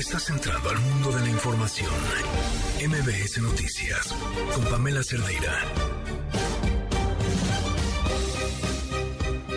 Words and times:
Estás 0.00 0.30
entrando 0.30 0.70
al 0.70 0.78
mundo 0.78 1.12
de 1.12 1.20
la 1.20 1.28
información. 1.28 1.92
MBS 2.88 3.42
Noticias 3.42 4.16
con 4.54 4.64
Pamela 4.70 5.02
Cerdeira. 5.02 5.60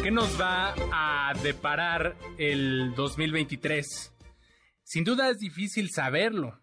¿Qué 0.04 0.12
nos 0.12 0.38
va 0.38 0.76
a 0.92 1.34
deparar 1.42 2.18
el 2.38 2.94
2023? 2.94 4.14
Sin 4.84 5.06
duda 5.06 5.30
es 5.30 5.40
difícil 5.40 5.90
saberlo, 5.90 6.60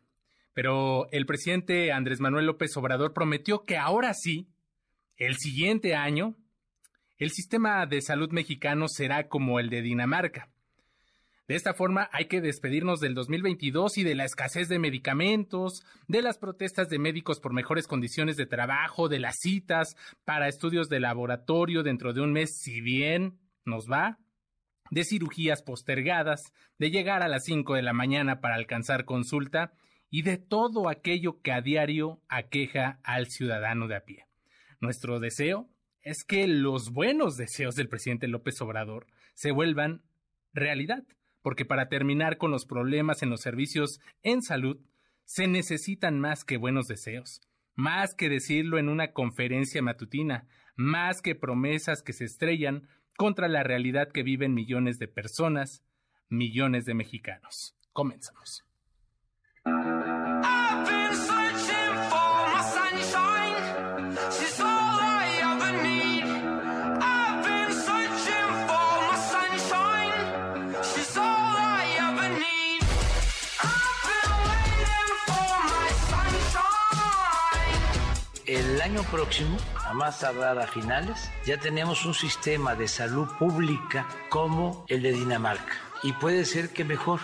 pero 0.53 1.11
el 1.11 1.25
presidente 1.25 1.91
Andrés 1.91 2.21
Manuel 2.21 2.45
López 2.45 2.77
Obrador 2.77 3.15
prometió 3.15 3.65
que 3.65 3.79
ahora 3.79 4.13
sí, 4.13 4.47
el 5.17 5.39
siguiente 5.39 5.95
año, 5.95 6.37
el 7.17 7.31
sistema 7.31 7.87
de 7.87 8.03
salud 8.03 8.31
mexicano 8.31 8.89
será 8.89 9.29
como 9.29 9.59
el 9.59 9.71
de 9.71 9.81
Dinamarca. 9.81 10.50
De 11.51 11.57
esta 11.57 11.75
forma 11.75 12.09
hay 12.13 12.27
que 12.27 12.41
despedirnos 12.41 13.01
del 13.01 13.13
2022 13.13 13.99
y 13.99 14.05
de 14.05 14.15
la 14.15 14.25
escasez 14.25 14.69
de 14.69 14.79
medicamentos, 14.79 15.83
de 16.07 16.23
las 16.23 16.39
protestas 16.39 16.89
de 16.89 17.01
médicos 17.01 17.41
por 17.41 17.53
mejores 17.53 17.89
condiciones 17.89 18.37
de 18.37 18.47
trabajo, 18.47 19.09
de 19.09 19.19
las 19.19 19.41
citas 19.41 19.97
para 20.25 20.47
estudios 20.47 20.89
de 20.89 21.01
laboratorio 21.01 21.83
dentro 21.83 22.13
de 22.13 22.21
un 22.21 22.33
mes, 22.33 22.61
si 22.61 22.81
bien 22.81 23.41
nos 23.65 23.91
va, 23.91 24.21
de 24.93 25.03
cirugías 25.03 25.65
postergadas, 25.65 26.53
de 26.79 26.93
llegar 26.93 27.21
a 27.25 27.29
las 27.29 27.47
5 27.47 27.75
de 27.75 27.83
la 27.83 27.95
mañana 27.95 28.41
para 28.41 28.55
alcanzar 28.55 29.05
consulta 29.05 29.73
y 30.09 30.23
de 30.23 30.37
todo 30.39 30.89
aquello 30.89 31.43
que 31.43 31.51
a 31.51 31.63
diario 31.63 32.23
aqueja 32.29 33.01
al 33.03 33.27
ciudadano 33.27 33.89
de 33.89 33.97
a 33.97 34.05
pie. 34.05 34.25
Nuestro 34.79 35.19
deseo 35.19 35.69
es 36.01 36.23
que 36.23 36.47
los 36.47 36.93
buenos 36.93 37.37
deseos 37.37 37.75
del 37.75 37.89
presidente 37.89 38.29
López 38.29 38.63
Obrador 38.63 39.09
se 39.35 39.51
vuelvan 39.51 40.05
realidad 40.53 41.03
porque 41.43 41.65
para 41.65 41.89
terminar 41.89 42.39
con 42.39 42.51
los 42.51 42.67
problemas 42.67 43.23
en 43.23 43.31
los 43.31 43.41
servicios 43.41 44.01
en 44.23 44.43
salud 44.43 44.79
se 45.25 45.47
necesitan 45.47 46.19
más 46.19 46.45
que 46.45 46.57
buenos 46.57 46.89
deseos, 46.89 47.41
más 47.75 48.15
que 48.15 48.29
decirlo 48.29 48.79
en 48.79 48.89
una 48.89 49.13
conferencia 49.13 49.83
matutina, 49.83 50.49
más 50.77 51.23
que 51.23 51.35
promesas 51.35 52.03
que 52.03 52.13
se 52.13 52.25
estrellan 52.25 52.89
contra 53.17 53.49
la 53.49 53.63
realidad 53.63 54.09
que 54.13 54.23
viven 54.23 54.55
millones 54.55 54.99
de 54.99 55.09
personas, 55.09 55.85
millones 56.29 56.85
de 56.87 56.95
mexicanos. 56.95 57.77
Comenzamos. 57.93 58.70
El 78.81 78.93
año 78.93 79.03
próximo, 79.11 79.59
a 79.85 79.93
más 79.93 80.21
tardar 80.21 80.59
a 80.59 80.67
finales, 80.67 81.31
ya 81.45 81.59
tenemos 81.59 82.07
un 82.07 82.15
sistema 82.15 82.75
de 82.75 82.89
salud 82.89 83.29
pública 83.39 84.07
como 84.31 84.87
el 84.89 85.03
de 85.03 85.13
Dinamarca. 85.13 85.75
Y 86.03 86.15
puede 86.15 86.47
ser 86.47 86.71
que 86.71 86.85
mejor. 86.85 87.21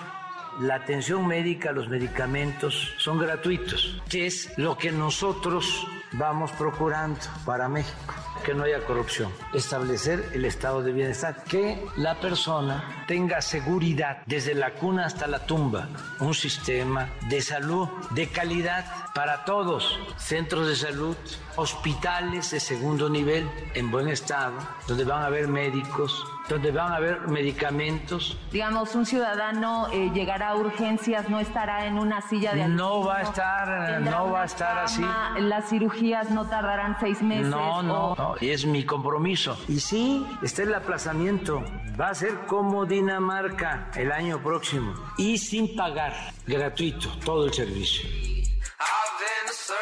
La 0.61 0.77
atención 0.77 1.27
médica, 1.27 1.73
los 1.73 1.89
medicamentos 1.89 2.95
son 2.99 3.19
gratuitos, 3.19 4.03
que 4.09 4.27
es 4.27 4.53
lo 4.59 4.77
que 4.77 4.91
nosotros 4.93 5.87
vamos 6.13 6.51
procurando 6.53 7.21
para 7.45 7.69
México 7.69 8.15
que 8.47 8.55
no 8.55 8.63
haya 8.63 8.85
corrupción, 8.85 9.33
establecer 9.53 10.31
el 10.33 10.45
estado 10.45 10.81
de 10.81 10.93
bienestar, 10.93 11.43
que 11.43 11.85
la 11.97 12.21
persona 12.21 13.05
tenga 13.09 13.43
seguridad 13.43 14.19
desde 14.25 14.55
la 14.55 14.75
cuna 14.75 15.05
hasta 15.05 15.27
la 15.27 15.45
tumba, 15.45 15.89
un 16.21 16.33
sistema 16.33 17.11
de 17.29 17.43
salud 17.43 17.89
de 18.11 18.29
calidad 18.29 18.85
para 19.17 19.45
todos, 19.45 19.99
centros 20.17 20.69
de 20.69 20.77
salud, 20.77 21.17
hospitales 21.57 22.53
de 22.53 22.61
segundo 22.61 23.09
nivel 23.09 23.51
en 23.75 23.91
buen 23.91 24.09
estado, 24.09 24.53
donde 24.87 25.05
van 25.05 25.23
a 25.23 25.27
haber 25.27 25.49
médicos, 25.49 26.25
donde 26.49 26.71
van 26.71 26.93
a 26.93 26.97
haber 26.97 27.27
medicamentos. 27.29 28.39
Digamos, 28.53 28.95
un 28.95 29.07
ciudadano 29.07 29.89
eh, 29.93 30.11
llegará 30.15 30.51
a 30.51 30.57
urgencias, 30.57 31.29
no 31.29 31.41
estará 31.41 31.87
en 31.87 31.99
una 31.99 32.21
silla 32.21 32.55
de 32.55 32.69
No 32.69 33.05
va 33.05 33.17
a 33.17 33.23
estar, 33.23 34.01
no 34.03 34.31
va 34.31 34.43
a 34.43 34.45
estar 34.45 34.79
así. 34.79 35.05
Las 35.39 35.69
cirugías 35.69 36.31
no 36.31 36.47
tardarán 36.47 36.97
seis 37.01 37.23
meses. 37.23 37.49
No, 37.49 37.83
no, 37.83 38.15
no, 38.17 38.36
es 38.41 38.67
mi 38.67 38.85
compromiso. 38.85 39.57
Y 39.69 39.81
sí, 39.81 40.25
está 40.43 40.63
el 40.63 40.75
aplazamiento. 40.75 41.65
Va 41.99 42.11
a 42.11 42.15
ser 42.15 42.47
como 42.47 42.85
Dinamarca 42.87 43.91
el 43.97 44.13
año 44.13 44.43
próximo 44.43 44.95
y 45.17 45.39
sin 45.39 45.75
pagar, 45.75 46.13
gratuito, 46.47 47.09
todo 47.25 47.47
el 47.47 47.53
servicio. 47.53 48.36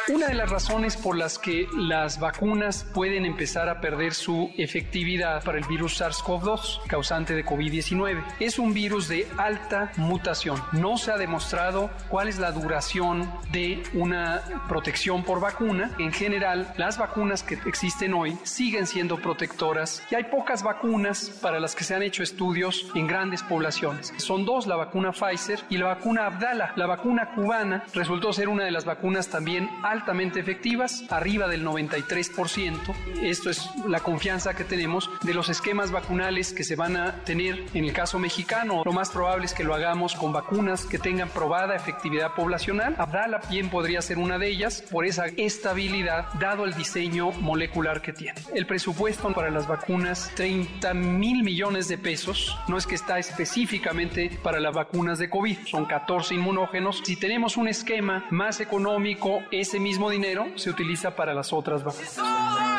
Una 0.07 0.27
de 0.27 0.35
las 0.35 0.49
razones 0.49 0.97
por 0.97 1.17
las 1.17 1.39
que 1.39 1.67
las 1.75 2.19
vacunas 2.19 2.85
pueden 2.93 3.25
empezar 3.25 3.69
a 3.69 3.81
perder 3.81 4.13
su 4.13 4.51
efectividad 4.57 5.43
para 5.43 5.57
el 5.57 5.65
virus 5.65 5.99
SARS-CoV-2, 5.99 6.85
causante 6.87 7.33
de 7.33 7.43
COVID-19, 7.43 8.23
es 8.39 8.59
un 8.59 8.73
virus 8.73 9.07
de 9.07 9.27
alta 9.37 9.91
mutación. 9.97 10.61
No 10.73 10.97
se 10.97 11.11
ha 11.11 11.17
demostrado 11.17 11.89
cuál 12.09 12.27
es 12.27 12.37
la 12.37 12.51
duración 12.51 13.31
de 13.51 13.83
una 13.93 14.43
protección 14.67 15.23
por 15.23 15.39
vacuna. 15.39 15.91
En 15.97 16.13
general, 16.13 16.73
las 16.77 16.97
vacunas 16.97 17.43
que 17.43 17.57
existen 17.65 18.13
hoy 18.13 18.37
siguen 18.43 18.87
siendo 18.87 19.17
protectoras 19.17 20.03
y 20.11 20.15
hay 20.15 20.25
pocas 20.25 20.63
vacunas 20.63 21.31
para 21.41 21.59
las 21.59 21.75
que 21.75 21.83
se 21.83 21.95
han 21.95 22.03
hecho 22.03 22.23
estudios 22.23 22.91
en 22.95 23.07
grandes 23.07 23.41
poblaciones. 23.43 24.13
Son 24.17 24.45
dos, 24.45 24.67
la 24.67 24.75
vacuna 24.75 25.11
Pfizer 25.11 25.59
y 25.69 25.77
la 25.77 25.87
vacuna 25.87 26.27
Abdala. 26.27 26.73
La 26.75 26.85
vacuna 26.85 27.33
cubana 27.33 27.83
resultó 27.93 28.31
ser 28.33 28.49
una 28.49 28.63
de 28.65 28.71
las 28.71 28.85
vacunas 28.85 29.24
también 29.29 29.69
altamente 29.83 30.39
efectivas, 30.39 31.03
arriba 31.09 31.47
del 31.47 31.65
93%. 31.65 32.95
Esto 33.21 33.49
es 33.49 33.69
la 33.87 33.99
confianza 33.99 34.53
que 34.53 34.63
tenemos 34.63 35.09
de 35.23 35.33
los 35.33 35.49
esquemas 35.49 35.91
vacunales 35.91 36.53
que 36.53 36.63
se 36.63 36.75
van 36.75 36.97
a 36.97 37.23
tener 37.23 37.65
en 37.73 37.85
el 37.85 37.93
caso 37.93 38.19
mexicano. 38.19 38.83
Lo 38.85 38.93
más 38.93 39.09
probable 39.09 39.45
es 39.45 39.53
que 39.53 39.63
lo 39.63 39.73
hagamos 39.73 40.15
con 40.15 40.31
vacunas 40.31 40.85
que 40.85 40.99
tengan 40.99 41.29
probada 41.29 41.75
efectividad 41.75 42.33
poblacional. 42.35 42.95
Abdala 42.97 43.41
bien 43.49 43.69
podría 43.69 44.01
ser 44.01 44.17
una 44.17 44.37
de 44.37 44.47
ellas 44.47 44.83
por 44.91 45.05
esa 45.05 45.25
estabilidad 45.37 46.31
dado 46.39 46.65
el 46.65 46.73
diseño 46.73 47.31
molecular 47.31 48.01
que 48.01 48.13
tiene. 48.13 48.39
El 48.53 48.65
presupuesto 48.65 49.15
para 49.33 49.49
las 49.49 49.67
vacunas, 49.67 50.31
30 50.35 50.93
mil 50.93 51.43
millones 51.43 51.87
de 51.87 51.97
pesos, 51.97 52.57
no 52.67 52.77
es 52.77 52.85
que 52.85 52.95
está 52.95 53.17
específicamente 53.17 54.29
para 54.43 54.59
las 54.59 54.73
vacunas 54.73 55.19
de 55.19 55.29
COVID, 55.29 55.57
son 55.65 55.85
14 55.85 56.35
inmunógenos. 56.35 57.01
Si 57.03 57.15
tenemos 57.15 57.57
un 57.57 57.67
esquema 57.67 58.25
más 58.29 58.59
económico, 58.59 59.14
ese 59.51 59.79
mismo 59.79 60.09
dinero 60.09 60.47
se 60.55 60.69
utiliza 60.69 61.15
para 61.15 61.33
las 61.33 61.53
otras 61.53 61.83
vacunas. 61.83 62.74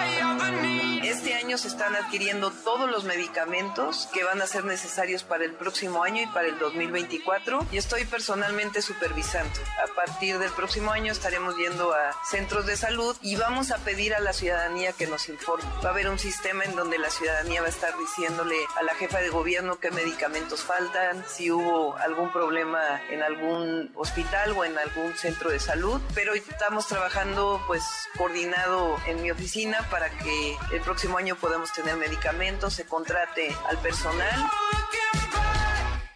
Están 1.54 1.94
adquiriendo 1.94 2.50
todos 2.50 2.90
los 2.90 3.04
medicamentos 3.04 4.08
que 4.12 4.24
van 4.24 4.42
a 4.42 4.46
ser 4.48 4.64
necesarios 4.64 5.22
para 5.22 5.44
el 5.44 5.52
próximo 5.52 6.02
año 6.02 6.22
y 6.22 6.26
para 6.26 6.48
el 6.48 6.58
2024 6.58 7.66
y 7.70 7.78
estoy 7.78 8.04
personalmente 8.04 8.82
supervisando. 8.82 9.58
A 9.82 9.94
partir 9.94 10.38
del 10.38 10.50
próximo 10.50 10.90
año 10.90 11.12
estaremos 11.12 11.56
yendo 11.56 11.92
a 11.92 12.12
centros 12.28 12.66
de 12.66 12.76
salud 12.76 13.16
y 13.22 13.36
vamos 13.36 13.70
a 13.70 13.78
pedir 13.78 14.14
a 14.14 14.20
la 14.20 14.32
ciudadanía 14.32 14.92
que 14.92 15.06
nos 15.06 15.28
informe. 15.28 15.64
Va 15.84 15.90
a 15.90 15.92
haber 15.92 16.08
un 16.08 16.18
sistema 16.18 16.64
en 16.64 16.74
donde 16.74 16.98
la 16.98 17.10
ciudadanía 17.10 17.60
va 17.60 17.68
a 17.68 17.70
estar 17.70 17.96
diciéndole 17.96 18.56
a 18.78 18.82
la 18.82 18.94
jefa 18.94 19.18
de 19.18 19.28
gobierno 19.28 19.78
qué 19.78 19.92
medicamentos 19.92 20.62
faltan, 20.62 21.24
si 21.28 21.52
hubo 21.52 21.96
algún 21.96 22.32
problema 22.32 23.00
en 23.08 23.22
algún 23.22 23.90
hospital 23.94 24.50
o 24.52 24.64
en 24.64 24.76
algún 24.78 25.16
centro 25.16 25.50
de 25.50 25.60
salud, 25.60 26.00
pero 26.12 26.34
estamos 26.34 26.88
trabajando 26.88 27.62
pues 27.68 27.84
coordinado 28.18 28.96
en 29.06 29.22
mi 29.22 29.30
oficina 29.30 29.86
para 29.90 30.10
que 30.10 30.56
el 30.72 30.80
próximo 30.80 31.18
año 31.18 31.35
podamos 31.36 31.72
tener 31.72 31.96
medicamentos, 31.96 32.74
se 32.74 32.84
contrate 32.84 33.54
al 33.68 33.78
personal. 33.78 34.50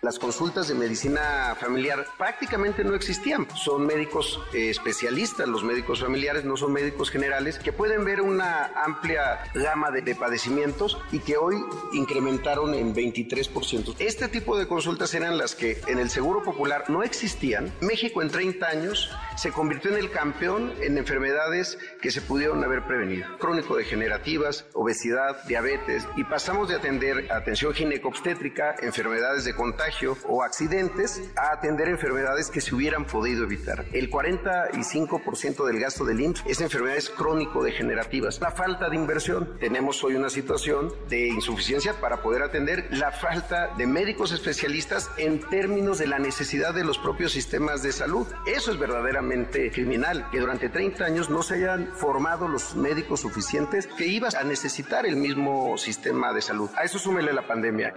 Las 0.02 0.19
consultas 0.19 0.67
de 0.67 0.75
medicina 0.75 1.55
familiar 1.61 2.06
prácticamente 2.17 2.85
no 2.85 2.94
existían. 2.94 3.47
Son 3.55 3.85
médicos 3.85 4.41
eh, 4.55 4.70
especialistas, 4.70 5.47
los 5.47 5.62
médicos 5.62 6.00
familiares 6.00 6.43
no 6.47 6.56
son 6.56 6.73
médicos 6.73 7.11
generales 7.11 7.58
que 7.58 7.70
pueden 7.70 8.02
ver 8.06 8.23
una 8.23 8.73
amplia 8.82 9.41
gama 9.55 9.91
de, 9.91 10.00
de 10.00 10.14
padecimientos 10.14 10.97
y 11.12 11.19
que 11.19 11.37
hoy 11.37 11.62
incrementaron 11.93 12.73
en 12.73 12.94
23%. 12.94 13.97
Este 13.99 14.29
tipo 14.29 14.56
de 14.56 14.67
consultas 14.67 15.12
eran 15.12 15.37
las 15.37 15.55
que 15.55 15.79
en 15.87 15.99
el 15.99 16.08
Seguro 16.08 16.43
Popular 16.43 16.88
no 16.88 17.03
existían. 17.03 17.70
México 17.82 18.23
en 18.23 18.31
30 18.31 18.67
años 18.67 19.11
se 19.37 19.53
convirtió 19.53 19.91
en 19.91 19.99
el 19.99 20.11
campeón 20.11 20.73
en 20.81 20.96
enfermedades 20.96 21.79
que 22.00 22.11
se 22.11 22.23
pudieron 22.23 22.64
haber 22.64 22.87
prevenido. 22.87 23.37
Crónico-degenerativas, 23.37 24.64
obesidad, 24.73 25.44
diabetes 25.44 26.08
y 26.17 26.25
pasamos 26.25 26.70
de 26.70 26.76
atender 26.76 27.31
atención 27.31 27.75
ginecobstétrica, 27.75 28.76
enfermedades 28.81 29.44
de 29.44 29.55
contagio 29.55 29.90
contagio 29.91 30.17
o 30.29 30.43
accidentes 30.43 31.23
a 31.37 31.53
atender 31.53 31.89
enfermedades 31.89 32.49
que 32.49 32.61
se 32.61 32.75
hubieran 32.75 33.05
podido 33.05 33.45
evitar. 33.45 33.87
El 33.93 34.11
45% 34.11 35.67
del 35.67 35.81
gasto 35.81 36.05
del 36.05 36.21
IMSS 36.21 36.45
es 36.47 36.61
enfermedades 36.61 37.11
crónico-degenerativas. 37.11 38.41
La 38.41 38.53
falta 38.53 38.89
de 38.89 38.97
inversión. 38.97 39.59
Tenemos 39.59 40.03
hoy 40.05 40.15
una 40.15 40.31
situación 40.31 40.93
de 41.09 41.29
insuficiencia 41.29 42.01
para 42.01 42.23
poder 42.23 42.43
atender 42.43 42.87
la 42.91 43.11
falta 43.11 43.75
de 43.77 43.87
médicos 43.87 44.33
especialistas 44.33 45.11
en 45.17 45.41
términos 45.41 45.99
de 45.99 46.07
la 46.07 46.19
necesidad 46.19 46.73
de 46.73 46.85
los 46.85 46.99
propios 46.99 47.33
sistemas 47.33 47.83
de 47.83 47.93
salud. 47.93 48.27
Eso 48.47 48.71
es 48.71 48.79
verdaderamente 48.79 49.71
criminal, 49.73 50.29
que 50.31 50.39
durante 50.39 50.69
30 50.69 51.05
años 51.05 51.31
no 51.31 51.43
se 51.43 51.55
hayan 51.55 51.93
formado 51.95 52.47
los 52.47 52.77
médicos 52.77 53.21
suficientes 53.21 53.87
que 53.87 54.07
iban 54.07 54.35
a 54.37 54.45
necesitar 54.45 55.05
el 55.05 55.17
mismo 55.17 55.77
sistema 55.79 56.33
de 56.33 56.43
salud. 56.43 56.71
A 56.77 56.85
eso 56.85 56.99
súmele 56.99 57.33
la 57.33 57.47
pandemia. 57.47 57.93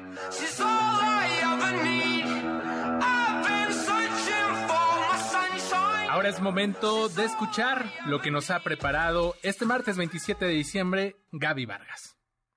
Ahora 6.10 6.30
es 6.30 6.42
momento 6.42 7.10
de 7.10 7.26
escuchar 7.26 7.92
lo 8.06 8.22
que 8.22 8.32
nos 8.32 8.50
ha 8.50 8.62
preparado 8.62 9.36
este 9.44 9.66
martes 9.66 9.98
27 9.98 10.46
de 10.46 10.52
diciembre 10.54 11.18
Gaby 11.32 11.66
Vargas. 11.66 12.16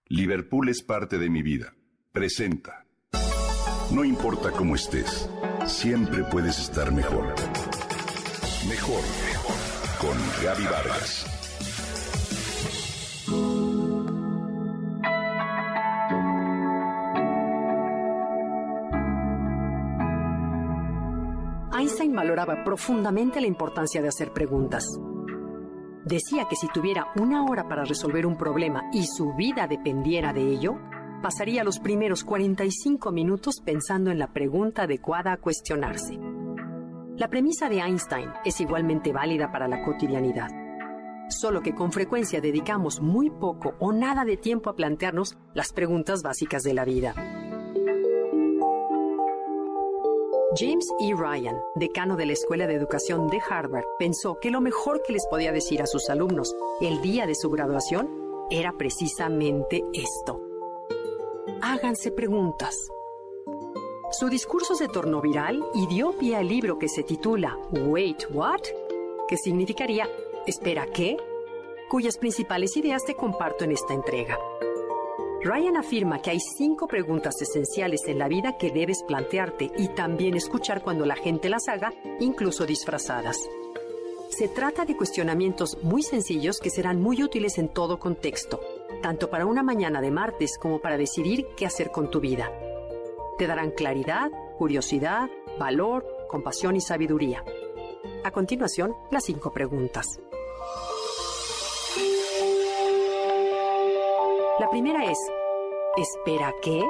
Liverpool 0.08 0.68
es 0.68 0.82
parte 0.82 1.18
de 1.18 1.30
mi 1.30 1.42
vida. 1.42 1.74
Presenta. 2.12 2.86
No 3.90 4.04
importa 4.04 4.50
cómo 4.52 4.74
estés, 4.74 5.28
siempre 5.66 6.22
puedes 6.24 6.58
estar 6.58 6.92
mejor. 6.92 7.34
Mejor, 8.68 9.02
mejor. 9.26 9.56
Con 10.00 10.16
Gaby 10.44 10.64
Vargas. 10.64 11.26
Einstein 21.86 22.16
valoraba 22.16 22.64
profundamente 22.64 23.40
la 23.40 23.46
importancia 23.46 24.02
de 24.02 24.08
hacer 24.08 24.32
preguntas. 24.32 24.84
Decía 26.04 26.48
que 26.48 26.56
si 26.56 26.66
tuviera 26.66 27.12
una 27.14 27.44
hora 27.44 27.68
para 27.68 27.84
resolver 27.84 28.26
un 28.26 28.36
problema 28.36 28.90
y 28.92 29.06
su 29.06 29.34
vida 29.34 29.68
dependiera 29.68 30.32
de 30.32 30.48
ello, 30.48 30.80
pasaría 31.22 31.62
los 31.62 31.78
primeros 31.78 32.24
45 32.24 33.12
minutos 33.12 33.60
pensando 33.64 34.10
en 34.10 34.18
la 34.18 34.32
pregunta 34.32 34.82
adecuada 34.82 35.34
a 35.34 35.36
cuestionarse. 35.36 36.18
La 37.18 37.28
premisa 37.28 37.68
de 37.68 37.78
Einstein 37.78 38.30
es 38.44 38.60
igualmente 38.60 39.12
válida 39.12 39.52
para 39.52 39.68
la 39.68 39.84
cotidianidad, 39.84 40.50
solo 41.28 41.62
que 41.62 41.76
con 41.76 41.92
frecuencia 41.92 42.40
dedicamos 42.40 43.00
muy 43.00 43.30
poco 43.30 43.76
o 43.78 43.92
nada 43.92 44.24
de 44.24 44.36
tiempo 44.36 44.70
a 44.70 44.74
plantearnos 44.74 45.38
las 45.54 45.72
preguntas 45.72 46.24
básicas 46.24 46.64
de 46.64 46.74
la 46.74 46.84
vida. 46.84 47.14
James 50.58 50.90
E. 51.00 51.12
Ryan, 51.14 51.60
decano 51.74 52.16
de 52.16 52.24
la 52.24 52.32
Escuela 52.32 52.66
de 52.66 52.74
Educación 52.74 53.28
de 53.28 53.40
Harvard, 53.46 53.84
pensó 53.98 54.38
que 54.40 54.50
lo 54.50 54.62
mejor 54.62 55.02
que 55.02 55.12
les 55.12 55.26
podía 55.26 55.52
decir 55.52 55.82
a 55.82 55.86
sus 55.86 56.08
alumnos 56.08 56.56
el 56.80 57.02
día 57.02 57.26
de 57.26 57.34
su 57.34 57.50
graduación 57.50 58.08
era 58.50 58.72
precisamente 58.72 59.84
esto. 59.92 60.40
Háganse 61.60 62.10
preguntas. 62.10 62.88
Su 64.12 64.28
discurso 64.30 64.76
se 64.76 64.88
tornó 64.88 65.20
viral 65.20 65.62
y 65.74 65.86
dio 65.88 66.12
pie 66.12 66.36
al 66.36 66.48
libro 66.48 66.78
que 66.78 66.88
se 66.88 67.02
titula 67.02 67.58
Wait, 67.72 68.24
What? 68.32 68.62
que 69.28 69.36
significaría 69.36 70.08
¿Espera 70.46 70.86
qué? 70.86 71.16
cuyas 71.90 72.16
principales 72.16 72.76
ideas 72.76 73.04
te 73.04 73.14
comparto 73.14 73.64
en 73.64 73.72
esta 73.72 73.92
entrega. 73.92 74.38
Ryan 75.46 75.76
afirma 75.76 76.20
que 76.20 76.30
hay 76.30 76.40
cinco 76.40 76.88
preguntas 76.88 77.40
esenciales 77.40 78.08
en 78.08 78.18
la 78.18 78.26
vida 78.26 78.58
que 78.58 78.72
debes 78.72 79.04
plantearte 79.04 79.70
y 79.78 79.86
también 79.86 80.34
escuchar 80.34 80.82
cuando 80.82 81.06
la 81.06 81.14
gente 81.14 81.48
las 81.48 81.68
haga, 81.68 81.92
incluso 82.18 82.66
disfrazadas. 82.66 83.38
Se 84.28 84.48
trata 84.48 84.84
de 84.84 84.96
cuestionamientos 84.96 85.78
muy 85.84 86.02
sencillos 86.02 86.58
que 86.58 86.70
serán 86.70 87.00
muy 87.00 87.22
útiles 87.22 87.58
en 87.58 87.68
todo 87.68 88.00
contexto, 88.00 88.58
tanto 89.02 89.30
para 89.30 89.46
una 89.46 89.62
mañana 89.62 90.00
de 90.00 90.10
martes 90.10 90.58
como 90.58 90.80
para 90.80 90.98
decidir 90.98 91.46
qué 91.56 91.64
hacer 91.64 91.92
con 91.92 92.10
tu 92.10 92.18
vida. 92.18 92.50
Te 93.38 93.46
darán 93.46 93.70
claridad, 93.70 94.32
curiosidad, 94.58 95.30
valor, 95.60 96.04
compasión 96.28 96.74
y 96.74 96.80
sabiduría. 96.80 97.44
A 98.24 98.32
continuación, 98.32 98.96
las 99.12 99.22
cinco 99.22 99.52
preguntas. 99.52 100.18
La 104.58 104.70
primera 104.70 105.04
es, 105.04 105.18
¿espera 105.96 106.52
qué? 106.62 106.82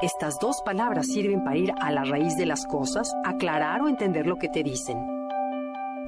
Estas 0.00 0.38
dos 0.38 0.62
palabras 0.62 1.06
sirven 1.06 1.42
para 1.44 1.56
ir 1.56 1.72
a 1.80 1.90
la 1.90 2.04
raíz 2.04 2.36
de 2.36 2.46
las 2.46 2.66
cosas, 2.66 3.12
aclarar 3.24 3.82
o 3.82 3.88
entender 3.88 4.26
lo 4.26 4.36
que 4.36 4.48
te 4.48 4.62
dicen. 4.62 4.98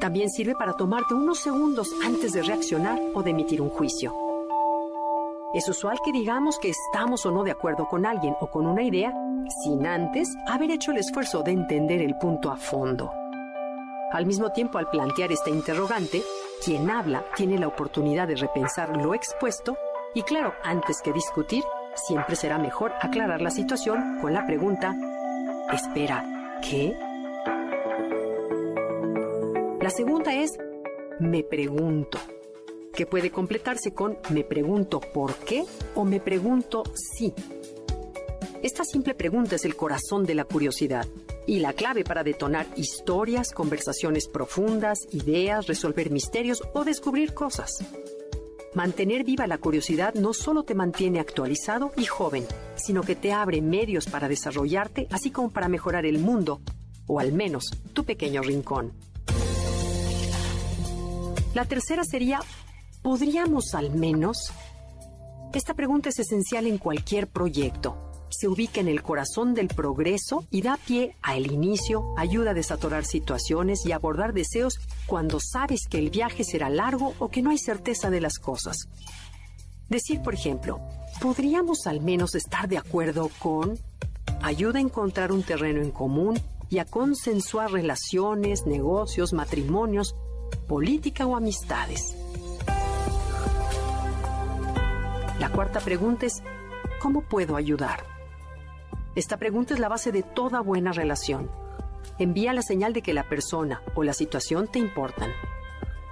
También 0.00 0.30
sirve 0.30 0.54
para 0.54 0.74
tomarte 0.74 1.14
unos 1.14 1.40
segundos 1.40 1.90
antes 2.04 2.32
de 2.32 2.42
reaccionar 2.42 3.00
o 3.14 3.22
de 3.22 3.30
emitir 3.30 3.60
un 3.60 3.70
juicio. 3.70 4.14
Es 5.52 5.68
usual 5.68 5.98
que 6.04 6.12
digamos 6.12 6.58
que 6.58 6.70
estamos 6.70 7.24
o 7.26 7.30
no 7.30 7.44
de 7.44 7.52
acuerdo 7.52 7.86
con 7.88 8.06
alguien 8.06 8.36
o 8.40 8.48
con 8.48 8.66
una 8.66 8.82
idea 8.82 9.12
sin 9.62 9.86
antes 9.86 10.28
haber 10.48 10.70
hecho 10.70 10.90
el 10.90 10.98
esfuerzo 10.98 11.42
de 11.42 11.52
entender 11.52 12.00
el 12.02 12.16
punto 12.18 12.50
a 12.50 12.56
fondo. 12.56 13.12
Al 14.12 14.26
mismo 14.26 14.50
tiempo, 14.50 14.78
al 14.78 14.90
plantear 14.90 15.32
esta 15.32 15.50
interrogante, 15.50 16.22
quien 16.64 16.90
habla 16.90 17.24
tiene 17.36 17.58
la 17.58 17.68
oportunidad 17.68 18.28
de 18.28 18.36
repensar 18.36 18.96
lo 18.96 19.14
expuesto 19.14 19.76
y 20.14 20.22
claro, 20.22 20.54
antes 20.62 21.00
que 21.02 21.12
discutir, 21.12 21.64
siempre 21.96 22.36
será 22.36 22.58
mejor 22.58 22.92
aclarar 23.00 23.40
la 23.40 23.50
situación 23.50 24.18
con 24.20 24.32
la 24.32 24.46
pregunta, 24.46 24.94
espera, 25.72 26.58
¿qué? 26.62 26.96
La 29.80 29.90
segunda 29.90 30.32
es, 30.34 30.52
me 31.20 31.42
pregunto, 31.42 32.18
que 32.94 33.06
puede 33.06 33.30
completarse 33.30 33.92
con 33.92 34.16
me 34.30 34.44
pregunto 34.44 35.00
por 35.00 35.34
qué 35.34 35.64
o 35.94 36.04
me 36.04 36.20
pregunto 36.20 36.84
si. 36.94 37.34
Esta 38.62 38.84
simple 38.84 39.14
pregunta 39.14 39.56
es 39.56 39.64
el 39.64 39.76
corazón 39.76 40.24
de 40.24 40.34
la 40.34 40.44
curiosidad 40.44 41.06
y 41.46 41.58
la 41.58 41.74
clave 41.74 42.04
para 42.04 42.24
detonar 42.24 42.66
historias, 42.76 43.50
conversaciones 43.50 44.28
profundas, 44.28 45.00
ideas, 45.10 45.66
resolver 45.66 46.10
misterios 46.10 46.62
o 46.72 46.84
descubrir 46.84 47.34
cosas. 47.34 47.84
Mantener 48.74 49.22
viva 49.22 49.46
la 49.46 49.58
curiosidad 49.58 50.14
no 50.14 50.34
solo 50.34 50.64
te 50.64 50.74
mantiene 50.74 51.20
actualizado 51.20 51.92
y 51.96 52.06
joven, 52.06 52.44
sino 52.74 53.02
que 53.02 53.14
te 53.14 53.32
abre 53.32 53.62
medios 53.62 54.06
para 54.06 54.28
desarrollarte, 54.28 55.06
así 55.12 55.30
como 55.30 55.50
para 55.50 55.68
mejorar 55.68 56.04
el 56.04 56.18
mundo, 56.18 56.60
o 57.06 57.20
al 57.20 57.32
menos 57.32 57.70
tu 57.92 58.04
pequeño 58.04 58.42
rincón. 58.42 58.92
La 61.54 61.64
tercera 61.66 62.02
sería, 62.02 62.40
¿podríamos 63.00 63.74
al 63.74 63.94
menos? 63.94 64.52
Esta 65.52 65.74
pregunta 65.74 66.08
es 66.08 66.18
esencial 66.18 66.66
en 66.66 66.78
cualquier 66.78 67.28
proyecto 67.28 68.03
se 68.38 68.48
ubica 68.48 68.80
en 68.80 68.88
el 68.88 69.02
corazón 69.02 69.54
del 69.54 69.68
progreso 69.68 70.44
y 70.50 70.62
da 70.62 70.76
pie 70.76 71.16
a 71.22 71.36
el 71.36 71.50
inicio, 71.50 72.14
ayuda 72.16 72.50
a 72.50 72.54
desatorar 72.54 73.04
situaciones 73.04 73.86
y 73.86 73.92
abordar 73.92 74.32
deseos 74.32 74.78
cuando 75.06 75.40
sabes 75.40 75.86
que 75.88 75.98
el 75.98 76.10
viaje 76.10 76.44
será 76.44 76.68
largo 76.68 77.14
o 77.18 77.28
que 77.28 77.42
no 77.42 77.50
hay 77.50 77.58
certeza 77.58 78.10
de 78.10 78.20
las 78.20 78.38
cosas. 78.38 78.88
Decir, 79.88 80.22
por 80.22 80.34
ejemplo, 80.34 80.80
¿podríamos 81.20 81.86
al 81.86 82.00
menos 82.00 82.34
estar 82.34 82.68
de 82.68 82.78
acuerdo 82.78 83.30
con? 83.38 83.78
Ayuda 84.42 84.78
a 84.78 84.82
encontrar 84.82 85.32
un 85.32 85.42
terreno 85.42 85.80
en 85.80 85.90
común 85.90 86.40
y 86.70 86.78
a 86.78 86.84
consensuar 86.84 87.70
relaciones, 87.72 88.66
negocios, 88.66 89.32
matrimonios, 89.32 90.16
política 90.66 91.26
o 91.26 91.36
amistades. 91.36 92.16
La 95.38 95.50
cuarta 95.50 95.80
pregunta 95.80 96.26
es, 96.26 96.42
¿cómo 97.00 97.22
puedo 97.22 97.56
ayudar? 97.56 98.13
Esta 99.14 99.36
pregunta 99.36 99.74
es 99.74 99.80
la 99.80 99.88
base 99.88 100.10
de 100.10 100.22
toda 100.22 100.60
buena 100.60 100.92
relación. 100.92 101.48
Envía 102.18 102.52
la 102.52 102.62
señal 102.62 102.92
de 102.92 103.02
que 103.02 103.14
la 103.14 103.28
persona 103.28 103.80
o 103.94 104.02
la 104.02 104.12
situación 104.12 104.66
te 104.66 104.80
importan. 104.80 105.30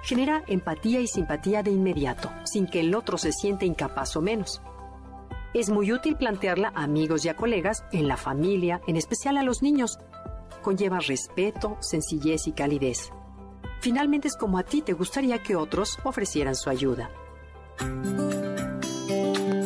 Genera 0.03 0.43
empatía 0.47 1.01
y 1.01 1.07
simpatía 1.07 1.63
de 1.63 1.71
inmediato, 1.71 2.31
sin 2.45 2.65
que 2.65 2.79
el 2.79 2.95
otro 2.95 3.17
se 3.17 3.33
siente 3.33 3.65
incapaz 3.65 4.15
o 4.15 4.21
menos. 4.21 4.61
Es 5.53 5.69
muy 5.69 5.91
útil 5.91 6.15
plantearla 6.15 6.71
a 6.75 6.83
amigos 6.83 7.25
y 7.25 7.29
a 7.29 7.35
colegas, 7.35 7.83
en 7.91 8.07
la 8.07 8.17
familia, 8.17 8.81
en 8.87 8.95
especial 8.95 9.37
a 9.37 9.43
los 9.43 9.61
niños. 9.61 9.99
Conlleva 10.61 10.99
respeto, 10.99 11.77
sencillez 11.81 12.47
y 12.47 12.53
calidez. 12.53 13.11
Finalmente 13.81 14.29
es 14.29 14.37
como 14.37 14.57
a 14.57 14.63
ti 14.63 14.81
te 14.81 14.93
gustaría 14.93 15.43
que 15.43 15.57
otros 15.57 15.99
ofrecieran 16.05 16.55
su 16.55 16.69
ayuda. 16.69 17.11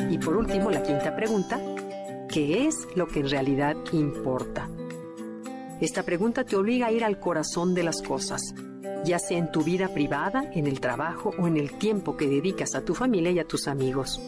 Y 0.10 0.18
por 0.18 0.36
último, 0.36 0.72
la 0.72 0.82
quinta 0.82 1.16
pregunta, 1.16 1.60
¿Qué 2.30 2.68
es 2.68 2.88
lo 2.96 3.08
que 3.08 3.22
en 3.22 3.30
realidad 3.30 3.78
importa? 3.94 4.70
Esta 5.80 6.04
pregunta 6.04 6.44
te 6.44 6.58
obliga 6.58 6.88
a 6.88 6.92
ir 6.92 7.06
al 7.06 7.20
corazón 7.20 7.74
de 7.74 7.84
las 7.84 8.02
cosas, 8.02 8.54
ya 9.06 9.18
sea 9.18 9.38
en 9.38 9.50
tu 9.52 9.64
vida 9.64 9.88
privada, 9.94 10.44
en 10.54 10.68
el 10.68 10.82
trabajo 10.82 11.32
o 11.40 11.48
en 11.48 11.56
el 11.56 11.78
tiempo 11.78 12.18
que 12.18 12.28
dedicas 12.28 12.76
a 12.76 12.84
tu 12.84 12.96
familia 12.96 13.32
y 13.32 13.40
a 13.40 13.48
tus 13.48 13.68
amigos. 13.70 14.22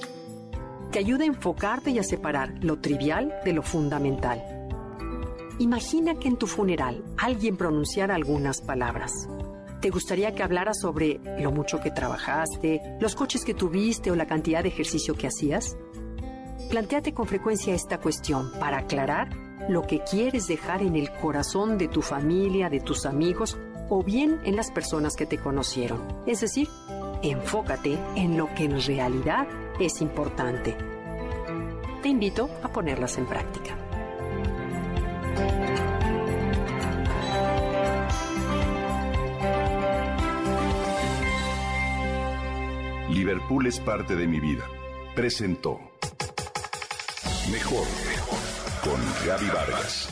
Te 0.92 1.00
ayuda 1.00 1.24
a 1.24 1.28
enfocarte 1.28 1.92
y 1.92 2.00
a 2.00 2.04
separar 2.04 2.54
lo 2.64 2.80
trivial 2.80 3.34
de 3.44 3.52
lo 3.54 3.64
fundamental. 3.64 4.42
Imagina 5.60 6.16
que 6.16 6.30
en 6.30 6.38
tu 6.38 6.48
funeral 6.48 7.04
alguien 7.18 7.58
pronunciara 7.58 8.16
algunas 8.16 8.62
palabras. 8.62 9.12
¿Te 9.82 9.90
gustaría 9.90 10.34
que 10.34 10.44
hablara 10.44 10.74
sobre 10.74 11.20
lo 11.40 11.52
mucho 11.52 11.82
que 11.82 11.92
trabajaste, 11.92 12.82
los 13.02 13.16
coches 13.16 13.44
que 13.44 13.54
tuviste 13.54 14.10
o 14.10 14.16
la 14.16 14.26
cantidad 14.26 14.64
de 14.64 14.70
ejercicio 14.70 15.16
que 15.16 15.28
hacías? 15.28 15.76
Plantéate 16.70 17.16
con 17.16 17.26
frecuencia 17.26 17.74
esta 17.74 17.98
cuestión 18.00 18.52
para 18.60 18.78
aclarar 18.78 19.30
lo 19.70 19.88
que 19.88 20.04
quieres 20.04 20.48
dejar 20.48 20.84
en 20.84 20.96
el 20.96 21.12
corazón 21.12 21.80
de 21.80 21.88
tu 21.88 22.04
familia, 22.04 22.70
de 22.70 22.80
tus 22.80 23.08
amigos 23.08 23.58
o 23.90 24.04
bien 24.04 24.40
en 24.44 24.56
las 24.56 24.70
personas 24.70 25.16
que 25.16 25.26
te 25.26 25.40
conocieron. 25.40 26.00
Es 26.28 26.42
decir, 26.42 26.68
enfócate 27.24 27.98
en 28.16 28.38
lo 28.38 28.54
que 28.54 28.66
en 28.66 28.80
realidad 28.80 29.48
es 29.80 30.00
importante. 30.00 30.76
Te 32.04 32.10
invito 32.10 32.52
a 32.62 32.68
ponerlas 32.72 33.18
en 33.18 33.26
práctica. 33.26 33.76
Liverpool 43.10 43.66
es 43.66 43.80
parte 43.80 44.16
de 44.16 44.28
mi 44.28 44.40
vida. 44.40 44.66
Presentó 45.16 45.89
Mejor 47.52 47.88
con 48.84 49.00
Gaby 49.26 49.48
Vargas. 49.48 50.08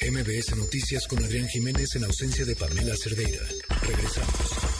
MBS 0.00 0.56
Noticias 0.56 1.08
con 1.08 1.24
Adrián 1.24 1.48
Jiménez 1.48 1.96
en 1.96 2.04
ausencia 2.04 2.44
de 2.44 2.54
Pamela 2.54 2.94
Cerdeira. 2.96 3.40
Regresamos. 3.82 4.74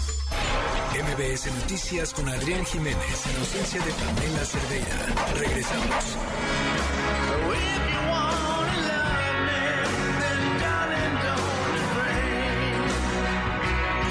MBS 0.95 1.47
Noticias 1.47 2.15
con 2.15 2.29
Adrián 2.29 2.65
Jiménez 2.67 3.27
en 3.27 3.37
ausencia 3.41 3.85
de 3.85 3.93
Pamela 3.93 4.45
Cerdeira. 4.45 5.07
Regresamos. 5.35 6.05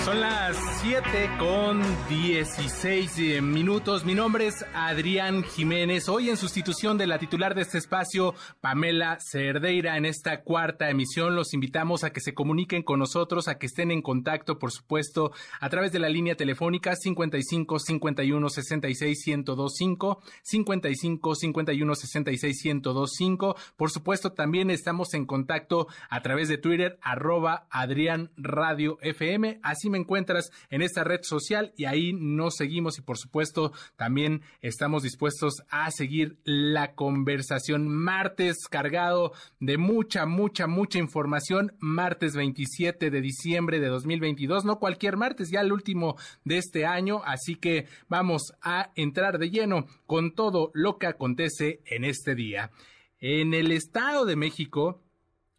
Son 0.03 0.19
las 0.19 0.72
7 0.83 1.37
con 1.39 1.81
16 2.09 3.17
eh, 3.19 3.41
minutos. 3.41 4.03
Mi 4.03 4.15
nombre 4.15 4.47
es 4.47 4.65
Adrián 4.73 5.43
Jiménez. 5.43 6.09
Hoy 6.09 6.29
en 6.29 6.35
sustitución 6.35 6.97
de 6.97 7.07
la 7.07 7.19
titular 7.19 7.55
de 7.55 7.61
este 7.61 7.77
espacio, 7.77 8.35
Pamela 8.59 9.17
Cerdeira, 9.21 9.95
en 9.95 10.03
esta 10.03 10.41
cuarta 10.41 10.89
emisión 10.89 11.37
los 11.37 11.53
invitamos 11.53 12.03
a 12.03 12.09
que 12.09 12.19
se 12.19 12.33
comuniquen 12.33 12.83
con 12.83 12.99
nosotros, 12.99 13.47
a 13.47 13.57
que 13.57 13.67
estén 13.67 13.91
en 13.91 14.01
contacto, 14.01 14.59
por 14.59 14.73
supuesto, 14.73 15.31
a 15.61 15.69
través 15.69 15.93
de 15.93 15.99
la 15.99 16.09
línea 16.09 16.35
telefónica 16.35 16.97
55 16.97 17.79
51 17.79 18.49
66 18.49 19.23
1025, 19.25 20.21
55 20.41 21.35
51 21.35 21.95
66 21.95 22.65
1025. 22.65 23.55
Por 23.77 23.89
supuesto, 23.89 24.33
también 24.33 24.69
estamos 24.69 25.13
en 25.13 25.25
contacto 25.27 25.87
a 26.09 26.21
través 26.21 26.49
de 26.49 26.57
Twitter, 26.57 26.99
arroba 27.01 27.67
Adrián 27.69 28.31
Radio 28.35 28.97
FM. 28.99 29.61
Así 29.63 29.89
me 29.89 29.97
encuentras 29.97 30.51
en 30.73 30.81
esta 30.81 31.03
red 31.03 31.19
social 31.21 31.71
y 31.77 31.85
ahí 31.85 32.13
nos 32.13 32.55
seguimos 32.55 32.97
y 32.97 33.03
por 33.03 33.19
supuesto 33.19 33.73
también 33.95 34.41
estamos 34.59 35.03
dispuestos 35.03 35.61
a 35.69 35.91
seguir 35.91 36.39
la 36.45 36.95
conversación. 36.95 37.87
Martes 37.87 38.67
cargado 38.67 39.33
de 39.59 39.77
mucha, 39.77 40.25
mucha, 40.25 40.65
mucha 40.65 40.97
información. 40.97 41.73
Martes 41.77 42.35
27 42.35 43.11
de 43.11 43.21
diciembre 43.21 43.79
de 43.79 43.87
2022, 43.87 44.65
no 44.65 44.79
cualquier 44.79 45.15
martes, 45.15 45.51
ya 45.51 45.61
el 45.61 45.71
último 45.71 46.17
de 46.43 46.57
este 46.57 46.87
año, 46.87 47.21
así 47.23 47.55
que 47.55 47.85
vamos 48.07 48.53
a 48.63 48.89
entrar 48.95 49.37
de 49.37 49.51
lleno 49.51 49.85
con 50.07 50.33
todo 50.33 50.71
lo 50.73 50.97
que 50.97 51.05
acontece 51.05 51.81
en 51.85 52.03
este 52.03 52.33
día. 52.33 52.71
En 53.19 53.53
el 53.53 53.71
Estado 53.71 54.25
de 54.25 54.35
México, 54.35 55.03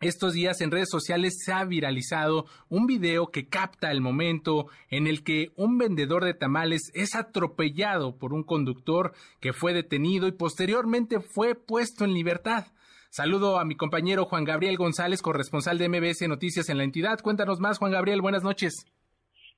estos 0.09 0.35
días 0.35 0.61
en 0.61 0.71
redes 0.71 0.91
sociales 0.91 1.39
se 1.45 1.53
ha 1.53 1.65
viralizado 1.65 2.47
un 2.69 2.87
video 2.87 3.29
que 3.29 3.49
capta 3.49 3.91
el 3.91 4.01
momento 4.01 4.67
en 4.91 5.07
el 5.07 5.25
que 5.25 5.53
un 5.57 5.79
vendedor 5.79 6.25
de 6.25 6.35
tamales 6.35 6.91
es 6.95 7.15
atropellado 7.15 8.19
por 8.19 8.33
un 8.33 8.45
conductor 8.45 9.13
que 9.41 9.53
fue 9.53 9.73
detenido 9.73 10.27
y 10.27 10.33
posteriormente 10.33 11.21
fue 11.21 11.55
puesto 11.55 12.05
en 12.05 12.15
libertad. 12.15 12.67
Saludo 13.11 13.59
a 13.59 13.65
mi 13.65 13.77
compañero 13.77 14.25
Juan 14.25 14.45
Gabriel 14.45 14.77
González, 14.77 15.23
corresponsal 15.23 15.79
de 15.79 15.89
MBS 15.89 16.29
Noticias 16.29 16.69
en 16.69 16.79
la 16.79 16.85
entidad. 16.85 17.21
Cuéntanos 17.21 17.61
más, 17.61 17.79
Juan 17.79 17.93
Gabriel, 17.93 18.21
buenas 18.21 18.43
noches. 18.43 18.87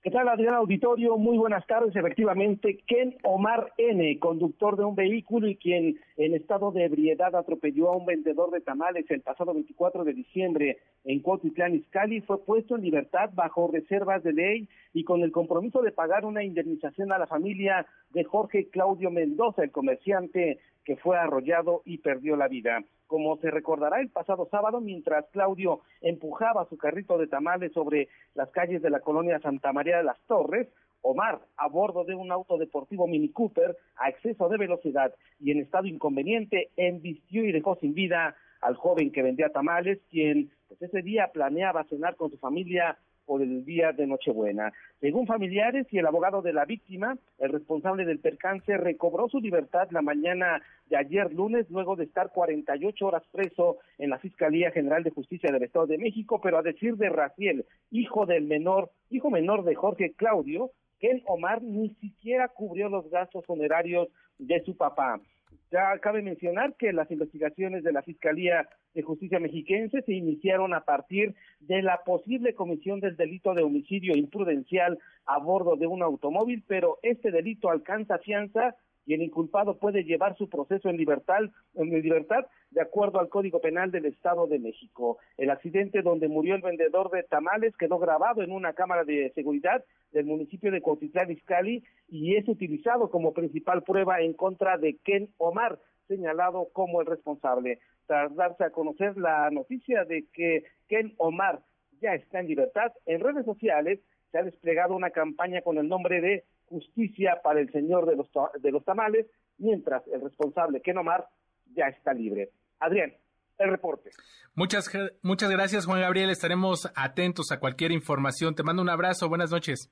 ¿Qué 0.07 0.13
tal, 0.13 0.29
Adrián 0.29 0.55
Auditorio? 0.55 1.19
Muy 1.19 1.37
buenas 1.37 1.67
tardes. 1.67 1.97
Efectivamente, 1.97 2.79
Ken 2.87 3.17
Omar 3.25 3.73
N., 3.77 4.17
conductor 4.21 4.77
de 4.77 4.85
un 4.85 4.95
vehículo 4.95 5.49
y 5.49 5.57
quien 5.57 5.99
en 6.17 6.35
estado 6.37 6.71
de 6.71 6.85
ebriedad 6.85 7.35
atropelló 7.35 7.89
a 7.89 7.97
un 7.97 8.07
vendedor 8.07 8.53
de 8.53 8.61
tamales 8.61 9.05
el 9.11 9.23
pasado 9.23 9.53
24 9.53 10.05
de 10.05 10.13
diciembre 10.13 10.79
en 11.03 11.19
Cuautitlán, 11.19 11.75
Izcalli, 11.75 12.21
fue 12.21 12.39
puesto 12.45 12.77
en 12.77 12.83
libertad 12.83 13.31
bajo 13.35 13.69
reservas 13.69 14.23
de 14.23 14.33
ley 14.33 14.69
y 14.97 15.05
con 15.05 15.23
el 15.23 15.31
compromiso 15.31 15.83
de 15.83 15.93
pagar 15.93 16.25
una 16.25 16.43
indemnización 16.43 17.13
a 17.13 17.19
la 17.19 17.27
familia 17.27 17.87
de 18.15 18.25
Jorge 18.25 18.71
Claudio 18.71 19.11
Mendoza, 19.11 19.63
el 19.63 19.71
comerciante 19.71 20.59
que 20.87 20.97
fue 20.97 21.19
arrollado 21.19 21.83
y 21.85 21.99
perdió 21.99 22.35
la 22.35 22.49
vida. 22.49 22.83
Como 23.07 23.37
se 23.37 23.51
recordará 23.51 24.01
el 24.01 24.09
pasado 24.09 24.49
sábado, 24.51 24.81
mientras 24.81 25.27
Claudio 25.33 25.81
empujaba 26.01 26.67
su 26.71 26.79
carrito 26.79 27.19
de 27.19 27.27
tamales 27.27 27.75
sobre 27.75 28.09
las 28.35 28.49
calles 28.53 28.81
de 28.81 28.89
la 28.89 29.01
colonia 29.01 29.39
Santa 29.41 29.71
María 29.71 29.99
de 29.99 30.05
las 30.05 30.19
Torres, 30.23 30.67
Omar, 31.03 31.41
a 31.59 31.69
bordo 31.69 32.05
de 32.05 32.15
un 32.15 32.33
auto 32.33 32.57
deportivo 32.57 33.07
Mini 33.07 33.29
Cooper, 33.29 33.77
a 33.97 34.09
exceso 34.09 34.49
de 34.49 34.57
velocidad 34.57 35.13
y 35.39 35.51
en 35.51 35.59
estado 35.59 35.89
inconveniente, 35.89 36.71
embistió 36.75 37.45
y 37.45 37.53
dejó 37.53 37.77
sin 37.77 37.93
vida 37.93 38.35
al 38.63 38.77
joven 38.77 39.13
que 39.13 39.23
vendía 39.23 39.51
tamales, 39.51 39.99
quien 40.11 40.51
pues, 40.69 40.81
ese 40.81 41.03
día 41.03 41.31
planeaba 41.35 41.85
cenar 41.85 42.17
con 42.17 42.31
su 42.31 42.39
familia 42.39 42.97
por 43.27 43.43
el 43.43 43.65
día 43.65 43.93
de 43.93 44.07
Nochebuena. 44.07 44.73
Según 45.01 45.27
familiares 45.27 45.87
y 45.91 45.99
el 45.99 46.07
abogado 46.07 46.41
de 46.41 46.53
la 46.53 46.65
víctima, 46.65 47.19
el 47.39 47.51
responsable 47.51 48.05
del 48.05 48.21
percance 48.21 48.77
recobró 48.79 49.29
su 49.29 49.41
libertad 49.41 49.89
la 49.91 50.01
mañana 50.01 50.63
de 50.87 50.97
ayer 50.97 51.33
lunes, 51.33 51.69
luego 51.69 51.97
de 51.97 52.05
estar 52.05 52.31
48 52.33 53.07
horas 53.07 53.23
preso 53.33 53.79
en 53.99 54.11
la 54.11 54.19
Fiscalía 54.19 54.71
General 54.71 55.03
de 55.03 55.11
Justicia 55.11 55.51
del 55.53 55.65
Estado 55.65 55.87
de 55.87 55.99
México, 55.99 56.41
pero 56.41 56.59
a 56.59 56.63
decir 56.63 56.97
de 56.97 57.11
Raciel, 57.11 57.67
hijo 57.91 58.25
del 58.25 58.45
menor, 58.45 58.91
hijo 59.11 59.31
menor 59.31 59.65
de 59.65 59.75
Jorge 59.75 60.13
Claudio, 60.15 60.71
que 61.01 61.23
Omar 61.27 61.63
ni 61.63 61.91
siquiera 61.97 62.49
cubrió 62.49 62.89
los 62.89 63.11
gastos 63.11 63.45
funerarios 63.45 64.09
de 64.39 64.63
su 64.65 64.77
papá. 64.77 65.21
Ya 65.71 65.99
cabe 65.99 66.23
mencionar 66.23 66.75
que 66.77 66.93
las 66.93 67.11
investigaciones 67.11 67.83
de 67.85 67.93
la 67.93 68.03
Fiscalía 68.03 68.69
de 68.95 69.03
Justicia 69.03 69.41
Mexiquense 69.41 70.03
se 70.03 70.13
iniciaron 70.13 70.75
a 70.75 70.85
partir 70.85 71.35
de 71.61 71.83
la 71.83 72.03
posible 72.05 72.55
comisión 72.55 73.01
del 73.01 73.17
delito 73.17 73.55
de 73.55 73.63
homicidio 73.63 74.17
imprudencial 74.17 74.99
a 75.27 75.39
bordo 75.39 75.77
de 75.77 75.87
un 75.87 76.03
automóvil, 76.03 76.65
pero 76.67 76.99
este 77.03 77.31
delito 77.31 77.71
alcanza 77.71 78.19
fianza 78.19 78.77
y 79.07 79.15
el 79.15 79.23
inculpado 79.23 79.79
puede 79.79 80.05
llevar 80.05 80.37
su 80.37 80.49
proceso 80.49 80.89
en 80.91 80.97
libertad, 80.97 81.41
en 81.75 81.91
libertad 81.91 82.45
de 82.71 82.83
acuerdo 82.83 83.21
al 83.21 83.29
Código 83.29 83.61
Penal 83.61 83.91
del 83.93 84.07
Estado 84.07 84.47
de 84.49 84.59
México. 84.59 85.19
El 85.39 85.51
accidente 85.51 86.03
donde 86.03 86.29
murió 86.29 86.57
el 86.57 86.63
vendedor 86.63 87.11
de 87.11 87.23
tamales 87.23 87.77
quedó 87.77 87.99
grabado 87.99 88.43
en 88.43 88.51
una 88.51 88.73
cámara 88.73 89.05
de 89.05 89.33
seguridad 89.35 89.85
del 90.11 90.27
municipio 90.27 90.73
de 90.73 90.81
Cuautitlán 90.81 91.31
Izcalli 91.31 91.85
y 92.09 92.35
es 92.35 92.49
utilizado 92.49 93.09
como 93.09 93.33
principal 93.33 93.83
prueba 93.85 94.21
en 94.21 94.33
contra 94.33 94.77
de 94.77 94.97
Ken 95.05 95.29
Omar, 95.39 95.79
señalado 96.09 96.69
como 96.73 97.01
el 97.01 97.07
responsable. 97.07 97.79
Tras 98.07 98.35
darse 98.35 98.65
a 98.65 98.71
conocer 98.71 99.17
la 99.17 99.51
noticia 99.51 100.05
de 100.05 100.27
que 100.33 100.65
Ken 100.89 101.15
Omar 101.19 101.61
ya 102.01 102.15
está 102.15 102.41
en 102.41 102.49
libertad, 102.49 102.93
en 103.07 103.21
redes 103.21 103.45
sociales 103.45 104.01
se 104.31 104.39
ha 104.39 104.43
desplegado 104.43 104.95
una 104.95 105.11
campaña 105.11 105.63
con 105.63 105.79
el 105.79 105.89
nombre 105.89 106.21
de 106.21 106.45
justicia 106.69 107.41
para 107.43 107.61
el 107.61 107.71
señor 107.73 108.07
de 108.07 108.17
los, 108.17 108.29
de 108.61 108.71
los 108.71 108.85
tamales, 108.85 109.27
mientras 109.59 110.07
el 110.09 110.21
responsable, 110.21 110.81
Ken 110.83 110.99
Omar, 110.99 111.29
ya 111.75 111.89
está 111.89 112.13
libre. 112.13 112.51
Adrián, 112.79 113.15
el 113.59 113.71
reporte. 113.71 114.11
Muchas, 114.55 114.91
muchas 115.23 115.51
gracias, 115.51 115.87
Juan 115.87 116.01
Gabriel. 116.01 116.31
Estaremos 116.31 116.91
atentos 116.95 117.53
a 117.53 117.61
cualquier 117.61 117.93
información. 117.93 118.55
Te 118.55 118.63
mando 118.63 118.83
un 118.83 118.91
abrazo. 118.91 119.29
Buenas 119.29 119.51
noches. 119.51 119.91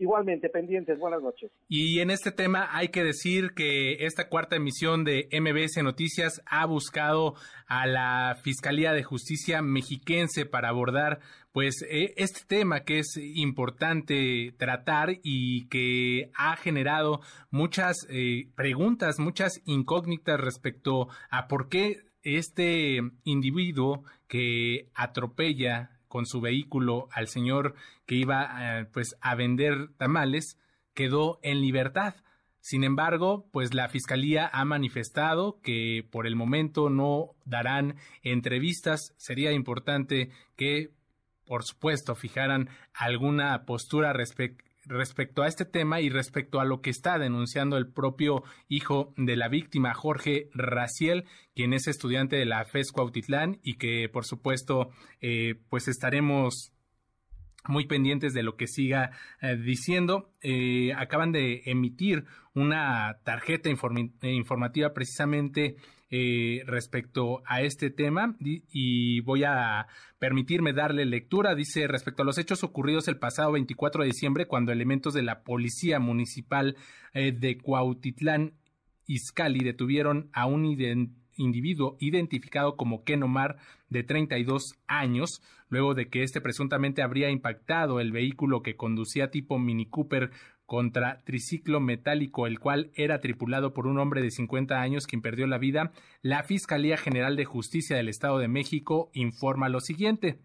Igualmente, 0.00 0.48
pendientes, 0.48 0.98
buenas 0.98 1.20
noches. 1.22 1.50
Y 1.68 2.00
en 2.00 2.10
este 2.10 2.32
tema 2.32 2.70
hay 2.72 2.88
que 2.88 3.04
decir 3.04 3.50
que 3.54 4.06
esta 4.06 4.30
cuarta 4.30 4.56
emisión 4.56 5.04
de 5.04 5.28
MBS 5.30 5.82
Noticias 5.82 6.40
ha 6.46 6.64
buscado 6.64 7.34
a 7.66 7.86
la 7.86 8.38
Fiscalía 8.42 8.94
de 8.94 9.02
Justicia 9.02 9.60
mexiquense 9.60 10.46
para 10.46 10.70
abordar 10.70 11.20
pues 11.52 11.82
e, 11.82 12.14
este 12.16 12.40
tema 12.46 12.80
que 12.80 13.00
es 13.00 13.16
importante 13.16 14.54
tratar 14.58 15.18
y 15.22 15.66
que 15.68 16.30
ha 16.34 16.56
generado 16.56 17.20
muchas 17.50 17.96
eh, 18.08 18.48
preguntas, 18.54 19.18
muchas 19.18 19.60
incógnitas 19.64 20.40
respecto 20.40 21.08
a 21.30 21.48
por 21.48 21.68
qué 21.68 22.02
este 22.22 23.00
individuo 23.24 24.04
que 24.28 24.88
atropella 24.94 26.00
con 26.08 26.26
su 26.26 26.40
vehículo 26.40 27.08
al 27.12 27.28
señor 27.28 27.74
que 28.04 28.16
iba 28.16 28.80
eh, 28.80 28.86
pues 28.92 29.16
a 29.20 29.34
vender 29.34 29.90
tamales, 29.96 30.58
quedó 30.92 31.38
en 31.42 31.60
libertad. 31.60 32.14
Sin 32.60 32.84
embargo, 32.84 33.48
pues 33.52 33.72
la 33.72 33.88
Fiscalía 33.88 34.50
ha 34.52 34.64
manifestado 34.64 35.60
que 35.62 36.04
por 36.10 36.26
el 36.26 36.36
momento 36.36 36.90
no 36.90 37.30
darán 37.44 37.96
entrevistas. 38.22 39.14
Sería 39.16 39.52
importante 39.52 40.30
que, 40.56 40.90
por 41.50 41.64
supuesto, 41.64 42.14
fijaran 42.14 42.68
alguna 42.94 43.64
postura 43.64 44.12
respecto 44.12 45.42
a 45.42 45.48
este 45.48 45.64
tema 45.64 46.00
y 46.00 46.08
respecto 46.08 46.60
a 46.60 46.64
lo 46.64 46.80
que 46.80 46.90
está 46.90 47.18
denunciando 47.18 47.76
el 47.76 47.90
propio 47.92 48.44
hijo 48.68 49.12
de 49.16 49.34
la 49.34 49.48
víctima, 49.48 49.92
Jorge 49.92 50.48
Raciel, 50.54 51.24
quien 51.56 51.72
es 51.72 51.88
estudiante 51.88 52.36
de 52.36 52.44
la 52.44 52.64
FES 52.66 52.92
Cuautitlán 52.92 53.56
y 53.64 53.78
que, 53.78 54.08
por 54.08 54.26
supuesto, 54.26 54.90
eh, 55.20 55.56
pues 55.68 55.88
estaremos 55.88 56.72
muy 57.66 57.88
pendientes 57.88 58.32
de 58.32 58.44
lo 58.44 58.54
que 58.54 58.68
siga 58.68 59.10
eh, 59.42 59.56
diciendo. 59.56 60.30
Eh, 60.42 60.92
acaban 60.96 61.32
de 61.32 61.62
emitir 61.64 62.26
una 62.54 63.18
tarjeta 63.24 63.70
informativa 63.70 64.92
precisamente 64.94 65.74
respecto 66.10 67.42
a 67.46 67.62
este 67.62 67.90
tema 67.90 68.36
y 68.40 69.20
voy 69.20 69.44
a 69.44 69.86
permitirme 70.18 70.72
darle 70.72 71.04
lectura. 71.04 71.54
Dice 71.54 71.86
respecto 71.86 72.22
a 72.22 72.26
los 72.26 72.38
hechos 72.38 72.64
ocurridos 72.64 73.06
el 73.08 73.18
pasado 73.18 73.52
24 73.52 74.02
de 74.02 74.08
diciembre 74.08 74.46
cuando 74.46 74.72
elementos 74.72 75.14
de 75.14 75.22
la 75.22 75.42
Policía 75.42 76.00
Municipal 76.00 76.76
de 77.14 77.58
Cuautitlán 77.62 78.54
Izcali 79.06 79.60
detuvieron 79.60 80.30
a 80.32 80.46
un 80.46 80.64
individuo 81.36 81.96
identificado 81.98 82.76
como 82.76 83.02
Ken 83.02 83.22
Omar 83.22 83.56
de 83.88 84.04
32 84.04 84.74
años, 84.86 85.42
luego 85.68 85.94
de 85.94 86.08
que 86.08 86.22
este 86.22 86.40
presuntamente 86.40 87.02
habría 87.02 87.30
impactado 87.30 87.98
el 88.00 88.12
vehículo 88.12 88.62
que 88.62 88.76
conducía 88.76 89.30
tipo 89.30 89.58
Mini 89.58 89.86
Cooper 89.86 90.30
contra 90.70 91.20
triciclo 91.24 91.80
metálico, 91.80 92.46
el 92.46 92.60
cual 92.60 92.92
era 92.94 93.18
tripulado 93.18 93.74
por 93.74 93.88
un 93.88 93.98
hombre 93.98 94.22
de 94.22 94.30
50 94.30 94.80
años 94.80 95.08
quien 95.08 95.20
perdió 95.20 95.48
la 95.48 95.58
vida, 95.58 95.90
la 96.22 96.44
Fiscalía 96.44 96.96
General 96.96 97.34
de 97.34 97.44
Justicia 97.44 97.96
del 97.96 98.08
Estado 98.08 98.38
de 98.38 98.46
México 98.46 99.10
informa 99.12 99.68
lo 99.68 99.80
siguiente 99.80 100.38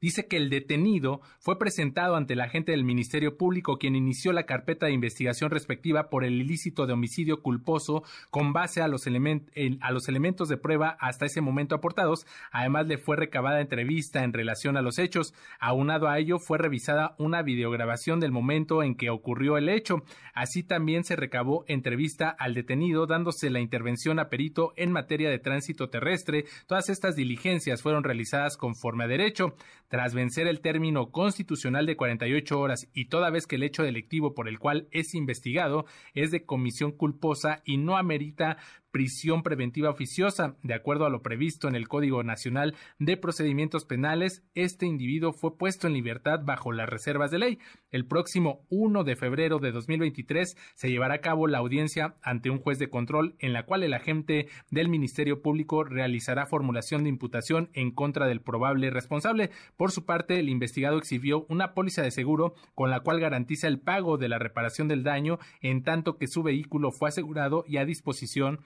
dice 0.00 0.26
que 0.26 0.36
el 0.36 0.50
detenido 0.50 1.20
fue 1.38 1.58
presentado 1.58 2.16
ante 2.16 2.36
la 2.36 2.44
agente 2.44 2.72
del 2.72 2.84
Ministerio 2.84 3.36
Público, 3.36 3.78
quien 3.78 3.94
inició 3.94 4.32
la 4.32 4.44
carpeta 4.44 4.86
de 4.86 4.92
investigación 4.92 5.50
respectiva 5.50 6.10
por 6.10 6.24
el 6.24 6.40
ilícito 6.40 6.86
de 6.86 6.94
homicidio 6.94 7.42
culposo 7.42 8.02
con 8.30 8.52
base 8.52 8.82
a 8.82 8.88
los, 8.88 9.06
a 9.06 9.90
los 9.92 10.08
elementos 10.08 10.48
de 10.48 10.56
prueba 10.56 10.96
hasta 11.00 11.26
ese 11.26 11.40
momento 11.40 11.74
aportados. 11.74 12.26
Además, 12.50 12.86
le 12.86 12.98
fue 12.98 13.16
recabada 13.16 13.60
entrevista 13.60 14.24
en 14.24 14.32
relación 14.32 14.76
a 14.76 14.82
los 14.82 14.98
hechos. 14.98 15.34
Aunado 15.60 16.08
a 16.08 16.18
ello, 16.18 16.38
fue 16.38 16.58
revisada 16.58 17.14
una 17.18 17.42
videograbación 17.42 18.20
del 18.20 18.32
momento 18.32 18.82
en 18.82 18.94
que 18.94 19.10
ocurrió 19.10 19.56
el 19.56 19.68
hecho. 19.68 20.02
Así 20.34 20.62
también 20.62 21.04
se 21.04 21.16
recabó 21.16 21.64
entrevista 21.68 22.30
al 22.30 22.54
detenido, 22.54 23.06
dándose 23.06 23.50
la 23.50 23.60
intervención 23.60 24.18
a 24.18 24.28
perito 24.28 24.72
en 24.76 24.92
materia 24.92 25.30
de 25.30 25.38
tránsito 25.38 25.90
terrestre. 25.90 26.44
Todas 26.66 26.88
estas 26.88 27.16
diligencias 27.16 27.82
fueron 27.82 28.04
realizadas 28.04 28.56
conforme 28.56 29.04
a 29.04 29.08
derecho 29.08 29.54
tras 29.88 30.14
vencer 30.14 30.46
el 30.46 30.60
término 30.60 31.10
constitucional 31.10 31.86
de 31.86 31.96
48 31.96 32.60
horas 32.60 32.88
y 32.92 33.06
toda 33.06 33.30
vez 33.30 33.46
que 33.46 33.56
el 33.56 33.62
hecho 33.62 33.82
delictivo 33.82 34.34
por 34.34 34.48
el 34.48 34.58
cual 34.58 34.88
es 34.90 35.14
investigado 35.14 35.86
es 36.14 36.30
de 36.30 36.44
comisión 36.44 36.92
culposa 36.92 37.62
y 37.64 37.76
no 37.78 37.96
amerita 37.96 38.58
prisión 38.98 39.44
preventiva 39.44 39.90
oficiosa. 39.90 40.56
De 40.64 40.74
acuerdo 40.74 41.06
a 41.06 41.08
lo 41.08 41.22
previsto 41.22 41.68
en 41.68 41.76
el 41.76 41.86
Código 41.86 42.24
Nacional 42.24 42.74
de 42.98 43.16
Procedimientos 43.16 43.84
Penales, 43.84 44.42
este 44.56 44.86
individuo 44.86 45.32
fue 45.32 45.56
puesto 45.56 45.86
en 45.86 45.92
libertad 45.92 46.40
bajo 46.42 46.72
las 46.72 46.88
reservas 46.88 47.30
de 47.30 47.38
ley. 47.38 47.58
El 47.92 48.06
próximo 48.06 48.66
1 48.70 49.04
de 49.04 49.14
febrero 49.14 49.60
de 49.60 49.70
2023 49.70 50.56
se 50.74 50.90
llevará 50.90 51.14
a 51.14 51.20
cabo 51.20 51.46
la 51.46 51.58
audiencia 51.58 52.16
ante 52.22 52.50
un 52.50 52.58
juez 52.58 52.80
de 52.80 52.90
control 52.90 53.36
en 53.38 53.52
la 53.52 53.66
cual 53.66 53.84
el 53.84 53.94
agente 53.94 54.48
del 54.72 54.88
Ministerio 54.88 55.42
Público 55.42 55.84
realizará 55.84 56.46
formulación 56.46 57.04
de 57.04 57.10
imputación 57.10 57.70
en 57.74 57.92
contra 57.92 58.26
del 58.26 58.40
probable 58.40 58.90
responsable. 58.90 59.52
Por 59.76 59.92
su 59.92 60.06
parte, 60.06 60.40
el 60.40 60.48
investigado 60.48 60.98
exhibió 60.98 61.46
una 61.48 61.72
póliza 61.72 62.02
de 62.02 62.10
seguro 62.10 62.56
con 62.74 62.90
la 62.90 62.98
cual 62.98 63.20
garantiza 63.20 63.68
el 63.68 63.78
pago 63.78 64.18
de 64.18 64.28
la 64.28 64.40
reparación 64.40 64.88
del 64.88 65.04
daño 65.04 65.38
en 65.60 65.84
tanto 65.84 66.18
que 66.18 66.26
su 66.26 66.42
vehículo 66.42 66.90
fue 66.90 67.10
asegurado 67.10 67.64
y 67.68 67.76
a 67.76 67.84
disposición 67.84 68.58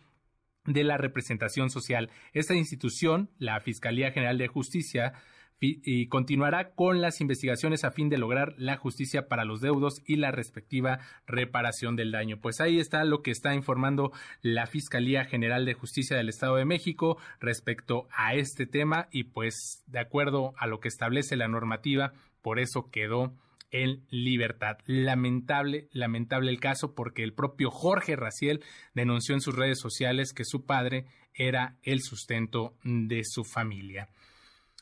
de 0.64 0.84
la 0.84 0.96
representación 0.96 1.70
social. 1.70 2.10
Esta 2.32 2.54
institución, 2.54 3.30
la 3.38 3.60
Fiscalía 3.60 4.12
General 4.12 4.38
de 4.38 4.48
Justicia, 4.48 5.14
y 5.62 6.08
continuará 6.08 6.72
con 6.74 7.00
las 7.00 7.20
investigaciones 7.20 7.84
a 7.84 7.92
fin 7.92 8.08
de 8.08 8.18
lograr 8.18 8.54
la 8.58 8.76
justicia 8.76 9.28
para 9.28 9.44
los 9.44 9.60
deudos 9.60 10.02
y 10.04 10.16
la 10.16 10.32
respectiva 10.32 10.98
reparación 11.26 11.94
del 11.94 12.10
daño. 12.10 12.40
Pues 12.40 12.60
ahí 12.60 12.80
está 12.80 13.04
lo 13.04 13.22
que 13.22 13.30
está 13.30 13.54
informando 13.54 14.10
la 14.40 14.66
Fiscalía 14.66 15.24
General 15.24 15.64
de 15.64 15.74
Justicia 15.74 16.16
del 16.16 16.28
Estado 16.28 16.56
de 16.56 16.64
México 16.64 17.16
respecto 17.38 18.08
a 18.10 18.34
este 18.34 18.66
tema 18.66 19.06
y 19.12 19.24
pues 19.24 19.84
de 19.86 20.00
acuerdo 20.00 20.52
a 20.56 20.66
lo 20.66 20.80
que 20.80 20.88
establece 20.88 21.36
la 21.36 21.46
normativa, 21.46 22.12
por 22.42 22.58
eso 22.58 22.90
quedó 22.90 23.32
en 23.72 24.04
libertad. 24.10 24.78
Lamentable, 24.86 25.88
lamentable 25.92 26.50
el 26.50 26.60
caso 26.60 26.94
porque 26.94 27.24
el 27.24 27.34
propio 27.34 27.70
Jorge 27.70 28.14
Raciel 28.14 28.62
denunció 28.94 29.34
en 29.34 29.40
sus 29.40 29.56
redes 29.56 29.80
sociales 29.80 30.32
que 30.32 30.44
su 30.44 30.64
padre 30.64 31.06
era 31.34 31.76
el 31.82 32.00
sustento 32.02 32.76
de 32.84 33.24
su 33.24 33.44
familia. 33.44 34.08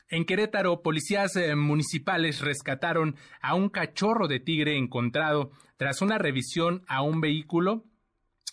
En 0.09 0.25
Querétaro, 0.25 0.81
policías 0.81 1.37
eh, 1.37 1.55
municipales 1.55 2.41
rescataron 2.41 3.15
a 3.41 3.55
un 3.55 3.69
cachorro 3.69 4.27
de 4.27 4.41
tigre 4.41 4.77
encontrado 4.77 5.51
tras 5.77 6.01
una 6.01 6.17
revisión 6.17 6.83
a 6.87 7.01
un 7.01 7.21
vehículo 7.21 7.85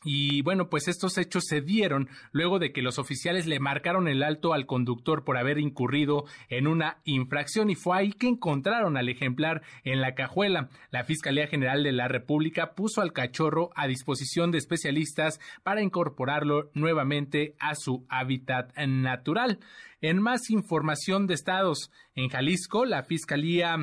y 0.04 0.42
bueno, 0.42 0.70
pues 0.70 0.86
estos 0.86 1.18
hechos 1.18 1.44
se 1.48 1.60
dieron 1.60 2.08
luego 2.30 2.58
de 2.58 2.72
que 2.72 2.82
los 2.82 2.98
oficiales 2.98 3.46
le 3.46 3.58
marcaron 3.58 4.06
el 4.06 4.22
alto 4.22 4.52
al 4.52 4.66
conductor 4.66 5.24
por 5.24 5.36
haber 5.36 5.58
incurrido 5.58 6.24
en 6.48 6.68
una 6.68 6.98
infracción 7.04 7.68
y 7.70 7.74
fue 7.74 7.98
ahí 7.98 8.12
que 8.12 8.28
encontraron 8.28 8.96
al 8.96 9.08
ejemplar 9.08 9.62
en 9.82 10.00
la 10.00 10.14
cajuela. 10.14 10.68
La 10.90 11.04
Fiscalía 11.04 11.48
General 11.48 11.82
de 11.82 11.92
la 11.92 12.06
República 12.06 12.74
puso 12.74 13.00
al 13.00 13.12
cachorro 13.12 13.70
a 13.74 13.88
disposición 13.88 14.52
de 14.52 14.58
especialistas 14.58 15.40
para 15.64 15.82
incorporarlo 15.82 16.70
nuevamente 16.74 17.56
a 17.58 17.74
su 17.74 18.06
hábitat 18.08 18.76
natural. 18.76 19.58
En 20.00 20.22
más 20.22 20.48
información 20.50 21.26
de 21.26 21.34
estados, 21.34 21.90
en 22.14 22.28
Jalisco, 22.28 22.84
la 22.84 23.02
Fiscalía 23.02 23.76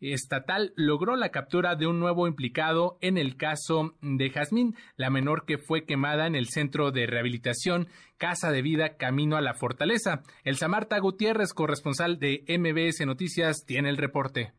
estatal 0.00 0.72
logró 0.76 1.16
la 1.16 1.30
captura 1.30 1.76
de 1.76 1.86
un 1.86 2.00
nuevo 2.00 2.26
implicado 2.26 2.98
en 3.00 3.18
el 3.18 3.36
caso 3.36 3.94
de 4.00 4.30
Jazmín, 4.30 4.74
la 4.96 5.10
menor 5.10 5.44
que 5.44 5.58
fue 5.58 5.84
quemada 5.84 6.26
en 6.26 6.34
el 6.34 6.48
centro 6.48 6.90
de 6.90 7.06
rehabilitación 7.06 7.88
Casa 8.16 8.50
de 8.50 8.62
Vida 8.62 8.96
Camino 8.96 9.36
a 9.36 9.40
la 9.40 9.54
Fortaleza. 9.54 10.22
El 10.44 10.56
Samarta 10.56 10.98
Gutiérrez, 10.98 11.52
corresponsal 11.52 12.18
de 12.18 12.44
MBS 12.48 13.06
Noticias, 13.06 13.64
tiene 13.66 13.88
el 13.88 13.96
reporte. 13.96 14.52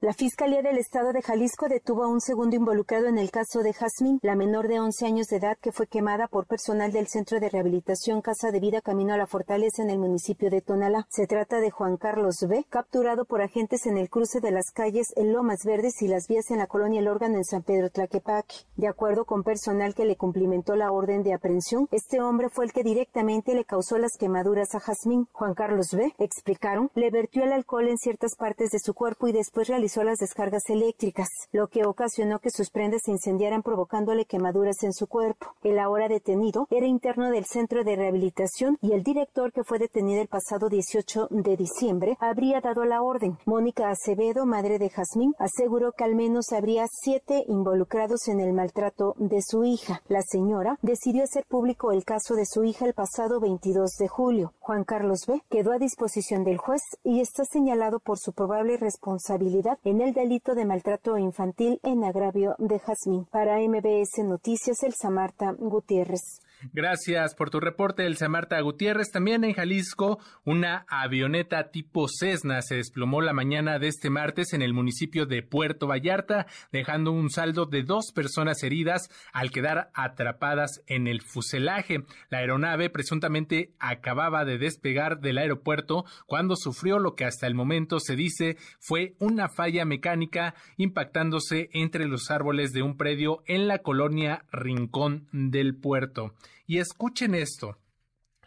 La 0.00 0.12
Fiscalía 0.12 0.62
del 0.62 0.78
Estado 0.78 1.12
de 1.12 1.22
Jalisco 1.22 1.66
detuvo 1.68 2.04
a 2.04 2.06
un 2.06 2.20
segundo 2.20 2.54
involucrado 2.54 3.08
en 3.08 3.18
el 3.18 3.32
caso 3.32 3.64
de 3.64 3.72
Jazmín, 3.72 4.20
la 4.22 4.36
menor 4.36 4.68
de 4.68 4.78
11 4.78 5.06
años 5.06 5.26
de 5.26 5.38
edad 5.38 5.58
que 5.60 5.72
fue 5.72 5.88
quemada 5.88 6.28
por 6.28 6.46
personal 6.46 6.92
del 6.92 7.08
Centro 7.08 7.40
de 7.40 7.48
Rehabilitación 7.48 8.22
Casa 8.22 8.52
de 8.52 8.60
Vida 8.60 8.80
Camino 8.80 9.14
a 9.14 9.16
la 9.16 9.26
Fortaleza 9.26 9.82
en 9.82 9.90
el 9.90 9.98
municipio 9.98 10.50
de 10.50 10.60
Tonalá. 10.60 11.08
Se 11.10 11.26
trata 11.26 11.58
de 11.58 11.72
Juan 11.72 11.96
Carlos 11.96 12.36
B., 12.48 12.64
capturado 12.70 13.24
por 13.24 13.42
agentes 13.42 13.86
en 13.86 13.98
el 13.98 14.08
cruce 14.08 14.38
de 14.38 14.52
las 14.52 14.70
calles 14.70 15.08
Lomas 15.16 15.64
Verdes 15.64 16.00
y 16.00 16.06
las 16.06 16.28
vías 16.28 16.48
en 16.52 16.58
la 16.58 16.68
colonia 16.68 17.00
El 17.00 17.08
Órgano 17.08 17.36
en 17.36 17.44
San 17.44 17.64
Pedro 17.64 17.90
Tlaquepaque. 17.90 18.54
De 18.76 18.86
acuerdo 18.86 19.24
con 19.24 19.42
personal 19.42 19.96
que 19.96 20.04
le 20.04 20.14
cumplimentó 20.14 20.76
la 20.76 20.92
orden 20.92 21.24
de 21.24 21.34
aprehensión, 21.34 21.88
este 21.90 22.20
hombre 22.20 22.50
fue 22.50 22.66
el 22.66 22.72
que 22.72 22.84
directamente 22.84 23.52
le 23.52 23.64
causó 23.64 23.98
las 23.98 24.16
quemaduras 24.16 24.76
a 24.76 24.78
Jazmín. 24.78 25.26
Juan 25.32 25.54
Carlos 25.54 25.88
B., 25.90 26.14
explicaron, 26.18 26.88
le 26.94 27.10
vertió 27.10 27.42
el 27.42 27.50
alcohol 27.50 27.88
en 27.88 27.98
ciertas 27.98 28.36
partes 28.36 28.70
de 28.70 28.78
su 28.78 28.94
cuerpo 28.94 29.26
y 29.26 29.32
después 29.32 29.66
realizó 29.66 29.87
las 29.96 30.18
descargas 30.18 30.68
eléctricas, 30.68 31.28
lo 31.52 31.68
que 31.68 31.84
ocasionó 31.84 32.38
que 32.38 32.50
sus 32.50 32.70
prendas 32.70 33.02
se 33.04 33.10
incendiaran 33.10 33.62
provocándole 33.62 34.24
quemaduras 34.24 34.82
en 34.82 34.92
su 34.92 35.06
cuerpo. 35.06 35.54
El 35.62 35.78
ahora 35.78 36.08
detenido 36.08 36.66
era 36.70 36.86
interno 36.86 37.30
del 37.30 37.44
centro 37.44 37.84
de 37.84 37.96
rehabilitación 37.96 38.78
y 38.80 38.92
el 38.92 39.02
director 39.02 39.52
que 39.52 39.64
fue 39.64 39.78
detenido 39.78 40.20
el 40.20 40.28
pasado 40.28 40.68
18 40.68 41.28
de 41.30 41.56
diciembre 41.56 42.16
habría 42.20 42.60
dado 42.60 42.84
la 42.84 43.02
orden. 43.02 43.38
Mónica 43.44 43.90
Acevedo, 43.90 44.46
madre 44.46 44.78
de 44.78 44.90
Jazmín, 44.90 45.34
aseguró 45.38 45.92
que 45.92 46.04
al 46.04 46.14
menos 46.14 46.52
habría 46.52 46.86
siete 46.90 47.44
involucrados 47.48 48.28
en 48.28 48.40
el 48.40 48.52
maltrato 48.52 49.14
de 49.18 49.42
su 49.42 49.64
hija. 49.64 50.02
La 50.08 50.22
señora 50.22 50.78
decidió 50.82 51.24
hacer 51.24 51.44
público 51.46 51.92
el 51.92 52.04
caso 52.04 52.34
de 52.34 52.46
su 52.46 52.64
hija 52.64 52.86
el 52.86 52.94
pasado 52.94 53.40
22 53.40 53.96
de 53.98 54.08
julio. 54.08 54.52
Juan 54.60 54.84
Carlos 54.84 55.26
B. 55.26 55.42
quedó 55.48 55.72
a 55.72 55.78
disposición 55.78 56.44
del 56.44 56.58
juez 56.58 56.82
y 57.02 57.20
está 57.20 57.44
señalado 57.44 58.00
por 58.00 58.18
su 58.18 58.32
probable 58.32 58.76
responsabilidad 58.76 59.77
en 59.84 60.00
el 60.00 60.12
delito 60.12 60.54
de 60.54 60.64
maltrato 60.64 61.16
infantil 61.18 61.80
en 61.82 62.04
agravio 62.04 62.54
de 62.58 62.78
Jazmín. 62.78 63.26
Para 63.26 63.58
MBS 63.58 64.24
Noticias, 64.24 64.82
el 64.82 64.94
Samarta 64.94 65.52
Gutiérrez. 65.58 66.40
Gracias 66.72 67.34
por 67.34 67.50
tu 67.50 67.60
reporte, 67.60 68.04
Elsa 68.04 68.28
Marta 68.28 68.60
Gutiérrez. 68.60 69.10
También 69.12 69.44
en 69.44 69.52
Jalisco, 69.52 70.18
una 70.44 70.84
avioneta 70.88 71.70
tipo 71.70 72.06
Cessna 72.08 72.62
se 72.62 72.76
desplomó 72.76 73.20
la 73.20 73.32
mañana 73.32 73.78
de 73.78 73.88
este 73.88 74.10
martes 74.10 74.52
en 74.52 74.62
el 74.62 74.74
municipio 74.74 75.24
de 75.26 75.42
Puerto 75.42 75.86
Vallarta, 75.86 76.46
dejando 76.72 77.12
un 77.12 77.30
saldo 77.30 77.66
de 77.66 77.84
dos 77.84 78.12
personas 78.12 78.62
heridas 78.64 79.08
al 79.32 79.50
quedar 79.50 79.90
atrapadas 79.94 80.82
en 80.86 81.06
el 81.06 81.22
fuselaje. 81.22 82.04
La 82.28 82.38
aeronave 82.38 82.90
presuntamente 82.90 83.74
acababa 83.78 84.44
de 84.44 84.58
despegar 84.58 85.20
del 85.20 85.38
aeropuerto 85.38 86.04
cuando 86.26 86.56
sufrió 86.56 86.98
lo 86.98 87.14
que 87.14 87.24
hasta 87.24 87.46
el 87.46 87.54
momento 87.54 88.00
se 88.00 88.16
dice 88.16 88.56
fue 88.80 89.14
una 89.20 89.48
falla 89.48 89.84
mecánica 89.84 90.54
impactándose 90.76 91.70
entre 91.72 92.06
los 92.06 92.30
árboles 92.30 92.72
de 92.72 92.82
un 92.82 92.96
predio 92.96 93.42
en 93.46 93.68
la 93.68 93.78
colonia 93.78 94.44
Rincón 94.50 95.28
del 95.32 95.76
Puerto. 95.76 96.34
Y 96.66 96.78
escuchen 96.78 97.34
esto. 97.34 97.78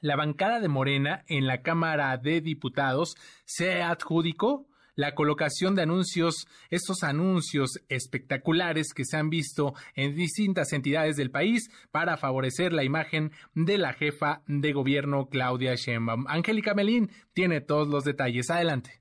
La 0.02 0.16
bancada 0.16 0.60
de 0.60 0.68
Morena 0.68 1.24
en 1.28 1.46
la 1.46 1.62
Cámara 1.62 2.18
de 2.18 2.42
Diputados 2.42 3.16
se 3.46 3.84
adjudicó 3.84 4.68
la 4.96 5.16
colocación 5.16 5.76
de 5.76 5.84
anuncios, 5.84 6.48
estos 6.70 7.04
anuncios 7.04 7.80
espectaculares 7.90 8.94
que 8.94 9.06
se 9.06 9.18
han 9.18 9.30
visto 9.30 9.74
en 9.96 10.16
distintas 10.16 10.74
entidades 10.74 11.16
del 11.16 11.32
país 11.32 11.70
para 11.92 12.18
favorecer 12.18 12.74
la 12.74 12.84
imagen 12.84 13.32
de 13.54 13.78
la 13.78 13.94
jefa 13.94 14.44
de 14.48 14.74
gobierno 14.74 15.28
Claudia 15.30 15.76
Sheinbaum. 15.76 16.26
Angélica 16.28 16.74
Melín 16.74 17.12
tiene 17.34 17.62
todos 17.62 17.88
los 17.88 18.04
detalles. 18.04 18.50
Adelante. 18.50 19.01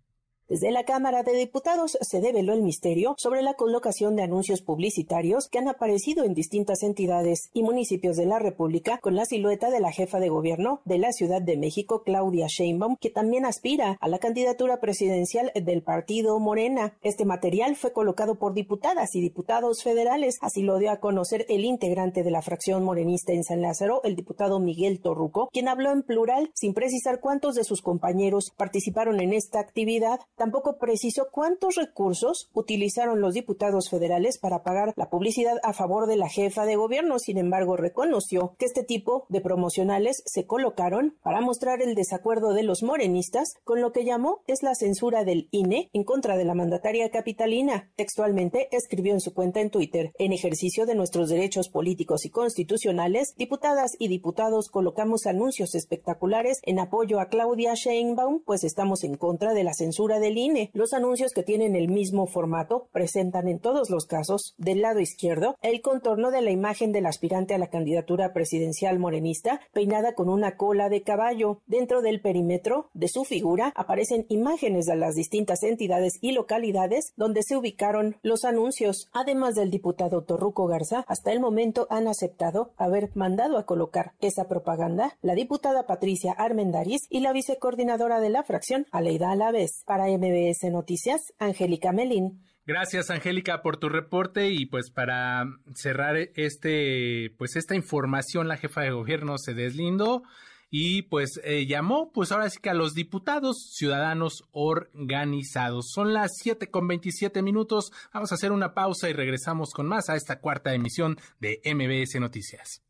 Desde 0.50 0.72
la 0.72 0.82
Cámara 0.82 1.22
de 1.22 1.32
Diputados 1.34 1.96
se 2.00 2.20
develó 2.20 2.54
el 2.54 2.64
misterio 2.64 3.14
sobre 3.18 3.40
la 3.40 3.54
colocación 3.54 4.16
de 4.16 4.24
anuncios 4.24 4.62
publicitarios 4.62 5.46
que 5.48 5.60
han 5.60 5.68
aparecido 5.68 6.24
en 6.24 6.34
distintas 6.34 6.82
entidades 6.82 7.50
y 7.54 7.62
municipios 7.62 8.16
de 8.16 8.26
la 8.26 8.40
República 8.40 8.98
con 8.98 9.14
la 9.14 9.26
silueta 9.26 9.70
de 9.70 9.78
la 9.78 9.92
jefa 9.92 10.18
de 10.18 10.28
gobierno 10.28 10.80
de 10.84 10.98
la 10.98 11.12
Ciudad 11.12 11.40
de 11.40 11.56
México, 11.56 12.02
Claudia 12.02 12.48
Sheinbaum, 12.48 12.96
que 13.00 13.10
también 13.10 13.44
aspira 13.44 13.96
a 14.00 14.08
la 14.08 14.18
candidatura 14.18 14.80
presidencial 14.80 15.52
del 15.54 15.84
partido 15.84 16.36
Morena. 16.40 16.98
Este 17.00 17.24
material 17.24 17.76
fue 17.76 17.92
colocado 17.92 18.34
por 18.34 18.52
diputadas 18.52 19.14
y 19.14 19.20
diputados 19.20 19.84
federales, 19.84 20.36
así 20.40 20.64
lo 20.64 20.78
dio 20.78 20.90
a 20.90 20.98
conocer 20.98 21.46
el 21.48 21.64
integrante 21.64 22.24
de 22.24 22.30
la 22.32 22.42
fracción 22.42 22.82
morenista 22.82 23.32
en 23.32 23.44
San 23.44 23.62
Lázaro, 23.62 24.00
el 24.02 24.16
diputado 24.16 24.58
Miguel 24.58 25.00
Torruco, 25.00 25.48
quien 25.52 25.68
habló 25.68 25.92
en 25.92 26.02
plural 26.02 26.50
sin 26.54 26.74
precisar 26.74 27.20
cuántos 27.20 27.54
de 27.54 27.62
sus 27.62 27.82
compañeros 27.82 28.50
participaron 28.56 29.20
en 29.20 29.32
esta 29.32 29.60
actividad 29.60 30.18
tampoco 30.40 30.78
precisó 30.78 31.28
cuántos 31.30 31.74
recursos 31.74 32.48
utilizaron 32.54 33.20
los 33.20 33.34
diputados 33.34 33.90
federales 33.90 34.38
para 34.38 34.62
pagar 34.62 34.94
la 34.96 35.10
publicidad 35.10 35.58
a 35.62 35.74
favor 35.74 36.06
de 36.06 36.16
la 36.16 36.30
jefa 36.30 36.64
de 36.64 36.76
gobierno. 36.76 37.18
Sin 37.18 37.36
embargo, 37.36 37.76
reconoció 37.76 38.54
que 38.58 38.64
este 38.64 38.82
tipo 38.82 39.26
de 39.28 39.42
promocionales 39.42 40.22
se 40.24 40.46
colocaron 40.46 41.18
para 41.22 41.42
mostrar 41.42 41.82
el 41.82 41.94
desacuerdo 41.94 42.54
de 42.54 42.62
los 42.62 42.82
morenistas 42.82 43.52
con 43.64 43.82
lo 43.82 43.92
que 43.92 44.06
llamó 44.06 44.40
es 44.46 44.62
la 44.62 44.74
censura 44.74 45.24
del 45.24 45.48
INE 45.50 45.90
en 45.92 46.04
contra 46.04 46.38
de 46.38 46.46
la 46.46 46.54
mandataria 46.54 47.10
capitalina. 47.10 47.90
Textualmente 47.96 48.74
escribió 48.74 49.12
en 49.12 49.20
su 49.20 49.34
cuenta 49.34 49.60
en 49.60 49.68
Twitter, 49.68 50.14
en 50.18 50.32
ejercicio 50.32 50.86
de 50.86 50.94
nuestros 50.94 51.28
derechos 51.28 51.68
políticos 51.68 52.24
y 52.24 52.30
constitucionales, 52.30 53.34
diputadas 53.36 53.94
y 53.98 54.08
diputados 54.08 54.70
colocamos 54.70 55.26
anuncios 55.26 55.74
espectaculares 55.74 56.60
en 56.62 56.78
apoyo 56.78 57.20
a 57.20 57.26
Claudia 57.26 57.74
Sheinbaum, 57.74 58.40
pues 58.46 58.64
estamos 58.64 59.04
en 59.04 59.18
contra 59.18 59.52
de 59.52 59.64
la 59.64 59.74
censura 59.74 60.18
del 60.18 60.29
INE. 60.36 60.70
Los 60.72 60.92
anuncios 60.92 61.32
que 61.32 61.42
tienen 61.42 61.76
el 61.76 61.88
mismo 61.88 62.26
formato 62.26 62.88
presentan 62.92 63.48
en 63.48 63.58
todos 63.58 63.90
los 63.90 64.06
casos, 64.06 64.54
del 64.58 64.82
lado 64.82 65.00
izquierdo, 65.00 65.56
el 65.62 65.80
contorno 65.80 66.30
de 66.30 66.42
la 66.42 66.50
imagen 66.50 66.92
del 66.92 67.06
aspirante 67.06 67.54
a 67.54 67.58
la 67.58 67.68
candidatura 67.68 68.32
presidencial 68.32 68.98
morenista, 68.98 69.60
peinada 69.72 70.14
con 70.14 70.28
una 70.28 70.56
cola 70.56 70.88
de 70.88 71.02
caballo. 71.02 71.60
Dentro 71.66 72.02
del 72.02 72.20
perímetro 72.20 72.90
de 72.94 73.08
su 73.08 73.24
figura 73.24 73.72
aparecen 73.76 74.26
imágenes 74.28 74.86
de 74.86 74.96
las 74.96 75.14
distintas 75.14 75.62
entidades 75.62 76.18
y 76.20 76.32
localidades 76.32 77.12
donde 77.16 77.42
se 77.42 77.56
ubicaron 77.56 78.16
los 78.22 78.44
anuncios. 78.44 79.08
Además 79.12 79.54
del 79.54 79.70
diputado 79.70 80.22
Torruco 80.22 80.66
Garza, 80.66 81.04
hasta 81.08 81.32
el 81.32 81.40
momento 81.40 81.86
han 81.90 82.08
aceptado 82.08 82.72
haber 82.76 83.10
mandado 83.14 83.58
a 83.58 83.66
colocar 83.66 84.12
esa 84.20 84.48
propaganda 84.48 85.16
la 85.22 85.34
diputada 85.34 85.86
Patricia 85.86 86.32
Armendariz 86.32 87.02
y 87.08 87.20
la 87.20 87.32
vicecoordinadora 87.32 88.20
de 88.20 88.30
la 88.30 88.42
fracción, 88.42 88.86
Aleida 88.90 89.30
Alavés. 89.30 89.82
Para 89.86 90.08
MBS 90.20 90.70
Noticias, 90.70 91.32
Angélica 91.38 91.92
Melín. 91.92 92.42
Gracias, 92.66 93.10
Angélica, 93.10 93.62
por 93.62 93.78
tu 93.78 93.88
reporte 93.88 94.50
y 94.50 94.66
pues 94.66 94.90
para 94.90 95.44
cerrar 95.74 96.16
este, 96.36 97.34
pues 97.38 97.56
esta 97.56 97.74
información, 97.74 98.46
la 98.46 98.58
jefa 98.58 98.82
de 98.82 98.90
gobierno 98.90 99.38
se 99.38 99.54
deslindó 99.54 100.22
y 100.70 101.02
pues 101.02 101.40
eh, 101.42 101.66
llamó, 101.66 102.12
pues 102.12 102.30
ahora 102.30 102.48
sí 102.48 102.60
que 102.62 102.70
a 102.70 102.74
los 102.74 102.94
diputados 102.94 103.70
ciudadanos 103.74 104.44
organizados. 104.52 105.90
Son 105.92 106.14
las 106.14 106.30
siete 106.36 106.70
con 106.70 106.86
veintisiete 106.86 107.42
minutos. 107.42 107.92
Vamos 108.14 108.30
a 108.30 108.36
hacer 108.36 108.52
una 108.52 108.72
pausa 108.72 109.08
y 109.08 109.14
regresamos 109.14 109.72
con 109.72 109.88
más 109.88 110.08
a 110.08 110.16
esta 110.16 110.38
cuarta 110.38 110.72
emisión 110.72 111.18
de 111.40 111.60
MBS 111.64 112.20
Noticias. 112.20 112.82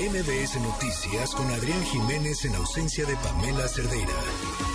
MBS 0.00 0.60
Noticias 0.60 1.34
con 1.36 1.46
Adrián 1.46 1.84
Jiménez 1.84 2.44
en 2.44 2.56
ausencia 2.56 3.04
de 3.06 3.14
Pamela 3.16 3.68
Cerdeira. 3.68 4.71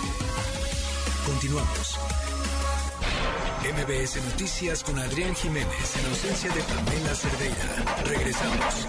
Continuamos. 1.28 1.98
MBS 3.62 4.16
Noticias 4.24 4.82
con 4.82 4.98
Adrián 4.98 5.34
Jiménez 5.34 5.96
en 5.98 6.06
ausencia 6.06 6.50
de 6.50 6.62
Pamela 6.62 7.14
Cerdeira. 7.14 7.84
Regresamos. 8.04 8.86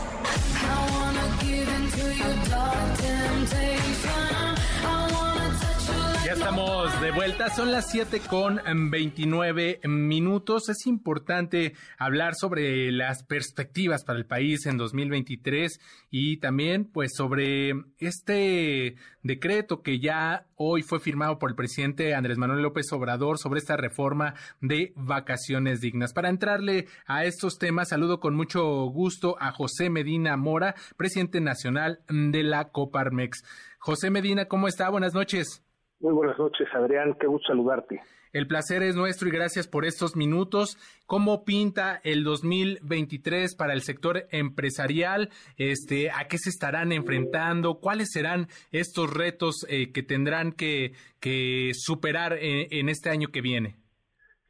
Ya 6.30 6.36
estamos 6.36 7.02
de 7.02 7.10
vuelta, 7.10 7.50
son 7.50 7.72
las 7.72 7.90
7 7.90 8.20
con 8.20 8.62
29 8.92 9.80
minutos. 9.86 10.70
Es 10.70 10.86
importante 10.86 11.74
hablar 11.98 12.36
sobre 12.36 12.92
las 12.92 13.24
perspectivas 13.24 14.04
para 14.04 14.20
el 14.20 14.28
país 14.28 14.68
en 14.68 14.78
2023 14.78 15.80
y 16.12 16.38
también 16.38 16.86
pues 16.86 17.14
sobre 17.16 17.74
este 17.98 18.96
decreto 19.24 19.82
que 19.82 20.00
ya 20.00 20.46
hoy 20.54 20.84
fue 20.84 21.00
firmado 21.00 21.40
por 21.40 21.50
el 21.50 21.56
presidente 21.56 22.14
Andrés 22.14 22.38
Manuel 22.38 22.62
López 22.62 22.86
Obrador 22.92 23.40
sobre 23.40 23.58
esta 23.58 23.76
reforma 23.76 24.36
de 24.62 24.94
vacaciones 24.96 25.82
dignas. 25.82 26.14
Para 26.14 26.30
entrarle 26.30 26.86
a 27.08 27.26
estos 27.26 27.58
temas, 27.58 27.90
saludo 27.90 28.20
con 28.20 28.36
mucho 28.36 28.64
gusto 28.92 29.36
a 29.40 29.52
José 29.52 29.90
Medina 29.90 30.38
Mora, 30.38 30.76
presidente 30.96 31.42
nacional 31.42 32.02
de 32.08 32.44
la 32.44 32.66
Coparmex. 32.66 33.44
José 33.80 34.12
Medina, 34.12 34.46
¿cómo 34.46 34.68
está? 34.68 34.90
Buenas 34.90 35.16
noches. 35.16 35.64
Muy 36.00 36.14
buenas 36.14 36.40
noches, 36.40 36.68
Adrián. 36.74 37.16
Qué 37.20 37.28
gusto 37.28 37.48
saludarte. 37.48 38.02
El 38.32 38.48
placer 38.48 38.84
es 38.84 38.96
nuestro 38.96 39.28
y 39.28 39.32
gracias 39.32 39.68
por 39.68 39.86
estos 39.86 40.16
minutos. 40.16 40.78
¿Cómo 41.08 41.44
pinta 41.44 42.00
el 42.04 42.24
2023 42.24 43.56
para 43.56 43.74
el 43.74 43.82
sector 43.82 44.28
empresarial? 44.32 45.30
Este, 45.58 46.12
¿A 46.12 46.28
qué 46.30 46.38
se 46.38 46.52
estarán 46.52 46.92
enfrentando? 46.92 47.80
¿Cuáles 47.80 48.10
serán 48.12 48.48
estos 48.72 49.12
retos 49.12 49.66
eh, 49.68 49.92
que 49.92 50.04
tendrán 50.04 50.52
que, 50.52 50.94
que 51.20 51.72
superar 51.74 52.38
en, 52.40 52.88
este 52.88 53.10
año 53.10 53.30
que 53.30 53.42
viene? 53.42 53.76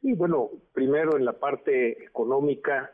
Sí, 0.02 0.12
bueno, 0.12 0.50
primero 0.74 1.16
en 1.16 1.24
la 1.24 1.32
parte 1.32 2.04
económica, 2.04 2.92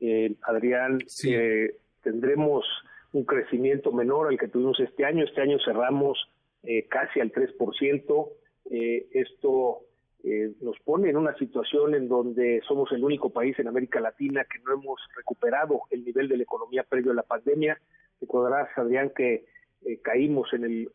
eh, 0.00 0.34
Adrián, 0.42 0.98
eh, 1.28 1.76
tendremos 2.02 2.64
un 3.12 3.24
crecimiento 3.24 3.92
menor 3.92 4.28
al 4.28 4.38
que 4.38 4.48
tuvimos 4.48 4.80
este 4.80 5.04
año. 5.04 5.22
Este 5.24 5.42
año 5.42 5.58
cerramos 5.64 6.18
eh, 6.66 6.86
casi 6.88 7.20
al 7.20 7.32
3%. 7.32 8.28
Eh, 8.70 9.06
esto 9.12 9.80
eh, 10.22 10.52
nos 10.62 10.78
pone 10.80 11.10
en 11.10 11.16
una 11.16 11.36
situación 11.36 11.94
en 11.94 12.08
donde 12.08 12.62
somos 12.66 12.90
el 12.92 13.04
único 13.04 13.30
país 13.30 13.58
en 13.58 13.68
América 13.68 14.00
Latina 14.00 14.44
que 14.44 14.58
no 14.60 14.72
hemos 14.72 15.00
recuperado 15.16 15.82
el 15.90 16.04
nivel 16.04 16.28
de 16.28 16.38
la 16.38 16.42
economía 16.44 16.82
previo 16.82 17.12
a 17.12 17.14
la 17.14 17.22
pandemia. 17.22 17.78
Recordarás, 18.20 18.68
Adrián, 18.76 19.12
que 19.14 19.44
caímos 20.02 20.50
en 20.54 20.64
el 20.64 20.92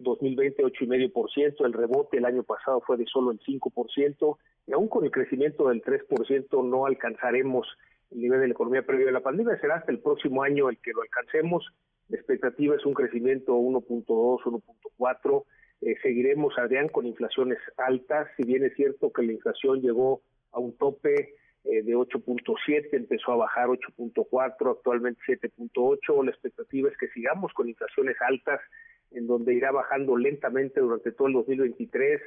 2020 0.00 0.64
8,5%, 0.64 1.66
el 1.66 1.72
rebote 1.74 2.16
el 2.16 2.24
año 2.24 2.42
pasado 2.42 2.80
fue 2.80 2.96
de 2.96 3.04
solo 3.04 3.32
el 3.32 3.40
5%, 3.40 4.38
y 4.66 4.72
aún 4.72 4.88
con 4.88 5.04
el 5.04 5.10
crecimiento 5.10 5.68
del 5.68 5.82
3% 5.82 6.64
no 6.64 6.86
alcanzaremos 6.86 7.68
el 8.10 8.20
nivel 8.22 8.40
de 8.40 8.48
la 8.48 8.52
economía 8.52 8.86
previo 8.86 9.10
a 9.10 9.12
la 9.12 9.20
pandemia, 9.20 9.60
será 9.60 9.76
hasta 9.76 9.92
el 9.92 9.98
próximo 9.98 10.42
año 10.42 10.70
el 10.70 10.78
que 10.78 10.92
lo 10.92 11.02
alcancemos 11.02 11.70
la 12.10 12.16
expectativa 12.16 12.74
es 12.74 12.84
un 12.84 12.94
crecimiento 12.94 13.54
1.2, 13.54 14.04
1.4. 14.42 15.44
Eh, 15.82 15.94
seguiremos, 16.02 16.58
Adrián, 16.58 16.88
con 16.88 17.06
inflaciones 17.06 17.58
altas. 17.76 18.28
Si 18.36 18.42
bien 18.42 18.64
es 18.64 18.74
cierto 18.74 19.12
que 19.12 19.22
la 19.22 19.32
inflación 19.32 19.80
llegó 19.80 20.20
a 20.50 20.58
un 20.58 20.76
tope 20.76 21.34
eh, 21.64 21.82
de 21.82 21.94
8.7, 21.94 22.88
empezó 22.92 23.32
a 23.32 23.36
bajar 23.36 23.68
8.4, 23.68 24.72
actualmente 24.72 25.20
7.8. 25.24 26.24
La 26.24 26.32
expectativa 26.32 26.90
es 26.90 26.96
que 26.98 27.08
sigamos 27.08 27.52
con 27.52 27.68
inflaciones 27.68 28.16
altas, 28.20 28.60
en 29.12 29.28
donde 29.28 29.54
irá 29.54 29.70
bajando 29.70 30.16
lentamente 30.16 30.80
durante 30.80 31.12
todo 31.12 31.28
el 31.28 31.34
2023, 31.34 32.20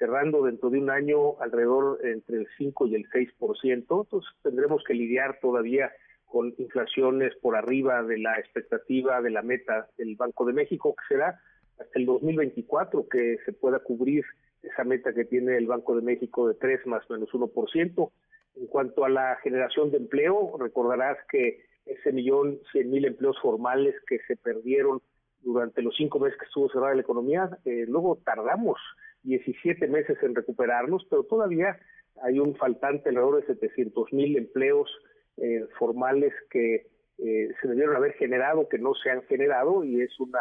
cerrando 0.00 0.42
dentro 0.42 0.68
de 0.70 0.78
un 0.78 0.90
año 0.90 1.40
alrededor 1.40 2.00
entre 2.04 2.38
el 2.38 2.48
5 2.58 2.88
y 2.88 2.96
el 2.96 3.08
6%. 3.08 3.72
Entonces 3.72 4.30
tendremos 4.42 4.82
que 4.84 4.94
lidiar 4.94 5.38
todavía 5.40 5.92
con 6.28 6.54
inflaciones 6.58 7.34
por 7.36 7.56
arriba 7.56 8.02
de 8.02 8.18
la 8.18 8.38
expectativa 8.38 9.20
de 9.20 9.30
la 9.30 9.42
meta 9.42 9.88
del 9.96 10.14
Banco 10.14 10.44
de 10.44 10.52
México, 10.52 10.94
que 10.94 11.14
será 11.14 11.40
hasta 11.78 11.98
el 11.98 12.06
2024 12.06 13.08
que 13.08 13.38
se 13.44 13.52
pueda 13.52 13.78
cubrir 13.80 14.24
esa 14.62 14.84
meta 14.84 15.12
que 15.12 15.24
tiene 15.24 15.56
el 15.56 15.66
Banco 15.66 15.96
de 15.96 16.02
México 16.02 16.48
de 16.48 16.54
3 16.54 16.86
más 16.86 17.08
menos 17.10 17.30
1%. 17.30 18.10
En 18.56 18.66
cuanto 18.66 19.04
a 19.04 19.08
la 19.08 19.36
generación 19.42 19.90
de 19.90 19.98
empleo, 19.98 20.56
recordarás 20.58 21.16
que 21.30 21.64
ese 21.86 22.12
millón 22.12 22.58
cien 22.72 22.90
mil 22.90 23.04
empleos 23.04 23.38
formales 23.40 23.94
que 24.06 24.18
se 24.26 24.36
perdieron 24.36 25.00
durante 25.40 25.80
los 25.80 25.96
cinco 25.96 26.18
meses 26.18 26.38
que 26.38 26.46
estuvo 26.46 26.68
cerrada 26.68 26.94
la 26.94 27.00
economía, 27.00 27.48
eh, 27.64 27.86
luego 27.88 28.18
tardamos 28.24 28.78
17 29.22 29.86
meses 29.86 30.18
en 30.22 30.34
recuperarnos, 30.34 31.06
pero 31.08 31.22
todavía 31.22 31.78
hay 32.22 32.38
un 32.38 32.56
faltante 32.56 33.08
alrededor 33.08 33.40
de 33.40 33.54
700 33.54 34.12
mil 34.12 34.36
empleos 34.36 34.90
eh, 35.40 35.66
formales 35.78 36.32
que 36.50 36.86
eh, 37.18 37.48
se 37.60 37.68
debieron 37.68 37.96
haber 37.96 38.12
generado, 38.14 38.68
que 38.68 38.78
no 38.78 38.94
se 38.94 39.10
han 39.10 39.22
generado, 39.22 39.84
y 39.84 40.00
es 40.00 40.18
una 40.20 40.40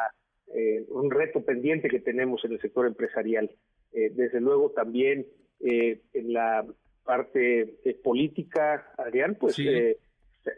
un 0.87 1.11
reto 1.11 1.43
pendiente 1.43 1.89
que 1.89 1.99
tenemos 1.99 2.45
en 2.45 2.53
el 2.53 2.61
sector 2.61 2.87
empresarial. 2.87 3.51
desde 3.91 4.39
luego 4.39 4.71
también 4.71 5.27
en 5.59 5.99
la 6.31 6.65
parte 7.03 7.75
política, 8.01 8.93
Adrián, 8.97 9.35
pues 9.37 9.59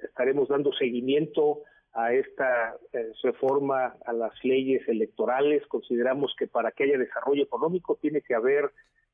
estaremos 0.03 0.47
dando 0.47 0.71
seguimiento 0.73 1.63
a 1.93 2.13
esta 2.13 2.75
eh, 2.93 3.11
reforma 3.23 3.95
a 4.05 4.13
las 4.13 4.33
leyes 4.43 4.87
electorales. 4.87 5.65
Consideramos 5.67 6.33
que 6.37 6.47
para 6.47 6.71
que 6.71 6.83
haya 6.83 6.97
desarrollo 6.97 7.43
económico 7.43 7.97
tiene 8.01 8.21
que 8.21 8.35
haber 8.35 8.71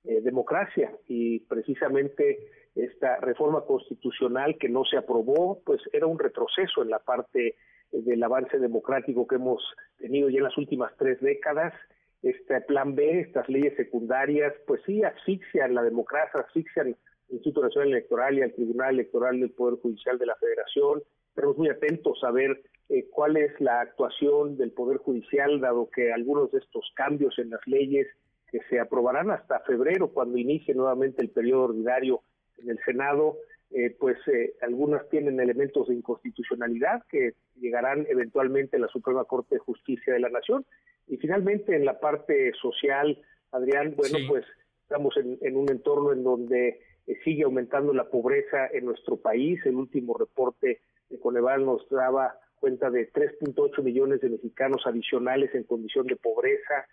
eh, 0.07 0.21
democracia 0.21 0.91
y 1.07 1.39
precisamente 1.41 2.47
esta 2.75 3.17
reforma 3.17 3.61
constitucional 3.65 4.57
que 4.57 4.69
no 4.69 4.83
se 4.85 4.97
aprobó, 4.97 5.61
pues 5.65 5.81
era 5.93 6.07
un 6.07 6.19
retroceso 6.19 6.83
en 6.83 6.89
la 6.89 6.99
parte 6.99 7.55
del 7.91 8.21
avance 8.23 8.59
democrático 8.59 9.25
que 9.27 9.35
hemos 9.35 9.63
tenido 9.97 10.29
ya 10.29 10.37
en 10.37 10.43
las 10.43 10.57
últimas 10.57 10.91
tres 10.97 11.19
décadas. 11.21 11.73
Este 12.21 12.59
plan 12.61 12.95
B, 12.95 13.21
estas 13.21 13.47
leyes 13.47 13.75
secundarias, 13.77 14.53
pues 14.67 14.81
sí 14.85 15.03
asfixian 15.03 15.73
la 15.73 15.83
democracia, 15.83 16.41
asfixian 16.41 16.87
el 16.87 16.95
Instituto 17.29 17.63
Nacional 17.63 17.89
Electoral 17.89 18.37
y 18.37 18.41
al 18.41 18.53
Tribunal 18.53 18.95
Electoral 18.95 19.39
del 19.39 19.51
Poder 19.51 19.79
Judicial 19.79 20.17
de 20.17 20.25
la 20.25 20.35
Federación, 20.35 21.01
Estamos 21.35 21.57
muy 21.57 21.67
atentos 21.67 22.23
a 22.23 22.31
ver 22.31 22.61
eh, 22.87 23.09
cuál 23.11 23.35
es 23.35 23.59
la 23.59 23.81
actuación 23.81 24.55
del 24.55 24.71
Poder 24.71 24.99
Judicial, 24.99 25.59
dado 25.59 25.89
que 25.89 26.13
algunos 26.13 26.49
de 26.53 26.59
estos 26.59 26.89
cambios 26.95 27.37
en 27.39 27.49
las 27.49 27.59
leyes 27.65 28.07
que 28.55 28.61
se 28.69 28.79
aprobarán 28.79 29.31
hasta 29.31 29.59
febrero, 29.61 30.09
cuando 30.09 30.37
inicie 30.37 30.73
nuevamente 30.73 31.21
el 31.21 31.29
periodo 31.29 31.63
ordinario 31.63 32.21
en 32.57 32.69
el 32.69 32.79
Senado, 32.85 33.37
eh, 33.71 33.93
pues 33.99 34.17
eh, 34.27 34.53
algunas 34.61 35.09
tienen 35.09 35.41
elementos 35.41 35.89
de 35.89 35.95
inconstitucionalidad 35.95 37.03
que 37.09 37.33
llegarán 37.59 38.05
eventualmente 38.07 38.77
a 38.77 38.79
la 38.79 38.87
Suprema 38.87 39.25
Corte 39.25 39.55
de 39.55 39.59
Justicia 39.59 40.13
de 40.13 40.21
la 40.21 40.29
Nación. 40.29 40.65
Y 41.07 41.17
finalmente, 41.17 41.75
en 41.75 41.83
la 41.83 41.99
parte 41.99 42.53
social, 42.61 43.21
Adrián, 43.51 43.93
bueno, 43.97 44.19
pues 44.29 44.45
estamos 44.83 45.17
en, 45.17 45.37
en, 45.41 45.57
un 45.57 45.69
entorno 45.69 46.13
en 46.13 46.23
donde 46.23 46.79
sigue 47.25 47.43
aumentando 47.43 47.93
la 47.93 48.05
pobreza 48.05 48.67
en 48.71 48.85
nuestro 48.85 49.17
país. 49.17 49.59
El 49.65 49.75
último 49.75 50.17
reporte 50.17 50.79
Coneval 51.21 51.65
nos 51.65 51.87
daba 51.89 52.39
cuenta 52.55 52.89
de 52.89 53.11
3.8 53.11 53.83
millones 53.83 54.21
de 54.21 54.29
mexicanos 54.29 54.81
adicionales 54.85 55.53
en 55.53 55.63
condición 55.63 56.07
de 56.07 56.15
pobreza. 56.15 56.85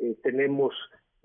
Eh, 0.00 0.16
tenemos, 0.22 0.74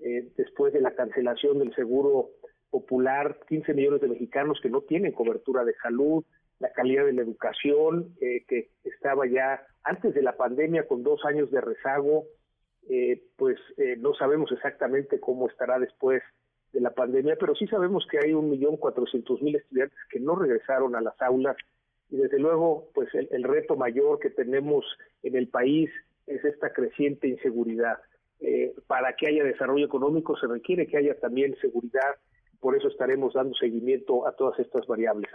eh, 0.00 0.28
después 0.36 0.72
de 0.72 0.80
la 0.80 0.94
cancelación 0.94 1.58
del 1.58 1.74
seguro 1.74 2.30
popular, 2.70 3.38
15 3.48 3.74
millones 3.74 4.00
de 4.00 4.08
mexicanos 4.08 4.58
que 4.62 4.70
no 4.70 4.82
tienen 4.82 5.12
cobertura 5.12 5.64
de 5.64 5.74
salud, 5.82 6.24
la 6.58 6.72
calidad 6.72 7.04
de 7.04 7.12
la 7.12 7.22
educación, 7.22 8.14
eh, 8.20 8.44
que 8.48 8.70
estaba 8.84 9.26
ya 9.26 9.66
antes 9.84 10.14
de 10.14 10.22
la 10.22 10.36
pandemia 10.36 10.86
con 10.86 11.02
dos 11.02 11.24
años 11.24 11.50
de 11.50 11.60
rezago, 11.60 12.24
pues 13.36 13.58
no 13.98 14.14
sabemos 14.14 14.52
exactamente 14.52 15.18
cómo 15.18 15.48
estará 15.48 15.76
después 15.80 16.22
de 16.72 16.80
la 16.80 16.90
pandemia, 16.90 17.36
pero 17.40 17.54
sí 17.54 17.66
sabemos 17.66 18.06
que 18.08 18.18
hay 18.18 18.32
un 18.32 18.50
millón 18.50 18.76
cuatrocientos 18.76 19.42
mil 19.42 19.56
estudiantes 19.56 19.98
que 20.10 20.20
no 20.20 20.36
regresaron 20.36 20.94
a 20.94 21.00
las 21.00 21.20
aulas 21.20 21.56
y 22.10 22.16
desde 22.16 22.38
luego 22.38 22.90
pues 22.94 23.08
el, 23.14 23.42
reto 23.42 23.76
mayor 23.76 24.18
que 24.18 24.30
tenemos 24.30 24.84
en 25.22 25.36
el 25.36 25.48
país 25.48 25.90
es 26.26 26.44
esta 26.44 26.72
creciente 26.72 27.28
inseguridad. 27.28 27.98
Eh, 28.40 28.74
para 28.86 29.14
que 29.16 29.28
haya 29.28 29.44
desarrollo 29.44 29.86
económico 29.86 30.36
se 30.36 30.46
requiere 30.46 30.86
que 30.86 30.98
haya 30.98 31.18
también 31.18 31.56
seguridad, 31.60 32.16
por 32.60 32.76
eso 32.76 32.88
estaremos 32.88 33.34
dando 33.34 33.54
seguimiento 33.54 34.26
a 34.26 34.32
todas 34.32 34.58
estas 34.58 34.86
variables. 34.86 35.30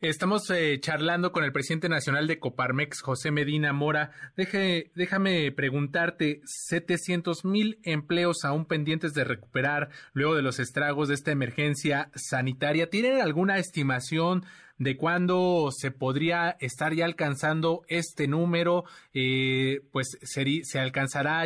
Estamos 0.00 0.48
eh, 0.50 0.78
charlando 0.78 1.32
con 1.32 1.42
el 1.42 1.50
presidente 1.50 1.88
nacional 1.88 2.28
de 2.28 2.38
Coparmex, 2.38 3.02
José 3.02 3.32
Medina 3.32 3.72
Mora. 3.72 4.12
Deje, 4.36 4.92
déjame 4.94 5.50
preguntarte, 5.50 6.40
700 6.44 7.44
mil 7.44 7.80
empleos 7.82 8.44
aún 8.44 8.64
pendientes 8.64 9.12
de 9.12 9.24
recuperar 9.24 9.88
luego 10.12 10.36
de 10.36 10.42
los 10.42 10.60
estragos 10.60 11.08
de 11.08 11.14
esta 11.14 11.32
emergencia 11.32 12.12
sanitaria. 12.14 12.90
¿Tienen 12.90 13.20
alguna 13.20 13.58
estimación 13.58 14.44
de 14.78 14.96
cuándo 14.96 15.70
se 15.72 15.90
podría 15.90 16.56
estar 16.60 16.94
ya 16.94 17.04
alcanzando 17.04 17.82
este 17.88 18.28
número? 18.28 18.84
Eh, 19.14 19.80
pues 19.90 20.16
se 20.22 20.78
alcanzará 20.78 21.42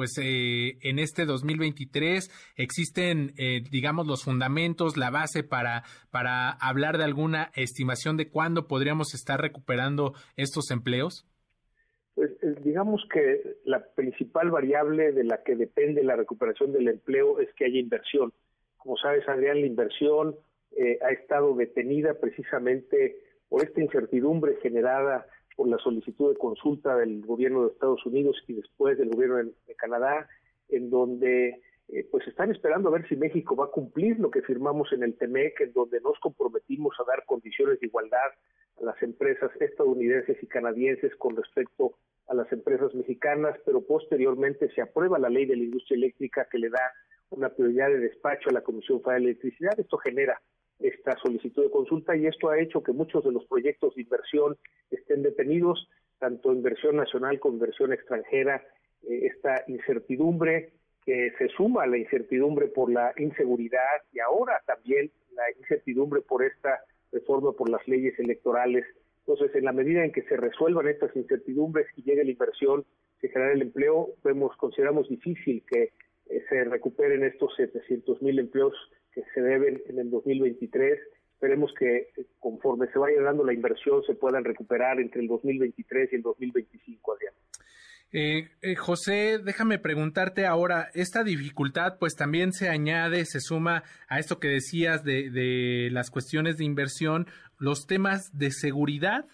pues 0.00 0.16
eh, 0.16 0.78
en 0.80 0.98
este 0.98 1.26
2023 1.26 2.54
existen, 2.56 3.34
eh, 3.36 3.60
digamos, 3.70 4.06
los 4.06 4.24
fundamentos, 4.24 4.96
la 4.96 5.10
base 5.10 5.42
para, 5.42 5.82
para 6.10 6.52
hablar 6.52 6.96
de 6.96 7.04
alguna 7.04 7.50
estimación 7.54 8.16
de 8.16 8.30
cuándo 8.30 8.66
podríamos 8.66 9.12
estar 9.12 9.42
recuperando 9.42 10.14
estos 10.38 10.70
empleos? 10.70 11.26
Pues 12.14 12.30
eh, 12.42 12.54
digamos 12.64 13.06
que 13.12 13.58
la 13.66 13.84
principal 13.94 14.50
variable 14.50 15.12
de 15.12 15.24
la 15.24 15.42
que 15.42 15.54
depende 15.54 16.02
la 16.02 16.16
recuperación 16.16 16.72
del 16.72 16.88
empleo 16.88 17.38
es 17.38 17.52
que 17.52 17.66
haya 17.66 17.78
inversión. 17.78 18.32
Como 18.78 18.96
sabes, 18.96 19.28
Adrián, 19.28 19.60
la 19.60 19.66
inversión 19.66 20.34
ha 21.02 21.10
estado 21.10 21.54
detenida 21.56 22.14
precisamente 22.14 23.18
por 23.50 23.62
esta 23.62 23.82
incertidumbre 23.82 24.56
generada 24.62 25.26
por 25.60 25.68
la 25.68 25.76
solicitud 25.76 26.32
de 26.32 26.38
consulta 26.38 26.96
del 26.96 27.20
gobierno 27.20 27.66
de 27.66 27.72
Estados 27.72 28.06
Unidos 28.06 28.42
y 28.48 28.54
después 28.54 28.96
del 28.96 29.10
gobierno 29.10 29.36
de, 29.36 29.74
Canadá, 29.76 30.26
en 30.70 30.88
donde 30.88 31.60
eh, 31.88 32.08
pues 32.10 32.26
están 32.28 32.50
esperando 32.50 32.88
a 32.88 32.92
ver 32.92 33.06
si 33.10 33.14
México 33.14 33.54
va 33.56 33.66
a 33.66 33.70
cumplir 33.70 34.18
lo 34.18 34.30
que 34.30 34.40
firmamos 34.40 34.90
en 34.94 35.02
el 35.02 35.18
TEMEC, 35.18 35.60
en 35.60 35.74
donde 35.74 36.00
nos 36.00 36.18
comprometimos 36.20 36.96
a 36.98 37.04
dar 37.04 37.26
condiciones 37.26 37.78
de 37.78 37.88
igualdad 37.88 38.30
a 38.80 38.84
las 38.86 39.02
empresas 39.02 39.50
estadounidenses 39.60 40.42
y 40.42 40.46
canadienses 40.46 41.14
con 41.16 41.36
respecto 41.36 41.92
a 42.28 42.32
las 42.32 42.50
empresas 42.52 42.94
mexicanas, 42.94 43.54
pero 43.66 43.82
posteriormente 43.82 44.70
se 44.74 44.80
aprueba 44.80 45.18
la 45.18 45.28
ley 45.28 45.44
de 45.44 45.56
la 45.56 45.64
industria 45.64 45.96
eléctrica 45.96 46.48
que 46.50 46.56
le 46.56 46.70
da 46.70 46.90
una 47.28 47.50
prioridad 47.50 47.88
de 47.88 47.98
despacho 47.98 48.48
a 48.48 48.54
la 48.54 48.62
Comisión 48.62 49.02
Federal 49.02 49.24
de 49.24 49.30
Electricidad. 49.32 49.78
Esto 49.78 49.98
genera 49.98 50.40
esta 50.80 51.16
solicitud 51.18 51.64
de 51.64 51.70
consulta 51.70 52.16
y 52.16 52.26
esto 52.26 52.50
ha 52.50 52.58
hecho 52.58 52.82
que 52.82 52.92
muchos 52.92 53.24
de 53.24 53.32
los 53.32 53.44
proyectos 53.46 53.94
de 53.94 54.02
inversión 54.02 54.56
estén 54.90 55.22
detenidos, 55.22 55.88
tanto 56.18 56.52
inversión 56.52 56.96
nacional 56.96 57.38
como 57.38 57.54
inversión 57.54 57.92
extranjera, 57.92 58.62
eh, 59.02 59.26
esta 59.26 59.64
incertidumbre 59.68 60.72
que 61.04 61.32
se 61.38 61.48
suma 61.48 61.84
a 61.84 61.86
la 61.86 61.98
incertidumbre 61.98 62.68
por 62.68 62.90
la 62.92 63.12
inseguridad 63.16 64.02
y 64.12 64.20
ahora 64.20 64.62
también 64.66 65.10
la 65.34 65.44
incertidumbre 65.58 66.20
por 66.20 66.44
esta 66.44 66.80
reforma 67.12 67.52
por 67.52 67.68
las 67.68 67.86
leyes 67.88 68.18
electorales. 68.18 68.84
Entonces, 69.20 69.54
en 69.54 69.64
la 69.64 69.72
medida 69.72 70.04
en 70.04 70.12
que 70.12 70.22
se 70.22 70.36
resuelvan 70.36 70.88
estas 70.88 71.14
incertidumbres 71.16 71.86
y 71.96 72.02
llegue 72.02 72.24
la 72.24 72.30
inversión, 72.30 72.84
se 73.20 73.28
genera 73.28 73.52
el 73.52 73.62
empleo, 73.62 74.10
vemos, 74.24 74.56
consideramos 74.56 75.08
difícil 75.08 75.62
que 75.70 75.92
eh, 76.30 76.44
se 76.48 76.64
recuperen 76.64 77.24
estos 77.24 77.54
700 77.56 78.22
mil 78.22 78.38
empleos 78.38 78.74
que 79.12 79.22
se 79.34 79.40
deben 79.40 79.82
en 79.88 79.98
el 79.98 80.10
2023. 80.10 80.98
Esperemos 81.34 81.72
que 81.78 81.96
eh, 81.96 82.26
conforme 82.38 82.86
se 82.92 82.98
vaya 82.98 83.20
dando 83.22 83.44
la 83.44 83.52
inversión 83.52 84.02
se 84.04 84.14
puedan 84.14 84.44
recuperar 84.44 85.00
entre 85.00 85.22
el 85.22 85.28
2023 85.28 86.12
y 86.12 86.16
el 86.16 86.22
2025, 86.22 87.12
Adrián. 87.14 87.34
Eh, 88.12 88.48
eh, 88.62 88.74
José, 88.74 89.38
déjame 89.38 89.78
preguntarte 89.78 90.44
ahora, 90.44 90.88
esta 90.94 91.22
dificultad 91.22 91.96
pues 92.00 92.16
también 92.16 92.52
se 92.52 92.68
añade, 92.68 93.24
se 93.24 93.38
suma 93.40 93.84
a 94.08 94.18
esto 94.18 94.40
que 94.40 94.48
decías 94.48 95.04
de, 95.04 95.30
de 95.30 95.90
las 95.92 96.10
cuestiones 96.10 96.56
de 96.56 96.64
inversión, 96.64 97.28
los 97.58 97.86
temas 97.86 98.36
de 98.36 98.50
seguridad 98.50 99.26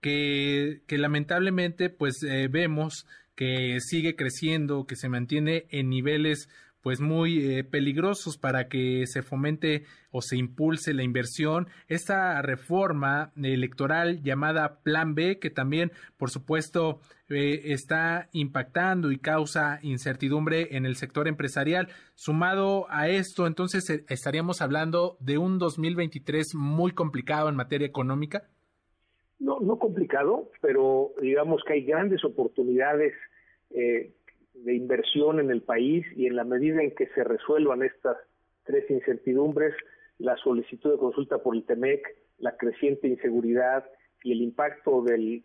que, 0.00 0.82
que 0.88 0.98
lamentablemente 0.98 1.88
pues 1.88 2.22
eh, 2.24 2.48
vemos 2.50 3.06
que 3.36 3.78
sigue 3.80 4.16
creciendo, 4.16 4.86
que 4.86 4.96
se 4.96 5.08
mantiene 5.08 5.66
en 5.70 5.90
niveles 5.90 6.48
pues 6.86 7.00
muy 7.00 7.44
eh, 7.44 7.64
peligrosos 7.64 8.38
para 8.38 8.68
que 8.68 9.08
se 9.08 9.22
fomente 9.22 9.82
o 10.12 10.22
se 10.22 10.36
impulse 10.36 10.94
la 10.94 11.02
inversión. 11.02 11.66
Esta 11.88 12.40
reforma 12.42 13.32
electoral 13.42 14.22
llamada 14.22 14.84
Plan 14.84 15.16
B, 15.16 15.40
que 15.40 15.50
también, 15.50 15.90
por 16.16 16.30
supuesto, 16.30 17.00
eh, 17.28 17.72
está 17.72 18.28
impactando 18.30 19.10
y 19.10 19.18
causa 19.18 19.80
incertidumbre 19.82 20.76
en 20.76 20.86
el 20.86 20.94
sector 20.94 21.26
empresarial. 21.26 21.88
Sumado 22.14 22.86
a 22.88 23.08
esto, 23.08 23.48
entonces, 23.48 23.90
eh, 23.90 24.04
¿estaríamos 24.08 24.62
hablando 24.62 25.16
de 25.18 25.38
un 25.38 25.58
2023 25.58 26.54
muy 26.54 26.92
complicado 26.92 27.48
en 27.48 27.56
materia 27.56 27.88
económica? 27.88 28.44
No, 29.40 29.58
no 29.58 29.76
complicado, 29.80 30.52
pero 30.60 31.10
digamos 31.20 31.64
que 31.66 31.72
hay 31.72 31.84
grandes 31.84 32.24
oportunidades 32.24 33.12
eh, 33.70 34.12
de 34.64 34.74
inversión 34.74 35.40
en 35.40 35.50
el 35.50 35.62
país 35.62 36.06
y 36.16 36.26
en 36.26 36.36
la 36.36 36.44
medida 36.44 36.82
en 36.82 36.94
que 36.94 37.06
se 37.08 37.24
resuelvan 37.24 37.82
estas 37.82 38.16
tres 38.64 38.90
incertidumbres, 38.90 39.74
la 40.18 40.36
solicitud 40.36 40.92
de 40.92 40.98
consulta 40.98 41.38
por 41.38 41.56
el 41.56 41.64
TEMEC, 41.64 42.02
la 42.38 42.56
creciente 42.56 43.08
inseguridad 43.08 43.84
y 44.22 44.32
el 44.32 44.42
impacto 44.42 45.02
del 45.02 45.44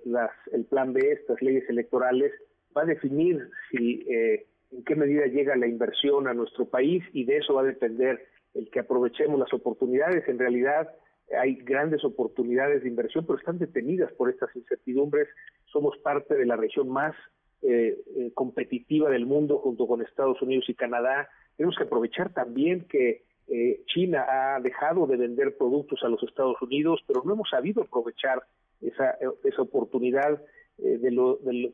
el 0.52 0.66
plan 0.66 0.94
B, 0.94 1.12
estas 1.12 1.42
leyes 1.42 1.70
electorales, 1.70 2.32
va 2.76 2.84
a 2.84 2.86
definir 2.86 3.50
si 3.70 4.06
eh, 4.10 4.48
en 4.72 4.84
qué 4.84 4.96
medida 4.96 5.26
llega 5.26 5.56
la 5.56 5.68
inversión 5.68 6.28
a 6.28 6.34
nuestro 6.34 6.70
país 6.70 7.04
y 7.14 7.26
de 7.26 7.38
eso 7.38 7.56
va 7.56 7.62
a 7.62 7.66
depender 7.66 8.26
el 8.54 8.70
que 8.70 8.80
aprovechemos 8.80 9.40
las 9.40 9.54
oportunidades. 9.54 10.28
En 10.28 10.40
realidad 10.40 10.90
hay 11.38 11.56
grandes 11.56 12.04
oportunidades 12.04 12.84
de 12.84 12.90
inversión, 12.90 13.26
pero 13.26 13.40
están 13.40 13.60
detenidas 13.60 14.12
por 14.14 14.30
estas 14.30 14.54
incertidumbres. 14.56 15.28
Somos 15.66 15.98
parte 16.00 16.36
de 16.36 16.46
la 16.46 16.56
región 16.56 16.90
más 16.90 17.16
eh, 17.64 17.98
eh, 18.18 18.32
competitiva 18.34 19.10
del 19.10 19.26
mundo 19.26 19.60
junto 19.60 19.88
con 19.88 20.02
Estados 20.02 20.42
Unidos 20.42 20.66
y 20.68 20.74
Canadá. 20.74 21.30
Tenemos 21.58 21.76
que 21.78 21.84
aprovechar 21.84 22.34
también 22.34 22.88
que 22.88 23.24
eh, 23.48 23.84
China 23.86 24.26
ha 24.28 24.60
dejado 24.62 25.06
de 25.08 25.18
vender 25.18 25.58
productos 25.58 26.00
a 26.04 26.10
los 26.10 26.24
Estados 26.24 26.62
Unidos, 26.62 27.02
pero 27.06 27.22
no 27.24 27.34
hemos 27.34 27.50
sabido 27.50 27.84
aprovechar 27.84 28.42
esa, 28.82 29.18
esa 29.44 29.62
oportunidad 29.62 30.42
de 30.78 31.12
lo, 31.12 31.36
de 31.38 31.74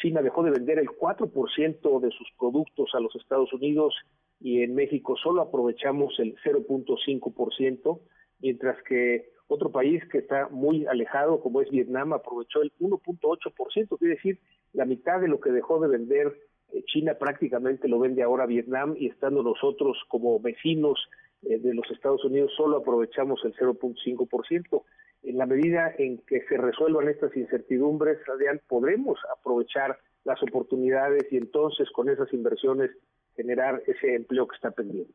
China 0.00 0.22
dejó 0.22 0.42
de 0.42 0.52
vender 0.52 0.78
el 0.78 0.88
4% 0.88 2.00
de 2.00 2.10
sus 2.10 2.28
productos 2.38 2.90
a 2.94 3.00
los 3.00 3.14
Estados 3.16 3.52
Unidos 3.52 3.94
y 4.40 4.62
en 4.62 4.74
México 4.74 5.16
solo 5.22 5.42
aprovechamos 5.42 6.18
el 6.18 6.36
0.5%, 6.44 8.00
mientras 8.40 8.82
que 8.82 9.30
otro 9.48 9.70
país 9.70 10.02
que 10.10 10.18
está 10.18 10.48
muy 10.48 10.86
alejado, 10.86 11.40
como 11.40 11.60
es 11.60 11.70
Vietnam, 11.70 12.12
aprovechó 12.12 12.62
el 12.62 12.72
1.8%, 12.80 13.98
quiere 13.98 14.14
decir, 14.14 14.40
la 14.72 14.84
mitad 14.84 15.20
de 15.20 15.28
lo 15.28 15.40
que 15.40 15.50
dejó 15.50 15.80
de 15.80 15.88
vender 15.88 16.36
eh, 16.72 16.82
China 16.84 17.14
prácticamente 17.14 17.88
lo 17.88 17.98
vende 17.98 18.22
ahora 18.22 18.46
Vietnam 18.46 18.94
y 18.98 19.08
estando 19.08 19.42
nosotros 19.42 19.96
como 20.08 20.40
vecinos 20.40 20.98
eh, 21.42 21.58
de 21.58 21.74
los 21.74 21.88
Estados 21.90 22.24
Unidos 22.24 22.52
solo 22.56 22.78
aprovechamos 22.78 23.40
el 23.44 23.54
0.5%. 23.54 24.82
En 25.22 25.38
la 25.38 25.46
medida 25.46 25.92
en 25.98 26.18
que 26.18 26.42
se 26.42 26.56
resuelvan 26.56 27.08
estas 27.08 27.36
incertidumbres, 27.36 28.18
Adrián, 28.28 28.60
podremos 28.68 29.18
aprovechar 29.36 29.98
las 30.24 30.42
oportunidades 30.42 31.26
y 31.30 31.36
entonces 31.36 31.88
con 31.90 32.08
esas 32.08 32.32
inversiones 32.32 32.90
generar 33.36 33.82
ese 33.86 34.14
empleo 34.14 34.48
que 34.48 34.56
está 34.56 34.70
pendiente. 34.70 35.12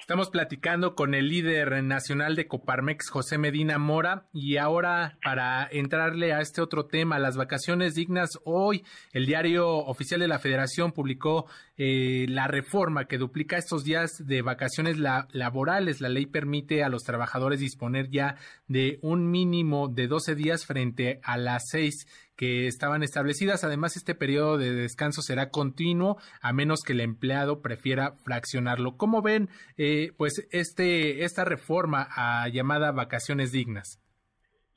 Estamos 0.00 0.30
platicando 0.30 0.94
con 0.94 1.14
el 1.14 1.28
líder 1.28 1.84
nacional 1.84 2.34
de 2.34 2.48
Coparmex, 2.48 3.08
José 3.10 3.38
Medina 3.38 3.78
Mora, 3.78 4.26
y 4.32 4.56
ahora 4.56 5.18
para 5.22 5.68
entrarle 5.70 6.32
a 6.32 6.40
este 6.40 6.60
otro 6.60 6.86
tema, 6.86 7.18
las 7.18 7.36
vacaciones 7.36 7.94
dignas, 7.94 8.30
hoy 8.44 8.84
el 9.12 9.24
diario 9.24 9.68
oficial 9.68 10.20
de 10.20 10.28
la 10.28 10.40
Federación 10.40 10.92
publicó 10.92 11.46
eh, 11.76 12.26
la 12.28 12.48
reforma 12.48 13.06
que 13.06 13.18
duplica 13.18 13.56
estos 13.56 13.84
días 13.84 14.26
de 14.26 14.42
vacaciones 14.42 14.98
laborales. 14.98 16.00
La 16.00 16.08
ley 16.08 16.26
permite 16.26 16.82
a 16.82 16.88
los 16.88 17.04
trabajadores 17.04 17.60
disponer 17.60 18.10
ya 18.10 18.36
de 18.66 18.98
un 19.02 19.30
mínimo 19.30 19.88
de 19.88 20.08
12 20.08 20.34
días 20.34 20.66
frente 20.66 21.20
a 21.22 21.38
las 21.38 21.68
seis 21.70 22.06
que 22.40 22.66
estaban 22.66 23.02
establecidas. 23.02 23.64
Además, 23.64 23.98
este 23.98 24.14
periodo 24.14 24.56
de 24.56 24.72
descanso 24.72 25.20
será 25.20 25.50
continuo 25.50 26.16
a 26.40 26.54
menos 26.54 26.80
que 26.80 26.94
el 26.94 27.00
empleado 27.00 27.60
prefiera 27.60 28.12
fraccionarlo. 28.24 28.96
¿Cómo 28.96 29.20
ven 29.20 29.48
eh, 29.76 30.12
pues 30.16 30.48
este 30.50 31.24
esta 31.24 31.44
reforma 31.44 32.08
a 32.16 32.48
llamada 32.48 32.92
vacaciones 32.92 33.52
dignas? 33.52 34.00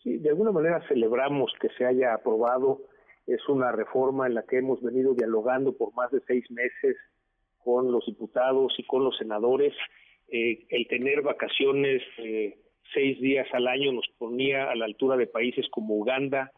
Sí, 0.03 0.17
de 0.17 0.31
alguna 0.31 0.51
manera 0.51 0.85
celebramos 0.89 1.53
que 1.61 1.69
se 1.77 1.85
haya 1.85 2.13
aprobado. 2.13 2.81
Es 3.27 3.47
una 3.47 3.71
reforma 3.71 4.27
en 4.27 4.33
la 4.33 4.43
que 4.43 4.57
hemos 4.57 4.81
venido 4.81 5.13
dialogando 5.13 5.77
por 5.77 5.93
más 5.93 6.11
de 6.11 6.19
seis 6.27 6.43
meses 6.51 6.97
con 7.63 7.93
los 7.93 8.05
diputados 8.05 8.73
y 8.77 8.85
con 8.85 9.05
los 9.05 9.17
senadores. 9.17 9.73
Eh, 10.27 10.65
el 10.67 10.85
tener 10.89 11.21
vacaciones 11.21 12.01
eh, 12.17 12.57
seis 12.93 13.21
días 13.21 13.47
al 13.53 13.67
año 13.67 13.93
nos 13.93 14.09
ponía 14.17 14.69
a 14.69 14.75
la 14.75 14.83
altura 14.83 15.15
de 15.15 15.27
países 15.27 15.65
como 15.71 15.95
Uganda, 15.95 16.51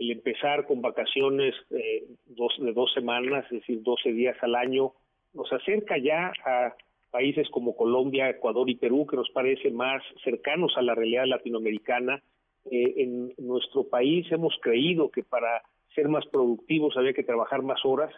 el 0.00 0.10
empezar 0.12 0.66
con 0.66 0.80
vacaciones 0.80 1.54
eh, 1.70 2.06
dos, 2.26 2.54
de 2.58 2.72
dos 2.72 2.90
semanas, 2.94 3.44
es 3.46 3.60
decir, 3.60 3.82
12 3.82 4.12
días 4.12 4.36
al 4.40 4.54
año, 4.54 4.94
nos 5.34 5.52
acerca 5.52 5.98
ya 5.98 6.32
a 6.46 6.74
países 7.10 7.48
como 7.50 7.76
Colombia, 7.76 8.30
Ecuador 8.30 8.70
y 8.70 8.76
Perú, 8.76 9.06
que 9.06 9.16
nos 9.16 9.28
parece 9.30 9.70
más 9.70 10.02
cercanos 10.24 10.72
a 10.76 10.82
la 10.82 10.94
realidad 10.94 11.26
latinoamericana. 11.26 12.22
Eh, 12.70 12.94
en 12.96 13.34
nuestro 13.36 13.88
país 13.88 14.26
hemos 14.32 14.54
creído 14.62 15.10
que 15.10 15.22
para 15.22 15.62
ser 15.94 16.08
más 16.08 16.24
productivos 16.26 16.96
había 16.96 17.12
que 17.12 17.22
trabajar 17.22 17.62
más 17.62 17.84
horas. 17.84 18.12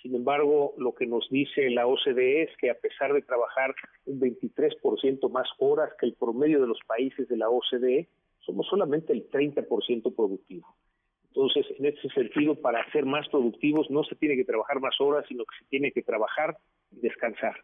Sin 0.00 0.14
embargo, 0.14 0.72
lo 0.78 0.94
que 0.94 1.06
nos 1.06 1.28
dice 1.28 1.68
la 1.68 1.86
OCDE 1.86 2.44
es 2.44 2.56
que 2.56 2.70
a 2.70 2.78
pesar 2.78 3.12
de 3.12 3.20
trabajar 3.22 3.74
un 4.06 4.20
23% 4.20 5.30
más 5.30 5.48
horas 5.58 5.90
que 6.00 6.06
el 6.06 6.14
promedio 6.14 6.62
de 6.62 6.68
los 6.68 6.78
países 6.86 7.28
de 7.28 7.36
la 7.36 7.50
OCDE, 7.50 8.08
somos 8.40 8.66
solamente 8.68 9.12
el 9.12 9.28
30% 9.28 10.14
productivo. 10.14 10.74
Entonces, 11.36 11.66
en 11.78 11.84
ese 11.84 12.08
sentido, 12.14 12.54
para 12.54 12.90
ser 12.92 13.04
más 13.04 13.28
productivos 13.28 13.90
no 13.90 14.02
se 14.04 14.14
tiene 14.16 14.36
que 14.36 14.44
trabajar 14.44 14.80
más 14.80 14.98
horas, 14.98 15.26
sino 15.28 15.44
que 15.44 15.58
se 15.58 15.68
tiene 15.68 15.92
que 15.92 16.02
trabajar 16.02 16.56
y 16.90 17.00
descansar. 17.00 17.54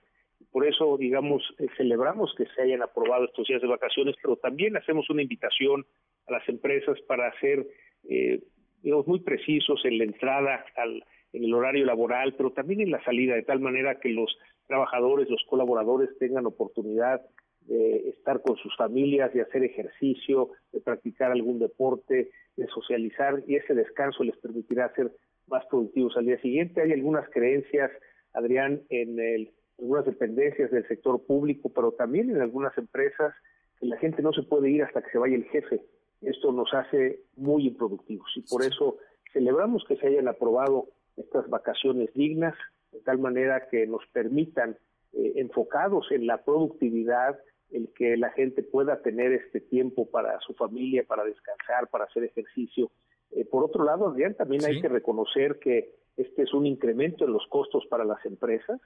Por 0.50 0.66
eso, 0.66 0.98
digamos, 0.98 1.42
eh, 1.58 1.68
celebramos 1.78 2.34
que 2.36 2.44
se 2.54 2.60
hayan 2.60 2.82
aprobado 2.82 3.24
estos 3.24 3.48
días 3.48 3.62
de 3.62 3.68
vacaciones, 3.68 4.14
pero 4.20 4.36
también 4.36 4.76
hacemos 4.76 5.08
una 5.08 5.22
invitación 5.22 5.86
a 6.26 6.32
las 6.32 6.46
empresas 6.50 7.00
para 7.08 7.32
ser, 7.40 7.66
eh, 8.10 8.42
digamos, 8.82 9.06
muy 9.06 9.20
precisos 9.20 9.82
en 9.86 9.96
la 9.96 10.04
entrada 10.04 10.66
al, 10.76 11.02
en 11.32 11.44
el 11.44 11.54
horario 11.54 11.86
laboral, 11.86 12.34
pero 12.36 12.50
también 12.50 12.82
en 12.82 12.90
la 12.90 13.02
salida, 13.04 13.36
de 13.36 13.42
tal 13.42 13.60
manera 13.60 13.98
que 14.00 14.10
los 14.10 14.36
trabajadores, 14.66 15.30
los 15.30 15.42
colaboradores 15.48 16.10
tengan 16.18 16.44
oportunidad 16.44 17.22
de 17.66 18.08
estar 18.10 18.42
con 18.42 18.56
sus 18.56 18.76
familias, 18.76 19.32
de 19.32 19.42
hacer 19.42 19.62
ejercicio, 19.64 20.50
de 20.72 20.80
practicar 20.80 21.30
algún 21.30 21.58
deporte, 21.58 22.30
de 22.56 22.66
socializar 22.68 23.42
y 23.46 23.56
ese 23.56 23.74
descanso 23.74 24.24
les 24.24 24.36
permitirá 24.36 24.92
ser 24.94 25.12
más 25.46 25.64
productivos 25.66 26.16
al 26.16 26.26
día 26.26 26.40
siguiente. 26.40 26.82
Hay 26.82 26.92
algunas 26.92 27.28
creencias, 27.30 27.90
Adrián, 28.32 28.82
en 28.88 29.18
el, 29.18 29.50
algunas 29.78 30.04
dependencias 30.04 30.70
del 30.70 30.86
sector 30.86 31.24
público, 31.24 31.70
pero 31.74 31.92
también 31.92 32.30
en 32.30 32.40
algunas 32.40 32.76
empresas 32.78 33.34
que 33.78 33.86
la 33.86 33.98
gente 33.98 34.22
no 34.22 34.32
se 34.32 34.42
puede 34.42 34.70
ir 34.70 34.82
hasta 34.82 35.02
que 35.02 35.10
se 35.10 35.18
vaya 35.18 35.36
el 35.36 35.44
jefe. 35.44 35.82
Esto 36.20 36.52
nos 36.52 36.72
hace 36.72 37.20
muy 37.36 37.66
improductivos 37.66 38.30
y 38.36 38.42
por 38.42 38.62
eso 38.62 38.98
celebramos 39.32 39.84
que 39.88 39.96
se 39.96 40.06
hayan 40.06 40.28
aprobado 40.28 40.88
estas 41.16 41.48
vacaciones 41.48 42.12
dignas, 42.14 42.54
de 42.92 43.00
tal 43.00 43.18
manera 43.18 43.68
que 43.70 43.86
nos 43.86 44.06
permitan, 44.12 44.76
eh, 45.12 45.32
enfocados 45.36 46.10
en 46.10 46.26
la 46.26 46.42
productividad, 46.44 47.38
el 47.72 47.88
que 47.94 48.16
la 48.16 48.30
gente 48.30 48.62
pueda 48.62 49.02
tener 49.02 49.32
este 49.32 49.60
tiempo 49.60 50.10
para 50.10 50.38
su 50.40 50.54
familia, 50.54 51.04
para 51.04 51.24
descansar, 51.24 51.88
para 51.88 52.04
hacer 52.04 52.24
ejercicio. 52.24 52.90
Eh, 53.32 53.44
por 53.44 53.64
otro 53.64 53.84
lado, 53.84 54.08
Adrián, 54.08 54.34
también 54.34 54.64
hay 54.64 54.80
que 54.80 54.88
reconocer 54.88 55.58
que 55.58 55.94
este 56.16 56.42
es 56.42 56.52
un 56.52 56.66
incremento 56.66 57.24
en 57.24 57.32
los 57.32 57.46
costos 57.48 57.86
para 57.86 58.04
las 58.04 58.24
empresas 58.26 58.80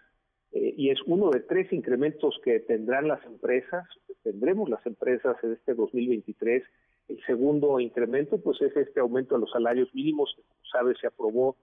eh, 0.53 0.75
y 0.77 0.91
es 0.91 0.99
uno 1.07 1.31
de 1.31 1.41
tres 1.41 1.73
incrementos 1.73 2.39
que 2.45 2.61
tendrán 2.61 3.09
las 3.09 3.25
empresas, 3.25 3.87
tendremos 4.23 4.71
las 4.71 4.85
empresas 4.87 5.37
en 5.43 5.53
este 5.53 5.75
2023. 5.75 6.63
El 7.09 7.25
segundo 7.25 7.79
incremento, 7.81 8.39
pues 8.41 8.61
es 8.63 8.77
este 8.77 9.01
aumento 9.01 9.35
de 9.35 9.43
los 9.43 9.51
salarios 9.51 9.93
mínimos, 9.95 10.35
como 10.37 10.61
sabes, 10.71 10.97
se 11.01 11.07
aprobó 11.07 11.57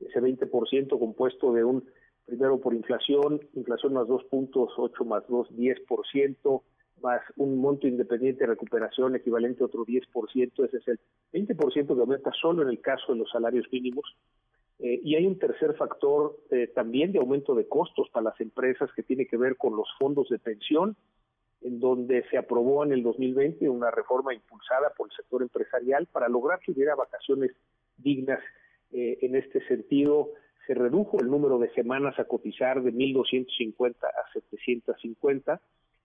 ese 0.00 0.20
20% 0.20 0.98
compuesto 0.98 1.52
de 1.52 1.64
un 1.64 1.84
primero 2.28 2.60
por 2.60 2.74
inflación, 2.74 3.40
inflación 3.54 3.94
más 3.94 4.06
dos 4.06 4.22
puntos, 4.24 4.70
ocho 4.76 5.02
más 5.06 5.26
dos, 5.28 5.48
diez 5.56 5.80
por 5.88 6.06
ciento, 6.06 6.62
más 7.00 7.22
un 7.36 7.58
monto 7.58 7.88
independiente 7.88 8.40
de 8.40 8.48
recuperación 8.48 9.16
equivalente 9.16 9.62
a 9.62 9.66
otro 9.66 9.86
10%, 9.86 10.64
ese 10.66 10.76
es 10.76 10.88
el 10.88 11.00
20% 11.32 11.86
que 11.86 12.00
aumenta 12.00 12.30
solo 12.38 12.62
en 12.62 12.68
el 12.68 12.80
caso 12.80 13.12
de 13.12 13.20
los 13.20 13.30
salarios 13.30 13.66
mínimos. 13.72 14.04
Eh, 14.78 15.00
y 15.02 15.14
hay 15.14 15.26
un 15.26 15.38
tercer 15.38 15.74
factor 15.74 16.36
eh, 16.50 16.66
también 16.74 17.12
de 17.12 17.18
aumento 17.18 17.54
de 17.54 17.66
costos 17.66 18.10
para 18.10 18.24
las 18.24 18.40
empresas 18.42 18.90
que 18.94 19.02
tiene 19.02 19.26
que 19.26 19.38
ver 19.38 19.56
con 19.56 19.74
los 19.74 19.88
fondos 19.98 20.28
de 20.28 20.38
pensión, 20.38 20.96
en 21.62 21.80
donde 21.80 22.24
se 22.30 22.36
aprobó 22.36 22.84
en 22.84 22.92
el 22.92 23.02
2020 23.02 23.70
una 23.70 23.90
reforma 23.90 24.34
impulsada 24.34 24.92
por 24.94 25.08
el 25.08 25.16
sector 25.16 25.40
empresarial 25.40 26.06
para 26.12 26.28
lograr 26.28 26.60
que 26.60 26.72
hubiera 26.72 26.94
vacaciones 26.94 27.52
dignas. 27.96 28.40
Eh, 28.92 29.18
en 29.22 29.34
este 29.34 29.66
sentido, 29.66 30.30
se 30.68 30.74
redujo 30.74 31.18
el 31.18 31.30
número 31.30 31.58
de 31.58 31.70
semanas 31.70 32.18
a 32.18 32.24
cotizar 32.24 32.82
de 32.82 32.92
1.250 32.92 33.94
a 34.04 34.32
750 34.34 35.62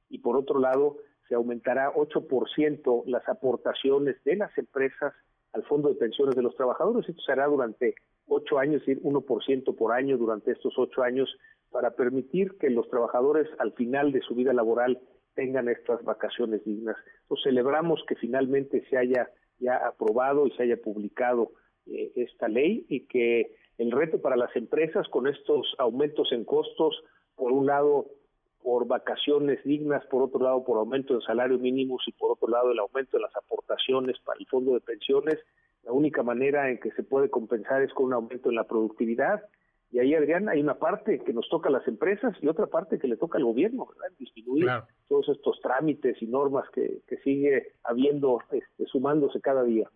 y 0.09 0.19
por 0.19 0.37
otro 0.37 0.57
lado 0.57 0.99
se 1.27 1.35
aumentará 1.35 1.91
8% 1.93 3.03
las 3.07 3.27
aportaciones 3.27 4.23
de 4.23 4.37
las 4.37 4.57
empresas 4.57 5.13
al 5.51 5.63
Fondo 5.63 5.89
de 5.89 5.95
Pensiones 5.95 6.35
de 6.35 6.41
los 6.43 6.55
Trabajadores. 6.55 7.09
Esto 7.09 7.21
se 7.21 7.33
hará 7.33 7.47
durante 7.47 7.95
ocho 8.25 8.57
años, 8.57 8.81
es 8.81 8.87
decir, 8.87 9.03
1% 9.03 9.75
por 9.75 9.91
año 9.91 10.17
durante 10.17 10.51
estos 10.51 10.73
ocho 10.77 11.03
años 11.03 11.29
para 11.69 11.91
permitir 11.91 12.57
que 12.57 12.69
los 12.69 12.89
trabajadores 12.89 13.49
al 13.59 13.73
final 13.73 14.13
de 14.13 14.21
su 14.21 14.33
vida 14.33 14.53
laboral 14.53 15.01
tengan 15.35 15.67
estas 15.67 16.01
vacaciones 16.05 16.63
dignas. 16.63 16.95
Nos 17.29 17.43
celebramos 17.43 18.01
que 18.07 18.15
finalmente 18.15 18.85
se 18.89 18.97
haya 18.97 19.29
ya 19.59 19.75
aprobado 19.75 20.47
y 20.47 20.51
se 20.51 20.63
haya 20.63 20.77
publicado 20.77 21.51
eh, 21.85 22.13
esta 22.15 22.47
ley 22.47 22.85
y 22.87 23.07
que 23.07 23.57
el 23.83 23.91
reto 23.91 24.21
para 24.21 24.35
las 24.35 24.55
empresas 24.55 25.07
con 25.09 25.27
estos 25.27 25.75
aumentos 25.77 26.31
en 26.31 26.45
costos, 26.45 27.03
por 27.35 27.51
un 27.51 27.65
lado 27.65 28.07
por 28.63 28.87
vacaciones 28.87 29.61
dignas, 29.63 30.05
por 30.05 30.23
otro 30.23 30.41
lado 30.41 30.63
por 30.63 30.77
aumento 30.77 31.15
de 31.15 31.21
salario 31.21 31.59
mínimos 31.59 32.03
y 32.07 32.13
por 32.13 32.31
otro 32.31 32.47
lado 32.47 32.71
el 32.71 32.79
aumento 32.79 33.17
de 33.17 33.23
las 33.23 33.35
aportaciones 33.35 34.17
para 34.23 34.39
el 34.39 34.47
fondo 34.47 34.73
de 34.73 34.79
pensiones, 34.79 35.37
la 35.83 35.91
única 35.91 36.23
manera 36.23 36.69
en 36.69 36.79
que 36.79 36.91
se 36.91 37.03
puede 37.03 37.29
compensar 37.29 37.81
es 37.81 37.93
con 37.93 38.05
un 38.05 38.13
aumento 38.13 38.49
en 38.49 38.55
la 38.55 38.63
productividad. 38.63 39.43
Y 39.91 39.99
ahí, 39.99 40.15
Adrián, 40.15 40.49
hay 40.49 40.61
una 40.61 40.75
parte 40.75 41.19
que 41.19 41.33
nos 41.33 41.47
toca 41.49 41.69
a 41.69 41.71
las 41.71 41.87
empresas 41.87 42.35
y 42.41 42.47
otra 42.47 42.67
parte 42.67 42.97
que 42.97 43.07
le 43.07 43.17
toca 43.17 43.37
al 43.37 43.43
gobierno, 43.43 43.85
¿verdad? 43.85 44.15
Disminuir 44.17 44.67
todos 45.07 45.29
estos 45.29 45.59
trámites 45.61 46.19
y 46.21 46.25
normas 46.25 46.67
que, 46.71 47.01
que 47.07 47.17
sigue 47.17 47.73
habiendo, 47.83 48.39
este, 48.51 48.85
sumándose 48.85 49.39
cada 49.41 49.63
día. 49.63 49.89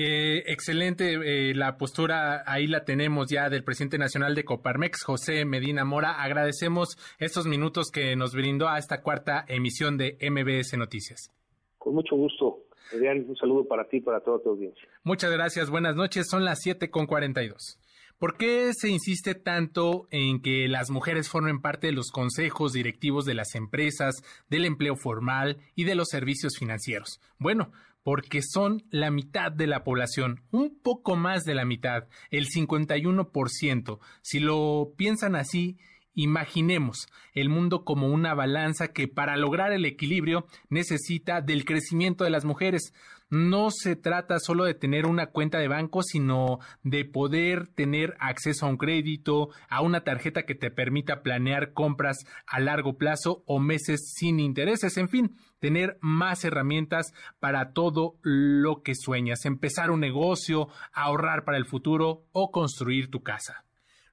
Eh, 0.00 0.44
excelente 0.46 1.14
eh, 1.14 1.54
la 1.56 1.76
postura, 1.76 2.44
ahí 2.46 2.68
la 2.68 2.84
tenemos 2.84 3.28
ya 3.28 3.50
del 3.50 3.64
presidente 3.64 3.98
nacional 3.98 4.36
de 4.36 4.44
Coparmex, 4.44 5.02
José 5.02 5.44
Medina 5.44 5.84
Mora. 5.84 6.22
Agradecemos 6.22 6.96
estos 7.18 7.48
minutos 7.48 7.90
que 7.90 8.14
nos 8.14 8.32
brindó 8.32 8.68
a 8.68 8.78
esta 8.78 9.02
cuarta 9.02 9.44
emisión 9.48 9.98
de 9.98 10.16
MBS 10.20 10.78
Noticias. 10.78 11.32
Con 11.78 11.96
mucho 11.96 12.14
gusto. 12.14 12.60
Adrián, 12.94 13.24
un 13.28 13.34
saludo 13.34 13.66
para 13.66 13.88
ti 13.88 13.96
y 13.96 14.00
para 14.00 14.20
toda 14.20 14.40
tu 14.40 14.50
audiencia. 14.50 14.88
Muchas 15.02 15.32
gracias, 15.32 15.68
buenas 15.68 15.96
noches, 15.96 16.28
son 16.30 16.44
las 16.44 16.60
siete 16.60 16.90
con 16.90 17.06
cuarenta 17.06 17.42
y 17.42 17.48
dos. 17.48 17.80
¿Por 18.20 18.36
qué 18.36 18.70
se 18.74 18.90
insiste 18.90 19.34
tanto 19.34 20.06
en 20.12 20.42
que 20.42 20.68
las 20.68 20.90
mujeres 20.90 21.28
formen 21.28 21.60
parte 21.60 21.88
de 21.88 21.92
los 21.92 22.10
consejos 22.12 22.72
directivos 22.72 23.24
de 23.24 23.34
las 23.34 23.56
empresas, 23.56 24.22
del 24.48 24.64
empleo 24.64 24.94
formal 24.94 25.58
y 25.74 25.84
de 25.84 25.96
los 25.96 26.08
servicios 26.08 26.56
financieros? 26.56 27.20
Bueno, 27.38 27.72
porque 28.08 28.40
son 28.40 28.84
la 28.88 29.10
mitad 29.10 29.52
de 29.52 29.66
la 29.66 29.84
población, 29.84 30.40
un 30.50 30.80
poco 30.82 31.14
más 31.14 31.44
de 31.44 31.54
la 31.54 31.66
mitad, 31.66 32.04
el 32.30 32.46
51%. 32.46 33.98
Si 34.22 34.40
lo 34.40 34.94
piensan 34.96 35.36
así, 35.36 35.76
Imaginemos 36.14 37.06
el 37.32 37.48
mundo 37.48 37.84
como 37.84 38.08
una 38.08 38.34
balanza 38.34 38.88
que 38.88 39.06
para 39.06 39.36
lograr 39.36 39.70
el 39.70 39.84
equilibrio 39.84 40.46
necesita 40.68 41.40
del 41.42 41.64
crecimiento 41.64 42.24
de 42.24 42.30
las 42.30 42.44
mujeres. 42.44 42.92
No 43.30 43.68
se 43.70 43.94
trata 43.94 44.38
solo 44.38 44.64
de 44.64 44.72
tener 44.72 45.04
una 45.04 45.26
cuenta 45.26 45.58
de 45.58 45.68
banco, 45.68 46.02
sino 46.02 46.60
de 46.82 47.04
poder 47.04 47.68
tener 47.68 48.16
acceso 48.20 48.64
a 48.64 48.70
un 48.70 48.78
crédito, 48.78 49.50
a 49.68 49.82
una 49.82 50.02
tarjeta 50.02 50.44
que 50.44 50.54
te 50.54 50.70
permita 50.70 51.22
planear 51.22 51.74
compras 51.74 52.16
a 52.46 52.58
largo 52.58 52.96
plazo 52.96 53.42
o 53.46 53.58
meses 53.58 54.14
sin 54.16 54.40
intereses, 54.40 54.96
en 54.96 55.10
fin, 55.10 55.36
tener 55.58 55.98
más 56.00 56.42
herramientas 56.44 57.12
para 57.38 57.72
todo 57.72 58.16
lo 58.22 58.82
que 58.82 58.94
sueñas, 58.94 59.44
empezar 59.44 59.90
un 59.90 60.00
negocio, 60.00 60.68
ahorrar 60.94 61.44
para 61.44 61.58
el 61.58 61.66
futuro 61.66 62.24
o 62.32 62.50
construir 62.50 63.10
tu 63.10 63.22
casa. 63.22 63.66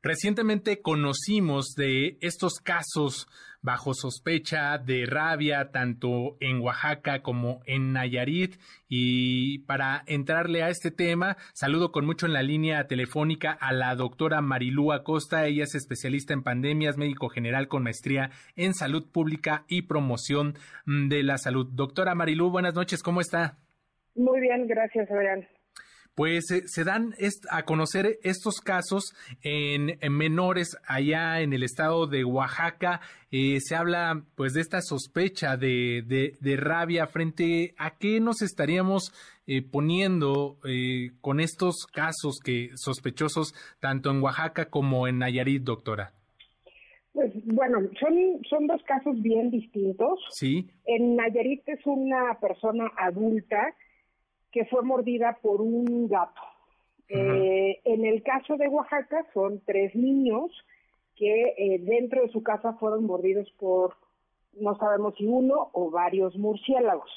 Recientemente 0.06 0.82
conocimos 0.82 1.74
de 1.76 2.20
estos 2.22 2.60
casos 2.62 3.28
bajo 3.66 3.96
sospecha 3.96 4.78
de 4.78 5.06
rabia 5.08 5.72
tanto 5.72 6.38
en 6.40 6.62
Oaxaca 6.62 7.22
como 7.24 7.62
en 7.66 7.94
Nayarit 7.94 8.56
y 8.88 9.60
para 9.66 10.04
entrarle 10.06 10.62
a 10.62 10.70
este 10.70 10.92
tema 10.92 11.36
saludo 11.54 11.92
con 11.92 12.06
mucho 12.06 12.28
en 12.28 12.34
la 12.34 12.44
línea 12.44 12.88
telefónica 12.88 13.52
a 13.52 13.74
la 13.74 13.96
doctora 13.96 14.42
Marilú 14.42 14.94
Acosta, 14.94 15.48
ella 15.48 15.64
es 15.64 15.74
especialista 15.74 16.34
en 16.34 16.44
pandemias, 16.44 16.98
médico 16.98 17.28
general 17.28 17.68
con 17.68 17.84
maestría 17.84 18.30
en 18.56 18.76
salud 18.76 19.12
pública 19.12 19.66
y 19.68 19.82
promoción 19.82 20.54
de 20.86 21.24
la 21.24 21.38
salud. 21.40 21.68
Doctora 21.74 22.14
Marilú, 22.14 22.52
buenas 22.52 22.76
noches, 22.76 23.02
¿cómo 23.02 23.20
está? 23.20 23.58
Muy 24.14 24.40
bien, 24.42 24.68
gracias, 24.68 25.10
Adrián 25.10 25.48
pues 26.16 26.50
eh, 26.50 26.64
se 26.66 26.84
dan 26.84 27.14
a 27.52 27.64
conocer 27.64 28.18
estos 28.24 28.62
casos 28.62 29.14
en, 29.44 30.00
menores 30.12 30.78
allá 30.88 31.42
en 31.42 31.54
el 31.54 31.64
estado 31.64 32.08
de 32.08 32.24
Oaxaca. 32.24 33.02
Eh, 33.32 33.60
se 33.60 33.76
habla 33.76 34.24
pues 34.36 34.54
de 34.54 34.62
esta 34.62 34.82
sospecha 34.82 35.58
de, 35.58 36.04
de, 36.40 36.58
rabia 36.58 37.06
frente 37.08 37.76
a 37.78 37.98
qué 37.98 38.22
nos 38.22 38.42
estaríamos 38.42 39.12
eh, 39.46 39.62
poniendo 39.62 40.58
con 41.22 41.40
estos 41.40 41.86
casos 41.94 42.40
que 42.44 42.70
sospechosos 42.76 43.54
tanto 43.80 44.10
en 44.10 44.22
Oaxaca 44.22 44.70
como 44.70 45.08
en 45.08 45.20
Nayarit, 45.20 45.64
doctora. 45.64 46.14
Pues 47.12 47.32
bueno, 47.46 47.80
son, 48.00 48.14
son 48.50 48.68
dos 48.68 48.82
casos 48.84 49.22
bien 49.22 49.50
distintos. 49.52 50.20
Sí. 50.32 50.70
En 50.86 51.16
Nayarit 51.16 51.68
es 51.68 51.80
una 51.86 52.38
persona 52.40 52.92
adulta 52.98 53.74
que 54.56 54.64
fue 54.64 54.84
mordida 54.84 55.38
por 55.42 55.60
un 55.60 56.08
gato. 56.08 56.42
Eh, 57.10 57.82
en 57.84 58.06
el 58.06 58.24
caso 58.24 58.56
de 58.56 58.70
Oaxaca 58.70 59.28
son 59.34 59.62
tres 59.66 59.94
niños 59.96 60.50
que 61.18 61.54
eh, 61.58 61.80
dentro 61.80 62.22
de 62.22 62.30
su 62.30 62.42
casa 62.42 62.72
fueron 62.80 63.04
mordidos 63.04 63.52
por, 63.60 63.96
no 64.54 64.78
sabemos 64.78 65.14
si 65.18 65.26
uno 65.26 65.72
o 65.74 65.92
varios 65.92 66.38
murciélagos. 66.38 67.12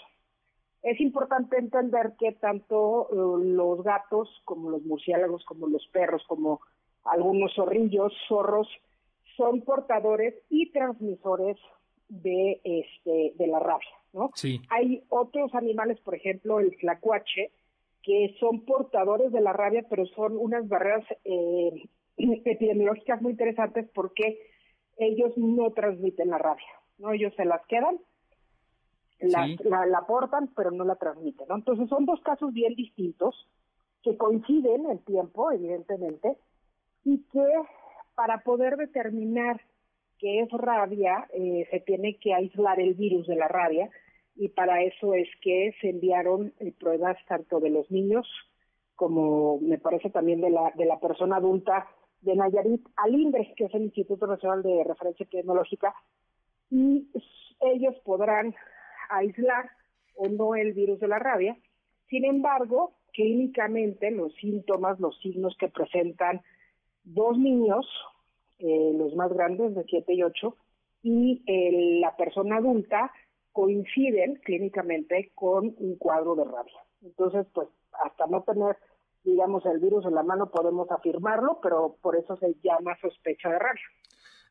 Es 0.82 1.00
importante 1.00 1.56
entender 1.58 2.14
que 2.18 2.32
tanto 2.32 3.06
eh, 3.12 3.44
los 3.44 3.84
gatos 3.84 4.28
como 4.44 4.70
los 4.70 4.82
murciélagos, 4.82 5.44
como 5.44 5.68
los 5.68 5.86
perros, 5.92 6.24
como 6.26 6.60
algunos 7.04 7.54
zorrillos, 7.54 8.12
zorros, 8.26 8.68
son 9.36 9.60
portadores 9.60 10.34
y 10.50 10.72
transmisores 10.72 11.56
de, 12.08 12.60
este, 12.64 13.34
de 13.36 13.46
la 13.46 13.60
rabia. 13.60 13.97
¿No? 14.12 14.30
Hay 14.70 15.02
otros 15.08 15.54
animales, 15.54 16.00
por 16.00 16.14
ejemplo, 16.14 16.60
el 16.60 16.76
tlacuache, 16.78 17.52
que 18.02 18.34
son 18.40 18.64
portadores 18.64 19.32
de 19.32 19.40
la 19.40 19.52
rabia, 19.52 19.84
pero 19.88 20.06
son 20.06 20.36
unas 20.36 20.68
barreras 20.68 21.04
eh, 21.24 21.88
epidemiológicas 22.16 23.20
muy 23.20 23.32
interesantes 23.32 23.88
porque 23.94 24.38
ellos 24.96 25.32
no 25.36 25.70
transmiten 25.72 26.30
la 26.30 26.38
rabia, 26.38 26.66
¿no? 26.98 27.12
Ellos 27.12 27.32
se 27.36 27.44
las 27.44 27.64
quedan, 27.66 27.98
la, 29.20 29.46
la, 29.86 30.06
portan, 30.06 30.48
pero 30.56 30.70
no 30.70 30.84
la 30.84 30.96
transmiten, 30.96 31.48
¿no? 31.48 31.56
Entonces 31.56 31.88
son 31.88 32.04
dos 32.04 32.20
casos 32.20 32.52
bien 32.52 32.74
distintos 32.74 33.48
que 34.02 34.16
coinciden 34.16 34.86
en 34.90 34.98
tiempo, 35.00 35.50
evidentemente, 35.50 36.36
y 37.04 37.18
que 37.32 37.46
para 38.14 38.42
poder 38.42 38.76
determinar 38.76 39.60
que 40.18 40.40
es 40.40 40.50
rabia, 40.50 41.28
eh, 41.32 41.66
se 41.70 41.80
tiene 41.80 42.18
que 42.18 42.34
aislar 42.34 42.80
el 42.80 42.94
virus 42.94 43.26
de 43.26 43.36
la 43.36 43.48
rabia 43.48 43.90
y 44.36 44.48
para 44.48 44.82
eso 44.82 45.14
es 45.14 45.28
que 45.40 45.74
se 45.80 45.90
enviaron 45.90 46.52
eh, 46.60 46.72
pruebas 46.78 47.16
tanto 47.26 47.60
de 47.60 47.70
los 47.70 47.90
niños 47.90 48.26
como 48.98 49.60
me 49.60 49.78
parece 49.78 50.10
también 50.10 50.40
de 50.40 50.50
la, 50.50 50.72
de 50.74 50.84
la 50.84 50.98
persona 50.98 51.36
adulta 51.36 51.86
de 52.20 52.34
Nayarit 52.34 52.84
al 52.96 53.14
INDRE, 53.14 53.54
que 53.56 53.66
es 53.66 53.74
el 53.74 53.82
Instituto 53.82 54.26
Nacional 54.26 54.60
de 54.64 54.82
Referencia 54.82 55.24
Tecnológica, 55.30 55.94
y 56.68 57.08
ellos 57.60 57.94
podrán 58.04 58.56
aislar 59.08 59.70
o 60.16 60.26
no 60.28 60.56
el 60.56 60.72
virus 60.72 60.98
de 60.98 61.06
la 61.06 61.20
rabia. 61.20 61.56
Sin 62.08 62.24
embargo, 62.24 62.94
clínicamente 63.12 64.10
los 64.10 64.34
síntomas, 64.34 64.98
los 64.98 65.16
signos 65.20 65.56
que 65.58 65.68
presentan 65.68 66.42
dos 67.04 67.38
niños 67.38 67.86
eh, 68.58 68.92
los 68.94 69.14
más 69.14 69.32
grandes 69.32 69.74
de 69.74 69.84
7 69.84 70.14
y 70.14 70.22
8, 70.22 70.56
y 71.02 72.00
la 72.00 72.16
persona 72.16 72.56
adulta 72.56 73.12
coinciden 73.52 74.36
clínicamente 74.44 75.30
con 75.34 75.74
un 75.78 75.96
cuadro 75.96 76.34
de 76.34 76.44
rabia. 76.44 76.84
Entonces, 77.02 77.46
pues 77.52 77.68
hasta 78.04 78.26
no 78.26 78.42
tener, 78.42 78.76
digamos, 79.24 79.64
el 79.66 79.78
virus 79.78 80.04
en 80.06 80.14
la 80.14 80.22
mano 80.22 80.50
podemos 80.50 80.90
afirmarlo, 80.90 81.58
pero 81.62 81.96
por 82.00 82.16
eso 82.16 82.36
se 82.36 82.54
llama 82.62 82.96
sospecha 83.00 83.48
de 83.48 83.58
rabia. 83.58 83.82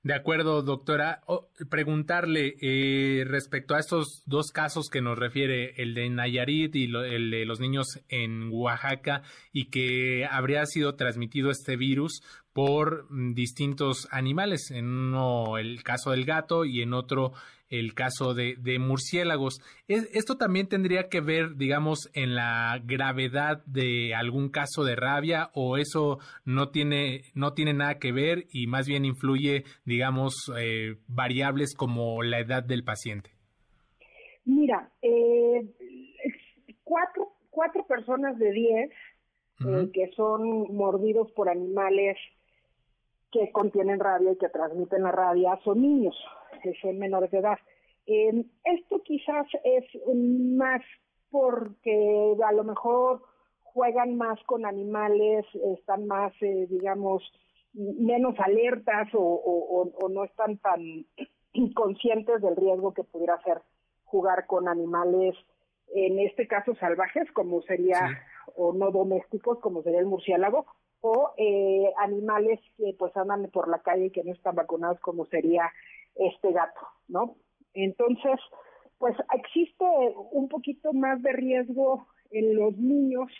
De 0.03 0.13
acuerdo, 0.13 0.61
doctora. 0.61 1.21
preguntarle 1.69 2.55
eh, 2.61 3.25
respecto 3.25 3.75
a 3.75 3.79
estos 3.79 4.23
dos 4.25 4.51
casos 4.51 4.89
que 4.89 5.01
nos 5.01 5.17
refiere, 5.17 5.73
el 5.81 5.93
de 5.95 6.09
Nayarit 6.09 6.75
y 6.75 6.85
el 6.85 7.31
de 7.31 7.45
los 7.45 7.59
niños 7.59 7.99
en 8.07 8.49
Oaxaca, 8.51 9.23
y 9.51 9.69
que 9.69 10.25
habría 10.29 10.65
sido 10.65 10.95
transmitido 10.95 11.49
este 11.49 11.75
virus 11.75 12.21
por 12.57 13.05
mm, 13.11 13.35
distintos 13.35 14.07
animales, 14.09 14.71
en 14.71 14.87
uno 14.87 15.59
el 15.59 15.83
caso 15.83 16.09
del 16.09 16.25
gato 16.25 16.65
y 16.65 16.81
en 16.81 16.95
otro 16.95 17.33
el 17.69 17.93
caso 17.93 18.33
de, 18.33 18.55
de 18.55 18.79
murciélagos. 18.79 19.61
¿Esto 19.87 20.37
también 20.37 20.67
tendría 20.67 21.07
que 21.07 21.21
ver, 21.21 21.55
digamos, 21.55 22.09
en 22.15 22.33
la 22.33 22.81
gravedad 22.83 23.63
de 23.67 24.15
algún 24.15 24.49
caso 24.49 24.83
de 24.83 24.95
rabia 24.95 25.51
o 25.53 25.77
eso 25.77 26.17
no 26.45 26.69
tiene, 26.69 27.21
no 27.35 27.53
tiene 27.53 27.75
nada 27.75 27.99
que 27.99 28.11
ver 28.11 28.45
y 28.51 28.65
más 28.65 28.87
bien 28.87 29.05
influye, 29.05 29.63
digamos, 29.85 30.51
eh, 30.59 30.95
variables 31.07 31.75
como 31.75 32.23
la 32.23 32.39
edad 32.39 32.63
del 32.63 32.83
paciente? 32.83 33.29
Mira, 34.45 34.89
eh, 35.03 35.61
cuatro, 36.83 37.33
cuatro 37.51 37.85
personas 37.85 38.39
de 38.39 38.51
diez 38.51 38.89
eh, 39.59 39.89
que 39.93 40.09
son 40.15 40.73
mordidos 40.75 41.31
por 41.33 41.49
animales 41.49 42.17
que 43.31 43.51
contienen 43.51 43.99
rabia 43.99 44.31
y 44.31 44.37
que 44.37 44.49
transmiten 44.49 45.03
la 45.03 45.11
rabia 45.11 45.59
son 45.63 45.81
niños, 45.81 46.15
son 46.81 46.97
menores 46.97 47.31
de 47.31 47.39
edad. 47.39 47.57
Eh, 48.05 48.45
esto 48.63 49.01
quizás 49.03 49.47
es 49.63 49.83
más 50.15 50.81
porque 51.29 52.35
a 52.45 52.51
lo 52.53 52.63
mejor 52.63 53.21
juegan 53.61 54.17
más 54.17 54.41
con 54.45 54.65
animales, 54.65 55.45
están 55.77 56.07
más, 56.07 56.33
eh, 56.41 56.67
digamos, 56.69 57.21
menos 57.73 58.33
alertas 58.39 59.09
o, 59.13 60.09
no 60.09 60.23
están 60.23 60.57
tan 60.57 61.05
conscientes 61.75 62.41
del 62.41 62.55
riesgo 62.55 62.93
que 62.93 63.03
pudiera 63.03 63.39
ser 63.43 63.61
jugar 64.05 64.47
con 64.47 64.67
animales, 64.67 65.35
en 65.93 66.19
este 66.19 66.47
caso 66.47 66.75
salvajes, 66.75 67.31
como 67.33 67.61
sería, 67.63 67.99
o 68.55 68.73
no 68.73 68.89
domésticos, 68.91 69.59
como 69.59 69.83
sería 69.83 69.99
el 69.99 70.05
murciélago, 70.05 70.65
o 71.01 71.31
eh, 71.37 71.91
animales 71.97 72.59
que 72.77 72.95
pues 72.97 73.15
andan 73.15 73.49
por 73.51 73.67
la 73.67 73.79
calle 73.79 74.05
y 74.05 74.11
que 74.11 74.23
no 74.23 74.33
están 74.33 74.55
vacunados, 74.55 74.99
como 74.99 75.25
sería 75.25 75.71
este 76.15 76.51
gato, 76.51 76.81
¿no? 77.07 77.35
Entonces, 77.73 78.39
pues 78.97 79.15
existe 79.33 79.85
un 80.31 80.49
poquito 80.49 80.93
más 80.93 81.21
de 81.21 81.31
riesgo 81.31 82.07
en 82.31 82.55
los 82.55 82.75
niños 82.77 83.31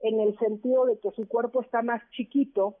en 0.00 0.20
el 0.20 0.36
sentido 0.38 0.84
de 0.86 0.98
que 0.98 1.10
su 1.12 1.26
cuerpo 1.28 1.62
está 1.62 1.82
más 1.82 2.02
chiquito 2.10 2.76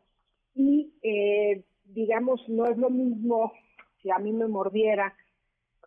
y, 0.54 0.92
eh, 1.02 1.64
digamos, 1.84 2.46
no 2.48 2.66
es 2.66 2.76
lo 2.76 2.90
mismo 2.90 3.52
si 4.02 4.10
a 4.10 4.18
mí 4.18 4.32
me 4.32 4.46
mordiera 4.46 5.14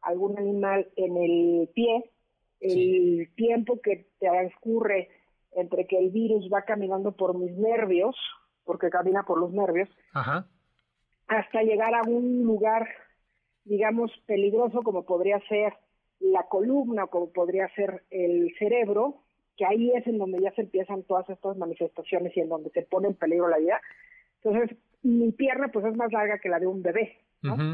algún 0.01 0.37
animal 0.37 0.89
en 0.95 1.17
el 1.17 1.69
pie, 1.73 2.11
el 2.59 3.29
tiempo 3.35 3.79
que 3.81 4.07
transcurre 4.19 5.09
entre 5.53 5.87
que 5.87 5.97
el 5.97 6.11
virus 6.11 6.49
va 6.53 6.63
caminando 6.63 7.11
por 7.11 7.37
mis 7.37 7.51
nervios, 7.57 8.15
porque 8.63 8.89
camina 8.89 9.23
por 9.23 9.39
los 9.39 9.51
nervios, 9.51 9.89
hasta 11.27 11.61
llegar 11.63 11.93
a 11.95 12.03
un 12.07 12.43
lugar, 12.43 12.87
digamos, 13.63 14.11
peligroso 14.25 14.81
como 14.81 15.05
podría 15.05 15.39
ser 15.47 15.73
la 16.19 16.43
columna, 16.47 17.07
como 17.07 17.31
podría 17.31 17.67
ser 17.75 18.03
el 18.09 18.53
cerebro, 18.57 19.23
que 19.55 19.65
ahí 19.65 19.91
es 19.95 20.05
en 20.07 20.17
donde 20.17 20.41
ya 20.41 20.51
se 20.53 20.61
empiezan 20.61 21.03
todas 21.03 21.29
estas 21.29 21.57
manifestaciones 21.57 22.35
y 22.35 22.41
en 22.41 22.49
donde 22.49 22.69
se 22.71 22.83
pone 22.83 23.07
en 23.07 23.15
peligro 23.15 23.47
la 23.47 23.57
vida. 23.57 23.81
Entonces, 24.43 24.77
mi 25.01 25.31
pierna 25.31 25.69
pues 25.69 25.85
es 25.85 25.95
más 25.95 26.11
larga 26.11 26.39
que 26.39 26.49
la 26.49 26.59
de 26.59 26.67
un 26.67 26.81
bebé. 26.81 27.17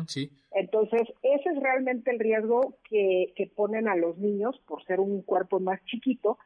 sí. 0.07 0.31
Entonces, 0.51 1.01
ese 1.21 1.49
es 1.49 1.59
realmente 1.61 2.11
el 2.11 2.19
riesgo 2.19 2.77
que, 2.87 3.33
que 3.35 3.47
ponen 3.47 3.87
a 3.87 3.95
los 3.95 4.17
niños 4.17 4.59
por 4.67 4.83
ser 4.85 4.99
un 4.99 5.21
cuerpo 5.23 5.59
más 5.59 5.83
chiquito. 5.85 6.37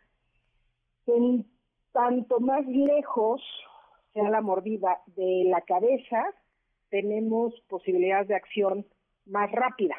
En 1.07 1.45
tanto 1.93 2.39
más 2.39 2.65
lejos 2.67 3.41
sea 4.13 4.29
la 4.29 4.41
mordida 4.41 5.01
de 5.15 5.43
la 5.45 5.61
cabeza, 5.61 6.25
tenemos 6.89 7.53
posibilidades 7.67 8.27
de 8.27 8.35
acción 8.35 8.85
más 9.25 9.51
rápida. 9.51 9.95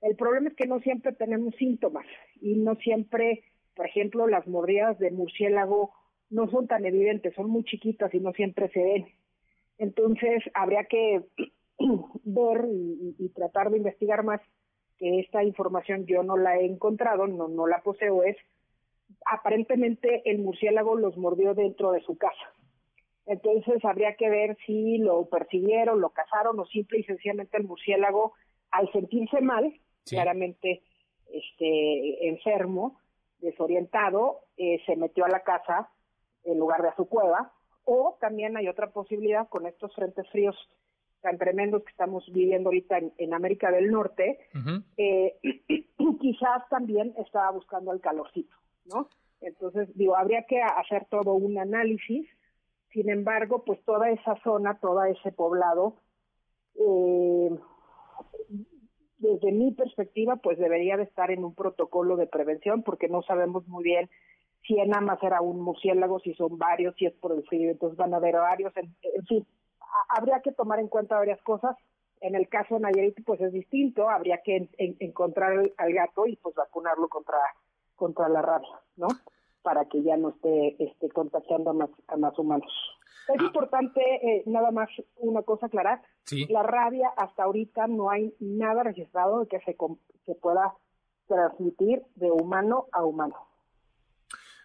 El 0.00 0.16
problema 0.16 0.48
es 0.48 0.56
que 0.56 0.66
no 0.66 0.80
siempre 0.80 1.12
tenemos 1.12 1.54
síntomas 1.56 2.06
y 2.40 2.54
no 2.54 2.76
siempre, 2.76 3.42
por 3.74 3.86
ejemplo, 3.86 4.26
las 4.26 4.46
mordidas 4.46 4.98
de 4.98 5.10
murciélago 5.10 5.92
no 6.30 6.48
son 6.50 6.66
tan 6.66 6.84
evidentes, 6.84 7.34
son 7.34 7.50
muy 7.50 7.64
chiquitas 7.64 8.12
y 8.14 8.20
no 8.20 8.32
siempre 8.32 8.68
se 8.70 8.82
ven. 8.82 9.06
Entonces, 9.78 10.42
habría 10.54 10.84
que 10.84 11.22
ver 12.24 12.64
y, 13.18 13.28
tratar 13.34 13.70
de 13.70 13.78
investigar 13.78 14.24
más 14.24 14.40
que 14.98 15.20
esta 15.20 15.44
información 15.44 16.06
yo 16.06 16.22
no 16.22 16.36
la 16.36 16.58
he 16.58 16.66
encontrado, 16.66 17.26
no, 17.26 17.48
no 17.48 17.66
la 17.66 17.82
poseo, 17.82 18.24
es 18.24 18.36
aparentemente 19.30 20.22
el 20.24 20.38
murciélago 20.38 20.96
los 20.96 21.16
mordió 21.16 21.54
dentro 21.54 21.92
de 21.92 22.00
su 22.02 22.16
casa. 22.16 22.52
Entonces 23.26 23.84
habría 23.84 24.14
que 24.16 24.30
ver 24.30 24.56
si 24.64 24.98
lo 24.98 25.28
persiguieron, 25.28 26.00
lo 26.00 26.10
cazaron 26.10 26.58
o 26.58 26.66
simple 26.66 27.00
y 27.00 27.04
sencillamente 27.04 27.58
el 27.58 27.64
murciélago 27.64 28.32
al 28.70 28.90
sentirse 28.92 29.40
mal 29.40 29.72
claramente 30.08 30.82
este, 31.30 32.28
enfermo, 32.28 32.98
desorientado, 33.40 34.40
eh, 34.56 34.80
se 34.86 34.96
metió 34.96 35.24
a 35.24 35.28
la 35.28 35.42
casa 35.42 35.90
en 36.44 36.58
lugar 36.58 36.82
de 36.82 36.88
a 36.88 36.96
su 36.96 37.06
cueva, 37.08 37.52
o 37.84 38.16
también 38.20 38.56
hay 38.56 38.68
otra 38.68 38.90
posibilidad 38.90 39.48
con 39.48 39.66
estos 39.66 39.94
frentes 39.94 40.28
fríos 40.30 40.56
tan 41.20 41.36
tremendos 41.36 41.82
que 41.82 41.90
estamos 41.90 42.24
viviendo 42.32 42.68
ahorita 42.68 42.98
en, 43.16 43.34
América 43.34 43.70
del 43.70 43.90
Norte, 43.90 44.38
eh, 44.96 45.36
quizás 46.20 46.68
también 46.70 47.12
estaba 47.18 47.50
buscando 47.50 47.92
el 47.92 48.00
calorcito, 48.00 48.56
¿no? 48.88 49.08
Entonces, 49.40 49.88
digo, 49.94 50.16
habría 50.16 50.44
que 50.44 50.60
hacer 50.60 51.06
todo 51.10 51.34
un 51.34 51.58
análisis, 51.58 52.28
sin 52.92 53.10
embargo, 53.10 53.64
pues 53.64 53.82
toda 53.84 54.10
esa 54.10 54.36
zona, 54.42 54.78
todo 54.80 55.04
ese 55.04 55.30
poblado, 55.32 55.94
eh, 56.74 57.50
desde 59.18 59.52
mi 59.52 59.72
perspectiva, 59.72 60.36
pues 60.36 60.58
debería 60.58 60.96
de 60.96 61.02
estar 61.04 61.30
en 61.30 61.44
un 61.44 61.54
protocolo 61.54 62.16
de 62.16 62.26
prevención 62.26 62.82
porque 62.82 63.08
no 63.08 63.22
sabemos 63.22 63.66
muy 63.68 63.84
bien 63.84 64.08
si 64.66 64.74
nada 64.74 65.00
más 65.00 65.22
era 65.22 65.40
un 65.40 65.60
murciélago, 65.60 66.20
si 66.20 66.34
son 66.34 66.58
varios, 66.58 66.94
si 66.96 67.06
es 67.06 67.14
por 67.14 67.32
el 67.32 67.42
frío, 67.44 67.70
entonces 67.70 67.96
van 67.96 68.12
a 68.12 68.18
haber 68.18 68.34
varios, 68.34 68.76
en, 68.76 68.94
fin, 69.26 69.46
habría 70.10 70.40
que 70.40 70.52
tomar 70.52 70.78
en 70.78 70.88
cuenta 70.88 71.16
varias 71.16 71.40
cosas. 71.42 71.76
En 72.20 72.34
el 72.34 72.48
caso 72.48 72.74
de 72.74 72.80
Nayarit, 72.80 73.24
pues 73.24 73.40
es 73.40 73.52
distinto, 73.52 74.10
habría 74.10 74.38
que 74.42 74.68
encontrar 74.76 75.70
al 75.76 75.92
gato 75.92 76.26
y 76.26 76.36
pues 76.36 76.54
vacunarlo 76.54 77.08
contra, 77.08 77.38
contra 77.98 78.28
la 78.28 78.40
rabia, 78.40 78.80
¿no? 78.96 79.08
Para 79.62 79.84
que 79.86 80.02
ya 80.02 80.16
no 80.16 80.30
esté, 80.30 80.82
esté 80.82 81.10
contagiando 81.10 81.70
a 81.70 81.74
más, 81.74 81.90
a 82.06 82.16
más 82.16 82.38
humanos. 82.38 82.72
Es 83.28 83.40
ah. 83.40 83.44
importante, 83.44 84.00
eh, 84.00 84.42
nada 84.46 84.70
más 84.70 84.88
una 85.16 85.42
cosa 85.42 85.66
aclarar, 85.66 86.00
la 86.48 86.62
rabia 86.62 87.10
hasta 87.16 87.42
ahorita 87.42 87.86
no 87.88 88.10
hay 88.10 88.34
nada 88.40 88.82
registrado 88.82 89.46
que 89.46 89.60
se 89.60 89.76
que 90.24 90.34
pueda 90.34 90.74
transmitir 91.26 92.02
de 92.14 92.30
humano 92.30 92.86
a 92.92 93.04
humano. 93.04 93.34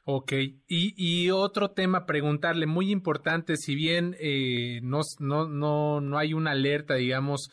Ok, 0.05 0.33
y, 0.33 0.59
y 0.67 1.31
otro 1.31 1.71
tema, 1.71 2.05
preguntarle, 2.05 2.67
muy 2.67 2.91
importante, 2.91 3.55
si 3.55 3.73
bien 3.73 4.17
eh, 4.19 4.81
no, 4.83 4.99
no, 5.19 5.47
no, 5.47 6.01
no 6.01 6.17
hay 6.17 6.33
una 6.33 6.51
alerta, 6.51 6.95
digamos, 6.95 7.49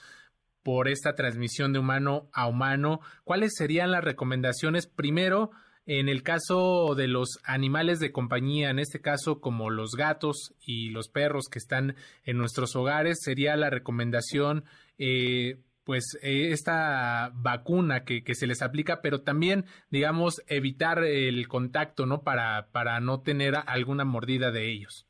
por 0.64 0.88
esta 0.88 1.14
transmisión 1.14 1.72
de 1.72 1.78
humano 1.78 2.28
a 2.32 2.48
humano, 2.48 3.00
¿cuáles 3.22 3.54
serían 3.54 3.92
las 3.92 4.02
recomendaciones? 4.02 4.88
Primero, 4.88 5.50
en 5.86 6.08
el 6.08 6.22
caso 6.22 6.94
de 6.94 7.08
los 7.08 7.38
animales 7.44 7.98
de 7.98 8.12
compañía, 8.12 8.70
en 8.70 8.78
este 8.78 9.00
caso 9.00 9.40
como 9.40 9.70
los 9.70 9.92
gatos 9.96 10.54
y 10.60 10.90
los 10.90 11.08
perros 11.08 11.48
que 11.50 11.58
están 11.58 11.94
en 12.24 12.38
nuestros 12.38 12.76
hogares, 12.76 13.18
sería 13.22 13.56
la 13.56 13.70
recomendación, 13.70 14.64
eh, 14.98 15.56
pues, 15.84 16.18
eh, 16.22 16.50
esta 16.52 17.32
vacuna 17.34 18.04
que, 18.04 18.22
que, 18.22 18.34
se 18.34 18.46
les 18.46 18.62
aplica, 18.62 19.00
pero 19.02 19.22
también, 19.22 19.64
digamos, 19.90 20.42
evitar 20.46 21.02
el 21.02 21.48
contacto, 21.48 22.06
¿no? 22.06 22.22
Para, 22.22 22.68
para 22.70 23.00
no 23.00 23.22
tener 23.22 23.54
alguna 23.66 24.04
mordida 24.04 24.50
de 24.50 24.70
ellos. 24.70 25.06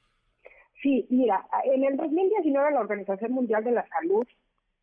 Sí, 0.82 1.06
mira, 1.10 1.46
en 1.64 1.84
el 1.84 1.96
2019 1.96 2.70
la 2.72 2.80
Organización 2.80 3.32
Mundial 3.32 3.64
de 3.64 3.72
la 3.72 3.86
Salud 3.88 4.26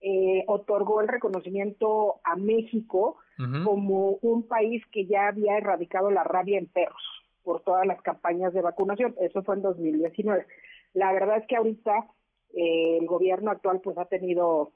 eh, 0.01 0.43
otorgó 0.45 1.01
el 1.01 1.07
reconocimiento 1.07 2.19
a 2.23 2.35
México 2.35 3.17
como 3.63 4.17
un 4.21 4.47
país 4.47 4.83
que 4.91 5.05
ya 5.05 5.27
había 5.27 5.57
erradicado 5.57 6.09
la 6.09 6.23
rabia 6.23 6.57
en 6.57 6.67
perros 6.67 7.01
por 7.43 7.61
todas 7.61 7.85
las 7.85 8.01
campañas 8.01 8.53
de 8.53 8.61
vacunación. 8.61 9.15
Eso 9.21 9.43
fue 9.43 9.55
en 9.55 9.61
2019. 9.61 10.45
La 10.93 11.13
verdad 11.13 11.37
es 11.37 11.47
que 11.47 11.55
ahorita 11.55 12.07
eh, 12.53 12.97
el 12.99 13.05
gobierno 13.05 13.51
actual 13.51 13.79
pues 13.81 13.97
ha 13.97 14.05
tenido 14.05 14.73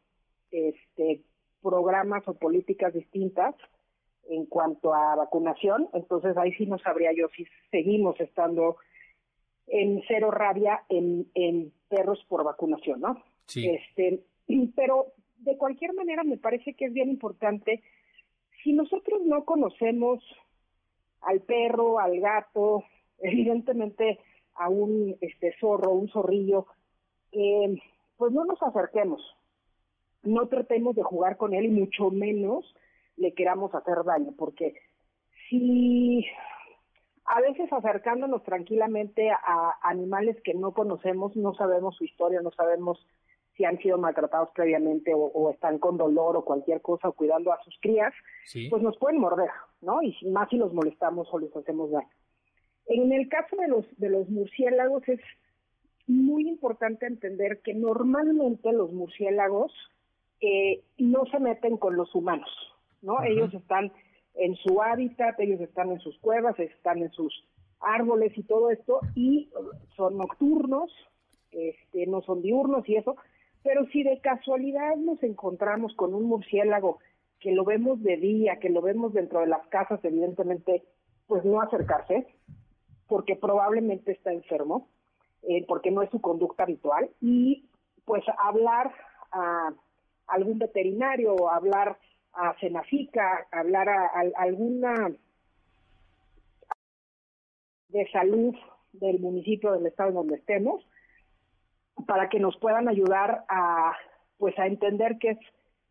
este 0.52 1.24
programas 1.62 2.28
o 2.28 2.34
políticas 2.34 2.94
distintas 2.94 3.56
en 4.30 4.46
cuanto 4.46 4.94
a 4.94 5.16
vacunación, 5.16 5.90
entonces 5.94 6.38
ahí 6.38 6.54
sí 6.54 6.66
no 6.66 6.78
sabría 6.80 7.12
yo 7.14 7.28
si 7.36 7.46
seguimos 7.70 8.20
estando 8.20 8.78
en 9.68 10.02
cero 10.08 10.32
rabia 10.32 10.84
en, 10.90 11.28
en 11.34 11.72
perros 11.90 12.24
por 12.28 12.44
vacunación, 12.44 13.02
¿no? 13.02 13.24
Sí. 13.46 13.70
Este, 13.70 14.24
pero 14.76 15.14
de 15.38 15.58
cualquier 15.58 15.94
manera 15.94 16.24
me 16.24 16.38
parece 16.38 16.74
que 16.74 16.86
es 16.86 16.94
bien 16.94 17.10
importante, 17.10 17.82
si 18.64 18.74
nosotros 18.74 19.22
no 19.26 19.46
conocemos 19.46 20.24
al 21.22 21.42
perro, 21.42 22.00
al 22.00 22.20
gato, 22.20 22.84
evidentemente 23.20 24.20
a 24.56 24.70
un 24.70 25.18
este 25.22 25.56
zorro, 25.60 25.92
un 25.92 26.10
zorrillo, 26.10 26.68
eh, 27.32 27.76
pues 28.18 28.32
no 28.32 28.46
nos 28.46 28.62
acerquemos, 28.62 29.22
no 30.24 30.48
tratemos 30.48 30.96
de 30.96 31.04
jugar 31.04 31.38
con 31.38 31.54
él 31.54 31.66
y 31.66 31.70
mucho 31.70 32.12
menos 32.12 32.66
le 33.18 33.34
queramos 33.34 33.74
hacer 33.74 34.04
daño, 34.04 34.34
porque 34.38 34.76
si 35.50 36.26
a 37.26 37.40
veces 37.42 37.72
acercándonos 37.72 38.44
tranquilamente 38.44 39.32
a 39.32 39.78
animales 39.84 40.38
que 40.44 40.54
no 40.54 40.74
conocemos, 40.74 41.36
no 41.36 41.54
sabemos 41.56 41.96
su 41.96 42.04
historia, 42.04 42.42
no 42.42 42.52
sabemos 42.52 43.06
si 43.56 43.66
han 43.66 43.78
sido 43.80 43.98
maltratados 43.98 44.50
previamente 44.56 45.12
o, 45.14 45.52
están 45.52 45.80
con 45.80 45.98
dolor 45.98 46.38
o 46.38 46.46
cualquier 46.46 46.82
cosa 46.82 47.10
o 47.10 47.14
cuidando 47.14 47.52
a 47.52 47.62
sus 47.64 47.78
crías, 47.82 48.14
pues 48.70 48.82
nos 48.82 48.98
pueden 48.98 49.20
morder, 49.20 49.50
¿no? 49.82 50.02
Y 50.02 50.16
más 50.30 50.50
si 50.50 50.58
los 50.58 50.74
molestamos 50.74 51.28
o 51.32 51.40
les 51.40 51.56
hacemos 51.56 51.92
daño. 51.92 52.10
En 52.88 53.12
el 53.12 53.30
caso 53.30 53.56
de 53.58 53.68
los, 53.68 53.86
de 53.98 54.10
los 54.10 54.30
murciélagos 54.30 55.08
es 55.08 55.20
muy 56.08 56.48
importante 56.48 57.06
entender 57.06 57.62
que 57.62 57.74
normalmente 57.74 58.72
los 58.72 58.92
murciélagos 58.92 59.72
eh, 60.42 60.84
no 60.98 61.26
se 61.26 61.40
meten 61.40 61.78
con 61.78 61.96
los 61.96 62.14
humanos, 62.16 62.50
¿no? 63.02 63.22
Ellos 63.24 63.54
están 63.54 63.92
en 64.36 64.56
su 64.56 64.82
hábitat, 64.82 65.40
ellos 65.40 65.62
están 65.62 65.92
en 65.92 66.00
sus 66.00 66.18
cuevas, 66.20 66.60
están 66.60 67.00
en 67.00 67.12
sus 67.12 67.34
árboles 67.80 68.36
y 68.38 68.44
todo 68.44 68.72
esto, 68.72 69.00
y 69.16 69.50
son 69.96 70.18
nocturnos, 70.18 70.92
este, 71.52 72.08
no 72.08 72.22
son 72.22 72.42
diurnos 72.42 72.88
y 72.88 72.96
eso, 72.96 73.16
pero 73.64 73.86
si 73.88 74.04
de 74.04 74.20
casualidad 74.20 74.96
nos 74.96 75.22
encontramos 75.24 75.94
con 75.96 76.14
un 76.14 76.24
murciélago 76.24 77.00
que 77.40 77.52
lo 77.52 77.66
vemos 77.66 78.02
de 78.04 78.18
día, 78.18 78.60
que 78.60 78.70
lo 78.70 78.82
vemos 78.82 79.14
dentro 79.14 79.40
de 79.40 79.48
las 79.48 79.66
casas, 79.68 80.00
evidentemente, 80.04 80.84
pues 81.28 81.44
no 81.44 81.62
acercarse, 81.62 82.28
porque 83.08 83.36
probablemente 83.36 84.12
está 84.12 84.32
enfermo, 84.32 84.88
eh, 85.44 85.66
porque 85.68 85.92
no 85.92 86.02
es 86.04 86.10
su 86.12 86.22
conducta 86.22 86.64
habitual, 86.64 87.10
y 87.20 87.68
pues 88.06 88.24
hablar 88.38 88.94
a 89.32 89.74
algún 90.28 90.60
veterinario, 90.60 91.50
hablar 91.50 91.98
a 92.34 92.56
Senafica, 92.60 93.48
hablar 93.52 93.90
a, 93.90 94.08
alguna 94.38 95.12
de 97.90 98.12
salud 98.12 98.56
del 98.94 99.20
municipio, 99.20 99.74
del 99.74 99.88
estado 99.88 100.12
donde 100.12 100.36
estemos, 100.36 100.86
para 102.08 102.30
que 102.30 102.40
nos 102.40 102.58
puedan 102.58 102.88
ayudar 102.88 103.44
a 103.50 103.94
pues 104.38 104.58
a 104.58 104.66
entender 104.66 105.18
qué 105.20 105.32
es 105.32 105.38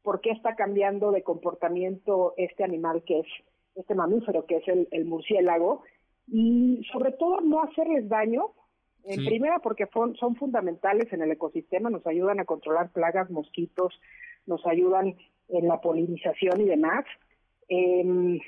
por 0.02 0.20
qué 0.20 0.30
está 0.30 0.56
cambiando 0.56 1.12
de 1.12 1.22
comportamiento 1.22 2.34
este 2.36 2.64
animal 2.64 3.02
que 3.04 3.20
es 3.20 3.26
este 3.74 3.94
mamífero 3.94 4.46
que 4.46 4.56
es 4.56 4.64
el, 4.68 5.04
murciélago 5.04 5.82
y 6.26 6.82
sobre 6.92 7.12
todo 7.12 7.40
no 7.40 7.62
hacerles 7.62 8.08
daño 8.08 8.52
en 9.04 9.24
primera 9.24 9.60
porque 9.60 9.88
son 9.92 10.36
fundamentales 10.36 11.12
en 11.12 11.22
el 11.22 11.32
ecosistema 11.32 11.90
nos 11.90 12.06
ayudan 12.06 12.40
a 12.40 12.44
controlar 12.44 12.90
plagas 12.90 13.30
mosquitos 13.30 13.98
nos 14.46 14.66
ayudan 14.66 15.16
en 15.52 15.68
la 15.68 15.80
polinización 15.80 16.60
y 16.60 16.64
demás. 16.64 17.04
Em, 17.68 18.38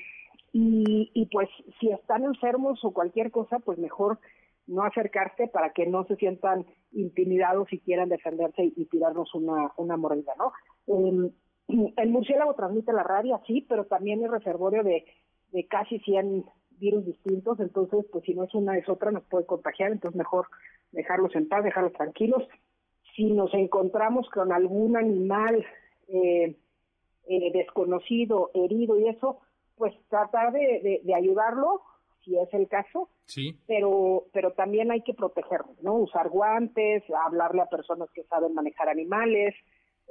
y, 0.51 1.11
y, 1.13 1.25
pues 1.27 1.49
si 1.79 1.89
están 1.89 2.23
enfermos 2.23 2.83
o 2.83 2.91
cualquier 2.91 3.31
cosa, 3.31 3.59
pues 3.59 3.79
mejor 3.79 4.19
no 4.67 4.83
acercarse 4.83 5.47
para 5.47 5.71
que 5.71 5.87
no 5.87 6.05
se 6.05 6.15
sientan 6.17 6.65
intimidados 6.93 7.71
y 7.71 7.79
quieran 7.79 8.09
defenderse 8.09 8.63
y, 8.63 8.85
tirarnos 8.85 9.33
una, 9.35 9.71
una 9.77 9.97
mordida, 9.97 10.33
¿no? 10.37 10.53
Em, 10.87 11.31
el 11.97 12.09
murciélago 12.09 12.53
transmite 12.53 12.93
la 12.93 13.03
rabia, 13.03 13.39
sí, 13.47 13.65
pero 13.67 13.85
también 13.85 14.23
es 14.23 14.31
reservorio 14.31 14.83
de, 14.83 15.05
de 15.51 15.67
casi 15.67 15.99
100 15.99 16.45
virus 16.79 17.05
distintos, 17.05 17.59
entonces, 17.59 18.05
pues 18.11 18.23
si 18.25 18.33
no 18.33 18.43
es 18.43 18.53
una 18.53 18.77
es 18.77 18.87
otra, 18.89 19.11
nos 19.11 19.23
puede 19.23 19.45
contagiar, 19.45 19.91
entonces 19.91 20.17
mejor 20.17 20.47
dejarlos 20.91 21.35
en 21.35 21.47
paz, 21.47 21.63
dejarlos 21.63 21.93
tranquilos. 21.93 22.43
Si 23.15 23.31
nos 23.31 23.53
encontramos 23.53 24.29
con 24.29 24.51
algún 24.51 24.97
animal 24.97 25.65
eh, 26.07 26.57
eh, 27.27 27.51
desconocido, 27.53 28.51
herido 28.53 28.99
y 28.99 29.07
eso, 29.07 29.39
pues 29.77 29.93
tratar 30.09 30.51
de, 30.53 31.01
ayudarlo, 31.15 31.81
si 32.23 32.37
es 32.37 32.53
el 32.53 32.67
caso, 32.67 33.09
sí. 33.25 33.57
pero, 33.67 34.25
pero 34.33 34.51
también 34.51 34.91
hay 34.91 35.01
que 35.01 35.13
protegernos, 35.13 35.81
¿no? 35.81 35.95
Usar 35.95 36.29
guantes, 36.29 37.03
hablarle 37.25 37.61
a 37.61 37.67
personas 37.67 38.09
que 38.11 38.23
saben 38.23 38.53
manejar 38.53 38.89
animales, 38.89 39.53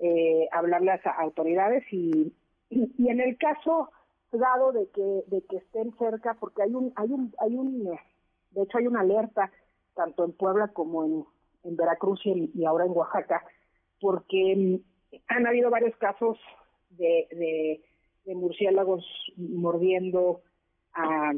eh, 0.00 0.48
hablarle 0.52 0.92
a 0.92 1.00
autoridades 1.20 1.84
y, 1.90 2.32
y, 2.70 3.08
en 3.08 3.20
el 3.20 3.36
caso 3.38 3.90
dado 4.32 4.72
de 4.72 4.88
que, 4.90 5.24
de 5.26 5.42
que 5.48 5.58
estén 5.58 5.96
cerca, 5.98 6.36
porque 6.40 6.62
hay 6.62 6.74
un, 6.74 6.92
hay 6.96 7.10
un, 7.10 7.34
hay 7.38 7.54
un, 7.54 7.84
de 7.84 8.62
hecho 8.62 8.78
hay 8.78 8.86
una 8.86 9.00
alerta 9.00 9.50
tanto 9.94 10.24
en 10.24 10.32
Puebla 10.32 10.68
como 10.68 11.04
en, 11.04 11.24
en 11.64 11.76
Veracruz 11.76 12.20
y, 12.24 12.50
y 12.54 12.64
ahora 12.64 12.86
en 12.86 12.92
Oaxaca, 12.92 13.44
porque 14.00 14.80
han 15.28 15.46
habido 15.46 15.70
varios 15.70 15.96
casos 15.96 16.38
de, 16.90 17.80
de, 18.24 18.34
murciélagos 18.34 19.04
mordiendo 19.36 20.42
a, 20.94 21.32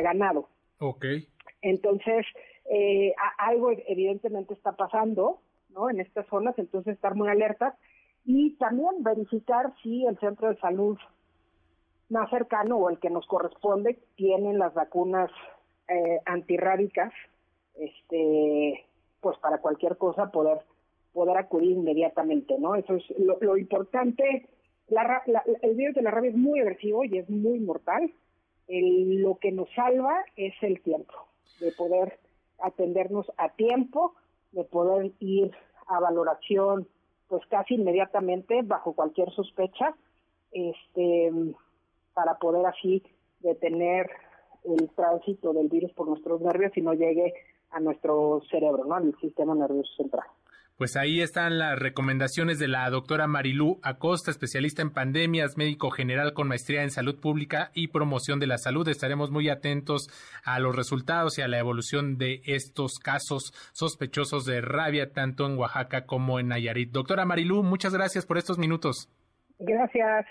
ganado. 0.00 0.48
Ok. 0.78 1.04
Entonces, 1.60 2.26
eh, 2.70 3.14
algo 3.38 3.70
evidentemente 3.86 4.54
está 4.54 4.72
pasando, 4.72 5.40
¿no? 5.70 5.90
En 5.90 6.00
estas 6.00 6.26
zonas, 6.26 6.58
entonces 6.58 6.94
estar 6.94 7.14
muy 7.14 7.28
alertas 7.28 7.74
y 8.24 8.56
también 8.56 9.02
verificar 9.02 9.72
si 9.82 10.06
el 10.06 10.18
centro 10.18 10.48
de 10.48 10.56
salud 10.60 10.98
más 12.08 12.30
cercano 12.30 12.76
o 12.76 12.90
el 12.90 12.98
que 12.98 13.10
nos 13.10 13.26
corresponde 13.26 13.98
tienen 14.16 14.58
las 14.58 14.74
vacunas 14.74 15.30
eh, 15.88 16.20
antirrábicas, 16.26 17.12
este, 17.74 18.84
pues 19.20 19.38
para 19.38 19.58
cualquier 19.58 19.96
cosa 19.96 20.30
poder 20.30 20.58
poder 21.12 21.36
acudir 21.36 21.72
inmediatamente, 21.72 22.58
¿no? 22.58 22.74
Eso 22.74 22.96
es 22.96 23.04
lo, 23.18 23.56
importante. 23.56 24.48
La, 24.88 25.22
el 25.62 25.74
virus 25.74 25.94
de 25.94 26.02
la 26.02 26.10
rabia 26.10 26.30
es 26.30 26.36
muy 26.36 26.60
agresivo 26.60 27.04
y 27.04 27.18
es 27.18 27.28
muy 27.28 27.60
mortal. 27.60 28.10
Lo 28.80 29.36
que 29.38 29.52
nos 29.52 29.68
salva 29.74 30.24
es 30.36 30.54
el 30.62 30.80
tiempo, 30.80 31.12
de 31.60 31.72
poder 31.72 32.18
atendernos 32.58 33.30
a 33.36 33.50
tiempo, 33.50 34.14
de 34.52 34.64
poder 34.64 35.12
ir 35.20 35.52
a 35.86 36.00
valoración, 36.00 36.88
pues 37.28 37.44
casi 37.46 37.74
inmediatamente, 37.74 38.62
bajo 38.62 38.94
cualquier 38.94 39.30
sospecha, 39.30 39.94
este, 40.52 41.32
para 42.14 42.38
poder 42.38 42.66
así 42.66 43.02
detener 43.40 44.10
el 44.64 44.88
tránsito 44.90 45.52
del 45.52 45.68
virus 45.68 45.92
por 45.92 46.08
nuestros 46.08 46.40
nervios 46.40 46.76
y 46.76 46.82
no 46.82 46.94
llegue 46.94 47.34
a 47.70 47.80
nuestro 47.80 48.42
cerebro, 48.50 48.84
¿no? 48.84 48.94
Al 48.94 49.14
sistema 49.20 49.54
nervioso 49.54 49.92
central. 49.96 50.26
Pues 50.76 50.96
ahí 50.96 51.20
están 51.20 51.58
las 51.58 51.78
recomendaciones 51.78 52.58
de 52.58 52.66
la 52.66 52.88
doctora 52.90 53.26
Marilú 53.26 53.78
Acosta, 53.82 54.30
especialista 54.30 54.82
en 54.82 54.90
pandemias, 54.90 55.56
médico 55.56 55.90
general 55.90 56.32
con 56.32 56.48
maestría 56.48 56.82
en 56.82 56.90
salud 56.90 57.20
pública 57.20 57.70
y 57.74 57.88
promoción 57.88 58.40
de 58.40 58.46
la 58.46 58.58
salud. 58.58 58.88
Estaremos 58.88 59.30
muy 59.30 59.48
atentos 59.48 60.08
a 60.44 60.58
los 60.58 60.74
resultados 60.74 61.38
y 61.38 61.42
a 61.42 61.48
la 61.48 61.58
evolución 61.58 62.16
de 62.16 62.42
estos 62.44 62.98
casos 62.98 63.52
sospechosos 63.72 64.44
de 64.44 64.60
rabia, 64.60 65.12
tanto 65.12 65.46
en 65.46 65.58
Oaxaca 65.58 66.06
como 66.06 66.40
en 66.40 66.48
Nayarit. 66.48 66.90
Doctora 66.90 67.24
Marilú, 67.24 67.62
muchas 67.62 67.92
gracias 67.92 68.26
por 68.26 68.38
estos 68.38 68.58
minutos. 68.58 69.08
Gracias. 69.58 70.26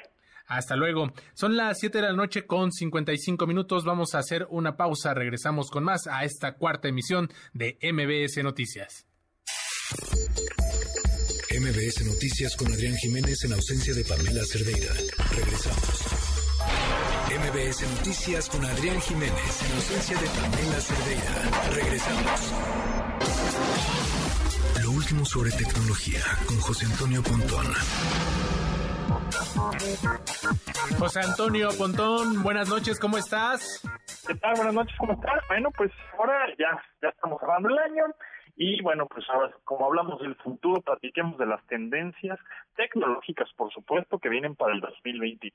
Hasta 0.48 0.76
luego. 0.76 1.14
Son 1.34 1.56
las 1.56 1.80
7 1.80 2.00
de 2.00 2.04
la 2.04 2.14
noche 2.14 2.46
con 2.46 2.72
55 2.72 3.48
minutos. 3.48 3.86
Vamos 3.86 4.16
a 4.16 4.20
hacer 4.20 4.48
una 4.50 4.76
pausa. 4.76 5.14
Regresamos 5.14 5.72
con 5.72 5.86
más 5.86 6.08
a 6.08 6.26
esta 6.26 6.56
cuarta 6.56 6.90
emisión 6.90 7.30
de 7.54 7.78
MBS 7.82 8.44
Noticias. 8.44 9.08
MBS 11.62 12.04
Noticias 12.08 12.56
con 12.56 12.74
Adrián 12.74 12.96
Jiménez 12.96 13.44
en 13.44 13.54
ausencia 13.54 13.94
de 13.94 14.04
Pamela 14.04 14.44
Cerdeira. 14.44 14.94
Regresamos. 15.30 16.08
MBS 17.38 17.82
Noticias 17.98 18.50
con 18.50 18.66
Adrián 18.66 19.00
Jiménez 19.00 19.62
en 19.62 19.76
ausencia 19.76 20.18
de 20.18 20.26
Pamela 20.26 20.82
Cerdeira. 20.82 21.34
Regresamos. 21.76 22.54
Lo 24.84 24.90
último 24.90 25.24
sobre 25.24 25.52
tecnología 25.52 26.22
con 26.48 26.60
José 26.62 26.88
Antonio 26.88 27.22
Pontón. 27.22 27.68
José 30.98 31.20
Antonio 31.20 31.70
Pontón, 31.78 32.42
buenas 32.42 32.70
noches, 32.70 32.98
¿cómo 32.98 33.20
estás? 33.20 33.84
¿Qué 34.26 34.34
tal? 34.34 34.56
Buenas 34.56 34.74
noches, 34.74 34.96
¿cómo 34.98 35.14
estás? 35.14 35.40
Bueno, 35.48 35.70
pues 35.78 35.92
ahora 36.18 36.40
ya, 36.58 36.82
ya 37.04 37.10
estamos 37.10 37.40
cerrando 37.40 37.70
el 37.70 37.78
año 37.78 38.06
y 38.56 38.82
bueno, 38.82 39.08
pues 39.08 39.30
ahora, 39.30 39.52
como 39.64 39.86
hablamos 39.86 40.22
del 40.22 40.36
futuro, 40.36 40.82
platiquemos 40.82 41.38
de 41.38 41.46
las 41.46 41.66
tendencias 41.68 42.40
tecnológicas, 42.76 43.52
por 43.54 43.72
supuesto, 43.72 44.20
que 44.20 44.30
vienen 44.30 44.56
para 44.56 44.74
el 44.74 44.82
2023. 44.82 45.54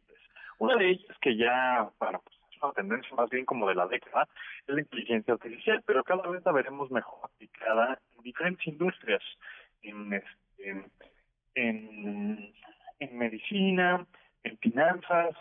Una 0.59 0.77
de 0.77 0.91
ellas 0.91 1.17
que 1.21 1.37
ya, 1.37 1.91
bueno, 1.99 2.23
pues 2.25 2.37
es 2.51 2.63
una 2.63 2.73
tendencia 2.73 3.15
más 3.17 3.29
bien 3.31 3.45
como 3.45 3.69
de 3.69 3.75
la 3.75 3.87
década, 3.87 4.27
es 4.67 4.75
la 4.75 4.81
inteligencia 4.81 5.35
artificial, 5.35 5.83
pero 5.87 6.03
cada 6.05 6.29
vez 6.29 6.43
la 6.45 6.53
veremos 6.53 6.91
mejor 6.91 7.31
aplicada 7.31 7.99
en 8.17 8.23
diferentes 8.23 8.67
industrias, 8.67 9.23
en, 9.83 10.13
este, 10.15 10.85
en, 11.55 12.55
en 12.99 13.19
medicina, 13.19 14.07
en 14.43 14.59
finanzas, 14.59 15.37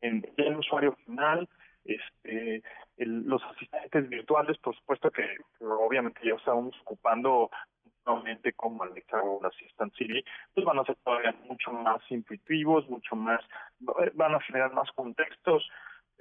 en 0.00 0.26
el 0.36 0.56
usuario 0.56 0.96
final, 1.04 1.48
este 1.84 2.62
los 3.06 3.42
asistentes 3.44 4.08
virtuales, 4.08 4.58
por 4.58 4.76
supuesto 4.76 5.10
que, 5.10 5.24
obviamente 5.60 6.20
ya 6.24 6.34
estamos 6.34 6.74
ocupando 6.82 7.50
nuevamente 8.06 8.52
como 8.54 8.82
Alexa 8.82 9.22
o 9.22 9.44
Assistant 9.44 9.94
Siri, 9.94 10.24
pues 10.54 10.64
van 10.64 10.78
a 10.78 10.84
ser 10.84 10.96
todavía 11.04 11.34
mucho 11.48 11.72
más 11.72 12.00
intuitivos, 12.10 12.88
mucho 12.88 13.16
más, 13.16 13.40
van 14.14 14.34
a 14.34 14.40
generar 14.40 14.72
más 14.72 14.90
contextos 14.92 15.68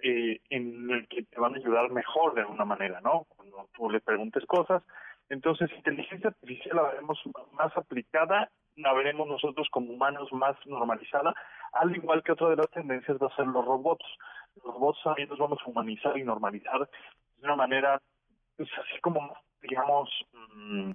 eh, 0.01 0.39
en 0.49 0.89
el 0.89 1.07
que 1.07 1.23
te 1.23 1.39
van 1.39 1.55
a 1.55 1.57
ayudar 1.57 1.89
mejor 1.91 2.33
de 2.33 2.41
alguna 2.41 2.65
manera, 2.65 3.01
¿no? 3.01 3.25
Cuando 3.35 3.67
tú 3.73 3.89
le 3.89 3.99
preguntes 3.99 4.45
cosas. 4.45 4.83
Entonces, 5.29 5.69
inteligencia 5.75 6.29
artificial 6.29 6.77
la 6.77 6.83
veremos 6.83 7.19
más 7.53 7.75
aplicada, 7.77 8.49
la 8.77 8.93
veremos 8.93 9.27
nosotros 9.27 9.67
como 9.71 9.93
humanos 9.93 10.31
más 10.31 10.55
normalizada, 10.65 11.33
al 11.73 11.95
igual 11.95 12.23
que 12.23 12.31
otra 12.31 12.49
de 12.49 12.55
las 12.55 12.69
tendencias 12.71 13.17
va 13.21 13.27
a 13.27 13.35
ser 13.35 13.45
los 13.47 13.65
robots 13.65 14.05
los 14.63 14.73
robots 14.73 14.99
también 15.03 15.29
los 15.29 15.39
vamos 15.39 15.59
a 15.61 15.69
humanizar 15.69 16.17
y 16.17 16.23
normalizar 16.23 16.79
de 17.37 17.45
una 17.45 17.55
manera, 17.55 18.01
pues 18.57 18.69
así 18.77 18.99
como, 19.01 19.35
digamos, 19.61 20.09
mm, 20.53 20.91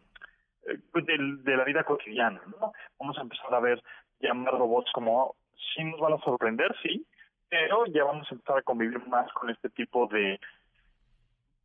eh, 0.66 0.78
pues, 0.92 1.06
de, 1.06 1.56
la 1.56 1.64
vida 1.64 1.84
cotidiana, 1.84 2.40
¿no? 2.60 2.72
Vamos 2.98 3.18
a 3.18 3.22
empezar 3.22 3.54
a 3.54 3.60
ver 3.60 3.82
llamar 4.20 4.54
robots 4.54 4.90
como, 4.92 5.34
sí 5.74 5.84
nos 5.84 6.00
van 6.00 6.14
a 6.14 6.18
sorprender, 6.18 6.74
sí, 6.82 7.06
pero 7.48 7.86
ya 7.86 8.04
vamos 8.04 8.26
a 8.30 8.34
empezar 8.34 8.58
a 8.58 8.62
convivir 8.62 9.06
más 9.06 9.30
con 9.32 9.50
este 9.50 9.70
tipo 9.70 10.06
de 10.06 10.40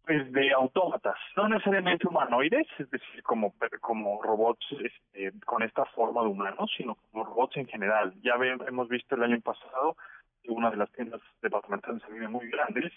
pues 0.06 0.32
de 0.32 0.52
autómatas, 0.54 1.18
no 1.38 1.48
necesariamente 1.48 2.08
humanoides, 2.08 2.66
es 2.80 2.90
decir, 2.90 3.22
como 3.22 3.54
como 3.80 4.20
robots 4.24 4.66
este, 4.72 5.40
con 5.46 5.62
esta 5.62 5.86
forma 5.86 6.24
de 6.24 6.30
humanos, 6.30 6.72
sino 6.76 6.96
como 6.96 7.26
robots 7.26 7.58
en 7.58 7.68
general. 7.68 8.16
Ya 8.24 8.34
hemos 8.68 8.90
visto 8.90 9.14
el 9.14 9.22
año 9.22 9.40
pasado 9.42 9.96
una 10.50 10.70
de 10.72 10.78
las 10.78 10.92
tiendas 10.92 11.22
departamentales 11.42 12.02
muy 12.30 12.50
grandes, 12.50 12.92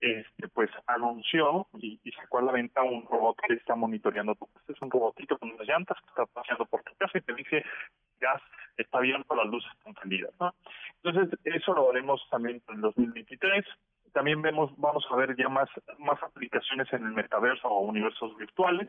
este 0.00 0.48
pues 0.48 0.70
anunció 0.86 1.66
y, 1.74 1.98
sacó 2.12 2.38
a 2.38 2.42
la 2.42 2.52
venta 2.52 2.82
un 2.82 3.06
robot 3.06 3.36
que 3.46 3.54
está 3.54 3.74
monitoreando 3.74 4.34
tu 4.34 4.46
casa. 4.46 4.72
Es 4.72 4.82
un 4.82 4.90
robotito 4.90 5.38
con 5.38 5.52
unas 5.52 5.66
llantas 5.66 5.98
que 6.00 6.08
está 6.08 6.26
paseando 6.26 6.66
por 6.66 6.82
tu 6.82 6.94
casa 6.96 7.18
y 7.18 7.22
te 7.22 7.34
dice 7.34 7.64
gas 8.20 8.42
está 8.76 8.98
abierto, 8.98 9.34
las 9.34 9.46
luces 9.46 9.70
están 9.78 9.94
prendidas. 9.94 10.32
¿no? 10.40 10.52
Entonces, 11.02 11.38
eso 11.44 11.74
lo 11.74 11.90
haremos 11.90 12.20
también 12.30 12.60
en 12.68 12.74
el 12.74 12.80
2023 12.80 13.64
también 14.14 14.40
vemos, 14.40 14.70
vamos 14.78 15.04
a 15.10 15.16
ver 15.16 15.36
ya 15.36 15.48
más, 15.48 15.68
más 15.98 16.22
aplicaciones 16.22 16.90
en 16.92 17.04
el 17.04 17.12
metaverso 17.12 17.68
o 17.68 17.80
universos 17.80 18.34
virtuales, 18.38 18.88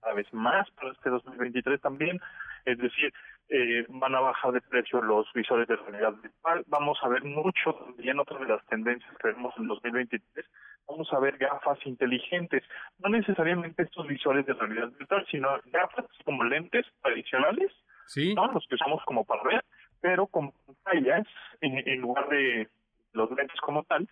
cada 0.00 0.14
vez 0.14 0.32
más 0.32 0.70
para 0.70 0.92
este 0.92 1.10
2023 1.10 1.80
también, 1.80 2.20
es 2.64 2.78
decir, 2.78 3.12
eh, 3.48 3.84
van 3.88 4.14
a 4.14 4.20
bajar 4.20 4.52
de 4.52 4.60
precio 4.60 5.02
los 5.02 5.26
visores 5.32 5.66
de 5.66 5.76
realidad 5.76 6.14
virtual, 6.22 6.64
vamos 6.68 6.98
a 7.02 7.08
ver 7.08 7.24
mucho 7.24 7.74
también 7.74 8.20
otra 8.20 8.38
de 8.38 8.46
las 8.46 8.64
tendencias 8.66 9.10
que 9.18 9.28
vemos 9.28 9.52
en 9.58 9.66
2023, 9.66 10.46
vamos 10.86 11.12
a 11.12 11.18
ver 11.18 11.36
gafas 11.36 11.78
inteligentes, 11.84 12.62
no 12.98 13.08
necesariamente 13.08 13.82
estos 13.82 14.06
visores 14.06 14.46
de 14.46 14.54
realidad 14.54 14.90
virtual, 14.98 15.26
sino 15.30 15.48
gafas 15.66 16.06
como 16.24 16.44
lentes 16.44 16.86
tradicionales, 17.02 17.72
¿Sí? 18.06 18.34
¿no? 18.34 18.46
los 18.52 18.66
que 18.68 18.76
usamos 18.76 19.02
como 19.04 19.24
para 19.24 19.42
ver, 19.42 19.64
pero 20.00 20.26
con 20.26 20.52
pantallas 20.52 21.26
en, 21.60 21.88
en 21.88 22.00
lugar 22.00 22.28
de 22.28 22.68
los 23.12 23.30
lentes 23.32 23.60
como 23.60 23.82
tal, 23.84 24.08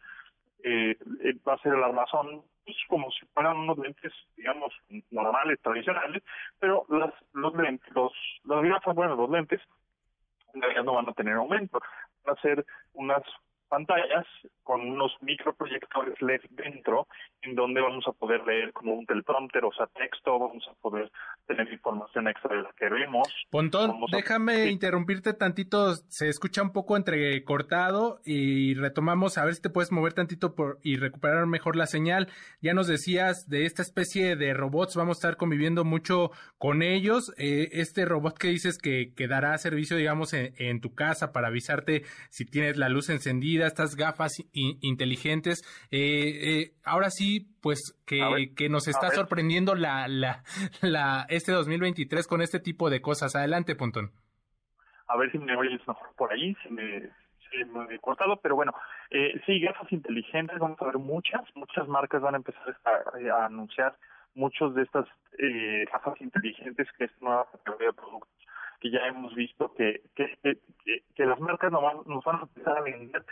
eh, 0.65 0.97
eh, 1.23 1.35
va 1.47 1.55
a 1.55 1.59
ser 1.59 1.75
el 1.75 1.85
armazón 1.85 2.43
como 2.89 3.11
si 3.11 3.27
fueran 3.27 3.57
unos 3.57 3.79
lentes, 3.79 4.13
digamos, 4.37 4.73
normales, 5.11 5.61
tradicionales, 5.61 6.23
pero 6.59 6.85
las, 6.89 7.13
los 7.33 7.55
lentes, 7.55 7.93
los, 7.95 8.13
las 8.45 8.63
gafas, 8.63 8.95
bueno, 8.95 9.17
los 9.17 9.31
lentes, 9.31 9.61
en 10.55 10.85
no 10.85 10.95
van 10.95 11.09
a 11.09 11.13
tener 11.13 11.35
aumento, 11.35 11.81
van 12.25 12.37
a 12.37 12.41
ser 12.41 12.65
unas 12.95 13.23
pantallas 13.69 14.27
con 14.63 14.81
unos 14.81 15.13
microproyectores 15.23 16.21
LED 16.21 16.43
dentro, 16.51 17.07
en 17.43 17.55
donde 17.55 17.81
vamos 17.81 18.05
a 18.07 18.13
poder 18.13 18.45
leer 18.47 18.73
como 18.73 18.95
un 18.95 19.07
teleprompter, 19.07 19.65
o 19.65 19.73
sea, 19.73 19.87
texto, 19.87 20.39
vamos 20.39 20.67
a 20.71 20.75
poder 20.83 21.11
tener 21.47 21.73
información 21.73 22.29
extra 22.29 22.55
de 22.55 22.63
la 22.63 22.71
que 22.77 22.89
vemos. 22.89 23.29
Pontón, 23.51 23.99
déjame 24.13 24.67
interrumpirte 24.67 25.33
tantito, 25.33 25.95
se 26.09 26.29
escucha 26.29 26.63
un 26.63 26.73
poco 26.73 26.97
entrecortado 26.97 28.21
y 28.25 28.75
retomamos, 28.75 29.39
a 29.39 29.45
ver 29.45 29.55
si 29.55 29.63
te 29.63 29.71
puedes 29.71 29.93
mover 29.93 30.13
tantito 30.13 30.55
por, 30.55 30.79
y 30.83 30.97
recuperar 30.97 31.47
mejor 31.47 31.77
la 31.77 31.87
señal. 31.87 32.29
Ya 32.61 32.75
nos 32.75 32.89
decías 32.89 33.49
de 33.49 33.65
esta 33.65 33.83
especie 33.83 34.37
de 34.37 34.53
robots, 34.53 34.97
vamos 34.97 35.17
a 35.17 35.21
estar 35.21 35.37
conviviendo 35.37 35.85
mucho 35.85 36.31
con 36.59 36.83
ellos. 36.83 37.33
Eh, 37.39 37.69
este 37.73 38.05
robot 38.05 38.37
que 38.37 38.49
dices 38.49 38.79
que, 38.79 39.15
que 39.15 39.29
dará 39.29 39.57
servicio, 39.59 39.97
digamos, 39.97 40.35
en 40.35 40.81
tu 40.81 40.95
casa 40.95 41.33
para 41.33 41.49
avisarte 41.49 42.03
si 42.31 42.45
tienes 42.45 42.77
la 42.77 42.89
luz 42.89 43.09
encendida 43.09 43.58
estas 43.67 43.97
gafas 43.97 44.33
inteligentes. 44.53 45.61
Eh, 45.91 46.61
eh, 46.61 46.73
ahora 46.85 47.11
sí, 47.11 47.49
pues 47.61 47.99
que, 48.07 48.53
que 48.57 48.69
nos 48.69 48.89
está 48.89 49.11
sorprendiendo 49.11 49.75
la, 49.75 50.09
la, 50.09 50.43
la, 50.81 51.27
este 51.29 51.53
2023 51.53 52.27
con 52.27 52.43
este 52.43 52.61
tipo 52.61 52.91
de 52.91 53.01
cosas. 53.01 53.35
Adelante, 53.37 53.75
Pontón. 53.75 54.13
A 55.09 55.17
ver 55.17 55.33
si 55.33 55.39
me 55.39 55.57
oyes 55.57 55.81
mejor 55.87 56.09
por 56.17 56.33
ahí, 56.33 56.55
si 56.63 56.69
me, 56.69 57.11
he 57.91 57.99
cortado, 57.99 58.37
pero 58.43 58.55
bueno, 58.57 58.73
eh, 59.11 59.41
sí, 59.47 59.59
gafas 59.61 59.91
inteligentes, 59.91 60.59
vamos 60.59 60.81
a 60.83 60.85
ver 60.85 60.99
muchas, 60.99 61.43
muchas 61.55 61.89
marcas 61.89 62.21
van 62.21 62.35
a 62.35 62.37
empezar 62.37 62.77
a, 62.85 63.47
anunciar 63.47 63.97
muchos 64.35 64.75
de 64.75 64.83
estas 64.83 65.07
eh, 65.39 65.87
gafas 65.91 66.21
inteligentes 66.21 66.87
que 66.99 67.05
es 67.05 67.23
nueva 67.23 67.47
categoría 67.51 67.89
de 67.89 67.95
productos 67.95 68.39
que 68.81 68.91
ya 68.91 69.01
hemos 69.07 69.35
visto 69.35 69.75
que, 69.75 70.03
que, 70.15 70.39
que, 71.15 71.27
las 71.27 71.41
marcas 71.41 71.73
nos 71.73 71.83
van, 71.83 71.97
nos 72.07 72.25
van 72.25 72.37
a 72.37 72.43
empezar 72.43 72.79
a 72.79 72.83
vender 72.83 73.25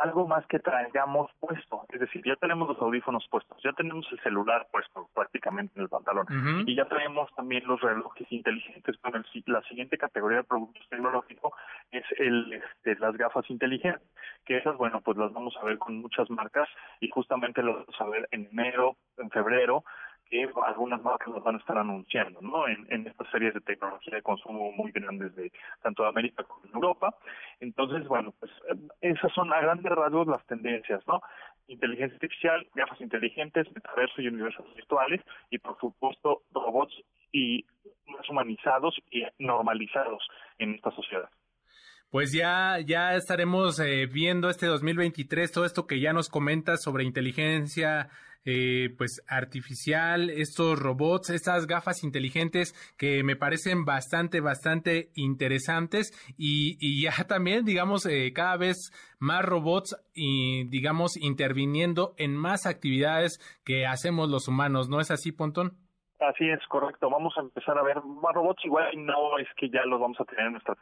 algo 0.00 0.26
más 0.26 0.46
que 0.46 0.58
traigamos 0.58 1.30
puesto. 1.40 1.84
Es 1.92 2.00
decir, 2.00 2.22
ya 2.24 2.36
tenemos 2.36 2.68
los 2.68 2.80
audífonos 2.80 3.26
puestos, 3.28 3.60
ya 3.62 3.72
tenemos 3.72 4.06
el 4.12 4.20
celular 4.20 4.66
puesto 4.70 5.08
prácticamente 5.14 5.72
en 5.76 5.82
el 5.82 5.88
pantalón 5.88 6.26
y 6.66 6.74
ya 6.74 6.86
tenemos 6.86 7.32
también 7.34 7.66
los 7.66 7.80
relojes 7.80 8.30
inteligentes. 8.30 8.96
Bueno, 9.02 9.22
la 9.46 9.62
siguiente 9.62 9.98
categoría 9.98 10.38
de 10.38 10.44
productos 10.44 10.86
tecnológicos 10.88 11.52
es 11.90 12.04
el 12.18 12.52
este, 12.52 12.96
las 12.96 13.16
gafas 13.16 13.48
inteligentes, 13.50 14.02
que 14.44 14.58
esas, 14.58 14.76
bueno, 14.76 15.00
pues 15.00 15.16
las 15.16 15.32
vamos 15.32 15.56
a 15.60 15.64
ver 15.64 15.78
con 15.78 16.00
muchas 16.00 16.28
marcas 16.30 16.68
y 17.00 17.08
justamente 17.08 17.62
las 17.62 17.76
vamos 17.76 18.00
a 18.00 18.08
ver 18.08 18.28
en 18.30 18.48
enero, 18.52 18.96
en 19.18 19.30
febrero, 19.30 19.84
que 20.34 20.48
algunas 20.66 21.00
marcas 21.00 21.28
nos 21.28 21.44
van 21.44 21.54
a 21.54 21.58
estar 21.58 21.78
anunciando, 21.78 22.40
¿no? 22.40 22.66
En, 22.66 22.84
en 22.90 23.06
estas 23.06 23.30
series 23.30 23.54
de 23.54 23.60
tecnología 23.60 24.16
de 24.16 24.22
consumo 24.22 24.72
muy 24.72 24.90
grandes 24.90 25.32
de 25.36 25.52
tanto 25.80 26.04
América 26.04 26.42
como 26.42 26.62
de 26.62 26.70
Europa. 26.74 27.14
Entonces, 27.60 28.08
bueno, 28.08 28.34
pues 28.40 28.50
eh, 28.68 28.74
esas 29.00 29.32
son 29.32 29.52
a 29.52 29.60
grandes 29.60 29.92
rasgos 29.92 30.26
las 30.26 30.44
tendencias, 30.46 31.06
¿no? 31.06 31.20
Inteligencia 31.68 32.16
artificial, 32.16 32.66
gafas 32.74 33.00
inteligentes, 33.00 33.72
metaverso 33.72 34.20
y 34.22 34.26
universos 34.26 34.66
virtuales 34.74 35.20
y 35.50 35.58
por 35.58 35.78
supuesto 35.78 36.42
robots 36.52 36.94
y 37.30 37.64
más 38.08 38.28
humanizados 38.28 38.96
y 39.12 39.22
normalizados 39.38 40.26
en 40.58 40.74
esta 40.74 40.90
sociedad. 40.90 41.30
Pues 42.10 42.32
ya, 42.32 42.78
ya 42.84 43.14
estaremos 43.14 43.78
eh, 43.78 44.06
viendo 44.06 44.48
este 44.48 44.66
2023 44.66 45.52
todo 45.52 45.64
esto 45.64 45.86
que 45.86 46.00
ya 46.00 46.12
nos 46.12 46.28
comentas 46.28 46.82
sobre 46.82 47.04
inteligencia 47.04 48.10
eh, 48.44 48.94
pues 48.96 49.22
artificial, 49.28 50.30
estos 50.30 50.78
robots, 50.78 51.30
estas 51.30 51.66
gafas 51.66 52.04
inteligentes 52.04 52.74
que 52.98 53.22
me 53.24 53.36
parecen 53.36 53.84
bastante, 53.84 54.40
bastante 54.40 55.10
interesantes 55.14 56.12
y, 56.36 56.76
y 56.80 57.02
ya 57.02 57.12
también, 57.28 57.64
digamos, 57.64 58.06
eh, 58.06 58.32
cada 58.34 58.56
vez 58.56 58.92
más 59.18 59.44
robots 59.44 59.96
y, 60.14 60.64
digamos, 60.68 61.16
interviniendo 61.16 62.14
en 62.18 62.36
más 62.36 62.66
actividades 62.66 63.38
que 63.64 63.86
hacemos 63.86 64.28
los 64.28 64.48
humanos, 64.48 64.88
¿no 64.88 65.00
es 65.00 65.10
así, 65.10 65.32
Pontón? 65.32 65.78
Así 66.20 66.48
es, 66.48 66.64
correcto. 66.68 67.10
Vamos 67.10 67.34
a 67.36 67.40
empezar 67.40 67.76
a 67.76 67.82
ver 67.82 68.02
más 68.02 68.34
robots. 68.34 68.64
Igual 68.64 69.04
no 69.04 69.38
es 69.38 69.48
que 69.56 69.68
ya 69.68 69.84
los 69.84 70.00
vamos 70.00 70.18
a 70.20 70.24
tener 70.24 70.46
en 70.46 70.52
nuestra 70.52 70.76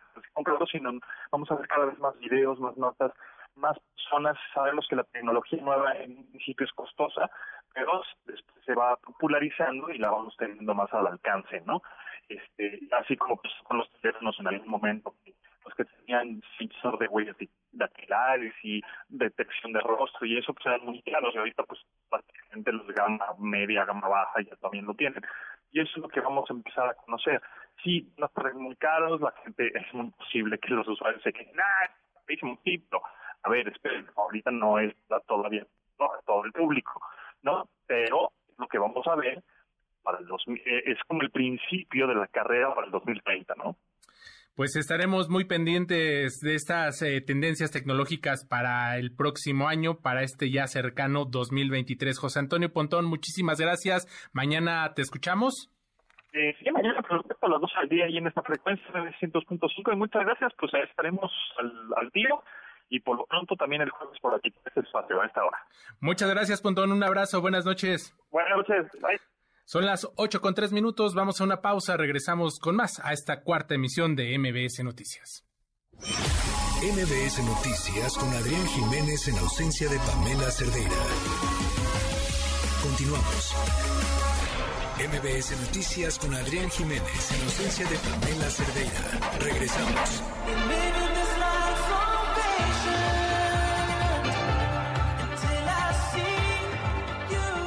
claro, 0.45 0.67
sino 0.67 0.93
vamos 1.31 1.51
a 1.51 1.55
ver 1.57 1.69
cada 1.69 1.87
vez 1.87 1.99
más 1.99 2.19
videos, 2.19 2.59
más 2.61 2.77
notas, 2.77 3.13
más 3.57 3.79
personas. 3.79 4.37
Sabemos 4.55 4.87
que 4.89 4.97
la 4.97 5.05
tecnología 5.05 5.61
nueva 5.63 5.95
en 5.95 6.27
principio 6.31 6.67
es 6.67 6.73
costosa, 6.73 7.31
pero 7.75 8.03
después 8.25 8.65
se 8.65 8.75
va 8.75 8.97
popularizando 8.97 9.91
y 9.91 9.99
la 9.99 10.11
vamos 10.11 10.37
teniendo 10.37 10.75
más 10.75 10.93
al 10.93 11.07
alcance, 11.07 11.63
¿no? 11.67 11.83
Este, 12.29 12.81
así 12.99 13.17
como 13.17 13.37
pues, 13.37 13.53
con 13.65 13.79
los 13.79 13.91
teléfonos 14.01 14.39
en 14.41 14.49
algún 14.49 14.69
momento, 14.69 15.15
los 15.65 15.75
que 15.75 15.85
tenían 15.85 16.43
sensor 16.59 16.99
de 16.99 17.09
huellas 17.09 17.37
dactilares 17.73 18.55
y 18.63 18.83
detección 19.09 19.73
de 19.73 19.81
rostro 19.81 20.27
y 20.27 20.39
eso 20.39 20.53
pues 20.53 20.67
eran 20.67 20.85
muy 20.85 21.03
caros 21.03 21.35
y 21.35 21.39
ahorita 21.39 21.63
pues 21.65 21.81
prácticamente 22.11 22.73
los 22.73 22.87
de 22.87 22.95
gama 22.95 23.27
media, 23.39 23.85
gama 23.85 24.09
baja 24.09 24.41
ya 24.43 24.57
también 24.57 24.87
lo 24.87 24.95
tienen. 24.95 25.23
Y 25.71 25.81
eso 25.81 25.91
es 25.97 26.03
lo 26.03 26.09
que 26.09 26.21
vamos 26.21 26.51
a 26.51 26.53
empezar 26.53 26.89
a 26.89 26.95
conocer. 26.95 27.41
Los 28.17 28.31
precios 28.33 28.61
muy 28.61 28.77
caros, 28.77 29.21
la 29.21 29.33
gente 29.43 29.73
es 29.75 29.95
muy 29.95 30.11
posible 30.11 30.59
que 30.59 30.69
los 30.75 30.87
usuarios 30.87 31.23
se 31.23 31.33
queden, 31.33 31.59
ah, 31.59 31.91
es 32.29 32.43
un 32.43 32.57
tipo. 32.59 33.03
A 33.45 33.51
ver, 33.51 33.69
esperen, 33.69 34.07
ahorita 34.17 34.51
no 34.51 34.79
es 34.79 34.95
todavía 35.27 35.67
no, 35.99 36.09
todo 36.27 36.45
el 36.45 36.53
público, 36.53 37.01
¿no? 37.43 37.69
Pero 37.87 38.33
lo 38.59 38.67
que 38.69 38.79
vamos 38.79 39.07
a 39.07 39.17
ver 39.17 39.43
para 40.03 40.19
el 40.19 40.27
eh, 40.27 40.83
es 40.87 40.99
como 41.07 41.23
el 41.23 41.31
principio 41.31 42.07
de 42.07 42.15
la 42.15 42.27
carrera 42.29 42.75
para 42.75 42.87
el 42.87 42.93
2030, 42.93 43.55
¿no? 43.57 43.77
Pues 44.55 44.77
estaremos 44.77 45.31
muy 45.31 45.47
pendientes 45.47 46.39
de 46.41 46.55
estas 46.55 47.01
eh, 47.01 47.23
tendencias 47.23 47.71
tecnológicas 47.71 48.47
para 48.47 48.99
el 48.99 49.15
próximo 49.17 49.67
año, 49.67 50.01
para 50.03 50.23
este 50.23 50.51
ya 50.51 50.67
cercano 50.67 51.25
2023. 51.25 52.19
José 52.19 52.41
Antonio 52.41 52.71
Pontón, 52.71 53.07
muchísimas 53.07 53.59
gracias. 53.59 54.07
Mañana 54.35 54.93
te 54.95 55.01
escuchamos. 55.01 55.71
Eh, 56.35 56.55
sí, 56.59 56.71
mañana 56.71 57.01
a 57.01 57.49
las 57.49 57.61
2 57.61 57.71
al 57.77 57.89
día 57.89 58.09
y 58.09 58.19
en 58.19 58.27
esta 58.27 58.43
frecuencia 58.43 58.87
de 58.93 59.01
900.5 59.01 59.93
y 59.93 59.97
muchas 59.97 60.25
gracias, 60.25 60.53
pues 60.59 60.73
estaremos 60.75 61.31
al, 61.59 61.73
al 61.97 62.13
tiro 62.13 62.43
y 62.93 63.01
por 63.01 63.17
lo 63.17 63.25
pronto 63.25 63.57
también 63.57 63.81
el 63.81 63.91
jueves 63.91 64.19
por 64.21 64.35
aquí, 64.35 64.53
este 64.67 64.81
espacio 64.81 65.21
a 65.21 65.27
esta 65.27 65.43
hora. 65.43 65.59
Muchas 66.01 66.29
gracias, 66.29 66.61
Pontón, 66.61 66.93
un 66.93 67.03
abrazo, 67.03 67.41
buenas 67.41 67.65
noches. 67.65 68.15
Buenas 68.31 68.59
noches, 68.59 68.87
bye. 69.01 69.19
Son 69.65 69.87
las 69.87 70.07
8 70.17 70.41
con 70.43 70.55
3 70.55 70.73
minutos, 70.73 71.15
vamos 71.15 71.41
a 71.41 71.45
una 71.45 71.63
pausa, 71.63 71.97
regresamos 71.97 72.59
con 72.61 72.77
más 72.77 73.01
a 73.03 73.15
esta 73.15 73.43
cuarta 73.43 73.75
emisión 73.75 74.15
de 74.15 74.37
MBS 74.39 74.85
Noticias. 74.85 75.47
MBS 76.83 77.43
Noticias 77.47 78.19
con 78.19 78.29
Adrián 78.29 78.67
Jiménez 78.67 79.29
en 79.29 79.39
ausencia 79.39 79.89
de 79.89 79.97
Pamela 79.99 80.51
Cerdeira. 80.51 80.97
Continuamos. 82.83 83.55
MBS 84.99 85.59
Noticias 85.63 86.19
con 86.19 86.35
Adrián 86.35 86.69
Jiménez 86.69 87.33
en 87.33 87.43
ausencia 87.45 87.89
de 87.89 87.97
Pamela 87.97 88.51
Cerdeira. 88.51 89.39
Regresamos. 89.41 91.12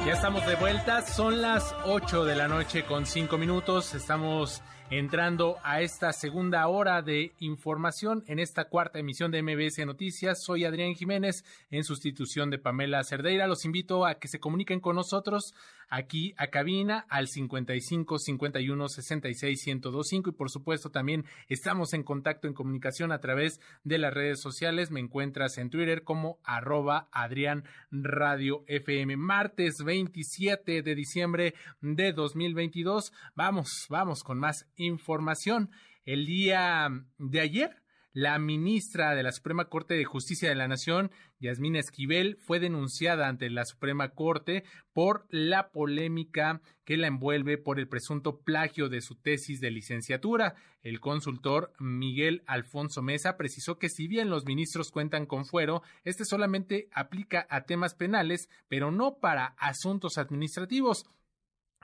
Ya 0.06 0.12
estamos 0.12 0.46
de 0.46 0.54
vuelta, 0.54 1.02
son 1.02 1.42
las 1.42 1.74
8 1.84 2.24
de 2.24 2.36
la 2.36 2.46
noche 2.46 2.84
con 2.84 3.06
5 3.06 3.38
minutos, 3.38 3.92
estamos 3.92 4.62
entrando 4.90 5.56
a 5.64 5.80
esta 5.80 6.12
segunda 6.12 6.66
hora 6.68 7.02
de 7.02 7.32
información 7.40 8.22
en 8.28 8.38
esta 8.38 8.66
cuarta 8.66 8.98
emisión 8.98 9.32
de 9.32 9.42
MBS 9.42 9.84
Noticias. 9.84 10.42
Soy 10.44 10.64
Adrián 10.64 10.94
Jiménez 10.94 11.44
en 11.70 11.82
sustitución 11.82 12.50
de 12.50 12.58
Pamela 12.58 13.02
Cerdeira. 13.02 13.48
Los 13.48 13.64
invito 13.64 14.06
a 14.06 14.14
que 14.16 14.28
se 14.28 14.38
comuniquen 14.38 14.80
con 14.80 14.96
nosotros 14.96 15.54
aquí 15.88 16.34
a 16.36 16.48
cabina 16.48 17.06
al 17.08 17.28
55 17.28 18.18
51 18.18 18.88
66 18.88 19.66
1025 19.66 20.30
y 20.30 20.32
por 20.32 20.50
supuesto 20.50 20.90
también 20.90 21.24
estamos 21.48 21.92
en 21.92 22.02
contacto 22.02 22.48
en 22.48 22.54
comunicación 22.54 23.12
a 23.12 23.20
través 23.20 23.60
de 23.84 23.98
las 23.98 24.14
redes 24.14 24.40
sociales. 24.40 24.90
Me 24.90 25.00
encuentras 25.00 25.58
en 25.58 25.70
Twitter 25.70 26.02
como 26.02 26.38
arroba 26.44 27.08
Adrián 27.12 27.64
Radio 27.90 28.64
FM. 28.66 29.16
Martes 29.16 29.82
27 29.84 30.82
de 30.82 30.94
diciembre 30.94 31.54
de 31.80 32.12
2022. 32.12 33.12
Vamos, 33.34 33.86
vamos 33.88 34.22
con 34.22 34.38
más 34.38 34.66
información. 34.76 35.70
El 36.04 36.26
día 36.26 36.88
de 37.18 37.40
ayer 37.40 37.82
la 38.16 38.38
ministra 38.38 39.14
de 39.14 39.22
la 39.22 39.30
Suprema 39.30 39.66
Corte 39.66 39.92
de 39.92 40.06
Justicia 40.06 40.48
de 40.48 40.54
la 40.54 40.68
Nación, 40.68 41.10
Yasmina 41.38 41.80
Esquivel, 41.80 42.38
fue 42.38 42.60
denunciada 42.60 43.28
ante 43.28 43.50
la 43.50 43.66
Suprema 43.66 44.14
Corte 44.14 44.64
por 44.94 45.26
la 45.28 45.68
polémica 45.68 46.62
que 46.86 46.96
la 46.96 47.08
envuelve 47.08 47.58
por 47.58 47.78
el 47.78 47.88
presunto 47.88 48.40
plagio 48.40 48.88
de 48.88 49.02
su 49.02 49.16
tesis 49.16 49.60
de 49.60 49.70
licenciatura. 49.70 50.54
El 50.80 50.98
consultor 50.98 51.74
Miguel 51.78 52.42
Alfonso 52.46 53.02
Mesa 53.02 53.36
precisó 53.36 53.78
que 53.78 53.90
si 53.90 54.08
bien 54.08 54.30
los 54.30 54.46
ministros 54.46 54.90
cuentan 54.90 55.26
con 55.26 55.44
fuero, 55.44 55.82
este 56.04 56.24
solamente 56.24 56.88
aplica 56.92 57.46
a 57.50 57.64
temas 57.66 57.94
penales, 57.94 58.48
pero 58.66 58.90
no 58.90 59.18
para 59.18 59.48
asuntos 59.58 60.16
administrativos. 60.16 61.04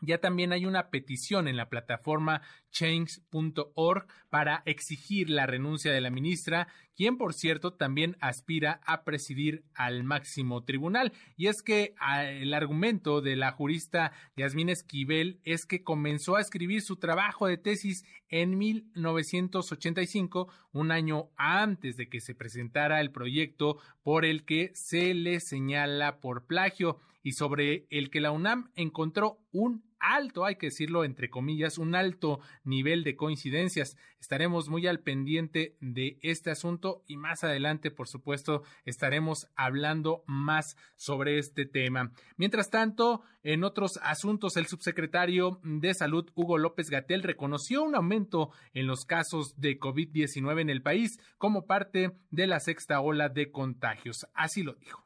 Ya 0.04 0.18
también 0.18 0.52
hay 0.52 0.66
una 0.66 0.90
petición 0.90 1.46
en 1.46 1.56
la 1.56 1.68
plataforma 1.68 2.42
change.org 2.70 4.06
para 4.30 4.64
exigir 4.66 5.30
la 5.30 5.46
renuncia 5.46 5.92
de 5.92 6.00
la 6.00 6.10
ministra, 6.10 6.66
quien 6.96 7.16
por 7.16 7.34
cierto 7.34 7.74
también 7.74 8.16
aspira 8.20 8.80
a 8.84 9.04
presidir 9.04 9.64
al 9.74 10.02
máximo 10.02 10.64
tribunal. 10.64 11.12
Y 11.36 11.46
es 11.46 11.62
que 11.62 11.94
ah, 12.00 12.24
el 12.24 12.52
argumento 12.52 13.20
de 13.20 13.36
la 13.36 13.52
jurista 13.52 14.12
Yasmín 14.36 14.70
Esquivel 14.70 15.40
es 15.44 15.66
que 15.66 15.84
comenzó 15.84 16.34
a 16.34 16.40
escribir 16.40 16.82
su 16.82 16.96
trabajo 16.96 17.46
de 17.46 17.58
tesis 17.58 18.04
en 18.28 18.58
1985, 18.58 20.48
un 20.72 20.90
año 20.90 21.30
antes 21.36 21.96
de 21.96 22.08
que 22.08 22.20
se 22.20 22.34
presentara 22.34 23.00
el 23.00 23.12
proyecto 23.12 23.78
por 24.02 24.24
el 24.24 24.44
que 24.44 24.72
se 24.74 25.14
le 25.14 25.38
señala 25.38 26.18
por 26.18 26.46
plagio 26.46 26.98
y 27.22 27.32
sobre 27.32 27.86
el 27.90 28.10
que 28.10 28.20
la 28.20 28.32
UNAM 28.32 28.70
encontró 28.74 29.38
un 29.52 29.84
alto, 30.02 30.44
hay 30.44 30.56
que 30.56 30.66
decirlo 30.66 31.04
entre 31.04 31.30
comillas, 31.30 31.78
un 31.78 31.94
alto 31.94 32.40
nivel 32.64 33.04
de 33.04 33.16
coincidencias. 33.16 33.96
Estaremos 34.20 34.68
muy 34.68 34.86
al 34.86 35.00
pendiente 35.00 35.76
de 35.80 36.18
este 36.22 36.50
asunto 36.50 37.02
y 37.06 37.16
más 37.16 37.44
adelante, 37.44 37.90
por 37.90 38.08
supuesto, 38.08 38.62
estaremos 38.84 39.48
hablando 39.56 40.24
más 40.26 40.76
sobre 40.96 41.38
este 41.38 41.64
tema. 41.64 42.12
Mientras 42.36 42.70
tanto, 42.70 43.22
en 43.42 43.64
otros 43.64 43.98
asuntos, 44.02 44.56
el 44.56 44.66
subsecretario 44.66 45.60
de 45.62 45.94
Salud, 45.94 46.30
Hugo 46.34 46.58
López 46.58 46.90
Gatel, 46.90 47.22
reconoció 47.22 47.82
un 47.82 47.94
aumento 47.94 48.50
en 48.74 48.86
los 48.86 49.04
casos 49.04 49.60
de 49.60 49.78
COVID-19 49.78 50.60
en 50.60 50.70
el 50.70 50.82
país 50.82 51.18
como 51.38 51.66
parte 51.66 52.12
de 52.30 52.46
la 52.46 52.60
sexta 52.60 53.00
ola 53.00 53.28
de 53.28 53.50
contagios. 53.50 54.26
Así 54.34 54.62
lo 54.62 54.74
dijo. 54.74 55.01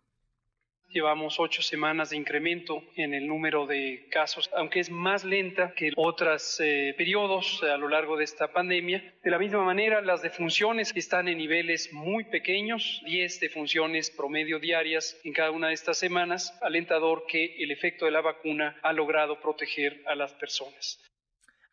Llevamos 0.97 1.39
ocho 1.39 1.61
semanas 1.61 2.09
de 2.09 2.17
incremento 2.17 2.83
en 2.97 3.13
el 3.13 3.27
número 3.27 3.67
de 3.67 4.07
casos, 4.11 4.49
aunque 4.57 4.81
es 4.81 4.89
más 4.89 5.25
lenta 5.25 5.75
que 5.75 5.93
otros 5.95 6.59
eh, 6.59 6.95
periodos 6.97 7.63
a 7.63 7.77
lo 7.77 7.91
largo 7.91 8.17
de 8.17 8.25
esta 8.25 8.51
pandemia. 8.51 9.13
De 9.23 9.31
la 9.31 9.39
misma 9.39 9.63
manera, 9.63 10.01
las 10.01 10.23
defunciones 10.23 10.95
están 10.97 11.29
en 11.29 11.37
niveles 11.37 11.93
muy 11.93 12.25
pequeños, 12.25 13.03
10 13.05 13.41
defunciones 13.41 14.11
promedio 14.11 14.59
diarias 14.59 15.21
en 15.23 15.35
cada 15.35 15.51
una 15.51 15.69
de 15.69 15.75
estas 15.75 15.99
semanas, 15.99 16.59
alentador 16.63 17.27
que 17.29 17.57
el 17.59 17.73
efecto 17.73 18.07
de 18.07 18.13
la 18.13 18.23
vacuna 18.23 18.79
ha 18.83 18.95
logrado 18.95 19.39
proteger 19.39 20.03
a 20.07 20.15
las 20.15 20.33
personas. 20.33 20.99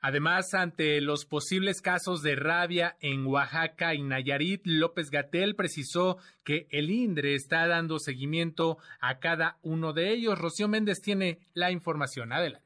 Además, 0.06 0.54
ante 0.54 1.00
los 1.00 1.24
posibles 1.26 1.80
casos 1.80 2.22
de 2.24 2.36
rabia 2.36 2.98
en 3.00 3.26
Oaxaca 3.26 3.96
y 3.96 4.02
Nayarit, 4.04 4.60
López 4.66 5.10
Gatel 5.10 5.56
precisó 5.56 6.18
que 6.44 6.68
el 6.72 6.92
INDRE 6.92 7.36
está 7.36 7.66
dando 7.68 7.98
seguimiento 8.00 8.80
a 9.00 9.20
cada 9.20 9.60
uno 9.62 9.94
de 9.94 10.12
ellos. 10.12 10.38
Rocío 10.38 10.68
Méndez 10.68 11.00
tiene 11.00 11.40
la 11.54 11.72
información. 11.72 12.34
Adelante. 12.34 12.63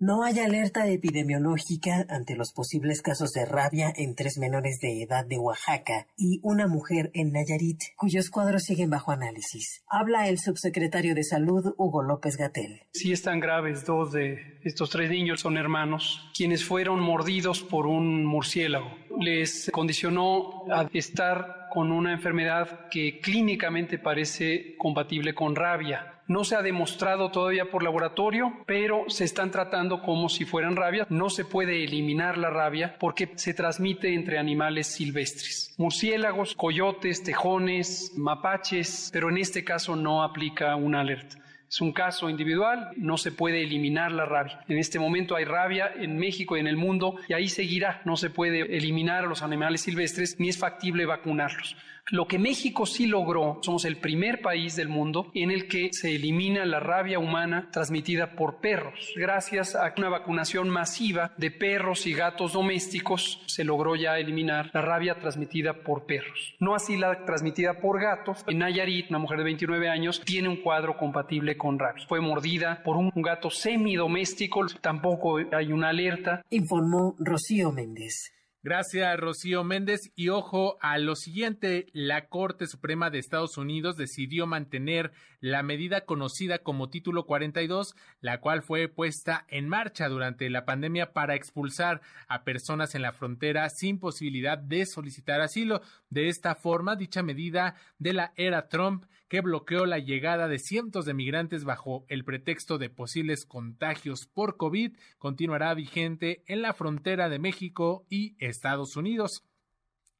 No 0.00 0.24
hay 0.24 0.40
alerta 0.40 0.88
epidemiológica 0.88 2.04
ante 2.08 2.34
los 2.34 2.52
posibles 2.52 3.00
casos 3.00 3.32
de 3.32 3.46
rabia 3.46 3.92
en 3.94 4.16
tres 4.16 4.38
menores 4.38 4.80
de 4.80 5.02
edad 5.02 5.24
de 5.24 5.38
Oaxaca 5.38 6.08
y 6.16 6.40
una 6.42 6.66
mujer 6.66 7.12
en 7.14 7.30
Nayarit, 7.30 7.80
cuyos 7.96 8.28
cuadros 8.28 8.64
siguen 8.64 8.90
bajo 8.90 9.12
análisis. 9.12 9.84
Habla 9.88 10.28
el 10.28 10.40
subsecretario 10.40 11.14
de 11.14 11.22
Salud, 11.22 11.74
Hugo 11.78 12.02
López 12.02 12.36
Gatel. 12.36 12.82
Sí 12.92 13.12
están 13.12 13.38
graves, 13.38 13.84
dos 13.84 14.10
de 14.10 14.58
estos 14.64 14.90
tres 14.90 15.10
niños 15.10 15.40
son 15.40 15.56
hermanos, 15.56 16.28
quienes 16.36 16.64
fueron 16.64 16.98
mordidos 16.98 17.62
por 17.62 17.86
un 17.86 18.24
murciélago. 18.24 18.90
Les 19.20 19.70
condicionó 19.72 20.64
a 20.72 20.88
estar 20.92 21.63
con 21.74 21.92
una 21.92 22.12
enfermedad 22.12 22.88
que 22.88 23.20
clínicamente 23.20 23.98
parece 23.98 24.76
compatible 24.78 25.34
con 25.34 25.54
rabia 25.54 26.14
no 26.26 26.42
se 26.44 26.56
ha 26.56 26.62
demostrado 26.62 27.30
todavía 27.30 27.70
por 27.70 27.82
laboratorio, 27.82 28.52
pero 28.66 29.04
se 29.08 29.24
están 29.24 29.50
tratando 29.50 30.00
como 30.00 30.30
si 30.30 30.46
fueran 30.46 30.76
rabia. 30.76 31.06
No 31.10 31.28
se 31.28 31.44
puede 31.44 31.84
eliminar 31.84 32.38
la 32.38 32.48
rabia 32.48 32.96
porque 32.98 33.32
se 33.34 33.52
transmite 33.52 34.14
entre 34.14 34.38
animales 34.38 34.86
silvestres. 34.86 35.74
Murciélagos, 35.76 36.54
coyotes, 36.54 37.22
tejones, 37.22 38.12
mapaches, 38.16 39.10
pero 39.12 39.28
en 39.28 39.36
este 39.38 39.64
caso 39.64 39.96
no 39.96 40.22
aplica 40.22 40.74
una 40.76 41.00
alerta. 41.00 41.36
Es 41.74 41.80
un 41.80 41.90
caso 41.90 42.30
individual, 42.30 42.90
no 42.96 43.16
se 43.16 43.32
puede 43.32 43.64
eliminar 43.64 44.12
la 44.12 44.24
rabia. 44.24 44.60
En 44.68 44.78
este 44.78 45.00
momento 45.00 45.34
hay 45.34 45.44
rabia 45.44 45.90
en 45.92 46.16
México 46.18 46.56
y 46.56 46.60
en 46.60 46.68
el 46.68 46.76
mundo 46.76 47.16
y 47.26 47.32
ahí 47.32 47.48
seguirá. 47.48 48.00
No 48.04 48.16
se 48.16 48.30
puede 48.30 48.76
eliminar 48.76 49.24
a 49.24 49.26
los 49.26 49.42
animales 49.42 49.80
silvestres 49.80 50.38
ni 50.38 50.50
es 50.50 50.56
factible 50.56 51.04
vacunarlos. 51.04 51.76
Lo 52.10 52.26
que 52.26 52.38
México 52.38 52.84
sí 52.84 53.06
logró, 53.06 53.60
somos 53.62 53.86
el 53.86 53.96
primer 53.96 54.42
país 54.42 54.76
del 54.76 54.88
mundo 54.88 55.30
en 55.32 55.50
el 55.50 55.68
que 55.68 55.88
se 55.92 56.14
elimina 56.14 56.66
la 56.66 56.78
rabia 56.78 57.18
humana 57.18 57.70
transmitida 57.72 58.36
por 58.36 58.60
perros. 58.60 59.10
Gracias 59.16 59.74
a 59.74 59.94
una 59.96 60.10
vacunación 60.10 60.68
masiva 60.68 61.32
de 61.38 61.50
perros 61.50 62.06
y 62.06 62.12
gatos 62.12 62.52
domésticos, 62.52 63.42
se 63.46 63.64
logró 63.64 63.96
ya 63.96 64.18
eliminar 64.18 64.70
la 64.74 64.82
rabia 64.82 65.18
transmitida 65.18 65.82
por 65.82 66.04
perros. 66.04 66.54
No 66.60 66.74
así 66.74 66.98
la 66.98 67.24
transmitida 67.24 67.80
por 67.80 67.98
gatos. 67.98 68.44
En 68.46 68.58
Nayarit, 68.58 69.08
una 69.08 69.18
mujer 69.18 69.38
de 69.38 69.44
29 69.44 69.88
años, 69.88 70.20
tiene 70.26 70.50
un 70.50 70.56
cuadro 70.56 70.98
compatible 70.98 71.56
con 71.56 71.78
rabia. 71.78 72.04
Fue 72.06 72.20
mordida 72.20 72.82
por 72.84 72.98
un 72.98 73.10
gato 73.14 73.48
semidoméstico, 73.48 74.66
tampoco 74.82 75.38
hay 75.52 75.72
una 75.72 75.88
alerta. 75.88 76.42
Informó 76.50 77.16
Rocío 77.18 77.72
Méndez. 77.72 78.33
Gracias, 78.64 79.20
Rocío 79.20 79.62
Méndez. 79.62 80.10
Y 80.16 80.30
ojo 80.30 80.78
a 80.80 80.96
lo 80.96 81.16
siguiente, 81.16 81.84
la 81.92 82.30
Corte 82.30 82.66
Suprema 82.66 83.10
de 83.10 83.18
Estados 83.18 83.58
Unidos 83.58 83.98
decidió 83.98 84.46
mantener 84.46 85.12
la 85.40 85.62
medida 85.62 86.06
conocida 86.06 86.60
como 86.60 86.88
Título 86.88 87.26
42, 87.26 87.94
la 88.22 88.40
cual 88.40 88.62
fue 88.62 88.88
puesta 88.88 89.44
en 89.50 89.68
marcha 89.68 90.08
durante 90.08 90.48
la 90.48 90.64
pandemia 90.64 91.12
para 91.12 91.34
expulsar 91.34 92.00
a 92.26 92.42
personas 92.44 92.94
en 92.94 93.02
la 93.02 93.12
frontera 93.12 93.68
sin 93.68 94.00
posibilidad 94.00 94.56
de 94.56 94.86
solicitar 94.86 95.42
asilo. 95.42 95.82
De 96.14 96.28
esta 96.28 96.54
forma, 96.54 96.94
dicha 96.94 97.24
medida 97.24 97.74
de 97.98 98.12
la 98.12 98.32
era 98.36 98.68
Trump 98.68 99.04
que 99.28 99.40
bloqueó 99.40 99.84
la 99.84 99.98
llegada 99.98 100.46
de 100.46 100.60
cientos 100.60 101.06
de 101.06 101.12
migrantes 101.12 101.64
bajo 101.64 102.06
el 102.06 102.24
pretexto 102.24 102.78
de 102.78 102.88
posibles 102.88 103.44
contagios 103.44 104.28
por 104.32 104.56
COVID, 104.56 104.96
continuará 105.18 105.74
vigente 105.74 106.44
en 106.46 106.62
la 106.62 106.72
frontera 106.72 107.28
de 107.28 107.40
México 107.40 108.06
y 108.08 108.36
Estados 108.38 108.94
Unidos. 108.94 109.42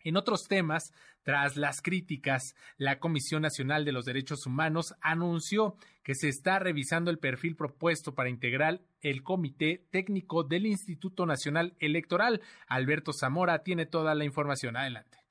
En 0.01 0.16
otros 0.16 0.49
temas, 0.49 0.92
tras 1.22 1.57
las 1.57 1.80
críticas, 1.80 2.57
la 2.76 2.99
Comisión 2.99 3.42
Nacional 3.42 3.84
de 3.84 3.92
los 3.92 4.05
Derechos 4.05 4.47
Humanos 4.47 4.97
anunció 5.01 5.76
que 6.03 6.16
se 6.16 6.28
está 6.28 6.59
revisando 6.59 7.12
el 7.12 7.20
perfil 7.20 7.55
propuesto 7.55 8.16
para 8.16 8.30
integrar 8.30 8.80
el 9.01 9.22
Comité 9.22 9.86
Técnico 9.92 10.42
del 10.42 10.66
Instituto 10.66 11.24
Nacional 11.24 11.76
Electoral. 11.78 12.40
Alberto 12.66 13.12
Zamora 13.12 13.62
tiene 13.62 13.86
toda 13.86 14.16
la 14.16 14.24
información. 14.24 14.76
Adelante. 14.76 15.24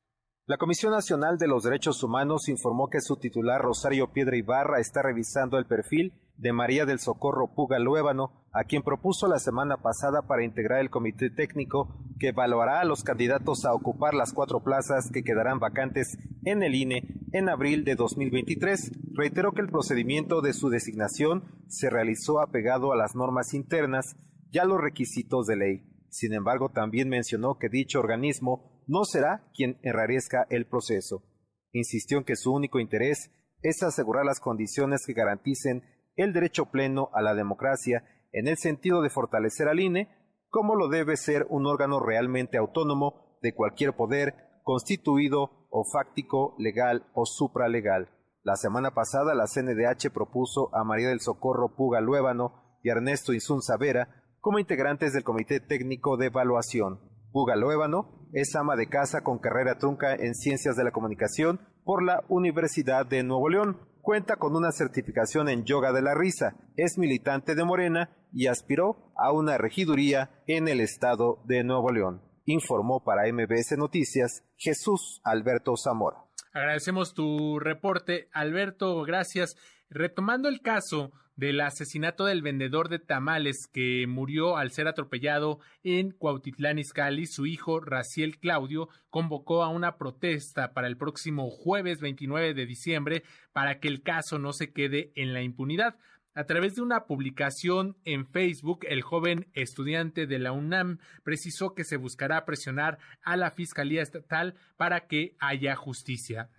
La 0.46 0.58
Comisión 0.58 0.92
Nacional 0.92 1.38
de 1.38 1.48
los 1.48 1.64
Derechos 1.64 2.04
Humanos 2.04 2.50
informó 2.50 2.90
que 2.90 3.00
su 3.00 3.16
titular 3.16 3.62
Rosario 3.62 4.12
Piedra 4.12 4.36
Ibarra 4.36 4.82
está 4.82 5.02
revisando 5.02 5.58
el 5.58 5.66
perfil 5.66 6.12
de 6.36 6.52
María 6.52 6.86
del 6.86 7.00
Socorro 7.00 7.54
Puga 7.56 7.80
Luébano, 7.80 8.44
a 8.52 8.66
quien 8.66 8.84
propuso 8.84 9.30
la 9.30 9.40
semana 9.40 9.78
pasada 9.78 10.24
para 10.24 10.44
integrar 10.44 10.82
el 10.82 10.90
comité 10.90 11.30
técnico 11.30 11.96
que 12.20 12.30
evaluará 12.30 12.82
a 12.82 12.84
los 12.84 13.06
candidatos 13.06 13.64
a 13.64 13.74
ocupar 13.74 14.16
las 14.16 14.34
cuatro 14.34 14.62
plazas 14.62 15.10
que 15.14 15.24
quedarán 15.24 15.60
vacantes 15.60 16.18
en 16.44 16.62
el 16.62 16.76
INE 16.76 17.08
en 17.32 17.48
abril 17.48 17.86
de 17.86 17.96
2023. 17.96 18.92
reiteró 19.14 19.54
que 19.54 19.62
el 19.62 19.70
procedimiento 19.70 20.42
de 20.42 20.52
su 20.52 20.68
designación 20.68 21.46
se 21.70 21.90
realizó 21.90 22.42
apegado 22.42 22.92
a 22.92 22.98
las 22.98 23.16
normas 23.16 23.54
internas 23.54 24.18
y 24.52 24.58
a 24.58 24.66
los 24.66 24.82
requisitos 24.82 25.48
de 25.48 25.56
ley. 25.56 25.93
Sin 26.14 26.32
embargo, 26.34 26.70
también 26.70 27.10
mencionó 27.10 27.58
que 27.58 27.70
dicho 27.70 28.00
organismo 28.00 28.84
no 28.86 29.04
será 29.04 29.50
quien 29.56 29.80
enrarezca 29.82 30.46
el 30.52 30.68
proceso. 30.68 31.24
Insistió 31.72 32.20
en 32.20 32.24
que 32.24 32.36
su 32.36 32.54
único 32.54 32.80
interés 32.80 33.32
es 33.64 33.82
asegurar 33.82 34.24
las 34.24 34.40
condiciones 34.40 35.08
que 35.08 35.14
garanticen 35.14 35.82
el 36.16 36.32
derecho 36.32 36.68
pleno 36.68 37.10
a 37.16 37.24
la 37.24 37.34
democracia 37.34 38.04
en 38.32 38.48
el 38.48 38.58
sentido 38.58 39.02
de 39.02 39.10
fortalecer 39.10 39.68
al 39.68 39.80
INE 39.80 40.08
como 40.50 40.76
lo 40.76 40.88
debe 40.88 41.18
ser 41.18 41.48
un 41.50 41.66
órgano 41.66 42.00
realmente 42.00 42.60
autónomo 42.60 43.40
de 43.42 43.56
cualquier 43.56 43.96
poder 43.96 44.36
constituido 44.62 45.66
o 45.72 45.84
fáctico, 45.84 46.54
legal 46.60 47.08
o 47.16 47.26
supralegal. 47.26 48.12
La 48.44 48.56
semana 48.56 48.94
pasada 48.94 49.34
la 49.34 49.48
CNDH 49.48 50.12
propuso 50.14 50.70
a 50.76 50.84
María 50.84 51.10
del 51.10 51.22
Socorro 51.22 51.76
Puga 51.76 52.02
Luébano 52.02 52.78
y 52.84 52.90
Ernesto 52.90 53.34
Insunza 53.34 53.78
Vera 53.78 54.23
como 54.44 54.60
integrantes 54.60 55.14
del 55.14 55.24
Comité 55.24 55.62
Técnico 55.62 56.18
de 56.18 56.26
Evaluación. 56.26 57.00
Puga 57.32 57.56
Luébano 57.56 58.28
es 58.34 58.54
ama 58.58 58.76
de 58.76 58.90
casa 58.90 59.24
con 59.24 59.40
carrera 59.40 59.78
trunca 59.78 60.14
en 60.14 60.36
Ciencias 60.36 60.76
de 60.76 60.84
la 60.84 60.92
Comunicación 60.92 61.62
por 61.86 62.04
la 62.04 62.26
Universidad 62.28 63.06
de 63.06 63.24
Nuevo 63.24 63.48
León. 63.48 63.80
Cuenta 64.02 64.36
con 64.36 64.58
una 64.58 64.74
certificación 64.74 65.48
en 65.48 65.64
yoga 65.64 65.94
de 65.94 66.02
la 66.02 66.14
risa, 66.14 66.58
es 66.76 66.98
militante 66.98 67.56
de 67.56 67.64
Morena 67.64 68.10
y 68.34 68.48
aspiró 68.48 69.14
a 69.16 69.32
una 69.32 69.58
regiduría 69.58 70.44
en 70.46 70.68
el 70.68 70.82
estado 70.82 71.42
de 71.46 71.64
Nuevo 71.64 71.94
León. 71.94 72.22
Informó 72.44 73.02
para 73.02 73.32
MBS 73.32 73.78
Noticias 73.78 74.44
Jesús 74.58 75.22
Alberto 75.24 75.78
Zamora. 75.78 76.18
Agradecemos 76.52 77.14
tu 77.14 77.60
reporte, 77.60 78.28
Alberto, 78.34 79.04
gracias. 79.04 79.56
Retomando 79.90 80.50
el 80.50 80.60
caso 80.60 81.14
del 81.36 81.62
asesinato 81.62 82.26
del 82.26 82.42
vendedor 82.42 82.90
de 82.90 83.00
tamales 83.00 83.68
que 83.72 84.06
murió 84.08 84.58
al 84.58 84.72
ser 84.72 84.88
atropellado 84.88 85.60
en 85.84 86.12
Cuautitlán 86.12 86.80
Izcalli, 86.80 87.26
su 87.26 87.46
hijo 87.46 87.80
Raciel 87.80 88.40
Claudio 88.40 88.90
convocó 89.10 89.64
a 89.64 89.70
una 89.70 89.98
protesta 89.98 90.74
para 90.74 90.88
el 90.88 90.98
próximo 90.98 91.50
jueves 91.50 92.00
29 92.02 92.54
de 92.54 92.66
diciembre 92.66 93.24
para 93.52 93.80
que 93.80 93.88
el 93.88 94.04
caso 94.04 94.40
no 94.40 94.54
se 94.54 94.72
quede 94.72 95.12
en 95.16 95.34
la 95.34 95.42
impunidad. 95.42 95.96
A 96.36 96.46
través 96.46 96.74
de 96.76 96.82
una 96.82 97.06
publicación 97.06 97.96
en 98.06 98.26
Facebook, 98.26 98.80
el 98.90 99.04
joven 99.04 99.48
estudiante 99.54 100.26
de 100.26 100.40
la 100.40 100.52
UNAM 100.52 100.98
precisó 101.24 101.76
que 101.76 101.84
se 101.84 101.98
buscará 101.98 102.44
presionar 102.44 102.98
a 103.22 103.38
la 103.38 103.52
Fiscalía 103.52 104.02
Estatal 104.02 104.56
para 104.76 105.06
que 105.06 105.36
haya 105.40 105.76
justicia. 105.76 106.50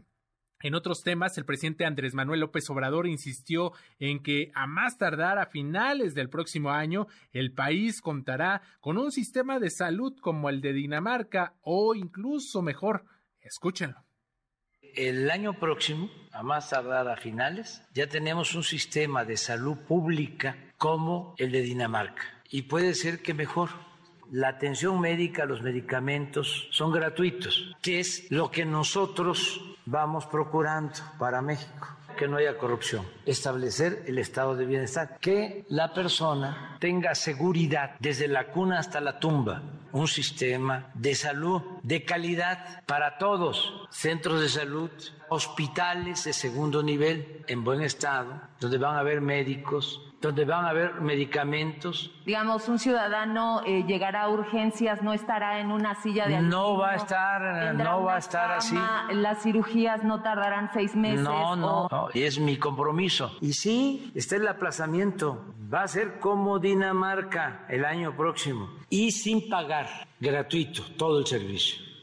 En 0.65 0.75
otros 0.75 1.03
temas, 1.03 1.37
el 1.37 1.45
presidente 1.45 1.85
Andrés 1.85 2.15
Manuel 2.15 2.41
López 2.41 2.71
Obrador 2.71 3.07
insistió 3.07 3.73
en 3.99 4.23
que 4.23 4.51
a 4.55 4.67
más 4.67 4.97
tardar 4.97 5.39
a 5.39 5.45
finales 5.45 6.15
del 6.15 6.31
próximo 6.31 6.71
año, 6.71 7.07
el 7.33 7.53
país 7.53 8.01
contará 8.01 8.63
con 8.81 8.97
un 8.97 9.13
sistema 9.13 9.61
de 9.61 9.69
salud 9.69 10.19
como 10.23 10.49
el 10.49 10.63
de 10.63 10.73
Dinamarca 10.73 11.53
o 11.61 11.95
incluso 11.95 12.63
mejor. 12.63 13.05
Escúchenlo 13.43 14.03
el 14.97 15.31
año 15.31 15.59
próximo, 15.59 16.09
a 16.33 16.45
más 16.45 16.71
tardar 16.71 17.09
a 17.09 17.17
finales, 17.17 17.83
ya 17.93 18.07
tenemos 18.07 18.55
un 18.55 18.63
sistema 18.63 19.25
de 19.25 19.37
salud 19.37 19.77
pública 19.77 20.57
como 20.79 21.35
el 21.37 21.51
de 21.51 21.63
Dinamarca. 21.63 22.23
Y 22.49 22.63
puede 22.63 22.95
ser 22.95 23.21
que 23.21 23.35
mejor. 23.35 23.71
La 24.35 24.49
atención 24.49 25.01
médica, 25.01 25.45
los 25.45 25.63
medicamentos 25.63 26.67
son 26.73 26.91
gratuitos, 26.91 27.73
que 27.81 28.01
es 28.01 28.29
lo 28.33 28.51
que 28.51 28.65
nosotros 28.65 29.61
vamos 29.87 30.27
procurando 30.27 30.95
para 31.21 31.41
México. 31.41 31.87
Que 32.17 32.27
no 32.27 32.39
haya 32.39 32.59
corrupción, 32.59 33.07
establecer 33.27 34.03
el 34.09 34.19
estado 34.19 34.57
de 34.57 34.67
bienestar, 34.67 35.19
que 35.21 35.65
la 35.69 35.95
persona 35.95 36.77
tenga 36.81 37.15
seguridad 37.15 37.95
desde 38.01 38.27
la 38.27 38.49
cuna 38.49 38.81
hasta 38.81 39.01
la 39.01 39.21
tumba, 39.21 39.63
un 39.93 40.09
sistema 40.09 40.91
de 40.95 41.15
salud 41.15 41.63
de 41.85 42.05
calidad 42.05 42.83
para 42.87 43.19
todos, 43.19 43.87
centros 43.91 44.41
de 44.41 44.49
salud, 44.49 44.91
hospitales 45.29 46.25
de 46.25 46.33
segundo 46.33 46.83
nivel 46.83 47.45
en 47.47 47.63
buen 47.63 47.83
estado, 47.83 48.41
donde 48.59 48.79
van 48.79 48.97
a 48.97 49.01
haber 49.01 49.21
médicos, 49.21 50.01
donde 50.25 50.45
van 50.45 50.65
a 50.65 50.71
haber 50.71 51.01
medicamentos. 51.01 52.11
Digamos, 52.25 52.69
un 52.69 52.79
ciudadano 52.79 53.63
eh, 53.67 53.85
llegará 53.87 54.23
a 54.23 54.29
urgencias, 54.31 55.03
no 55.03 55.13
estará 55.13 55.61
en 55.61 55.71
una 55.71 55.95
silla 55.97 56.27
de 56.27 56.41
No 56.41 56.79
va 56.79 56.93
a 56.93 56.97
estar, 56.97 57.75
no 57.75 58.05
va 58.05 58.17
a 58.17 58.19
estar 58.19 58.53
así. 58.53 58.77
Las 59.13 59.43
cirugías 59.43 60.03
no 60.03 60.23
tardarán 60.23 60.71
seis 60.73 60.97
meses. 60.97 61.21
No, 61.21 61.55
no, 61.55 61.89
no, 61.91 62.09
y 62.15 62.23
es 62.23 62.39
mi 62.39 62.57
compromiso. 62.57 63.37
Y 63.41 63.53
sí, 63.53 64.11
está 64.15 64.37
el 64.37 64.49
aplazamiento. 64.49 65.45
Va 65.73 65.83
a 65.83 65.89
ser 65.89 66.19
como 66.19 66.59
Dinamarca 66.59 67.67
el 67.69 67.85
año 67.85 68.17
próximo 68.17 68.71
y 68.89 69.11
sin 69.11 69.49
pagar, 69.49 69.87
gratuito, 70.21 70.83
todo 70.97 71.19
el 71.19 71.27
servicio 71.27 71.94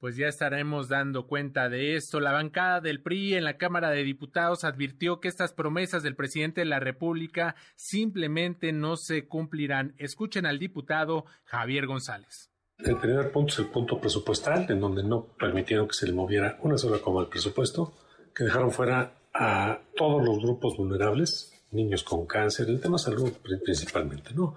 pues 0.00 0.16
ya 0.16 0.28
estaremos 0.28 0.88
dando 0.88 1.26
cuenta 1.26 1.68
de 1.68 1.94
esto. 1.94 2.20
La 2.20 2.32
bancada 2.32 2.80
del 2.80 3.02
PRI 3.02 3.34
en 3.34 3.44
la 3.44 3.58
Cámara 3.58 3.90
de 3.90 4.02
Diputados 4.02 4.64
advirtió 4.64 5.20
que 5.20 5.28
estas 5.28 5.52
promesas 5.52 6.02
del 6.02 6.16
presidente 6.16 6.62
de 6.62 6.64
la 6.64 6.80
República 6.80 7.54
simplemente 7.76 8.72
no 8.72 8.96
se 8.96 9.28
cumplirán. 9.28 9.94
Escuchen 9.98 10.46
al 10.46 10.58
diputado 10.58 11.26
Javier 11.44 11.86
González. 11.86 12.50
El 12.78 12.96
primer 12.96 13.30
punto 13.30 13.52
es 13.52 13.58
el 13.58 13.66
punto 13.66 14.00
presupuestal, 14.00 14.64
en 14.70 14.80
donde 14.80 15.04
no 15.04 15.26
permitieron 15.38 15.86
que 15.86 15.92
se 15.92 16.06
le 16.06 16.14
moviera 16.14 16.58
una 16.62 16.78
sola 16.78 16.98
coma 16.98 17.20
al 17.20 17.28
presupuesto, 17.28 17.92
que 18.34 18.44
dejaron 18.44 18.70
fuera 18.70 19.12
a 19.34 19.80
todos 19.94 20.24
los 20.24 20.38
grupos 20.38 20.78
vulnerables, 20.78 21.62
niños 21.72 22.02
con 22.04 22.26
cáncer, 22.26 22.70
el 22.70 22.80
tema 22.80 22.96
salud 22.96 23.32
principalmente, 23.62 24.30
¿no? 24.32 24.54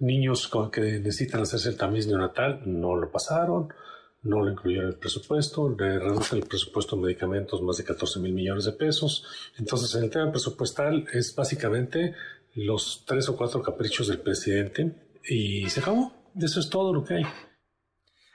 Niños 0.00 0.48
con, 0.48 0.72
que 0.72 0.80
necesitan 0.80 1.42
hacerse 1.42 1.68
el 1.68 1.76
tamiz 1.76 2.08
neonatal, 2.08 2.62
no 2.66 2.96
lo 2.96 3.12
pasaron 3.12 3.72
no 4.22 4.40
lo 4.40 4.50
incluyeron 4.50 4.86
en 4.86 4.92
el 4.92 4.98
presupuesto, 4.98 5.68
le 5.68 5.98
reducen 5.98 6.38
el 6.38 6.46
presupuesto 6.46 6.96
de 6.96 7.02
medicamentos 7.02 7.60
más 7.62 7.76
de 7.76 7.84
14 7.84 8.20
mil 8.20 8.32
millones 8.32 8.64
de 8.64 8.72
pesos. 8.72 9.24
Entonces, 9.58 9.94
en 9.94 10.04
el 10.04 10.10
tema 10.10 10.30
presupuestal 10.30 11.06
es 11.12 11.34
básicamente 11.34 12.14
los 12.54 13.04
tres 13.06 13.28
o 13.28 13.36
cuatro 13.36 13.62
caprichos 13.62 14.08
del 14.08 14.20
presidente 14.20 14.94
y 15.28 15.68
se 15.68 15.80
acabó. 15.80 16.12
Eso 16.40 16.60
es 16.60 16.70
todo 16.70 16.94
lo 16.94 17.04
que 17.04 17.14
hay. 17.14 17.24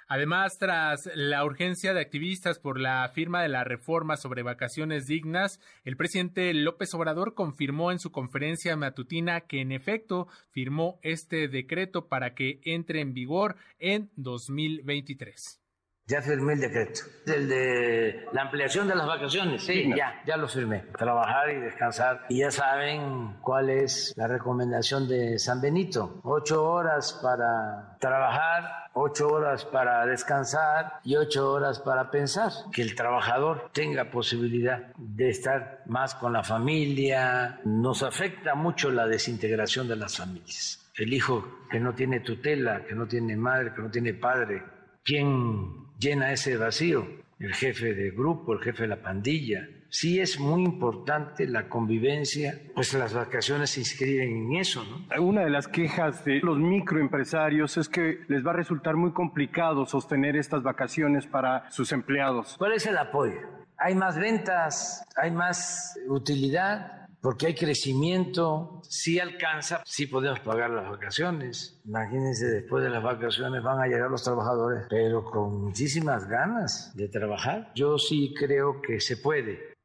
Además, 0.10 0.58
tras 0.58 1.10
la 1.16 1.44
urgencia 1.44 1.94
de 1.94 2.00
activistas 2.00 2.60
por 2.60 2.80
la 2.80 3.10
firma 3.14 3.42
de 3.42 3.50
la 3.50 3.66
reforma 3.66 4.16
sobre 4.16 4.42
vacaciones 4.42 5.06
dignas, 5.06 5.60
el 5.84 5.98
presidente 5.98 6.54
López 6.54 6.94
Obrador 6.94 7.34
confirmó 7.34 7.92
en 7.92 8.00
su 8.00 8.12
conferencia 8.12 8.78
matutina 8.78 9.42
que 9.42 9.60
en 9.60 9.74
efecto 9.74 10.28
firmó 10.50 10.98
este 11.02 11.50
decreto 11.50 12.08
para 12.08 12.36
que 12.36 12.62
entre 12.64 13.02
en 13.02 13.14
vigor 13.14 13.58
en 13.80 14.10
2023. 14.16 15.60
Ya 16.08 16.22
firmé 16.22 16.54
el 16.54 16.62
decreto. 16.62 17.02
El 17.26 17.50
de 17.50 18.26
la 18.32 18.44
ampliación 18.44 18.88
de 18.88 18.96
las 18.96 19.06
vacaciones. 19.06 19.62
Sí, 19.62 19.92
ya, 19.94 20.24
ya 20.26 20.38
lo 20.38 20.48
firmé. 20.48 20.86
Trabajar 20.98 21.50
y 21.50 21.60
descansar. 21.60 22.26
Y 22.30 22.40
ya 22.40 22.50
saben 22.50 23.36
cuál 23.42 23.70
es 23.70 24.14
la 24.16 24.26
recomendación 24.26 25.06
de 25.10 25.38
San 25.38 25.60
Benito. 25.60 26.22
Ocho 26.24 26.64
horas 26.64 27.20
para 27.22 27.98
trabajar, 28.00 28.90
ocho 28.94 29.28
horas 29.28 29.66
para 29.66 30.06
descansar 30.06 31.02
y 31.04 31.18
ocho 31.18 31.52
horas 31.52 31.82
para 31.82 32.10
pensar. 32.10 32.54
Que 32.72 32.84
el 32.84 32.96
trabajador 32.96 33.70
tenga 33.74 34.10
posibilidad 34.10 34.94
de 34.96 35.28
estar 35.28 35.84
más 35.88 36.16
con 36.16 36.32
la 36.32 36.44
familia. 36.44 37.60
Nos 37.66 38.02
afecta 38.02 38.56
mucho 38.56 38.92
la 38.92 39.08
desintegración 39.08 39.90
de 39.90 39.98
las 39.98 40.16
familias. 40.16 40.90
El 40.96 41.14
hijo 41.14 41.66
que 41.70 41.82
no 41.82 41.94
tiene 41.94 42.22
tutela, 42.22 42.86
que 42.86 42.96
no 42.96 43.08
tiene 43.08 43.36
madre, 43.36 43.74
que 43.76 43.82
no 43.82 43.92
tiene 43.92 44.14
padre. 44.14 44.64
¿Quién 45.04 45.87
llena 46.00 46.32
ese 46.32 46.58
vacío, 46.58 47.08
el 47.40 47.54
jefe 47.54 47.94
de 47.94 48.12
grupo, 48.12 48.54
el 48.54 48.60
jefe 48.60 48.84
de 48.84 48.90
la 48.90 49.02
pandilla. 49.02 49.68
Sí 49.90 50.20
es 50.20 50.40
muy 50.40 50.64
importante 50.64 51.48
la 51.48 51.70
convivencia, 51.70 52.60
pues 52.76 52.94
las 52.94 53.14
vacaciones 53.14 53.70
se 53.70 53.80
inscriben 53.80 54.30
en 54.30 54.56
eso, 54.58 54.84
¿no? 54.84 55.24
Una 55.24 55.44
de 55.46 55.50
las 55.50 55.68
quejas 55.68 56.26
de 56.26 56.42
los 56.42 56.60
microempresarios 56.60 57.78
es 57.78 57.88
que 57.88 58.20
les 58.28 58.46
va 58.46 58.52
a 58.52 58.56
resultar 58.56 58.96
muy 58.96 59.14
complicado 59.14 59.86
sostener 59.86 60.36
estas 60.36 60.62
vacaciones 60.62 61.26
para 61.26 61.72
sus 61.72 61.94
empleados. 61.94 62.56
¿Cuál 62.58 62.74
es 62.74 62.86
el 62.86 62.98
apoyo? 62.98 63.40
Hay 63.78 63.96
más 63.96 64.20
ventas, 64.20 65.06
hay 65.16 65.32
más 65.32 65.98
utilidad, 66.10 67.07
porque 67.28 67.48
hay 67.48 67.56
crecimiento, 67.56 68.82
si 68.88 69.20
alcanza, 69.20 69.82
sí 69.86 70.08
podemos 70.08 70.40
pagar 70.40 70.70
las 70.70 70.90
vacaciones. 70.90 71.78
Imagínense, 71.84 72.46
después 72.46 72.86
de 72.86 72.90
las 72.90 73.04
vacaciones 73.04 73.62
van 73.62 73.82
a 73.82 73.86
llegar 73.86 74.10
los 74.10 74.24
trabajadores, 74.24 74.86
pero 74.90 75.26
con 75.26 75.66
muchísimas 75.66 76.26
ganas 76.30 76.96
de 76.96 77.10
trabajar. 77.10 77.70
Yo 77.76 77.98
sí 77.98 78.34
creo 78.34 78.82
que 78.82 79.02
se 79.02 79.18
puede. 79.18 79.77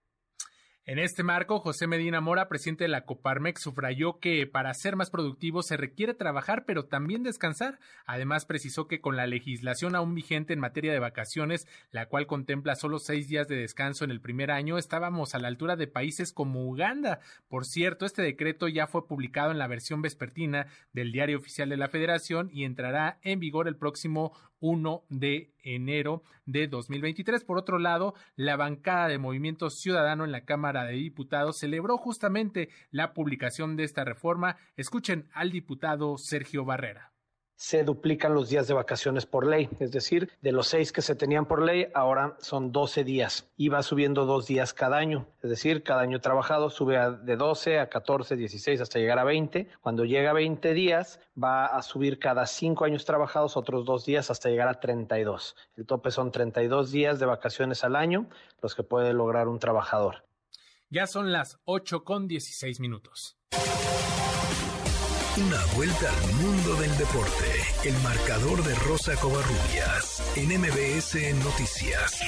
En 0.84 0.98
este 0.98 1.22
marco, 1.22 1.60
José 1.60 1.86
Medina 1.86 2.20
Mora, 2.20 2.48
presidente 2.48 2.82
de 2.82 2.88
la 2.88 3.04
Coparmex, 3.04 3.62
subrayó 3.62 4.18
que 4.18 4.48
para 4.48 4.74
ser 4.74 4.96
más 4.96 5.10
productivo 5.10 5.62
se 5.62 5.76
requiere 5.76 6.12
trabajar, 6.12 6.64
pero 6.66 6.86
también 6.86 7.22
descansar. 7.22 7.78
Además, 8.04 8.46
precisó 8.46 8.88
que 8.88 9.00
con 9.00 9.14
la 9.14 9.28
legislación 9.28 9.94
aún 9.94 10.16
vigente 10.16 10.52
en 10.52 10.58
materia 10.58 10.92
de 10.92 10.98
vacaciones, 10.98 11.68
la 11.92 12.06
cual 12.06 12.26
contempla 12.26 12.74
solo 12.74 12.98
seis 12.98 13.28
días 13.28 13.46
de 13.46 13.54
descanso 13.54 14.04
en 14.04 14.10
el 14.10 14.20
primer 14.20 14.50
año, 14.50 14.76
estábamos 14.76 15.36
a 15.36 15.38
la 15.38 15.46
altura 15.46 15.76
de 15.76 15.86
países 15.86 16.32
como 16.32 16.66
Uganda. 16.66 17.20
Por 17.48 17.64
cierto, 17.64 18.04
este 18.04 18.22
decreto 18.22 18.66
ya 18.66 18.88
fue 18.88 19.06
publicado 19.06 19.52
en 19.52 19.58
la 19.58 19.68
versión 19.68 20.02
vespertina 20.02 20.66
del 20.92 21.12
Diario 21.12 21.38
Oficial 21.38 21.68
de 21.68 21.76
la 21.76 21.86
Federación 21.86 22.50
y 22.52 22.64
entrará 22.64 23.20
en 23.22 23.38
vigor 23.38 23.68
el 23.68 23.76
próximo 23.76 24.32
1 24.62 25.04
de 25.10 25.52
enero 25.62 26.22
de 26.46 26.68
2023. 26.68 27.44
Por 27.44 27.58
otro 27.58 27.78
lado, 27.78 28.14
la 28.36 28.56
bancada 28.56 29.08
de 29.08 29.18
Movimiento 29.18 29.68
Ciudadano 29.68 30.24
en 30.24 30.32
la 30.32 30.46
Cámara 30.46 30.84
de 30.84 30.94
Diputados 30.94 31.58
celebró 31.58 31.98
justamente 31.98 32.70
la 32.90 33.12
publicación 33.12 33.76
de 33.76 33.84
esta 33.84 34.04
reforma. 34.04 34.56
Escuchen 34.76 35.28
al 35.34 35.50
diputado 35.50 36.16
Sergio 36.16 36.64
Barrera 36.64 37.11
se 37.62 37.84
duplican 37.84 38.34
los 38.34 38.48
días 38.48 38.66
de 38.66 38.74
vacaciones 38.74 39.24
por 39.24 39.46
ley, 39.46 39.68
es 39.78 39.92
decir, 39.92 40.32
de 40.40 40.50
los 40.50 40.66
seis 40.66 40.90
que 40.90 41.00
se 41.00 41.14
tenían 41.14 41.46
por 41.46 41.62
ley, 41.62 41.86
ahora 41.94 42.36
son 42.40 42.72
12 42.72 43.04
días 43.04 43.48
y 43.56 43.68
va 43.68 43.84
subiendo 43.84 44.26
dos 44.26 44.48
días 44.48 44.74
cada 44.74 44.96
año, 44.96 45.28
es 45.44 45.48
decir, 45.48 45.84
cada 45.84 46.02
año 46.02 46.20
trabajado 46.20 46.70
sube 46.70 46.98
de 47.22 47.36
12 47.36 47.78
a 47.78 47.88
14, 47.88 48.34
16 48.34 48.80
hasta 48.80 48.98
llegar 48.98 49.20
a 49.20 49.24
20. 49.24 49.68
Cuando 49.80 50.04
llega 50.04 50.30
a 50.30 50.32
20 50.32 50.74
días, 50.74 51.20
va 51.40 51.66
a 51.66 51.80
subir 51.82 52.18
cada 52.18 52.46
cinco 52.46 52.84
años 52.84 53.04
trabajados 53.04 53.56
otros 53.56 53.84
dos 53.84 54.04
días 54.04 54.28
hasta 54.28 54.50
llegar 54.50 54.66
a 54.66 54.80
32. 54.80 55.54
El 55.76 55.86
tope 55.86 56.10
son 56.10 56.32
32 56.32 56.90
días 56.90 57.20
de 57.20 57.26
vacaciones 57.26 57.84
al 57.84 57.94
año, 57.94 58.28
los 58.60 58.74
que 58.74 58.82
puede 58.82 59.12
lograr 59.12 59.46
un 59.46 59.60
trabajador. 59.60 60.24
Ya 60.90 61.06
son 61.06 61.30
las 61.30 61.60
8 61.64 62.02
con 62.02 62.26
16 62.26 62.80
minutos. 62.80 63.38
Una 65.32 65.64
vuelta 65.74 66.12
al 66.12 66.28
mundo 66.44 66.76
del 66.76 66.92
deporte. 67.00 67.48
El 67.88 67.96
marcador 68.04 68.60
de 68.68 68.76
Rosa 68.84 69.16
Covarrubias 69.16 70.20
en 70.36 70.60
MBS 70.60 71.16
Noticias. 71.40 72.20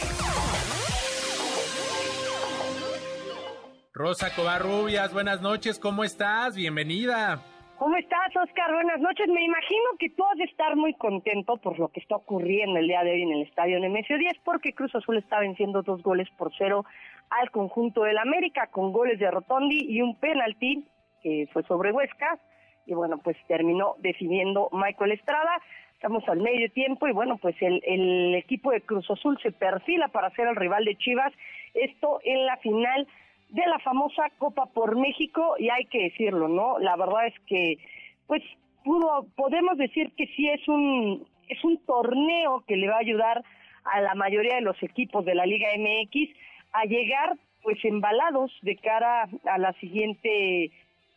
Rosa 3.92 4.34
Covarrubias, 4.34 5.12
buenas 5.12 5.42
noches, 5.42 5.78
¿cómo 5.78 6.02
estás? 6.02 6.56
Bienvenida. 6.56 7.44
¿Cómo 7.78 7.94
estás, 7.98 8.34
Oscar? 8.42 8.72
Buenas 8.72 8.98
noches. 9.02 9.28
Me 9.28 9.44
imagino 9.44 9.84
que 9.98 10.08
tú 10.08 10.24
has 10.24 10.38
de 10.38 10.44
estar 10.44 10.74
muy 10.74 10.94
contento 10.94 11.58
por 11.58 11.78
lo 11.78 11.88
que 11.88 12.00
está 12.00 12.16
ocurriendo 12.16 12.78
el 12.78 12.88
día 12.88 13.04
de 13.04 13.10
hoy 13.10 13.22
en 13.22 13.32
el 13.32 13.42
estadio 13.42 13.80
Nemesio 13.80 14.16
10, 14.16 14.38
porque 14.42 14.72
Cruz 14.72 14.94
Azul 14.94 15.18
está 15.18 15.40
venciendo 15.40 15.82
dos 15.82 16.02
goles 16.02 16.30
por 16.38 16.52
cero 16.56 16.86
al 17.28 17.50
conjunto 17.50 18.04
del 18.04 18.16
América, 18.16 18.68
con 18.68 18.92
goles 18.92 19.18
de 19.18 19.30
Rotondi 19.30 19.92
y 19.92 20.00
un 20.00 20.18
penalti 20.18 20.88
que 21.22 21.46
fue 21.52 21.62
sobre 21.64 21.92
Huesca 21.92 22.40
y 22.86 22.94
bueno, 22.94 23.18
pues 23.18 23.36
terminó 23.46 23.94
definiendo 23.98 24.68
Michael 24.72 25.12
Estrada. 25.12 25.60
Estamos 25.94 26.28
al 26.28 26.40
medio 26.40 26.70
tiempo 26.70 27.08
y 27.08 27.12
bueno, 27.12 27.38
pues 27.38 27.56
el, 27.60 27.82
el 27.86 28.34
equipo 28.34 28.70
de 28.70 28.82
Cruz 28.82 29.10
Azul 29.10 29.38
se 29.42 29.52
perfila 29.52 30.08
para 30.08 30.30
ser 30.30 30.48
el 30.48 30.56
rival 30.56 30.84
de 30.84 30.96
Chivas. 30.96 31.32
Esto 31.72 32.20
en 32.24 32.44
la 32.46 32.56
final 32.58 33.06
de 33.54 33.66
la 33.66 33.78
famosa 33.78 34.30
Copa 34.38 34.66
por 34.66 34.96
México 34.96 35.54
y 35.58 35.70
hay 35.70 35.84
que 35.86 36.04
decirlo, 36.04 36.48
¿no? 36.48 36.78
La 36.78 36.96
verdad 36.96 37.26
es 37.26 37.34
que, 37.46 37.78
pues, 38.26 38.42
pudo, 38.82 39.26
podemos 39.36 39.78
decir 39.78 40.12
que 40.16 40.26
sí 40.28 40.48
es 40.48 40.66
un, 40.68 41.26
es 41.48 41.62
un 41.64 41.78
torneo 41.86 42.64
que 42.66 42.76
le 42.76 42.88
va 42.88 42.96
a 42.96 43.06
ayudar 43.06 43.44
a 43.84 44.00
la 44.00 44.14
mayoría 44.14 44.56
de 44.56 44.62
los 44.62 44.82
equipos 44.82 45.24
de 45.24 45.34
la 45.34 45.46
Liga 45.46 45.68
MX 45.76 46.30
a 46.72 46.84
llegar, 46.84 47.36
pues, 47.62 47.82
embalados 47.84 48.52
de 48.62 48.76
cara 48.76 49.28
a 49.44 49.58
la 49.58 49.72
siguiente 49.74 50.70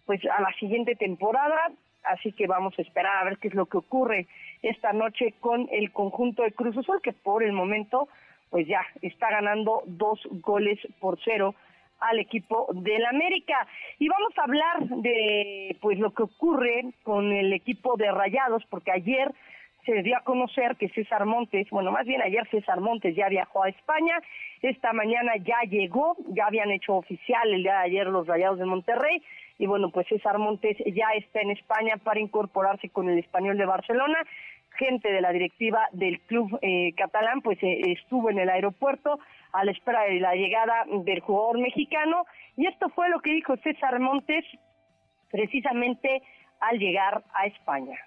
pues 0.08 0.22
a 0.26 0.42
la 0.42 0.52
siguiente 0.54 0.96
temporada, 0.96 1.70
así 2.06 2.32
que 2.32 2.48
vamos 2.48 2.74
a 2.80 2.82
esperar 2.82 3.18
a 3.18 3.26
ver 3.26 3.38
qué 3.38 3.50
es 3.50 3.54
lo 3.54 3.68
que 3.68 3.78
ocurre 3.78 4.26
esta 4.64 4.94
noche 4.94 5.36
con 5.40 5.68
el 5.72 5.92
conjunto 5.92 6.42
de 6.42 6.54
Cruz 6.54 6.76
Azul, 6.78 7.02
que 7.04 7.14
por 7.14 7.44
el 7.44 7.52
momento 7.52 8.08
pues 8.50 8.66
ya 8.66 8.82
está 9.02 9.30
ganando 9.30 9.84
dos 9.86 10.20
goles 10.42 10.80
por 11.02 11.20
cero 11.24 11.54
al 12.00 12.20
equipo 12.20 12.68
del 12.74 13.06
América. 13.06 13.68
Y 14.00 14.08
vamos 14.08 14.32
a 14.38 14.44
hablar 14.44 14.88
de 15.02 15.76
pues 15.82 16.00
lo 16.00 16.14
que 16.14 16.24
ocurre 16.24 16.86
con 17.04 17.34
el 17.34 17.52
equipo 17.52 17.98
de 17.98 18.10
Rayados, 18.10 18.64
porque 18.70 18.92
ayer 18.92 19.34
se 19.88 20.04
dio 20.04 20.18
a 20.18 20.22
conocer 20.22 20.76
que 20.76 20.90
César 20.90 21.26
Montes, 21.26 21.70
bueno, 21.70 21.92
más 21.92 22.06
bien 22.06 22.22
ayer 22.22 22.46
César 22.52 22.82
Montes 22.82 23.16
ya 23.16 23.30
viajó 23.30 23.64
a 23.64 23.70
España, 23.70 24.20
esta 24.62 24.92
mañana 24.92 25.38
ya 25.38 25.62
llegó, 25.62 26.18
ya 26.28 26.48
habían 26.48 26.72
hecho 26.72 26.96
oficial 26.96 27.54
el 27.54 27.64
día 27.64 27.80
de 27.80 27.86
ayer 27.86 28.08
los 28.08 28.28
Rayados 28.28 28.60
de 28.60 28.66
Monterrey, 28.66 29.24
y 29.58 29.66
bueno, 29.66 29.90
pues 29.90 30.06
César 30.08 30.38
Montes 30.40 30.76
ya 30.94 31.08
está 31.16 31.40
en 31.40 31.52
España 31.52 31.96
para 32.04 32.20
incorporarse 32.20 32.90
con 32.90 33.10
el 33.10 33.18
español 33.18 33.58
de 33.58 33.66
Barcelona. 33.66 34.20
Gente 34.78 35.12
de 35.12 35.22
la 35.22 35.32
directiva 35.32 35.88
del 35.94 36.20
club 36.22 36.60
eh, 36.62 36.94
catalán 36.96 37.42
pues 37.42 37.58
eh, 37.64 37.80
estuvo 37.86 38.30
en 38.30 38.38
el 38.38 38.50
aeropuerto 38.50 39.18
a 39.54 39.66
la 39.66 39.72
espera 39.72 40.04
de 40.04 40.20
la 40.20 40.36
llegada 40.36 40.86
del 40.88 41.22
jugador 41.22 41.58
mexicano 41.60 42.26
y 42.56 42.68
esto 42.68 42.90
fue 42.90 43.10
lo 43.10 43.20
que 43.22 43.32
dijo 43.32 43.58
César 43.64 44.00
Montes 44.00 44.46
precisamente 45.32 46.22
al 46.60 46.78
llegar 46.78 47.24
a 47.34 47.48
España 47.48 47.98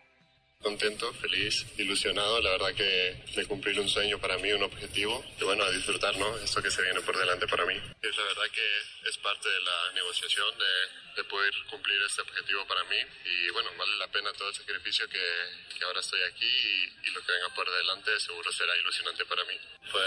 contento, 0.63 1.13
feliz, 1.15 1.67
ilusionado. 1.79 2.41
La 2.41 2.51
verdad 2.51 2.75
que 2.75 3.25
de 3.35 3.47
cumplir 3.47 3.81
un 3.81 3.89
sueño 3.89 4.19
para 4.19 4.37
mí, 4.39 4.53
un 4.53 4.63
objetivo. 4.63 5.25
Y 5.41 5.45
bueno, 5.45 5.65
a 5.65 5.71
disfrutar, 5.71 6.17
¿no? 6.17 6.37
Esto 6.39 6.63
que 6.63 6.71
se 6.71 6.83
viene 6.83 7.01
por 7.01 7.17
delante 7.19 7.47
para 7.49 7.65
mí. 7.65 7.75
Es 8.03 8.17
la 8.17 8.25
verdad 8.25 8.45
que 8.53 9.09
es 9.09 9.17
parte 9.19 9.49
de 9.49 9.61
la 9.63 9.93
negociación 9.95 10.47
de, 10.59 11.23
de 11.23 11.25
poder 11.25 11.53
cumplir 11.71 12.01
este 12.03 12.23
objetivo 12.23 12.67
para 12.67 12.85
mí. 12.85 12.97
Y 13.25 13.51
bueno, 13.51 13.71
vale 13.79 13.97
la 13.97 14.09
pena 14.09 14.33
todo 14.35 14.49
el 14.49 14.55
sacrificio 14.55 15.09
que, 15.09 15.77
que 15.79 15.85
ahora 15.85 16.01
estoy 16.01 16.21
aquí 16.23 16.45
y, 16.45 17.09
y, 17.09 17.11
lo 17.11 17.25
que 17.25 17.33
venga 17.33 17.55
por 17.55 17.71
delante 17.71 18.21
seguro 18.21 18.53
será 18.53 18.77
ilusionante 18.77 19.25
para 19.25 19.45
mí. 19.45 19.59
Fue 19.91 20.03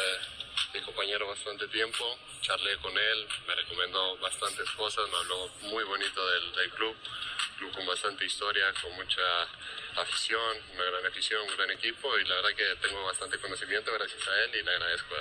mi 0.73 0.81
compañero 0.81 1.27
bastante 1.27 1.67
tiempo, 1.67 2.17
charlé 2.41 2.77
con 2.77 2.95
él, 2.97 3.27
me 3.47 3.55
recomendó 3.55 4.17
bastantes 4.17 4.69
cosas, 4.71 5.09
me 5.09 5.17
habló 5.17 5.47
muy 5.61 5.83
bonito 5.83 6.29
del, 6.29 6.53
del 6.53 6.69
club, 6.71 6.95
club 7.57 7.71
con 7.73 7.85
bastante 7.85 8.25
historia, 8.25 8.73
con 8.81 8.91
mucha 8.93 9.21
afición, 9.97 10.57
una 10.73 10.83
gran 10.83 11.05
afición, 11.05 11.41
un 11.41 11.55
gran 11.55 11.71
equipo 11.71 12.17
y 12.17 12.25
la 12.25 12.35
verdad 12.35 12.55
que 12.55 12.87
tengo 12.87 13.05
bastante 13.05 13.37
conocimiento 13.39 13.91
gracias 13.93 14.27
a 14.27 14.43
él 14.43 14.51
y 14.59 14.63
le 14.63 14.71
agradezco. 14.71 15.15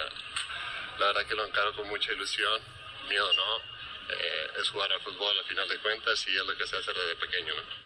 La 0.99 1.07
verdad 1.07 1.27
que 1.27 1.35
lo 1.35 1.47
encaro 1.47 1.75
con 1.75 1.89
mucha 1.89 2.13
ilusión, 2.13 2.61
miedo 3.09 3.33
no, 3.35 3.59
eh, 4.13 4.61
es 4.61 4.71
jugar 4.71 4.93
al 4.93 5.01
fútbol 5.01 5.37
al 5.39 5.45
final 5.45 5.69
de 5.69 5.79
cuentas 5.79 6.27
y 6.29 6.37
es 6.37 6.47
lo 6.47 6.57
que 6.57 6.67
se 6.67 6.77
hace 6.77 6.93
desde 6.93 7.17
pequeño. 7.17 7.55
¿no? 7.55 7.83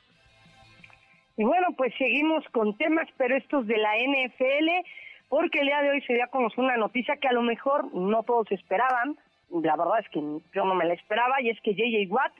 Y 1.36 1.44
bueno, 1.44 1.68
pues 1.76 1.92
seguimos 1.98 2.44
con 2.52 2.76
temas, 2.78 3.08
pero 3.18 3.36
estos 3.36 3.66
de 3.66 3.76
la 3.76 3.96
NFL, 3.96 4.88
porque 5.28 5.60
el 5.60 5.66
día 5.66 5.82
de 5.82 5.90
hoy 5.90 6.00
se 6.02 6.14
dio 6.14 6.24
a 6.24 6.28
conocer 6.28 6.60
una 6.60 6.76
noticia 6.76 7.16
que 7.16 7.28
a 7.28 7.32
lo 7.32 7.42
mejor 7.42 7.92
no 7.94 8.22
todos 8.22 8.50
esperaban, 8.52 9.18
la 9.50 9.76
verdad 9.76 10.00
es 10.00 10.08
que 10.08 10.20
yo 10.20 10.64
no 10.64 10.74
me 10.74 10.86
la 10.86 10.94
esperaba, 10.94 11.40
y 11.42 11.50
es 11.50 11.60
que 11.60 11.74
JJ 11.74 12.10
Watt 12.10 12.32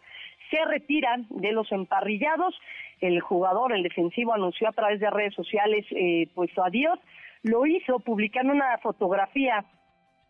se 0.51 0.64
retira 0.64 1.16
de 1.28 1.53
los 1.53 1.70
emparrillados. 1.72 2.59
El 3.01 3.20
jugador, 3.20 3.72
el 3.72 3.82
defensivo, 3.82 4.32
anunció 4.32 4.68
a 4.68 4.72
través 4.72 5.01
de 5.01 5.11
redes 5.11 5.34
sociales 5.34 5.84
eh, 5.90 6.28
pues 6.34 6.51
adiós. 6.59 6.99
Lo 7.42 7.66
hizo 7.66 8.01
publicando 8.01 8.53
una 8.53 8.78
fotografía 8.78 9.64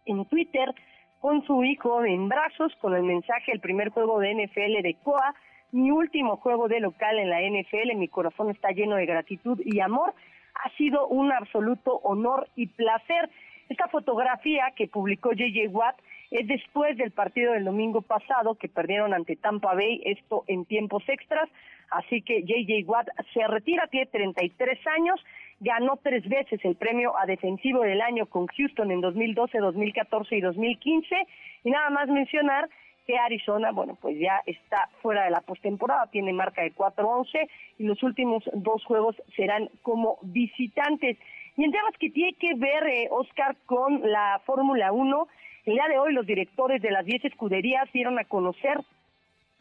en 0.05 0.25
Twitter 0.27 0.75
con 1.21 1.45
su 1.47 1.65
hijo 1.65 2.05
en 2.05 2.29
brazos 2.29 2.73
con 2.81 2.95
el 2.95 3.03
mensaje 3.03 3.53
el 3.53 3.61
primer 3.61 3.91
juego 3.91 4.21
de 4.21 4.35
NFL 4.35 4.83
de 4.83 4.97
COA, 5.03 5.35
mi 5.73 5.91
último 5.91 6.37
juego 6.37 6.69
de 6.69 6.81
local 6.81 7.19
en 7.19 7.31
la 7.31 7.41
NFL, 7.41 7.97
mi 7.97 8.09
corazón 8.09 8.51
está 8.51 8.71
lleno 8.71 8.97
de 8.97 9.07
gratitud 9.07 9.61
y 9.65 9.81
amor. 9.81 10.15
Ha 10.55 10.71
sido 10.77 11.07
un 11.09 11.33
absoluto 11.33 11.97
honor 12.05 12.49
y 12.55 12.69
placer. 12.69 13.29
Esta 13.69 13.89
fotografía 13.89 14.73
que 14.77 14.87
publicó 14.87 15.33
JJ 15.33 15.69
Watt 15.71 15.97
es 16.31 16.47
después 16.47 16.97
del 16.97 17.13
partido 17.13 17.53
del 17.53 17.65
domingo 17.65 18.03
pasado 18.03 18.55
que 18.55 18.69
perdieron 18.69 19.15
ante 19.15 19.37
Tampa 19.37 19.75
Bay, 19.75 20.03
esto 20.05 20.45
en 20.47 20.65
tiempos 20.65 21.03
extras, 21.09 21.49
así 21.91 22.23
que 22.23 22.43
JJ 22.43 22.85
Watt 22.87 23.09
se 23.33 23.47
retira, 23.47 23.87
tiene 23.89 24.07
33 24.07 24.79
años, 24.99 25.21
ganó 25.61 25.99
tres 26.03 26.29
veces 26.29 26.61
el 26.65 26.77
premio 26.77 27.17
a 27.17 27.27
defensivo 27.27 27.83
del 27.83 28.01
año 28.01 28.27
con 28.27 28.47
Houston 28.47 28.91
en 28.91 29.01
2012, 29.01 29.59
2014 29.59 30.37
y 30.37 30.41
2015, 30.41 31.17
y 31.65 31.71
nada 31.71 31.91
más 31.91 32.09
mencionar 32.09 32.69
que 33.07 33.17
Arizona, 33.17 33.71
bueno, 33.71 33.97
pues 34.01 34.19
ya 34.19 34.43
está 34.47 34.91
fuera 35.01 35.25
de 35.25 35.31
la 35.31 35.41
postemporada, 35.41 36.09
tiene 36.09 36.33
marca 36.33 36.63
de 36.63 36.75
4-11 36.75 37.49
y 37.79 37.85
los 37.85 38.03
últimos 38.03 38.43
dos 38.53 38.85
juegos 38.85 39.15
serán 39.37 39.71
como 39.83 40.19
visitantes. 40.23 41.17
Y 41.57 41.65
en 41.65 41.71
temas 41.71 41.97
que 41.99 42.11
tiene 42.11 42.35
que 42.35 42.55
ver, 42.55 42.87
eh, 42.89 43.09
Oscar, 43.11 43.57
con 43.65 44.03
la 44.11 44.41
Fórmula 44.45 44.93
1, 44.93 45.29
el 45.67 45.75
día 45.75 45.89
de 45.89 45.99
hoy 45.99 46.13
los 46.13 46.27
directores 46.27 46.81
de 46.81 46.93
las 46.93 47.05
10 47.05 47.25
escuderías 47.25 47.91
dieron 47.93 48.19
a 48.21 48.25
conocer, 48.25 48.79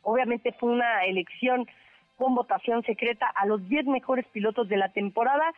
obviamente 0.03 0.53
fue 0.53 0.69
una 0.69 1.03
elección 1.05 1.67
con 2.15 2.35
votación 2.35 2.83
secreta 2.83 3.27
a 3.35 3.47
los 3.47 3.67
10 3.67 3.87
mejores 3.87 4.25
pilotos 4.27 4.69
de 4.69 4.77
la 4.77 4.89
temporada. 4.89 5.51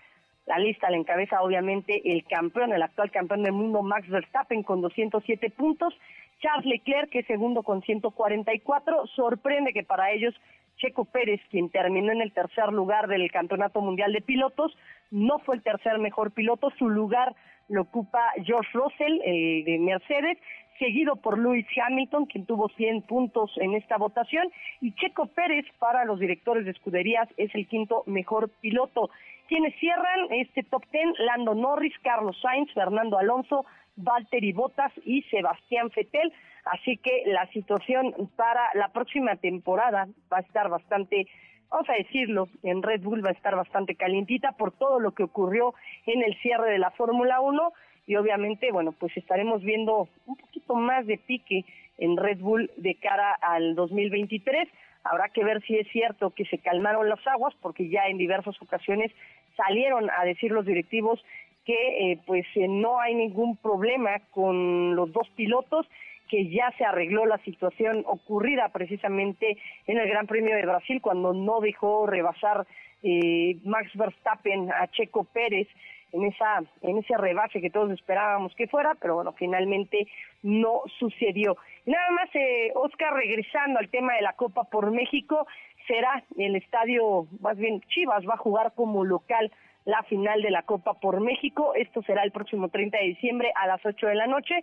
La 0.46 0.58
lista 0.58 0.90
la 0.90 0.96
encabeza 0.96 1.42
obviamente 1.42 2.02
el 2.14 2.24
campeón, 2.24 2.72
el 2.72 2.82
actual 2.82 3.12
campeón 3.12 3.44
del 3.44 3.52
mundo 3.52 3.84
Max 3.84 4.08
Verstappen 4.08 4.64
con 4.64 4.80
207 4.82 5.50
puntos. 5.50 5.94
Charles 6.40 6.66
Leclerc, 6.66 7.10
que 7.10 7.20
es 7.20 7.28
segundo 7.28 7.62
con 7.64 7.82
144. 7.82 9.08
Sorprende 9.08 9.74
que 9.74 9.84
para 9.84 10.12
ellos 10.12 10.34
Checo 10.78 11.04
Pérez, 11.04 11.42
quien 11.52 11.70
terminó 11.70 12.14
en 12.14 12.22
el 12.22 12.32
tercer 12.32 12.72
lugar 12.72 13.08
del 13.08 13.30
Campeonato 13.32 13.82
Mundial 13.82 14.14
de 14.14 14.22
Pilotos, 14.22 14.78
no 15.12 15.40
fue 15.40 15.56
el 15.56 15.64
tercer 15.64 16.00
mejor 16.00 16.32
piloto. 16.32 16.70
Su 16.78 16.88
lugar 16.88 17.36
lo 17.70 17.82
ocupa 17.82 18.34
George 18.44 18.70
Russell 18.74 19.20
eh, 19.24 19.64
de 19.66 19.80
Mercedes, 19.80 20.38
seguido 20.80 21.16
por 21.16 21.40
Lewis 21.40 21.66
Hamilton, 21.76 22.26
quien 22.26 22.46
tuvo 22.46 22.70
100 22.70 23.04
puntos 23.04 23.52
en 23.58 23.74
esta 23.74 23.98
votación, 23.98 24.48
y 24.82 24.94
Checo 24.94 25.28
Pérez 25.28 25.66
para 25.80 26.06
los 26.06 26.20
directores 26.20 26.66
de 26.66 26.72
escuderías 26.72 27.28
es 27.38 27.54
el 27.56 27.68
quinto 27.68 28.04
mejor 28.06 28.50
piloto. 28.62 29.10
Quienes 29.48 29.76
cierran 29.80 30.32
este 30.32 30.64
top 30.64 30.84
10, 30.92 31.20
Lando 31.20 31.56
Norris, 31.56 31.94
Carlos 32.04 32.38
Sainz, 32.42 32.72
Fernando 32.74 33.18
Alonso, 33.18 33.66
Valtteri 33.96 34.54
Bottas 34.54 34.92
y 35.06 35.24
Sebastián 35.24 35.90
Fettel. 35.92 36.32
Así 36.66 36.98
que 36.98 37.24
la 37.28 37.48
situación 37.48 38.14
para 38.36 38.70
la 38.74 38.90
próxima 38.90 39.36
temporada 39.38 40.08
va 40.32 40.38
a 40.38 40.42
estar 40.42 40.70
bastante, 40.70 41.28
vamos 41.70 41.90
a 41.90 41.94
decirlo, 41.94 42.48
en 42.64 42.84
Red 42.84 43.02
Bull 43.02 43.26
va 43.26 43.30
a 43.30 43.34
estar 43.34 43.56
bastante 43.56 43.96
calientita 43.96 44.54
por 44.54 44.72
todo 44.72 45.00
lo 45.00 45.12
que 45.12 45.24
ocurrió 45.24 45.74
en 46.06 46.24
el 46.24 46.36
cierre 46.42 46.72
de 46.72 46.80
la 46.80 46.92
Fórmula 46.92 47.40
1 47.42 47.74
y 48.08 48.16
obviamente, 48.16 48.72
bueno, 48.72 48.94
pues 48.94 49.16
estaremos 49.18 49.62
viendo 49.62 50.08
un 50.26 50.36
poquito 50.38 50.76
más 50.76 51.06
de 51.06 51.18
pique 51.18 51.66
en 51.98 52.16
Red 52.16 52.40
Bull 52.40 52.72
de 52.78 52.96
cara 52.96 53.34
al 53.42 53.76
2023. 53.76 54.70
Habrá 55.04 55.30
que 55.30 55.44
ver 55.44 55.62
si 55.64 55.76
es 55.76 55.88
cierto 55.90 56.32
que 56.32 56.46
se 56.46 56.58
calmaron 56.58 57.10
las 57.10 57.26
aguas, 57.28 57.54
porque 57.62 57.90
ya 57.90 58.08
en 58.08 58.18
diversas 58.18 58.60
ocasiones 58.62 59.12
salieron 59.58 60.10
a 60.10 60.24
decir 60.24 60.52
los 60.52 60.66
directivos 60.66 61.24
que 61.66 62.12
eh, 62.12 62.20
pues 62.26 62.46
eh, 62.56 62.68
no 62.70 63.00
hay 63.02 63.14
ningún 63.14 63.58
problema 63.58 64.22
con 64.32 64.96
los 64.96 65.12
dos 65.12 65.30
pilotos 65.36 65.86
que 66.28 66.50
ya 66.50 66.72
se 66.78 66.86
arregló 66.86 67.26
la 67.26 67.38
situación 67.40 68.04
ocurrida 68.06 68.70
precisamente 68.70 69.58
en 69.88 69.98
el 69.98 70.10
Gran 70.10 70.28
Premio 70.28 70.56
de 70.56 70.66
Brasil 70.66 71.02
cuando 71.02 71.34
no 71.34 71.60
dejó 71.60 72.06
rebasar 72.08 72.66
eh, 73.04 73.58
Max 73.64 73.92
Verstappen 73.96 74.72
a 74.72 74.88
Checo 74.88 75.24
Pérez 75.26 75.68
en 76.14 76.24
esa 76.24 76.64
en 76.82 76.98
ese 76.98 77.18
rebase 77.18 77.62
que 77.62 77.70
todos 77.70 77.92
esperábamos 77.92 78.56
que 78.56 78.68
fuera, 78.68 78.96
pero 79.00 79.16
bueno, 79.16 79.34
finalmente 79.34 80.08
no 80.42 80.82
sucedió. 81.00 81.58
Nada 81.86 82.10
más, 82.12 82.30
eh, 82.34 82.72
Oscar, 82.76 83.14
regresando 83.14 83.80
al 83.80 83.90
tema 83.90 84.14
de 84.16 84.22
la 84.22 84.34
Copa 84.34 84.64
por 84.66 84.92
México, 84.92 85.48
será 85.88 86.24
el 86.38 86.56
estadio, 86.56 87.28
más 87.40 87.58
bien 87.58 87.82
Chivas 87.90 88.28
va 88.28 88.36
a 88.36 88.38
jugar 88.38 88.74
como 88.76 89.04
local 89.04 89.52
la 89.86 90.04
final 90.04 90.42
de 90.42 90.52
la 90.52 90.64
Copa 90.64 90.96
por 90.96 91.22
México. 91.22 91.74
Esto 91.76 92.02
será 92.04 92.24
el 92.24 92.32
próximo 92.32 92.70
30 92.70 92.98
de 92.98 93.06
diciembre 93.06 93.52
a 93.56 93.68
las 93.68 93.86
8 93.86 94.08
de 94.08 94.16
la 94.16 94.28
noche, 94.28 94.56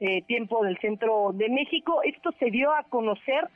eh, 0.00 0.22
tiempo 0.22 0.64
del 0.64 0.78
centro 0.78 1.32
de 1.32 1.48
México. 1.48 2.02
Esto 2.04 2.32
se 2.38 2.50
dio 2.50 2.72
a 2.72 2.84
conocer 2.84 3.48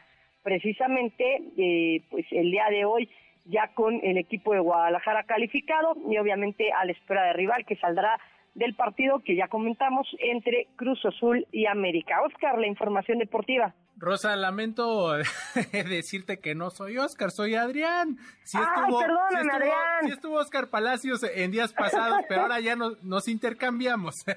precisamente 0.43 1.43
eh, 1.57 2.03
pues 2.11 2.27
el 2.31 2.51
día 2.51 2.67
de 2.71 2.85
hoy 2.85 3.09
ya 3.45 3.69
con 3.75 4.01
el 4.03 4.19
equipo 4.19 4.53
de 4.53 4.61
Guadalajara 4.61 5.25
calificado 5.25 5.97
y 6.09 6.17
obviamente 6.19 6.73
a 6.73 6.85
la 6.85 6.93
espera 6.93 7.25
de 7.25 7.33
rival 7.33 7.65
que 7.65 7.77
saldrá 7.77 8.19
del 8.55 8.75
partido 8.75 9.21
que 9.21 9.35
ya 9.35 9.49
comentamos 9.49 10.07
entre 10.19 10.69
Cruz 10.77 11.05
Azul 11.05 11.47
y 11.53 11.67
América. 11.67 12.23
Oscar, 12.23 12.59
la 12.59 12.67
información 12.67 13.19
deportiva. 13.19 13.75
Rosa, 13.97 14.35
lamento 14.37 15.13
decirte 15.73 16.39
que 16.39 16.55
no 16.55 16.71
soy 16.71 16.99
Oscar, 16.99 17.31
soy 17.31 17.55
Adrián. 17.55 18.19
Sí 18.43 18.59
estuvo, 18.59 19.01
Ay, 19.01 19.07
perdóname, 19.07 19.53
Adrián. 19.53 20.05
Sí 20.05 20.11
estuvo 20.11 20.37
Oscar 20.37 20.69
Palacios 20.69 21.23
en 21.23 21.53
días 21.53 21.73
pasados, 21.73 22.23
pero 22.29 22.43
ahora 22.43 22.61
ya 22.61 22.75
nos 22.77 23.29
intercambiamos. 23.29 24.25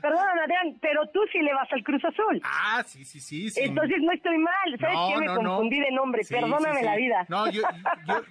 Perdón, 0.00 0.38
Adrián, 0.42 0.78
pero 0.80 1.08
tú 1.12 1.20
sí 1.32 1.40
le 1.40 1.52
vas 1.54 1.68
al 1.72 1.82
Cruz 1.82 2.04
Azul. 2.04 2.40
Ah, 2.44 2.84
sí, 2.86 3.04
sí, 3.04 3.20
sí. 3.20 3.52
Entonces 3.56 3.98
no 4.00 4.12
estoy 4.12 4.38
mal. 4.38 4.78
¿Sabes 4.78 4.96
qué? 5.08 5.20
Me 5.20 5.34
confundí 5.34 5.80
de 5.80 5.90
nombre. 5.90 6.22
Perdóname 6.28 6.82
la 6.82 6.96
vida. 6.96 7.26
No, 7.28 7.50
yo, 7.50 7.62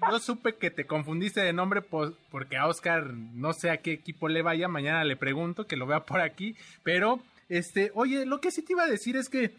yo, 0.09 0.19
supe 0.19 0.55
que 0.55 0.71
te 0.71 0.85
confundiste 0.85 1.41
de 1.41 1.51
nombre 1.51 1.81
porque 1.81 2.57
a 2.57 2.67
Oscar 2.67 3.13
no 3.13 3.51
sé 3.53 3.69
a 3.69 3.77
qué 3.77 3.91
equipo 3.91 4.29
le 4.29 4.41
vaya. 4.41 4.67
Mañana 4.69 5.03
le 5.03 5.17
pregunto, 5.17 5.67
que 5.67 5.75
lo 5.75 5.85
vea 5.87 6.05
por 6.05 6.21
aquí. 6.21 6.55
Pero, 6.83 7.19
este, 7.49 7.91
oye, 7.95 8.25
lo 8.25 8.39
que 8.39 8.51
sí 8.51 8.63
te 8.63 8.71
iba 8.73 8.83
a 8.83 8.87
decir 8.87 9.17
es 9.17 9.27
que 9.27 9.51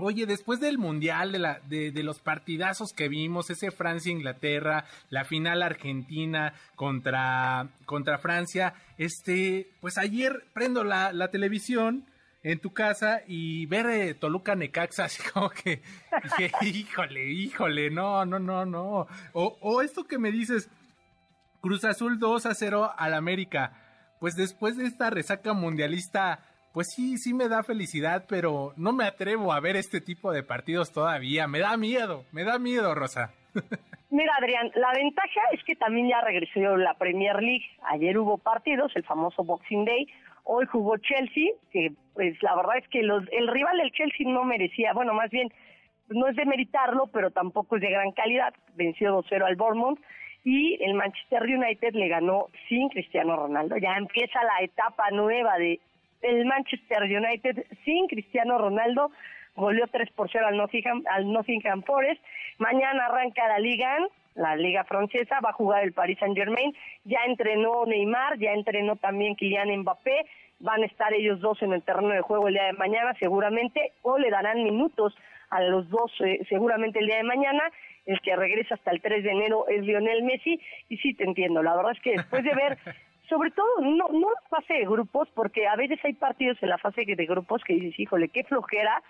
Oye, 0.00 0.26
después 0.26 0.60
del 0.60 0.78
Mundial, 0.78 1.32
de, 1.32 1.40
la, 1.40 1.60
de, 1.68 1.90
de, 1.90 2.02
los 2.04 2.20
partidazos 2.20 2.92
que 2.92 3.08
vimos, 3.08 3.50
ese 3.50 3.72
Francia-Inglaterra, 3.72 4.84
la 5.10 5.24
final 5.24 5.60
Argentina 5.60 6.54
contra, 6.76 7.68
contra 7.84 8.18
Francia, 8.18 8.74
este, 8.96 9.68
pues 9.80 9.98
ayer 9.98 10.44
prendo 10.54 10.84
la, 10.84 11.12
la 11.12 11.32
televisión 11.32 12.06
en 12.44 12.60
tu 12.60 12.72
casa 12.72 13.22
y 13.26 13.66
ver 13.66 13.86
eh, 13.86 14.14
Toluca 14.14 14.54
Necaxa, 14.54 15.04
así 15.06 15.20
como 15.32 15.50
que 15.50 15.82
dije, 16.22 16.52
híjole, 16.62 17.30
híjole, 17.32 17.90
no, 17.90 18.24
no, 18.24 18.38
no, 18.38 18.64
no. 18.64 19.08
O, 19.32 19.58
o 19.60 19.82
esto 19.82 20.04
que 20.04 20.18
me 20.18 20.30
dices, 20.30 20.70
Cruz 21.60 21.84
Azul 21.84 22.20
2 22.20 22.46
a 22.46 22.54
0 22.54 22.92
al 22.96 23.14
América, 23.14 24.16
pues 24.20 24.36
después 24.36 24.76
de 24.76 24.86
esta 24.86 25.10
resaca 25.10 25.54
mundialista 25.54 26.40
pues 26.78 26.94
sí, 26.94 27.16
sí 27.16 27.34
me 27.34 27.48
da 27.48 27.64
felicidad, 27.64 28.26
pero 28.28 28.72
no 28.76 28.92
me 28.92 29.02
atrevo 29.02 29.52
a 29.52 29.58
ver 29.58 29.74
este 29.74 30.00
tipo 30.00 30.30
de 30.30 30.44
partidos 30.44 30.92
todavía. 30.92 31.48
Me 31.48 31.58
da 31.58 31.76
miedo, 31.76 32.22
me 32.30 32.44
da 32.44 32.60
miedo, 32.60 32.94
Rosa. 32.94 33.32
Mira, 34.10 34.32
Adrián, 34.38 34.70
la 34.76 34.92
ventaja 34.92 35.40
es 35.50 35.64
que 35.64 35.74
también 35.74 36.08
ya 36.08 36.20
regresó 36.20 36.76
la 36.76 36.94
Premier 36.94 37.42
League. 37.42 37.64
Ayer 37.82 38.16
hubo 38.16 38.38
partidos, 38.38 38.92
el 38.94 39.02
famoso 39.02 39.42
Boxing 39.42 39.86
Day. 39.86 40.06
Hoy 40.44 40.66
jugó 40.66 40.98
Chelsea, 40.98 41.50
que 41.72 41.94
pues 42.14 42.40
la 42.44 42.54
verdad 42.54 42.78
es 42.78 42.86
que 42.90 43.02
los, 43.02 43.24
el 43.32 43.48
rival 43.48 43.78
del 43.78 43.90
Chelsea 43.90 44.30
no 44.30 44.44
merecía, 44.44 44.92
bueno, 44.92 45.14
más 45.14 45.30
bien 45.30 45.52
no 46.10 46.28
es 46.28 46.36
de 46.36 46.46
meritarlo, 46.46 47.08
pero 47.08 47.32
tampoco 47.32 47.74
es 47.74 47.82
de 47.82 47.90
gran 47.90 48.12
calidad. 48.12 48.54
Venció 48.76 49.20
2-0 49.20 49.42
al 49.44 49.56
Bournemouth 49.56 49.98
y 50.44 50.80
el 50.80 50.94
Manchester 50.94 51.42
United 51.42 51.92
le 51.94 52.06
ganó 52.06 52.46
sin 52.68 52.88
Cristiano 52.88 53.34
Ronaldo. 53.34 53.78
Ya 53.78 53.96
empieza 53.96 54.44
la 54.44 54.64
etapa 54.64 55.10
nueva 55.10 55.58
de 55.58 55.80
el 56.22 56.44
Manchester 56.44 57.02
United 57.02 57.64
sin 57.84 58.06
Cristiano 58.08 58.58
Ronaldo 58.58 59.10
goleó 59.58 59.86
3 59.88 60.10
por 60.12 60.30
0 60.30 60.46
al 60.46 60.56
Nottingham, 60.56 61.02
al 61.10 61.30
Nottingham 61.32 61.82
Forest. 61.82 62.22
Mañana 62.58 63.06
arranca 63.06 63.46
la 63.48 63.58
Liga, 63.58 63.98
la 64.34 64.56
Liga 64.56 64.84
Francesa, 64.84 65.40
va 65.40 65.50
a 65.50 65.54
jugar 65.54 65.82
el 65.82 65.92
Paris 65.92 66.18
Saint 66.18 66.36
Germain. 66.36 66.74
Ya 67.04 67.18
entrenó 67.26 67.84
Neymar, 67.84 68.38
ya 68.38 68.52
entrenó 68.52 68.96
también 68.96 69.34
Kylian 69.34 69.80
Mbappé. 69.80 70.26
Van 70.60 70.82
a 70.82 70.86
estar 70.86 71.12
ellos 71.12 71.40
dos 71.40 71.60
en 71.62 71.72
el 71.72 71.82
terreno 71.82 72.08
de 72.08 72.20
juego 72.20 72.48
el 72.48 72.54
día 72.54 72.64
de 72.64 72.72
mañana 72.72 73.14
seguramente, 73.18 73.92
o 74.02 74.18
le 74.18 74.30
darán 74.30 74.62
minutos 74.64 75.14
a 75.50 75.60
los 75.62 75.88
dos 75.88 76.12
eh, 76.20 76.40
seguramente 76.48 76.98
el 76.98 77.06
día 77.06 77.16
de 77.16 77.24
mañana. 77.24 77.62
El 78.06 78.20
que 78.20 78.34
regresa 78.36 78.74
hasta 78.74 78.90
el 78.90 79.02
3 79.02 79.22
de 79.22 79.30
enero 79.30 79.68
es 79.68 79.82
Lionel 79.82 80.22
Messi. 80.22 80.58
Y 80.88 80.96
sí, 80.96 81.14
te 81.14 81.24
entiendo. 81.24 81.62
La 81.62 81.76
verdad 81.76 81.92
es 81.92 82.00
que 82.00 82.12
después 82.12 82.42
de 82.42 82.54
ver 82.54 82.78
sobre 83.28 83.50
todo 83.50 83.66
no, 83.80 84.08
no 84.08 84.30
la 84.30 84.48
fase 84.48 84.74
de 84.74 84.84
grupos, 84.84 85.28
porque 85.34 85.66
a 85.66 85.76
veces 85.76 85.98
hay 86.04 86.14
partidos 86.14 86.56
en 86.62 86.70
la 86.70 86.78
fase 86.78 87.04
de 87.04 87.26
grupos 87.26 87.62
que 87.64 87.74
dices, 87.74 87.98
híjole, 87.98 88.28
qué 88.28 88.44
flojera, 88.44 89.02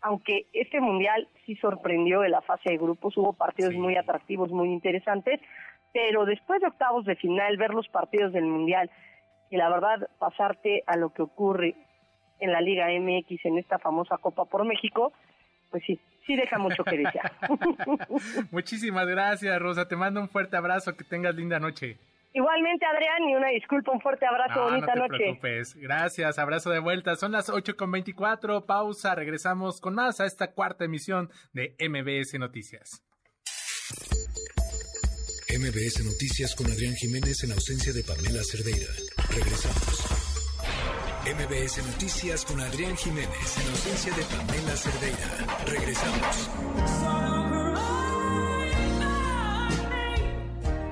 aunque 0.00 0.46
este 0.52 0.80
mundial 0.80 1.28
sí 1.44 1.56
sorprendió 1.56 2.24
en 2.24 2.30
la 2.30 2.40
fase 2.42 2.70
de 2.70 2.78
grupos, 2.78 3.16
hubo 3.16 3.32
partidos 3.32 3.74
muy 3.74 3.96
atractivos, 3.96 4.50
muy 4.50 4.68
interesantes, 4.68 5.40
pero 5.92 6.24
después 6.24 6.60
de 6.60 6.68
octavos 6.68 7.04
de 7.04 7.16
final, 7.16 7.56
ver 7.56 7.74
los 7.74 7.88
partidos 7.88 8.32
del 8.32 8.44
mundial 8.44 8.90
y 9.50 9.56
la 9.56 9.68
verdad 9.68 10.08
pasarte 10.18 10.82
a 10.86 10.96
lo 10.96 11.12
que 11.12 11.22
ocurre 11.22 11.74
en 12.40 12.52
la 12.52 12.60
Liga 12.60 12.86
MX 12.88 13.44
en 13.44 13.58
esta 13.58 13.78
famosa 13.78 14.18
Copa 14.18 14.44
por 14.44 14.64
México, 14.64 15.12
pues 15.70 15.82
sí, 15.84 15.98
sí 16.26 16.36
deja 16.36 16.58
mucho 16.58 16.84
que 16.84 16.98
desear. 16.98 17.32
Muchísimas 18.50 19.06
gracias, 19.06 19.58
Rosa. 19.60 19.88
Te 19.88 19.96
mando 19.96 20.20
un 20.20 20.28
fuerte 20.28 20.56
abrazo. 20.56 20.96
Que 20.96 21.04
tengas 21.04 21.34
linda 21.34 21.58
noche. 21.58 21.98
Igualmente, 22.32 22.84
Adrián, 22.84 23.28
y 23.28 23.34
una 23.34 23.48
disculpa, 23.48 23.92
un 23.92 24.00
fuerte 24.00 24.26
abrazo, 24.26 24.62
bonita 24.62 24.94
no 24.94 25.02
te 25.04 25.08
noche. 25.08 25.18
Preocupes. 25.18 25.74
Gracias, 25.76 26.38
abrazo 26.38 26.70
de 26.70 26.78
vuelta. 26.78 27.16
Son 27.16 27.32
las 27.32 27.48
8 27.48 27.76
con 27.76 27.90
24, 27.90 28.66
pausa, 28.66 29.14
regresamos 29.14 29.80
con 29.80 29.94
más 29.94 30.20
a 30.20 30.26
esta 30.26 30.52
cuarta 30.52 30.84
emisión 30.84 31.30
de 31.52 31.74
MBS 31.80 32.38
Noticias. 32.38 33.02
MBS 35.50 36.04
Noticias 36.04 36.54
con 36.54 36.66
Adrián 36.66 36.94
Jiménez 36.94 37.42
en 37.42 37.52
ausencia 37.52 37.92
de 37.92 38.04
Pamela 38.04 38.42
Cerdeira. 38.44 38.86
Regresamos. 39.34 40.28
MBS 41.24 41.86
Noticias 41.86 42.44
con 42.44 42.60
Adrián 42.60 42.96
Jiménez 42.96 43.58
en 43.58 43.68
ausencia 43.70 44.14
de 44.14 44.22
Pamela 44.24 44.76
Cerdeira. 44.76 45.28
Regresamos. 45.66 47.57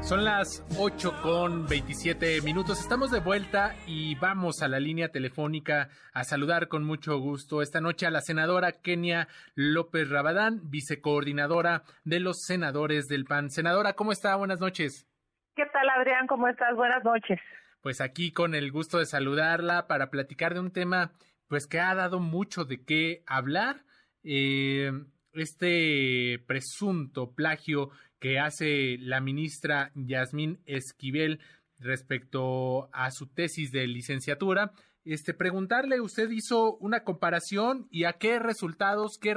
Son 0.07 0.23
las 0.23 0.65
8 0.79 1.21
con 1.21 1.67
27 1.67 2.41
minutos. 2.43 2.81
Estamos 2.81 3.11
de 3.11 3.19
vuelta 3.19 3.75
y 3.89 4.15
vamos 4.15 4.63
a 4.63 4.69
la 4.69 4.79
línea 4.79 5.09
telefónica 5.09 5.89
a 6.13 6.23
saludar 6.23 6.69
con 6.69 6.85
mucho 6.85 7.19
gusto 7.19 7.61
esta 7.61 7.81
noche 7.81 8.07
a 8.07 8.13
la 8.13 8.21
senadora 8.21 8.71
Kenia 8.71 9.27
López 9.57 10.09
Rabadán, 10.09 10.61
vicecoordinadora 10.71 11.83
de 12.05 12.21
los 12.21 12.43
senadores 12.43 13.09
del 13.09 13.25
PAN. 13.25 13.51
Senadora, 13.51 13.95
¿cómo 13.95 14.13
está? 14.13 14.37
Buenas 14.37 14.61
noches. 14.61 15.09
¿Qué 15.57 15.65
tal, 15.73 15.91
Adrián? 15.91 16.29
¿Cómo 16.29 16.47
estás? 16.47 16.77
Buenas 16.77 17.03
noches. 17.03 17.41
Pues 17.81 18.01
aquí 18.01 18.31
con 18.31 18.55
el 18.55 18.71
gusto 18.71 18.99
de 18.99 19.07
saludarla 19.07 19.89
para 19.89 20.11
platicar 20.11 20.55
de 20.55 20.61
un 20.61 20.71
tema 20.71 21.11
pues 21.49 21.67
que 21.67 21.81
ha 21.81 21.97
dado 21.97 22.21
mucho 22.21 22.65
de 22.65 22.85
qué 22.85 23.25
hablar. 23.27 23.83
Eh, 24.23 24.93
este 25.33 26.43
presunto 26.47 27.35
plagio 27.35 27.91
que 28.21 28.39
hace 28.39 28.97
la 29.01 29.21
ministra 29.21 29.91
Yasmín 29.95 30.59
Esquivel 30.67 31.41
respecto 31.79 32.89
a 32.93 33.11
su 33.11 33.27
tesis 33.27 33.73
de 33.73 33.87
licenciatura. 33.87 34.73
Este, 35.05 35.35
preguntarle, 35.35 36.01
usted 36.01 36.31
hizo 36.31 36.77
una 36.79 37.05
comparación 37.05 37.87
y 37.91 38.05
a 38.05 38.15
qué 38.15 38.39
resultados, 38.39 39.19
qué, 39.21 39.37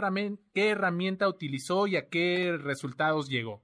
herramienta 0.69 1.27
utilizó 1.27 1.85
y 1.85 1.95
a 1.95 2.09
qué 2.09 2.57
resultados 2.59 3.29
llegó. 3.29 3.61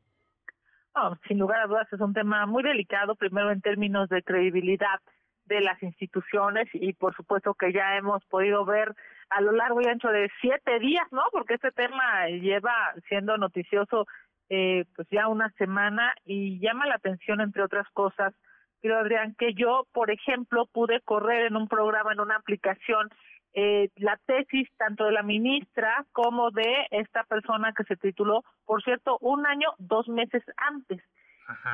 sin 1.28 1.40
lugar 1.40 1.62
a 1.62 1.68
dudas 1.68 1.92
es 1.92 2.00
un 2.00 2.14
tema 2.14 2.46
muy 2.46 2.64
delicado, 2.64 3.16
primero 3.16 3.52
en 3.52 3.62
términos 3.62 4.08
de 4.10 4.22
credibilidad 4.22 5.00
de 5.46 5.62
las 5.62 5.82
instituciones 5.82 6.68
y 6.74 6.94
por 6.94 7.16
supuesto 7.16 7.54
que 7.54 7.72
ya 7.72 7.98
hemos 7.98 8.24
podido 8.26 8.66
ver 8.66 8.96
a 9.30 9.42
lo 9.42 9.52
largo 9.52 9.82
y 9.82 9.88
ancho 9.88 10.10
de 10.10 10.30
siete 10.42 10.80
días, 10.80 11.06
¿no? 11.12 11.24
Porque 11.32 11.56
este 11.56 11.72
tema 11.72 12.28
lleva 12.28 12.94
siendo 13.08 13.38
noticioso 13.38 14.06
eh, 14.50 14.86
pues 14.96 15.08
ya 15.10 15.28
una 15.28 15.50
semana 15.52 16.14
y 16.24 16.60
llama 16.60 16.86
la 16.86 16.96
atención 16.96 17.42
entre 17.42 17.64
otras 17.64 17.88
cosas, 17.92 18.34
creo 18.82 19.00
Adrián, 19.00 19.36
que 19.38 19.54
yo, 19.54 19.88
por 19.94 20.12
ejemplo, 20.12 20.68
pude 20.72 21.02
correr 21.02 21.48
en 21.48 21.56
un 21.56 21.68
programa, 21.68 22.14
en 22.14 22.20
una 22.20 22.36
aplicación, 22.36 23.10
eh, 23.54 23.90
la 23.96 24.20
tesis 24.26 24.68
tanto 24.78 25.06
de 25.06 25.14
la 25.14 25.24
ministra 25.24 26.06
como 26.12 26.52
de 26.52 26.88
esta 26.92 27.24
persona 27.24 27.74
que 27.74 27.86
se 27.86 27.96
tituló, 27.96 28.44
por 28.66 28.84
cierto, 28.84 29.18
un 29.22 29.46
año, 29.46 29.70
dos 29.78 30.08
meses 30.08 30.44
antes. 30.58 31.02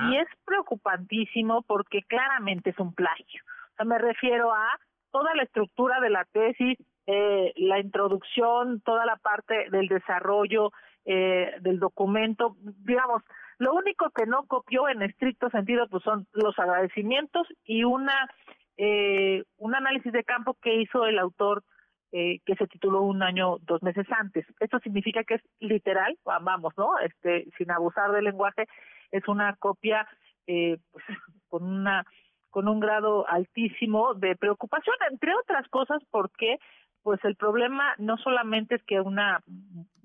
Y 0.09 0.17
es 0.17 0.27
preocupantísimo 0.43 1.61
porque 1.61 2.01
claramente 2.03 2.71
es 2.71 2.79
un 2.79 2.93
plagio. 2.93 3.41
O 3.71 3.75
sea, 3.77 3.85
me 3.85 3.97
refiero 3.97 4.53
a 4.53 4.67
toda 5.11 5.33
la 5.33 5.43
estructura 5.43 6.01
de 6.01 6.09
la 6.09 6.25
tesis, 6.25 6.77
eh, 7.07 7.53
la 7.55 7.79
introducción, 7.79 8.81
toda 8.81 9.05
la 9.05 9.15
parte 9.15 9.69
del 9.69 9.87
desarrollo 9.87 10.71
eh, 11.05 11.53
del 11.61 11.79
documento, 11.79 12.55
digamos, 12.85 13.23
lo 13.57 13.73
único 13.73 14.09
que 14.11 14.25
no 14.25 14.45
copió 14.45 14.89
en 14.89 15.01
estricto 15.01 15.49
sentido 15.49 15.87
pues 15.87 16.03
son 16.03 16.27
los 16.33 16.57
agradecimientos 16.57 17.47
y 17.63 17.83
una 17.83 18.29
eh, 18.77 19.43
un 19.57 19.75
análisis 19.75 20.11
de 20.11 20.23
campo 20.23 20.57
que 20.61 20.75
hizo 20.75 21.05
el 21.05 21.19
autor 21.19 21.63
eh, 22.11 22.39
que 22.45 22.55
se 22.55 22.67
tituló 22.67 23.03
un 23.03 23.23
año 23.23 23.57
dos 23.61 23.81
meses 23.83 24.05
antes. 24.11 24.45
Esto 24.59 24.79
significa 24.79 25.23
que 25.23 25.35
es 25.35 25.41
literal, 25.59 26.17
vamos, 26.25 26.73
¿no? 26.77 26.97
Este, 26.99 27.47
sin 27.57 27.71
abusar 27.71 28.11
del 28.11 28.25
lenguaje, 28.25 28.67
es 29.11 29.27
una 29.27 29.55
copia 29.55 30.07
eh, 30.47 30.77
pues, 30.91 31.05
con 31.47 31.63
una 31.63 32.05
con 32.49 32.67
un 32.67 32.81
grado 32.81 33.25
altísimo 33.29 34.13
de 34.13 34.35
preocupación, 34.35 34.95
entre 35.09 35.33
otras 35.35 35.65
cosas, 35.69 36.03
porque 36.11 36.57
pues 37.03 37.23
el 37.25 37.35
problema 37.35 37.95
no 37.97 38.17
solamente 38.17 38.75
es 38.75 38.83
que 38.83 38.99
una 39.01 39.43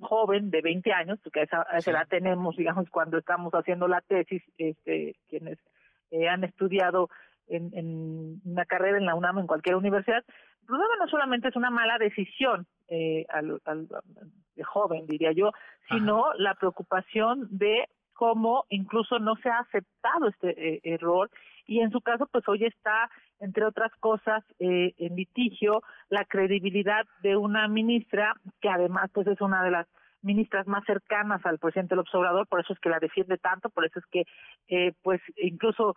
joven 0.01 0.51
de 0.51 0.63
20 0.63 0.93
años, 0.93 1.19
porque 1.23 1.43
esa, 1.43 1.63
esa 1.77 1.91
edad 1.91 2.09
tenemos, 2.09 2.57
digamos, 2.57 2.89
cuando 2.91 3.19
estamos 3.19 3.53
haciendo 3.53 3.89
la 3.89 4.01
tesis, 4.01 4.43
este, 4.59 5.17
quienes 5.29 5.59
eh, 6.11 6.29
han 6.29 6.45
estudiado 6.45 7.09
en, 7.49 7.71
en, 7.75 8.41
una 8.45 8.65
carrera 8.65 8.99
en 8.99 9.07
la 9.07 9.15
UNAM 9.15 9.39
en 9.39 9.47
cualquier 9.47 9.77
universidad, 9.77 10.25
el 10.61 10.67
problema 10.67 10.95
no 10.99 11.09
solamente 11.09 11.49
es 11.49 11.57
una 11.57 11.71
mala 11.71 11.99
decisión 11.99 12.67
eh, 12.89 13.25
al, 13.29 13.61
al, 13.65 13.89
de 14.57 14.65
joven, 14.65 15.07
diría 15.07 15.33
yo, 15.33 15.53
sino 15.89 16.33
la 16.35 16.55
preocupación 16.55 17.47
de 17.51 17.89
cómo 18.15 18.65
incluso 18.71 19.19
no 19.19 19.37
se 19.37 19.49
ha 19.49 19.59
aceptado 19.59 20.29
este 20.29 20.51
eh, 20.51 20.81
error 20.83 21.31
y 21.67 21.81
en 21.81 21.91
su 21.91 22.01
caso 22.01 22.27
pues 22.33 22.49
hoy 22.49 22.65
está 22.65 23.11
entre 23.41 23.65
otras 23.65 23.93
cosas 24.01 24.43
eh, 24.59 24.95
en 24.99 25.17
litigio 25.17 25.83
la 26.09 26.25
credibilidad 26.25 27.05
de 27.23 27.37
una 27.37 27.69
ministra 27.69 28.35
que 28.61 28.69
además 28.69 29.11
pues 29.13 29.27
es 29.27 29.41
una 29.41 29.63
de 29.63 29.71
las 29.71 29.87
ministras 30.23 30.67
más 30.67 30.85
cercanas 30.85 31.45
al 31.45 31.59
presidente 31.59 31.95
del 31.95 32.01
observador 32.01 32.47
por 32.49 32.61
eso 32.61 32.73
es 32.73 32.81
que 32.81 32.89
la 32.89 32.99
defiende 32.99 33.39
tanto 33.39 33.71
por 33.71 33.85
eso 33.85 33.99
es 33.99 34.07
que 34.07 34.25
eh, 34.69 34.93
pues 35.03 35.21
incluso 35.37 35.95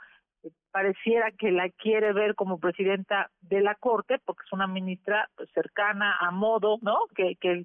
pareciera 0.71 1.31
que 1.31 1.51
la 1.51 1.69
quiere 1.69 2.13
ver 2.13 2.35
como 2.35 2.59
presidenta 2.59 3.29
de 3.41 3.61
la 3.61 3.75
corte 3.75 4.19
porque 4.25 4.43
es 4.45 4.53
una 4.53 4.67
ministra 4.67 5.29
pues, 5.35 5.49
cercana 5.53 6.15
a 6.19 6.31
modo 6.31 6.77
no 6.81 6.97
que 7.15 7.35
que 7.39 7.63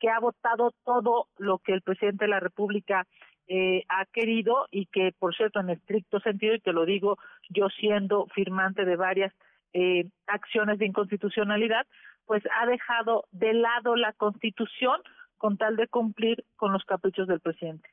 que 0.00 0.10
ha 0.10 0.20
votado 0.20 0.72
todo 0.84 1.28
lo 1.38 1.58
que 1.58 1.72
el 1.72 1.82
presidente 1.82 2.24
de 2.24 2.30
la 2.30 2.40
república 2.40 3.06
eh, 3.48 3.84
ha 3.88 4.06
querido 4.06 4.66
y 4.70 4.86
que, 4.86 5.12
por 5.18 5.34
cierto, 5.34 5.60
en 5.60 5.70
estricto 5.70 6.20
sentido, 6.20 6.54
y 6.54 6.60
te 6.60 6.72
lo 6.72 6.84
digo 6.84 7.18
yo 7.50 7.68
siendo 7.68 8.26
firmante 8.34 8.84
de 8.84 8.96
varias 8.96 9.32
eh, 9.72 10.06
acciones 10.26 10.78
de 10.78 10.86
inconstitucionalidad, 10.86 11.86
pues 12.26 12.42
ha 12.58 12.66
dejado 12.66 13.26
de 13.32 13.52
lado 13.52 13.96
la 13.96 14.12
Constitución 14.12 15.00
con 15.36 15.58
tal 15.58 15.76
de 15.76 15.88
cumplir 15.88 16.44
con 16.56 16.72
los 16.72 16.84
caprichos 16.84 17.28
del 17.28 17.40
presidente. 17.40 17.88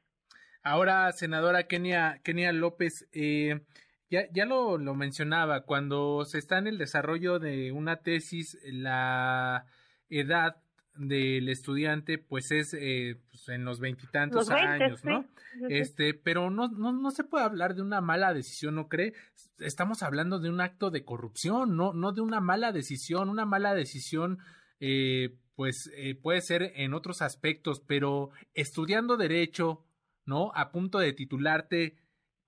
Ahora, 0.64 1.12
senadora 1.12 1.64
Kenia, 1.64 2.22
Kenia 2.24 2.54
López, 2.54 3.10
eh, 3.12 3.62
ya, 4.10 4.22
ya 4.32 4.46
lo, 4.46 4.78
lo 4.78 4.94
mencionaba, 4.94 5.62
cuando 5.66 6.24
se 6.24 6.38
está 6.38 6.60
en 6.60 6.68
el 6.68 6.78
desarrollo 6.78 7.40
de 7.40 7.72
una 7.72 7.98
tesis, 7.98 8.60
la 8.64 9.66
edad 10.10 10.58
del 10.96 11.50
estudiante 11.50 12.18
pues 12.18 12.52
es 12.52 12.74
eh, 12.74 13.22
pues 13.30 13.48
en 13.50 13.66
los 13.66 13.80
veintitantos 13.80 14.50
años, 14.50 15.04
¿no? 15.04 15.26
Este, 15.70 16.14
pero 16.14 16.50
no, 16.50 16.70
no, 16.70 16.92
no 16.92 17.12
se 17.12 17.24
puede 17.24 17.46
hablar 17.46 17.76
de 17.76 17.82
una 17.82 18.02
mala 18.02 18.34
decisión, 18.34 18.76
¿no 18.76 18.88
cree? 18.88 19.14
Estamos 19.60 20.04
hablando 20.04 20.40
de 20.40 20.50
un 20.50 20.62
acto 20.62 20.92
de 20.92 21.04
corrupción, 21.04 21.76
no, 21.76 21.94
no 21.94 22.12
de 22.12 22.22
una 22.22 22.40
mala 22.40 22.72
decisión, 22.72 23.30
una 23.30 23.46
mala 23.46 23.74
decisión 23.74 24.40
eh, 24.80 25.38
pues 25.56 25.92
eh, 25.96 26.16
puede 26.16 26.42
ser 26.42 26.74
en 26.76 26.94
otros 26.94 27.22
aspectos, 27.22 27.82
pero 27.86 28.32
estudiando 28.54 29.18
derecho, 29.18 29.86
¿no? 30.26 30.52
A 30.56 30.72
punto 30.72 31.00
de 31.00 31.14
titularte, 31.14 31.98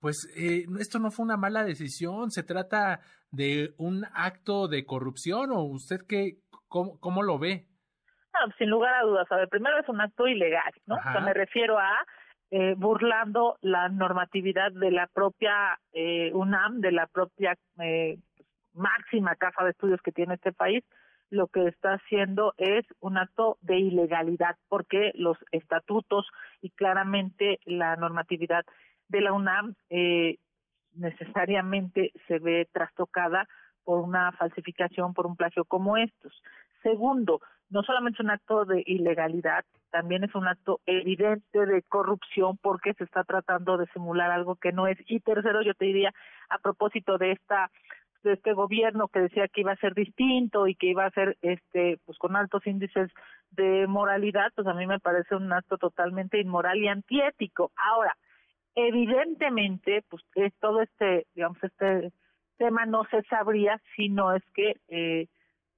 pues 0.00 0.28
eh, 0.36 0.66
esto 0.80 0.98
no 0.98 1.10
fue 1.10 1.24
una 1.24 1.36
mala 1.36 1.64
decisión, 1.64 2.30
se 2.30 2.42
trata 2.42 3.00
de 3.30 3.74
un 3.78 4.04
acto 4.14 4.68
de 4.68 4.84
corrupción 4.84 5.50
o 5.50 5.62
usted 5.62 6.00
qué, 6.06 6.40
cómo, 6.68 6.98
cómo 6.98 7.22
lo 7.22 7.38
ve? 7.38 7.68
Sin 8.58 8.70
lugar 8.70 8.94
a 8.94 9.02
dudas. 9.02 9.30
A 9.30 9.36
ver, 9.36 9.48
primero 9.48 9.78
es 9.78 9.88
un 9.88 10.00
acto 10.00 10.26
ilegal, 10.26 10.72
¿no? 10.86 10.96
O 10.96 11.02
sea, 11.02 11.20
me 11.20 11.34
refiero 11.34 11.78
a 11.78 12.06
eh, 12.50 12.74
burlando 12.76 13.56
la 13.60 13.88
normatividad 13.88 14.72
de 14.72 14.90
la 14.90 15.06
propia 15.06 15.78
eh, 15.92 16.30
UNAM, 16.34 16.80
de 16.80 16.92
la 16.92 17.06
propia 17.06 17.56
eh, 17.80 18.18
máxima 18.74 19.34
casa 19.36 19.64
de 19.64 19.70
estudios 19.70 20.00
que 20.02 20.12
tiene 20.12 20.34
este 20.34 20.52
país, 20.52 20.84
lo 21.30 21.48
que 21.48 21.66
está 21.66 21.94
haciendo 21.94 22.54
es 22.58 22.84
un 23.00 23.18
acto 23.18 23.58
de 23.60 23.78
ilegalidad, 23.78 24.56
porque 24.68 25.12
los 25.14 25.36
estatutos 25.50 26.26
y 26.60 26.70
claramente 26.70 27.58
la 27.64 27.96
normatividad 27.96 28.64
de 29.08 29.20
la 29.20 29.32
UNAM 29.32 29.74
eh, 29.90 30.38
necesariamente 30.94 32.12
se 32.28 32.38
ve 32.38 32.68
trastocada 32.72 33.48
por 33.84 34.00
una 34.00 34.32
falsificación, 34.32 35.12
por 35.12 35.26
un 35.26 35.36
plagio 35.36 35.64
como 35.64 35.96
estos. 35.96 36.40
Segundo, 36.84 37.40
no 37.70 37.82
solamente 37.82 38.18
es 38.18 38.24
un 38.24 38.30
acto 38.30 38.64
de 38.66 38.84
ilegalidad, 38.86 39.64
también 39.90 40.22
es 40.22 40.34
un 40.34 40.46
acto 40.46 40.80
evidente 40.86 41.66
de 41.66 41.82
corrupción 41.82 42.58
porque 42.58 42.94
se 42.94 43.04
está 43.04 43.24
tratando 43.24 43.78
de 43.78 43.86
simular 43.86 44.30
algo 44.30 44.56
que 44.56 44.70
no 44.70 44.86
es. 44.86 44.98
Y 45.06 45.20
tercero, 45.20 45.62
yo 45.62 45.74
te 45.74 45.86
diría, 45.86 46.12
a 46.50 46.58
propósito 46.58 47.18
de 47.18 47.32
esta 47.32 47.70
de 48.22 48.34
este 48.34 48.54
gobierno 48.54 49.08
que 49.08 49.20
decía 49.20 49.48
que 49.48 49.60
iba 49.60 49.72
a 49.72 49.76
ser 49.76 49.92
distinto 49.94 50.66
y 50.66 50.74
que 50.74 50.86
iba 50.86 51.04
a 51.04 51.10
ser 51.10 51.36
este 51.42 51.98
pues 52.06 52.16
con 52.18 52.36
altos 52.36 52.66
índices 52.66 53.10
de 53.50 53.86
moralidad, 53.86 54.50
pues 54.54 54.66
a 54.66 54.74
mí 54.74 54.86
me 54.86 55.00
parece 55.00 55.34
un 55.34 55.52
acto 55.52 55.78
totalmente 55.78 56.40
inmoral 56.40 56.78
y 56.78 56.88
antiético. 56.88 57.70
Ahora, 57.76 58.16
evidentemente, 58.74 60.02
pues 60.08 60.22
es 60.34 60.52
todo 60.58 60.82
este, 60.82 61.26
digamos, 61.34 61.58
este 61.62 62.12
tema 62.56 62.86
no 62.86 63.04
se 63.10 63.22
sabría 63.24 63.80
si 63.94 64.08
no 64.08 64.34
es 64.34 64.42
que 64.54 64.76
eh, 64.88 65.28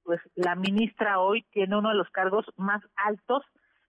pues 0.07 0.20
la 0.37 0.55
ministra 0.55 1.19
hoy 1.19 1.45
tiene 1.51 1.77
uno 1.77 1.89
de 1.89 1.97
los 1.97 2.09
cargos 2.11 2.47
más 2.57 2.81
altos 2.95 3.43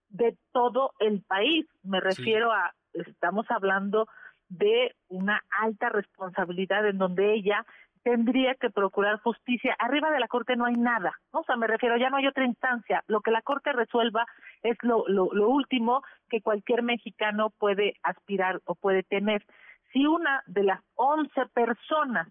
de 0.10 0.36
todo 0.52 0.92
el 1.00 1.22
país. 1.22 1.66
Me 1.84 2.00
refiero 2.02 2.52
a, 2.52 2.74
estamos 2.94 3.46
hablando 3.50 4.08
de 4.50 4.96
una 5.10 5.44
alta 5.62 5.90
responsabilidad 5.90 6.88
en 6.88 6.98
donde 6.98 7.36
ella 7.36 7.66
tendría 8.02 8.56
que 8.56 8.72
procurar 8.72 9.20
justicia. 9.20 9.76
Arriba 9.78 10.10
de 10.10 10.20
la 10.20 10.28
Corte 10.28 10.56
no 10.56 10.66
hay 10.66 10.76
nada, 10.76 11.14
¿no? 11.32 11.42
O 11.42 11.44
sea, 11.44 11.56
me 11.56 11.68
refiero, 11.68 11.98
ya 11.98 12.10
no 12.10 12.18
hay 12.18 12.26
otra 12.26 12.46
instancia. 12.46 13.04
Lo 13.08 13.22
que 13.22 13.32
la 13.32 13.44
Corte 13.44 13.72
resuelva 13.74 14.26
es 14.64 14.78
lo, 14.82 15.08
lo, 15.08 15.30
lo 15.34 15.50
último 15.50 16.02
que 16.30 16.42
cualquier 16.42 16.82
mexicano 16.82 17.52
puede 17.60 17.94
aspirar 18.02 18.60
o 18.66 18.74
puede 18.74 19.04
tener. 19.04 19.46
Si 19.94 20.08
una 20.08 20.42
de 20.48 20.64
las 20.64 20.82
11 20.96 21.30
personas 21.54 22.28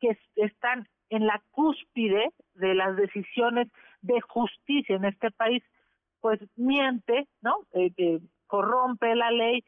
que 0.00 0.18
están 0.34 0.88
en 1.10 1.26
la 1.26 1.42
cúspide 1.50 2.30
de 2.54 2.74
las 2.74 2.96
decisiones 2.96 3.68
de 4.00 4.20
justicia 4.22 4.96
en 4.96 5.04
este 5.04 5.30
país, 5.30 5.62
pues 6.20 6.40
miente, 6.56 7.26
¿no? 7.42 7.56
Eh, 7.72 8.20
corrompe 8.46 9.14
la 9.14 9.30
ley, 9.30 9.64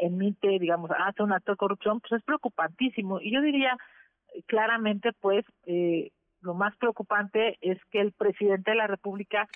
emite, 0.00 0.58
digamos, 0.58 0.90
hace 0.90 1.22
un 1.22 1.32
acto 1.32 1.52
de 1.52 1.56
corrupción, 1.56 2.00
pues 2.00 2.12
es 2.12 2.24
preocupantísimo. 2.24 3.20
Y 3.20 3.32
yo 3.32 3.40
diría 3.40 3.76
claramente, 4.46 5.12
pues, 5.20 5.44
eh, 5.66 6.10
lo 6.40 6.54
más 6.54 6.76
preocupante 6.76 7.58
es 7.60 7.78
que 7.90 8.00
el 8.00 8.12
presidente 8.12 8.72
de 8.72 8.76
la 8.76 8.86
República 8.86 9.48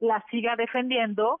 la 0.00 0.24
siga 0.30 0.56
defendiendo 0.56 1.40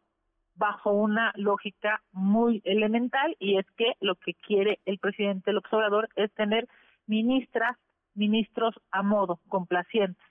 bajo 0.54 0.92
una 0.92 1.32
lógica 1.34 2.02
muy 2.12 2.62
elemental 2.64 3.34
y 3.38 3.58
es 3.58 3.66
que 3.76 3.94
lo 4.00 4.14
que 4.16 4.34
quiere 4.34 4.78
el 4.84 4.98
presidente 4.98 5.50
del 5.50 5.58
observador 5.58 6.08
es 6.14 6.32
tener 6.34 6.68
ministras, 7.06 7.76
ministros 8.14 8.74
a 8.90 9.02
modo, 9.02 9.40
complacientes. 9.48 10.22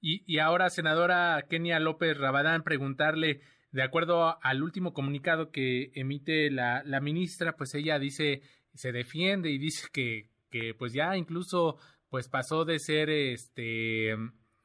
Y, 0.00 0.24
y 0.26 0.38
ahora, 0.38 0.68
senadora 0.70 1.46
Kenia 1.48 1.78
López 1.78 2.18
Rabadán, 2.18 2.64
preguntarle, 2.64 3.40
de 3.70 3.82
acuerdo 3.82 4.38
al 4.42 4.62
último 4.62 4.92
comunicado 4.92 5.50
que 5.50 5.92
emite 5.94 6.50
la, 6.50 6.82
la 6.84 7.00
ministra, 7.00 7.56
pues 7.56 7.74
ella 7.74 7.98
dice, 7.98 8.42
se 8.74 8.92
defiende 8.92 9.50
y 9.50 9.58
dice 9.58 9.88
que, 9.92 10.28
que 10.50 10.74
pues 10.74 10.92
ya 10.92 11.16
incluso 11.16 11.78
pues 12.08 12.28
pasó 12.28 12.64
de 12.64 12.78
ser 12.78 13.08
este 13.08 14.12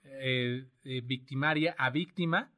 eh, 0.03 0.65
eh, 0.83 1.01
victimaria 1.01 1.75
a 1.77 1.89
víctima, 1.89 2.51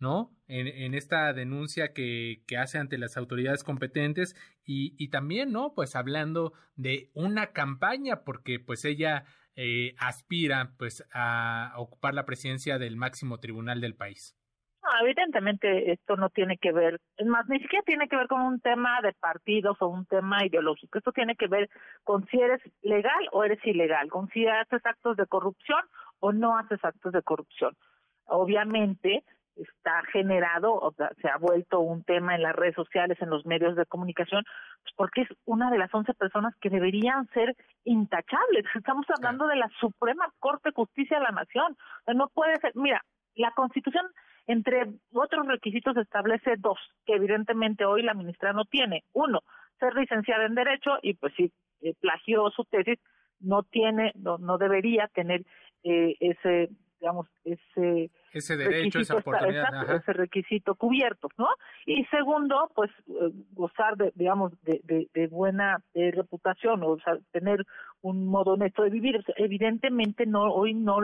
¿no? 0.00 0.36
En, 0.48 0.66
en 0.66 0.94
esta 0.94 1.32
denuncia 1.32 1.92
que, 1.92 2.42
que, 2.46 2.56
hace 2.56 2.78
ante 2.78 2.98
las 2.98 3.16
autoridades 3.16 3.62
competentes 3.62 4.34
y, 4.64 4.94
y, 4.98 5.08
también, 5.08 5.52
¿no? 5.52 5.74
Pues 5.74 5.94
hablando 5.94 6.52
de 6.74 7.10
una 7.14 7.52
campaña, 7.52 8.24
porque 8.24 8.58
pues 8.58 8.84
ella 8.84 9.24
eh, 9.56 9.94
aspira 9.98 10.72
pues 10.78 11.04
a 11.12 11.72
ocupar 11.76 12.14
la 12.14 12.24
presidencia 12.24 12.78
del 12.78 12.96
máximo 12.96 13.38
tribunal 13.38 13.80
del 13.80 13.94
país. 13.94 14.36
No, 14.82 14.88
evidentemente 15.06 15.92
esto 15.92 16.16
no 16.16 16.28
tiene 16.30 16.58
que 16.58 16.72
ver, 16.72 17.00
es 17.16 17.26
más, 17.26 17.48
ni 17.48 17.60
siquiera 17.60 17.84
tiene 17.84 18.08
que 18.08 18.16
ver 18.16 18.26
con 18.26 18.40
un 18.40 18.60
tema 18.60 19.00
de 19.00 19.12
partidos 19.12 19.76
o 19.80 19.86
un 19.86 20.06
tema 20.06 20.44
ideológico. 20.44 20.98
Esto 20.98 21.12
tiene 21.12 21.36
que 21.36 21.46
ver 21.46 21.70
con 22.02 22.26
si 22.26 22.40
eres 22.40 22.60
legal 22.82 23.28
o 23.30 23.44
eres 23.44 23.64
ilegal, 23.64 24.08
con 24.08 24.28
si 24.30 24.46
haces 24.46 24.84
actos 24.84 25.16
de 25.16 25.26
corrupción 25.26 25.80
o 26.18 26.32
no 26.32 26.58
haces 26.58 26.84
actos 26.84 27.12
de 27.12 27.22
corrupción. 27.22 27.76
Obviamente 28.24 29.24
está 29.56 30.02
generado, 30.12 30.74
o 30.74 30.92
sea, 30.92 31.10
se 31.20 31.28
ha 31.28 31.36
vuelto 31.36 31.80
un 31.80 32.02
tema 32.04 32.34
en 32.34 32.42
las 32.42 32.56
redes 32.56 32.74
sociales, 32.74 33.18
en 33.20 33.30
los 33.30 33.44
medios 33.46 33.76
de 33.76 33.86
comunicación, 33.86 34.44
pues 34.82 34.94
porque 34.96 35.22
es 35.22 35.28
una 35.44 35.70
de 35.70 35.78
las 35.78 35.92
once 35.94 36.14
personas 36.14 36.54
que 36.60 36.70
deberían 36.70 37.26
ser 37.28 37.54
intachables. 37.84 38.64
Estamos 38.74 39.06
hablando 39.16 39.46
de 39.46 39.56
la 39.56 39.70
Suprema 39.80 40.32
Corte 40.38 40.70
de 40.70 40.74
Justicia 40.74 41.18
de 41.18 41.24
la 41.24 41.32
Nación. 41.32 41.72
O 41.72 42.04
sea, 42.04 42.14
no 42.14 42.28
puede 42.28 42.58
ser, 42.60 42.72
mira, 42.74 43.04
la 43.34 43.52
Constitución 43.52 44.06
entre 44.46 44.86
otros 45.12 45.46
requisitos 45.46 45.96
establece 45.96 46.56
dos, 46.58 46.78
que 47.06 47.14
evidentemente 47.14 47.84
hoy 47.84 48.02
la 48.02 48.14
ministra 48.14 48.52
no 48.52 48.64
tiene. 48.64 49.04
Uno, 49.12 49.40
ser 49.78 49.94
licenciada 49.94 50.46
en 50.46 50.54
Derecho 50.54 50.98
y 51.02 51.14
pues 51.14 51.32
si 51.36 51.52
eh, 51.80 51.94
plagió 52.00 52.50
su 52.50 52.64
tesis, 52.64 52.98
no 53.40 53.62
tiene, 53.62 54.12
no, 54.14 54.38
no 54.38 54.58
debería 54.58 55.08
tener 55.08 55.44
eh, 55.84 56.16
ese, 56.20 56.70
digamos, 57.02 57.26
ese 57.44 58.12
ese 58.32 58.56
derecho, 58.56 59.00
esa 59.00 59.16
oportunidad, 59.16 59.92
ese 59.92 60.12
requisito 60.12 60.76
cubierto, 60.76 61.28
¿no? 61.36 61.48
Y 61.84 62.04
segundo, 62.06 62.70
pues 62.76 62.90
eh, 63.08 63.32
gozar 63.50 63.96
de, 63.96 64.12
digamos, 64.14 64.52
de, 64.62 64.80
de, 64.84 65.08
de 65.12 65.26
buena 65.26 65.82
eh, 65.94 66.12
reputación 66.12 66.82
o 66.84 66.96
sea, 67.04 67.18
tener 67.32 67.66
un 68.02 68.26
modo 68.26 68.52
honesto 68.52 68.84
de 68.84 68.90
vivir. 68.90 69.22
evidentemente 69.36 70.26
no 70.26 70.44
hoy 70.44 70.74
no 70.74 70.98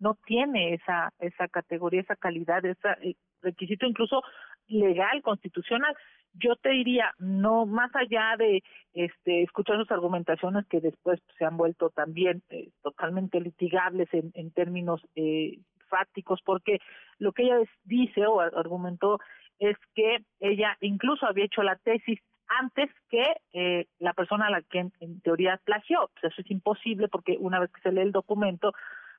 no 0.00 0.16
tiene 0.24 0.74
esa 0.74 1.12
esa 1.20 1.46
categoría, 1.48 2.00
esa 2.00 2.16
calidad, 2.16 2.64
ese 2.64 2.88
eh, 3.02 3.14
requisito 3.42 3.86
incluso 3.86 4.22
legal, 4.68 5.22
constitucional. 5.22 5.94
Yo 6.34 6.56
te 6.56 6.70
diría, 6.70 7.12
no 7.18 7.66
más 7.66 7.94
allá 7.94 8.36
de 8.38 8.62
este 8.94 9.42
escuchar 9.42 9.76
sus 9.76 9.90
argumentaciones 9.90 10.66
que 10.66 10.80
después 10.80 11.20
se 11.38 11.44
han 11.44 11.56
vuelto 11.56 11.90
también 11.90 12.42
eh, 12.48 12.70
totalmente 12.82 13.40
litigables 13.40 14.08
en, 14.12 14.30
en 14.34 14.50
términos 14.50 15.02
eh, 15.14 15.58
fácticos, 15.88 16.40
porque 16.42 16.78
lo 17.18 17.32
que 17.32 17.42
ella 17.42 17.58
dice 17.84 18.26
o 18.26 18.40
argumentó 18.40 19.18
es 19.58 19.76
que 19.94 20.24
ella 20.40 20.76
incluso 20.80 21.26
había 21.26 21.44
hecho 21.44 21.62
la 21.62 21.76
tesis 21.76 22.18
antes 22.60 22.90
que 23.08 23.36
eh, 23.52 23.86
la 23.98 24.12
persona 24.12 24.46
a 24.46 24.50
la 24.50 24.62
que 24.62 24.90
en, 25.00 25.20
teoría 25.20 25.60
plagió. 25.64 26.10
Pues 26.14 26.32
eso 26.32 26.42
es 26.42 26.50
imposible 26.50 27.08
porque 27.08 27.36
una 27.38 27.60
vez 27.60 27.70
que 27.72 27.80
se 27.80 27.92
lee 27.92 28.02
el 28.02 28.12
documento, 28.12 28.72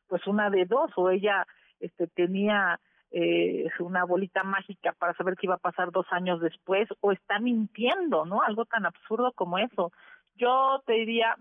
pues 0.08 0.26
una 0.28 0.50
de 0.50 0.66
dos, 0.66 0.92
o 0.96 1.10
ella 1.10 1.46
este, 1.80 2.08
tenía 2.08 2.80
eh, 3.14 3.70
una 3.80 4.06
bolita 4.06 4.44
mágica 4.44 4.94
para 4.98 5.14
saber 5.14 5.36
qué 5.36 5.46
iba 5.46 5.56
a 5.56 5.60
pasar 5.60 5.92
dos 5.92 6.08
años 6.10 6.42
después, 6.42 6.90
o 7.00 7.12
está 7.12 7.40
mintiendo, 7.40 8.26
¿no? 8.26 8.42
Algo 8.42 8.66
tan 8.66 8.86
absurdo 8.88 9.32
como 9.34 9.60
eso. 9.60 9.92
Yo 10.36 10.82
te 10.88 10.94
diría, 10.94 11.36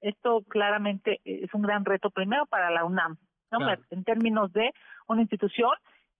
esto 0.00 0.42
claramente 0.48 1.20
es 1.24 1.52
un 1.52 1.62
gran 1.62 1.84
reto, 1.84 2.10
primero 2.10 2.46
para 2.46 2.70
la 2.70 2.84
UNAM, 2.84 3.18
¿no? 3.50 3.58
En 3.90 4.04
términos 4.04 4.52
de 4.54 4.72
una 5.06 5.20
institución 5.20 5.72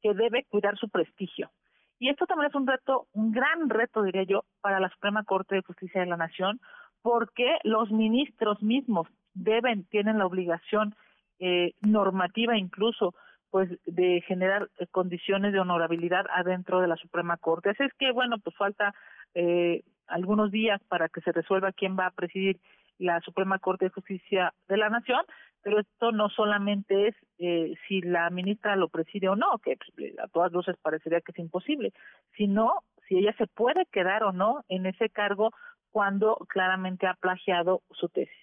que 0.02 0.12
debe 0.12 0.44
cuidar 0.50 0.76
su 0.76 0.90
prestigio. 0.90 1.50
Y 1.98 2.10
esto 2.10 2.26
también 2.26 2.50
es 2.50 2.54
un 2.54 2.66
reto, 2.66 3.06
un 3.12 3.32
gran 3.32 3.70
reto, 3.70 4.02
diría 4.02 4.24
yo, 4.24 4.44
para 4.60 4.78
la 4.78 4.90
Suprema 4.90 5.24
Corte 5.24 5.54
de 5.54 5.62
Justicia 5.62 6.00
de 6.00 6.08
la 6.08 6.16
Nación, 6.16 6.60
porque 7.00 7.58
los 7.62 7.90
ministros 7.90 8.62
mismos 8.62 9.08
deben, 9.32 9.84
tienen 9.84 10.18
la 10.18 10.26
obligación 10.26 10.94
eh, 11.38 11.72
normativa 11.80 12.58
incluso, 12.58 13.14
pues 13.52 13.68
de 13.84 14.22
generar 14.26 14.70
eh, 14.78 14.86
condiciones 14.90 15.52
de 15.52 15.60
honorabilidad 15.60 16.24
adentro 16.34 16.80
de 16.80 16.88
la 16.88 16.96
Suprema 16.96 17.36
Corte. 17.36 17.68
Así 17.68 17.82
es 17.84 17.92
que, 17.98 18.10
bueno, 18.10 18.38
pues 18.38 18.56
falta 18.56 18.94
eh, 19.34 19.82
algunos 20.06 20.50
días 20.50 20.80
para 20.88 21.10
que 21.10 21.20
se 21.20 21.32
resuelva 21.32 21.70
quién 21.70 21.94
va 21.96 22.06
a 22.06 22.12
presidir 22.12 22.58
la 22.98 23.20
Suprema 23.20 23.58
Corte 23.58 23.84
de 23.84 23.90
Justicia 23.90 24.54
de 24.68 24.78
la 24.78 24.88
Nación, 24.88 25.20
pero 25.60 25.80
esto 25.80 26.12
no 26.12 26.30
solamente 26.30 27.08
es 27.08 27.14
eh, 27.38 27.74
si 27.86 28.00
la 28.00 28.30
ministra 28.30 28.74
lo 28.74 28.88
preside 28.88 29.28
o 29.28 29.36
no, 29.36 29.58
que 29.62 29.76
pues, 29.96 30.18
a 30.18 30.28
todas 30.28 30.50
luces 30.50 30.76
parecería 30.80 31.20
que 31.20 31.32
es 31.32 31.38
imposible, 31.38 31.92
sino 32.38 32.80
si 33.06 33.18
ella 33.18 33.34
se 33.36 33.46
puede 33.48 33.84
quedar 33.92 34.22
o 34.24 34.32
no 34.32 34.64
en 34.70 34.86
ese 34.86 35.10
cargo 35.10 35.50
cuando 35.92 36.36
claramente 36.48 37.06
ha 37.06 37.14
plagiado 37.14 37.82
su 37.92 38.08
tesis. 38.08 38.34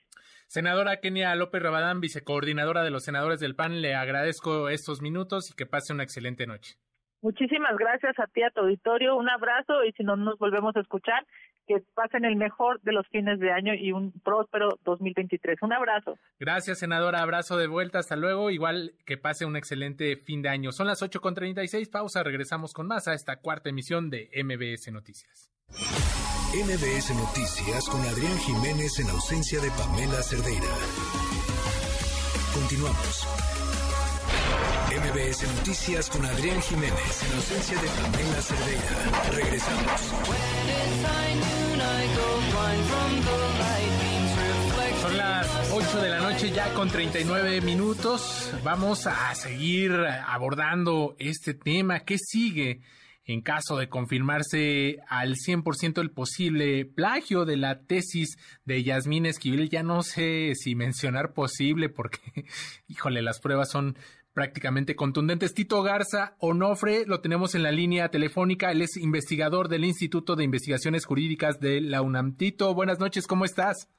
Senadora 0.47 0.99
Kenia 0.99 1.35
López 1.35 1.61
Rabadán, 1.61 2.01
vicecoordinadora 2.01 2.83
de 2.83 2.89
los 2.89 3.03
senadores 3.03 3.39
del 3.39 3.55
PAN, 3.55 3.81
le 3.81 3.93
agradezco 3.95 4.69
estos 4.69 5.01
minutos 5.01 5.51
y 5.51 5.55
que 5.55 5.65
pase 5.65 5.93
una 5.93 6.03
excelente 6.03 6.47
noche. 6.47 6.75
Muchísimas 7.21 7.77
gracias 7.77 8.17
a 8.17 8.27
ti, 8.27 8.41
a 8.43 8.49
tu 8.49 8.61
auditorio. 8.61 9.17
Un 9.17 9.29
abrazo 9.29 9.83
y 9.83 9.91
si 9.91 10.03
no 10.03 10.15
nos 10.15 10.39
volvemos 10.39 10.75
a 10.75 10.79
escuchar, 10.79 11.25
que 11.67 11.83
pasen 11.93 12.25
el 12.25 12.35
mejor 12.35 12.81
de 12.81 12.93
los 12.93 13.07
fines 13.09 13.39
de 13.39 13.51
año 13.51 13.73
y 13.75 13.91
un 13.91 14.11
próspero 14.23 14.79
2023. 14.85 15.61
Un 15.61 15.73
abrazo. 15.73 16.17
Gracias, 16.39 16.79
senadora. 16.79 17.21
Abrazo 17.21 17.57
de 17.57 17.67
vuelta. 17.67 17.99
Hasta 17.99 18.15
luego. 18.15 18.49
Igual 18.49 18.93
que 19.05 19.17
pase 19.17 19.45
un 19.45 19.55
excelente 19.55 20.15
fin 20.15 20.41
de 20.41 20.49
año. 20.49 20.71
Son 20.71 20.87
las 20.87 21.03
8.36. 21.03 21.91
Pausa. 21.91 22.23
Regresamos 22.23 22.73
con 22.73 22.87
más 22.87 23.07
a 23.07 23.13
esta 23.13 23.35
cuarta 23.35 23.69
emisión 23.69 24.09
de 24.09 24.29
MBS 24.43 24.91
Noticias. 24.91 25.53
MBS 26.51 27.11
Noticias 27.11 27.85
con 27.85 28.01
Adrián 28.01 28.35
Jiménez 28.39 28.97
en 28.97 29.07
ausencia 29.11 29.61
de 29.61 29.69
Pamela 29.69 30.23
Cerdeira. 30.23 30.65
Continuamos. 32.55 33.27
MBS 34.89 35.43
Noticias 35.57 36.09
con 36.09 36.25
Adrián 36.25 36.59
Jiménez 36.63 37.23
en 37.23 37.35
ausencia 37.35 37.79
de 37.79 37.87
Pamela 37.87 38.41
Cerdeira. 38.41 39.31
Regresamos. 39.31 40.01
Son 45.03 45.17
las 45.17 45.47
8 45.71 46.01
de 46.01 46.09
la 46.09 46.19
noche 46.19 46.51
ya 46.51 46.73
con 46.73 46.89
39 46.89 47.61
minutos. 47.61 48.51
Vamos 48.63 49.05
a 49.05 49.35
seguir 49.35 49.93
abordando 50.25 51.15
este 51.19 51.53
tema. 51.53 51.99
¿Qué 51.99 52.17
sigue? 52.17 52.81
En 53.29 53.41
caso 53.41 53.77
de 53.77 53.89
confirmarse 53.89 54.97
al 55.07 55.35
100% 55.35 56.01
el 56.01 56.09
posible 56.09 56.83
plagio 56.85 57.45
de 57.45 57.57
la 57.57 57.81
tesis 57.81 58.39
de 58.65 58.81
Yasmín 58.81 59.27
Esquivel. 59.27 59.69
Ya 59.69 59.83
no 59.83 60.01
sé 60.01 60.53
si 60.55 60.73
mencionar 60.73 61.33
posible 61.33 61.89
porque, 61.89 62.19
híjole, 62.87 63.21
las 63.21 63.39
pruebas 63.39 63.69
son 63.69 63.95
prácticamente 64.33 64.95
contundentes. 64.95 65.53
Tito 65.53 65.83
Garza 65.83 66.37
Onofre 66.39 67.05
lo 67.05 67.21
tenemos 67.21 67.53
en 67.53 67.61
la 67.61 67.71
línea 67.71 68.09
telefónica. 68.09 68.71
Él 68.71 68.81
es 68.81 68.97
investigador 68.97 69.67
del 69.67 69.85
Instituto 69.85 70.35
de 70.35 70.45
Investigaciones 70.45 71.05
Jurídicas 71.05 71.59
de 71.59 71.81
la 71.81 72.01
UNAM. 72.01 72.35
Tito, 72.35 72.73
buenas 72.73 72.99
noches, 72.99 73.27
¿cómo 73.27 73.45
estás? 73.45 73.89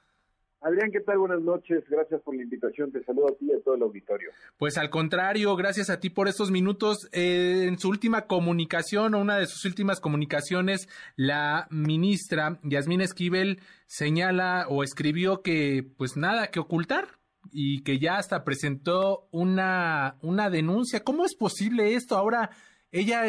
Adrián, 0.63 0.91
¿qué 0.91 0.99
tal? 0.99 1.17
Buenas 1.17 1.41
noches. 1.41 1.83
Gracias 1.89 2.21
por 2.21 2.35
la 2.35 2.43
invitación. 2.43 2.91
Te 2.91 3.03
saludo 3.03 3.29
a 3.29 3.35
ti 3.35 3.47
y 3.47 3.51
a 3.51 3.63
todo 3.63 3.73
el 3.73 3.81
auditorio. 3.81 4.29
Pues 4.57 4.77
al 4.77 4.91
contrario, 4.91 5.55
gracias 5.55 5.89
a 5.89 5.99
ti 5.99 6.11
por 6.11 6.27
estos 6.27 6.51
minutos. 6.51 7.09
Eh, 7.13 7.65
en 7.67 7.79
su 7.79 7.89
última 7.89 8.27
comunicación, 8.27 9.15
o 9.15 9.19
una 9.21 9.37
de 9.37 9.47
sus 9.47 9.65
últimas 9.65 9.99
comunicaciones, 9.99 10.87
la 11.15 11.67
ministra 11.71 12.59
Yasmín 12.61 13.01
Esquivel 13.01 13.59
señala 13.87 14.67
o 14.69 14.83
escribió 14.83 15.41
que 15.41 15.83
pues 15.97 16.15
nada 16.15 16.51
que 16.51 16.59
ocultar 16.59 17.07
y 17.51 17.81
que 17.81 17.97
ya 17.97 18.17
hasta 18.17 18.43
presentó 18.43 19.27
una, 19.31 20.17
una 20.21 20.51
denuncia. 20.51 21.03
¿Cómo 21.03 21.25
es 21.25 21.35
posible 21.35 21.95
esto? 21.95 22.15
Ahora 22.17 22.51
ella 22.91 23.23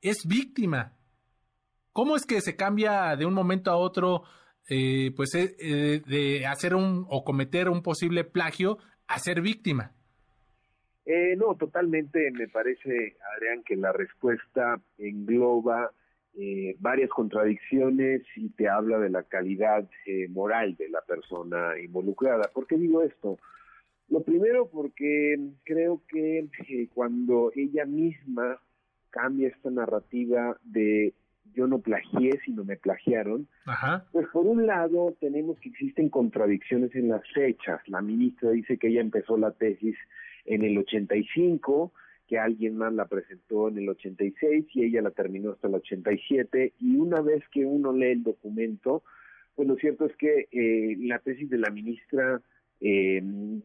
es 0.00 0.26
víctima. 0.26 0.96
¿Cómo 1.92 2.16
es 2.16 2.24
que 2.24 2.40
se 2.40 2.56
cambia 2.56 3.14
de 3.14 3.26
un 3.26 3.34
momento 3.34 3.70
a 3.70 3.76
otro 3.76 4.22
eh, 4.68 5.12
pues 5.16 5.34
eh, 5.34 6.02
de 6.06 6.46
hacer 6.46 6.74
un 6.74 7.06
o 7.08 7.24
cometer 7.24 7.68
un 7.68 7.82
posible 7.82 8.24
plagio 8.24 8.78
a 9.06 9.18
ser 9.18 9.40
víctima. 9.40 9.92
Eh, 11.10 11.36
no, 11.36 11.54
totalmente 11.54 12.30
me 12.32 12.48
parece, 12.48 13.16
Adrián, 13.34 13.62
que 13.64 13.76
la 13.76 13.92
respuesta 13.92 14.78
engloba 14.98 15.90
eh, 16.34 16.76
varias 16.80 17.08
contradicciones 17.08 18.22
y 18.36 18.50
te 18.50 18.68
habla 18.68 18.98
de 18.98 19.08
la 19.08 19.22
calidad 19.22 19.88
eh, 20.04 20.28
moral 20.28 20.76
de 20.76 20.90
la 20.90 21.00
persona 21.00 21.80
involucrada. 21.80 22.50
¿Por 22.52 22.66
qué 22.66 22.76
digo 22.76 23.02
esto? 23.02 23.38
Lo 24.10 24.22
primero 24.22 24.68
porque 24.68 25.38
creo 25.64 26.02
que 26.08 26.46
cuando 26.92 27.52
ella 27.56 27.86
misma 27.86 28.60
cambia 29.08 29.48
esta 29.48 29.70
narrativa 29.70 30.58
de 30.62 31.14
yo 31.54 31.66
no 31.66 31.80
plagié, 31.80 32.38
sino 32.44 32.64
me 32.64 32.76
plagiaron, 32.76 33.48
pues 34.12 34.26
por 34.28 34.46
un 34.46 34.66
lado 34.66 35.16
tenemos 35.20 35.58
que 35.60 35.68
existen 35.68 36.08
contradicciones 36.08 36.94
en 36.94 37.08
las 37.08 37.22
fechas. 37.32 37.80
La 37.86 38.00
ministra 38.00 38.50
dice 38.50 38.78
que 38.78 38.88
ella 38.88 39.00
empezó 39.00 39.36
la 39.36 39.52
tesis 39.52 39.96
en 40.44 40.64
el 40.64 40.78
85, 40.78 41.92
que 42.26 42.38
alguien 42.38 42.76
más 42.76 42.92
la 42.92 43.06
presentó 43.06 43.68
en 43.68 43.78
el 43.78 43.88
86 43.88 44.66
y 44.74 44.84
ella 44.84 45.02
la 45.02 45.10
terminó 45.10 45.52
hasta 45.52 45.68
el 45.68 45.74
87 45.74 46.74
y 46.78 46.96
una 46.96 47.20
vez 47.20 47.42
que 47.50 47.64
uno 47.64 47.92
lee 47.92 48.12
el 48.12 48.22
documento, 48.22 49.02
pues 49.54 49.66
lo 49.66 49.76
cierto 49.76 50.06
es 50.06 50.14
que 50.16 50.48
eh, 50.52 50.96
la 51.00 51.18
tesis 51.18 51.48
de 51.48 51.58
la 51.58 51.70
ministra 51.70 52.40
eh, 52.80 53.20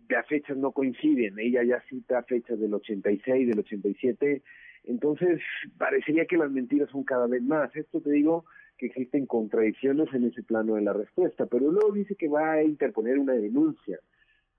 las 0.09 0.27
fechas 0.27 0.57
no 0.57 0.71
coinciden, 0.71 1.37
ella 1.37 1.63
ya 1.63 1.83
cita 1.89 2.23
fechas 2.23 2.59
del 2.59 2.73
86, 2.73 3.47
del 3.47 3.59
87, 3.59 4.41
entonces 4.85 5.41
parecería 5.77 6.25
que 6.25 6.37
las 6.37 6.51
mentiras 6.51 6.89
son 6.89 7.03
cada 7.03 7.27
vez 7.27 7.41
más. 7.43 7.75
Esto 7.75 8.01
te 8.01 8.11
digo 8.11 8.45
que 8.77 8.87
existen 8.87 9.25
contradicciones 9.25 10.13
en 10.13 10.25
ese 10.25 10.43
plano 10.43 10.75
de 10.75 10.81
la 10.81 10.93
respuesta, 10.93 11.45
pero 11.45 11.71
luego 11.71 11.91
dice 11.91 12.15
que 12.15 12.27
va 12.27 12.53
a 12.53 12.63
interponer 12.63 13.17
una 13.19 13.33
denuncia. 13.33 13.99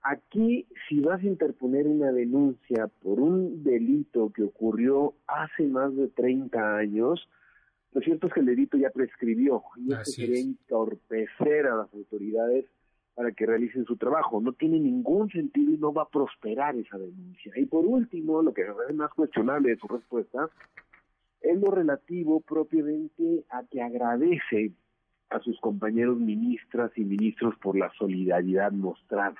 Aquí, 0.01 0.67
si 0.87 0.99
vas 0.99 1.21
a 1.21 1.25
interponer 1.25 1.87
una 1.87 2.11
denuncia 2.11 2.87
por 3.01 3.19
un 3.19 3.63
delito 3.63 4.31
que 4.31 4.43
ocurrió 4.43 5.15
hace 5.27 5.63
más 5.63 5.95
de 5.95 6.07
30 6.09 6.77
años, 6.77 7.27
lo 7.91 8.01
cierto 8.01 8.27
es 8.27 8.33
que 8.33 8.41
el 8.41 8.45
delito 8.45 8.77
ya 8.77 8.89
prescribió 8.91 9.63
y 9.77 9.93
esto 9.93 10.11
sería 10.11 10.41
entorpecer 10.41 11.65
a 11.67 11.77
las 11.77 11.93
autoridades 11.93 12.65
para 13.15 13.31
que 13.31 13.45
realicen 13.45 13.85
su 13.85 13.95
trabajo. 13.95 14.41
No 14.41 14.53
tiene 14.53 14.79
ningún 14.79 15.29
sentido 15.29 15.71
y 15.71 15.77
no 15.77 15.93
va 15.93 16.03
a 16.03 16.09
prosperar 16.09 16.75
esa 16.75 16.97
denuncia. 16.97 17.53
Y 17.55 17.65
por 17.65 17.85
último, 17.85 18.41
lo 18.41 18.53
que 18.53 18.63
es 18.63 18.95
más 18.95 19.11
cuestionable 19.11 19.69
de 19.69 19.77
su 19.77 19.87
respuesta 19.87 20.49
es 21.41 21.59
lo 21.59 21.71
relativo 21.71 22.41
propiamente 22.41 23.45
a 23.49 23.63
que 23.63 23.81
agradece 23.81 24.71
a 25.29 25.39
sus 25.39 25.59
compañeros 25.59 26.17
ministras 26.17 26.91
y 26.95 27.03
ministros 27.03 27.55
por 27.61 27.77
la 27.77 27.91
solidaridad 27.97 28.71
mostrada. 28.71 29.37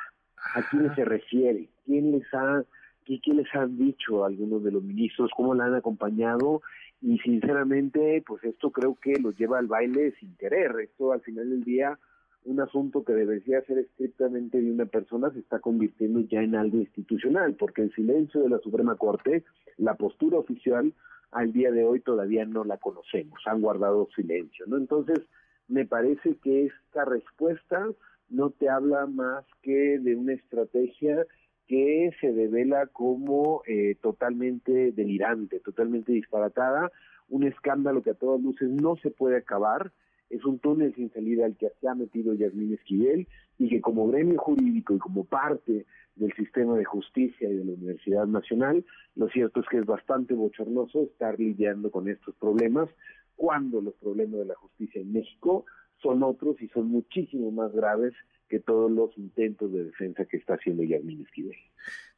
¿A 0.53 0.61
quién 0.69 0.93
se 0.95 1.03
refiere? 1.03 1.67
¿Quién 1.85 2.11
les 2.11 2.33
ha, 2.33 2.63
qué, 3.05 3.19
les 3.33 3.53
han 3.55 3.77
dicho 3.77 4.23
algunos 4.23 4.63
de 4.63 4.71
los 4.71 4.83
ministros? 4.83 5.31
¿Cómo 5.35 5.53
la 5.53 5.65
han 5.65 5.75
acompañado? 5.75 6.61
Y 7.01 7.17
sinceramente, 7.19 8.23
pues 8.25 8.43
esto 8.43 8.71
creo 8.71 8.95
que 8.95 9.19
los 9.19 9.37
lleva 9.37 9.59
al 9.59 9.67
baile 9.67 10.13
sin 10.19 10.35
querer. 10.37 10.75
Esto 10.81 11.11
al 11.11 11.21
final 11.21 11.49
del 11.49 11.63
día, 11.63 11.97
un 12.45 12.61
asunto 12.61 13.03
que 13.03 13.13
debería 13.13 13.61
ser 13.63 13.79
estrictamente 13.79 14.61
de 14.61 14.71
una 14.71 14.85
persona 14.85 15.31
se 15.31 15.39
está 15.39 15.59
convirtiendo 15.59 16.21
ya 16.21 16.41
en 16.41 16.55
algo 16.55 16.77
institucional, 16.77 17.55
porque 17.55 17.81
el 17.81 17.93
silencio 17.93 18.41
de 18.41 18.49
la 18.49 18.59
Suprema 18.59 18.95
Corte, 18.95 19.43
la 19.77 19.95
postura 19.95 20.37
oficial, 20.37 20.93
al 21.31 21.51
día 21.51 21.71
de 21.71 21.83
hoy 21.83 21.99
todavía 21.99 22.45
no 22.45 22.63
la 22.63 22.77
conocemos, 22.77 23.41
han 23.45 23.61
guardado 23.61 24.07
silencio, 24.15 24.65
¿no? 24.67 24.77
Entonces, 24.77 25.19
me 25.67 25.85
parece 25.85 26.37
que 26.37 26.67
esta 26.67 27.03
respuesta 27.03 27.87
no 28.29 28.51
te 28.51 28.69
habla 28.69 29.07
más 29.07 29.43
que 29.61 29.99
de 29.99 30.15
una 30.15 30.33
estrategia 30.33 31.25
que 31.67 32.11
se 32.21 32.31
devela 32.31 32.87
como 32.87 33.63
eh, 33.65 33.95
totalmente 34.01 34.91
delirante, 34.91 35.59
totalmente 35.59 36.11
disparatada, 36.11 36.91
un 37.27 37.43
escándalo 37.43 38.03
que 38.03 38.11
a 38.11 38.15
todas 38.15 38.39
luces 38.39 38.69
no 38.69 38.95
se 38.97 39.09
puede 39.09 39.37
acabar, 39.37 39.91
es 40.29 40.43
un 40.45 40.59
túnel 40.59 40.93
sin 40.95 41.11
salida 41.11 41.45
al 41.45 41.55
que 41.55 41.69
se 41.79 41.87
ha 41.87 41.95
metido 41.95 42.33
Yasmín 42.33 42.73
Esquivel 42.73 43.27
y 43.57 43.69
que 43.69 43.81
como 43.81 44.07
gremio 44.07 44.37
jurídico 44.39 44.95
y 44.95 44.99
como 44.99 45.25
parte 45.25 45.85
del 46.15 46.33
sistema 46.33 46.75
de 46.77 46.85
justicia 46.85 47.49
y 47.49 47.55
de 47.55 47.65
la 47.65 47.73
Universidad 47.73 48.25
Nacional, 48.25 48.85
lo 49.15 49.29
cierto 49.29 49.59
es 49.59 49.67
que 49.67 49.77
es 49.77 49.85
bastante 49.85 50.33
bochornoso 50.33 51.03
estar 51.03 51.39
lidiando 51.39 51.91
con 51.91 52.09
estos 52.09 52.35
problemas 52.35 52.89
cuando 53.35 53.81
los 53.81 53.93
problemas 53.95 54.39
de 54.39 54.45
la 54.45 54.55
justicia 54.55 55.01
en 55.01 55.13
México 55.13 55.65
son 56.01 56.23
otros 56.23 56.61
y 56.61 56.67
son 56.69 56.87
muchísimo 56.87 57.51
más 57.51 57.71
graves 57.73 58.13
que 58.49 58.59
todos 58.59 58.91
los 58.91 59.17
intentos 59.17 59.71
de 59.71 59.85
defensa 59.85 60.25
que 60.25 60.37
está 60.37 60.55
haciendo 60.55 60.83
Yasmín 60.83 61.21
Esquivel. 61.21 61.57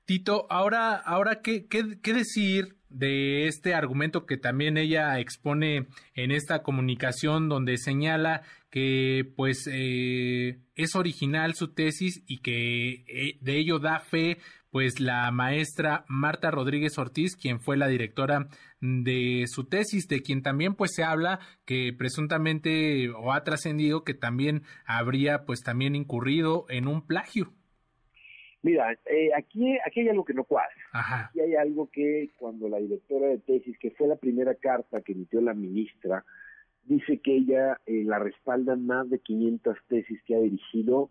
Tito, 0.06 0.46
ahora, 0.50 0.96
ahora 0.96 1.42
¿qué, 1.42 1.68
qué, 1.68 2.00
qué 2.02 2.14
decir 2.14 2.77
de 2.90 3.48
este 3.48 3.74
argumento 3.74 4.26
que 4.26 4.38
también 4.38 4.78
ella 4.78 5.20
expone 5.20 5.88
en 6.14 6.32
esta 6.32 6.64
comunicación 6.64 7.50
donde 7.50 7.78
señala 7.78 8.44
que 8.70 9.24
pues 9.36 9.70
eh, 9.72 10.60
es 10.76 10.96
original 10.96 11.56
su 11.56 11.74
tesis 11.74 12.24
y 12.28 12.40
que 12.40 13.06
eh, 13.08 13.38
de 13.42 13.58
ello 13.58 13.80
da 13.80 14.00
fe 14.00 14.38
pues 14.70 15.00
la 15.00 15.32
maestra 15.32 16.06
Marta 16.08 16.52
Rodríguez 16.52 16.98
Ortiz, 16.98 17.36
quien 17.36 17.60
fue 17.60 17.78
la 17.78 17.88
directora 17.88 18.50
de 18.80 19.46
su 19.48 19.64
tesis, 19.64 20.08
de 20.08 20.22
quien 20.22 20.44
también 20.44 20.76
pues 20.76 20.92
se 20.94 21.04
habla 21.04 21.40
que 21.66 21.94
presuntamente 21.98 23.10
o 23.10 23.34
ha 23.34 23.44
trascendido 23.44 24.04
que 24.04 24.14
también 24.14 24.64
habría 24.86 25.46
pues 25.46 25.62
también 25.62 25.96
incurrido 25.96 26.66
en 26.70 26.88
un 26.88 27.06
plagio. 27.06 27.54
Mira, 28.68 28.92
eh, 29.06 29.30
aquí, 29.34 29.78
aquí 29.86 30.02
hay 30.02 30.10
algo 30.10 30.26
que 30.26 30.34
no 30.34 30.44
cuadra. 30.44 30.76
Aquí 30.92 31.40
hay 31.40 31.56
algo 31.56 31.90
que 31.90 32.32
cuando 32.38 32.68
la 32.68 32.80
directora 32.80 33.28
de 33.28 33.38
tesis, 33.38 33.80
que 33.80 33.92
fue 33.92 34.10
la 34.10 34.18
primera 34.18 34.56
carta 34.56 35.00
que 35.00 35.14
emitió 35.14 35.40
la 35.40 35.54
ministra, 35.54 36.26
dice 36.84 37.20
que 37.20 37.38
ella 37.38 37.80
eh, 37.86 38.04
la 38.04 38.20
respaldan 38.20 38.86
más 38.86 39.10
de 39.10 39.20
500 39.20 39.78
tesis 39.88 40.22
que 40.24 40.36
ha 40.36 40.40
dirigido, 40.40 41.10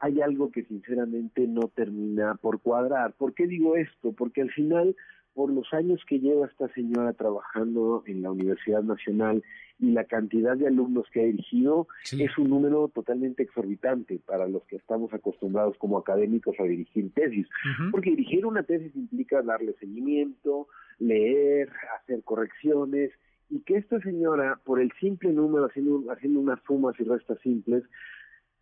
hay 0.00 0.20
algo 0.20 0.52
que 0.52 0.64
sinceramente 0.64 1.46
no 1.46 1.68
termina 1.74 2.34
por 2.34 2.60
cuadrar. 2.60 3.14
¿Por 3.14 3.32
qué 3.32 3.46
digo 3.46 3.74
esto? 3.76 4.12
Porque 4.12 4.42
al 4.42 4.50
final, 4.50 4.94
por 5.38 5.52
los 5.52 5.72
años 5.72 6.00
que 6.04 6.18
lleva 6.18 6.46
esta 6.46 6.66
señora 6.74 7.12
trabajando 7.12 8.02
en 8.06 8.22
la 8.22 8.32
Universidad 8.32 8.82
Nacional 8.82 9.44
y 9.78 9.92
la 9.92 10.02
cantidad 10.02 10.56
de 10.56 10.66
alumnos 10.66 11.06
que 11.12 11.20
ha 11.20 11.26
dirigido, 11.26 11.86
es 12.10 12.36
un 12.38 12.50
número 12.50 12.88
totalmente 12.88 13.44
exorbitante 13.44 14.18
para 14.26 14.48
los 14.48 14.64
que 14.64 14.74
estamos 14.74 15.14
acostumbrados 15.14 15.76
como 15.78 15.96
académicos 15.96 16.56
a 16.58 16.64
dirigir 16.64 17.12
tesis. 17.14 17.46
Porque 17.92 18.10
dirigir 18.10 18.46
una 18.46 18.64
tesis 18.64 18.90
implica 18.96 19.40
darle 19.42 19.74
seguimiento, 19.74 20.66
leer, 20.98 21.70
hacer 22.00 22.24
correcciones, 22.24 23.12
y 23.48 23.60
que 23.60 23.76
esta 23.76 24.00
señora, 24.00 24.58
por 24.64 24.80
el 24.80 24.90
simple 24.98 25.30
número, 25.30 25.66
haciendo, 25.66 26.10
haciendo 26.10 26.40
unas 26.40 26.58
sumas 26.66 26.98
y 26.98 27.04
restas 27.04 27.38
simples, 27.44 27.84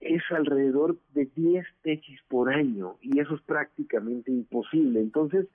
es 0.01 0.23
alrededor 0.29 0.99
de 1.15 1.25
10 1.35 1.67
tesis 1.81 2.21
por 2.29 2.53
año 2.53 2.97
y 3.01 3.19
eso 3.19 3.35
es 3.35 3.41
prácticamente 3.41 4.31
imposible. 4.31 5.01
Entonces, 5.01 5.47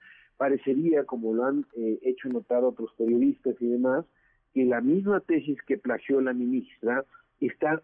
parecería, 0.41 1.03
como 1.03 1.35
lo 1.35 1.45
han 1.45 1.67
eh, 1.75 1.99
hecho 2.01 2.27
notar 2.27 2.63
otros 2.63 2.91
periodistas 2.97 3.55
y 3.59 3.67
demás, 3.67 4.07
que 4.55 4.65
la 4.65 4.81
misma 4.81 5.19
tesis 5.19 5.61
que 5.67 5.77
plagió 5.77 6.19
la 6.19 6.33
ministra 6.33 7.05
está 7.39 7.83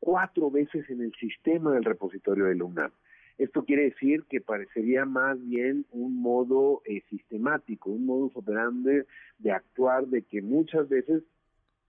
cuatro 0.00 0.50
veces 0.50 0.88
en 0.88 1.02
el 1.02 1.12
sistema 1.16 1.74
del 1.74 1.84
repositorio 1.84 2.46
de 2.46 2.54
la 2.54 2.64
UNAM. 2.64 2.92
Esto 3.36 3.62
quiere 3.62 3.90
decir 3.90 4.24
que 4.30 4.40
parecería 4.40 5.04
más 5.04 5.38
bien 5.50 5.84
un 5.90 6.22
modo 6.22 6.80
eh, 6.86 7.02
sistemático, 7.10 7.90
un 7.90 8.06
modo 8.06 8.30
operandi 8.32 9.02
de 9.38 9.52
actuar, 9.52 10.06
de 10.06 10.22
que 10.22 10.40
muchas 10.40 10.88
veces 10.88 11.22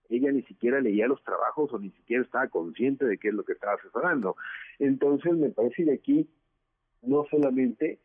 ella 0.10 0.34
ni 0.34 0.42
siquiera 0.42 0.82
leía 0.82 1.08
los 1.08 1.24
trabajos 1.24 1.72
o 1.72 1.80
ni 1.80 1.92
siquiera 1.92 2.24
estaba 2.24 2.50
consciente 2.50 3.06
de 3.06 3.18
qué 3.18 3.30
es 3.30 3.34
lo 3.34 3.46
que 3.46 3.54
estaba 3.54 3.76
asesorando. 3.76 4.36
Entonces, 4.80 5.32
me 5.38 5.50
parece 5.50 5.86
que 5.86 5.94
aquí 5.94 6.30
no 7.04 7.26
solamente 7.32 8.00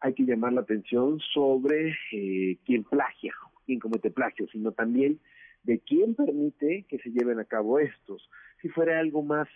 hay 0.00 0.14
que 0.14 0.24
llamar 0.24 0.52
la 0.52 0.62
atención 0.62 1.20
sobre 1.32 1.94
eh, 2.12 2.58
quién 2.64 2.84
plagia, 2.84 3.34
quién 3.66 3.78
comete 3.78 4.10
plagio, 4.10 4.46
sino 4.48 4.72
también 4.72 5.20
de 5.62 5.78
quién 5.80 6.14
permite 6.14 6.86
que 6.88 6.98
se 6.98 7.10
lleven 7.10 7.38
a 7.38 7.44
cabo 7.44 7.78
estos. 7.78 8.28
Si 8.62 8.68
fuera 8.68 8.98
algo 8.98 9.22
más, 9.22 9.48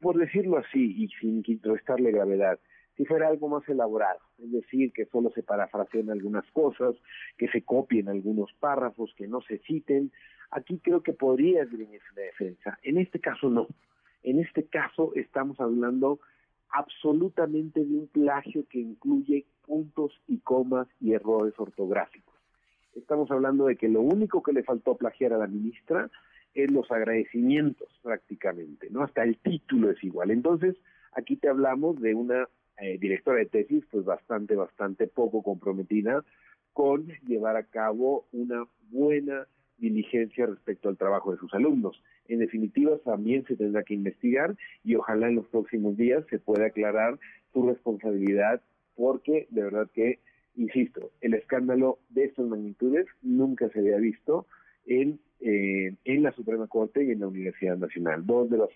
por 0.00 0.16
decirlo 0.16 0.58
así, 0.58 1.04
y 1.04 1.08
sin 1.20 1.42
restarle 1.62 2.10
gravedad, 2.10 2.58
si 2.96 3.04
fuera 3.04 3.28
algo 3.28 3.48
más 3.48 3.68
elaborado, 3.68 4.20
es 4.38 4.52
decir, 4.52 4.92
que 4.92 5.06
solo 5.06 5.30
se 5.30 5.42
parafraseen 5.42 6.10
algunas 6.10 6.48
cosas, 6.52 6.94
que 7.36 7.48
se 7.48 7.62
copien 7.62 8.08
algunos 8.08 8.52
párrafos, 8.60 9.12
que 9.16 9.26
no 9.26 9.40
se 9.42 9.58
citen, 9.58 10.12
aquí 10.50 10.78
creo 10.78 11.02
que 11.02 11.12
podría 11.12 11.62
esgrimirse 11.62 12.06
la 12.14 12.22
defensa. 12.22 12.78
En 12.82 12.98
este 12.98 13.20
caso 13.20 13.50
no. 13.50 13.66
En 14.22 14.38
este 14.38 14.64
caso 14.64 15.12
estamos 15.16 15.60
hablando 15.60 16.20
absolutamente 16.74 17.84
de 17.84 17.94
un 17.94 18.08
plagio 18.08 18.66
que 18.68 18.80
incluye 18.80 19.46
puntos 19.64 20.12
y 20.26 20.38
comas 20.38 20.88
y 21.00 21.12
errores 21.12 21.54
ortográficos. 21.56 22.34
Estamos 22.94 23.30
hablando 23.30 23.66
de 23.66 23.76
que 23.76 23.88
lo 23.88 24.00
único 24.00 24.42
que 24.42 24.52
le 24.52 24.64
faltó 24.64 24.96
plagiar 24.96 25.32
a 25.32 25.38
la 25.38 25.46
ministra 25.46 26.10
es 26.52 26.70
los 26.70 26.90
agradecimientos 26.90 27.88
prácticamente, 28.02 28.88
¿no? 28.90 29.02
Hasta 29.02 29.22
el 29.22 29.38
título 29.38 29.90
es 29.90 30.02
igual. 30.02 30.30
Entonces, 30.30 30.76
aquí 31.12 31.36
te 31.36 31.48
hablamos 31.48 32.00
de 32.00 32.14
una 32.14 32.48
eh, 32.78 32.98
directora 32.98 33.38
de 33.38 33.46
tesis, 33.46 33.84
pues 33.90 34.04
bastante, 34.04 34.56
bastante 34.56 35.06
poco 35.06 35.42
comprometida 35.42 36.24
con 36.72 37.06
llevar 37.26 37.56
a 37.56 37.64
cabo 37.64 38.26
una 38.32 38.66
buena 38.90 39.46
diligencia 39.78 40.46
respecto 40.46 40.88
al 40.88 40.96
trabajo 40.96 41.32
de 41.32 41.38
sus 41.38 41.52
alumnos. 41.54 42.02
En 42.28 42.38
definitiva, 42.38 42.96
también 43.04 43.44
se 43.46 43.56
tendrá 43.56 43.82
que 43.82 43.94
investigar 43.94 44.56
y 44.82 44.94
ojalá 44.94 45.28
en 45.28 45.36
los 45.36 45.46
próximos 45.48 45.96
días 45.96 46.24
se 46.30 46.38
pueda 46.38 46.66
aclarar 46.66 47.18
su 47.52 47.66
responsabilidad 47.68 48.62
porque 48.96 49.46
de 49.50 49.62
verdad 49.62 49.90
que, 49.92 50.20
insisto, 50.56 51.10
el 51.20 51.34
escándalo 51.34 51.98
de 52.10 52.24
estas 52.24 52.46
magnitudes 52.46 53.06
nunca 53.22 53.68
se 53.70 53.80
había 53.80 53.98
visto 53.98 54.46
en, 54.86 55.18
eh, 55.40 55.94
en 56.04 56.22
la 56.22 56.32
Suprema 56.32 56.66
Corte 56.66 57.04
y 57.04 57.10
en 57.10 57.20
la 57.20 57.28
Universidad 57.28 57.76
Nacional, 57.76 58.24
dos 58.24 58.50
de 58.50 58.58
las 58.58 58.70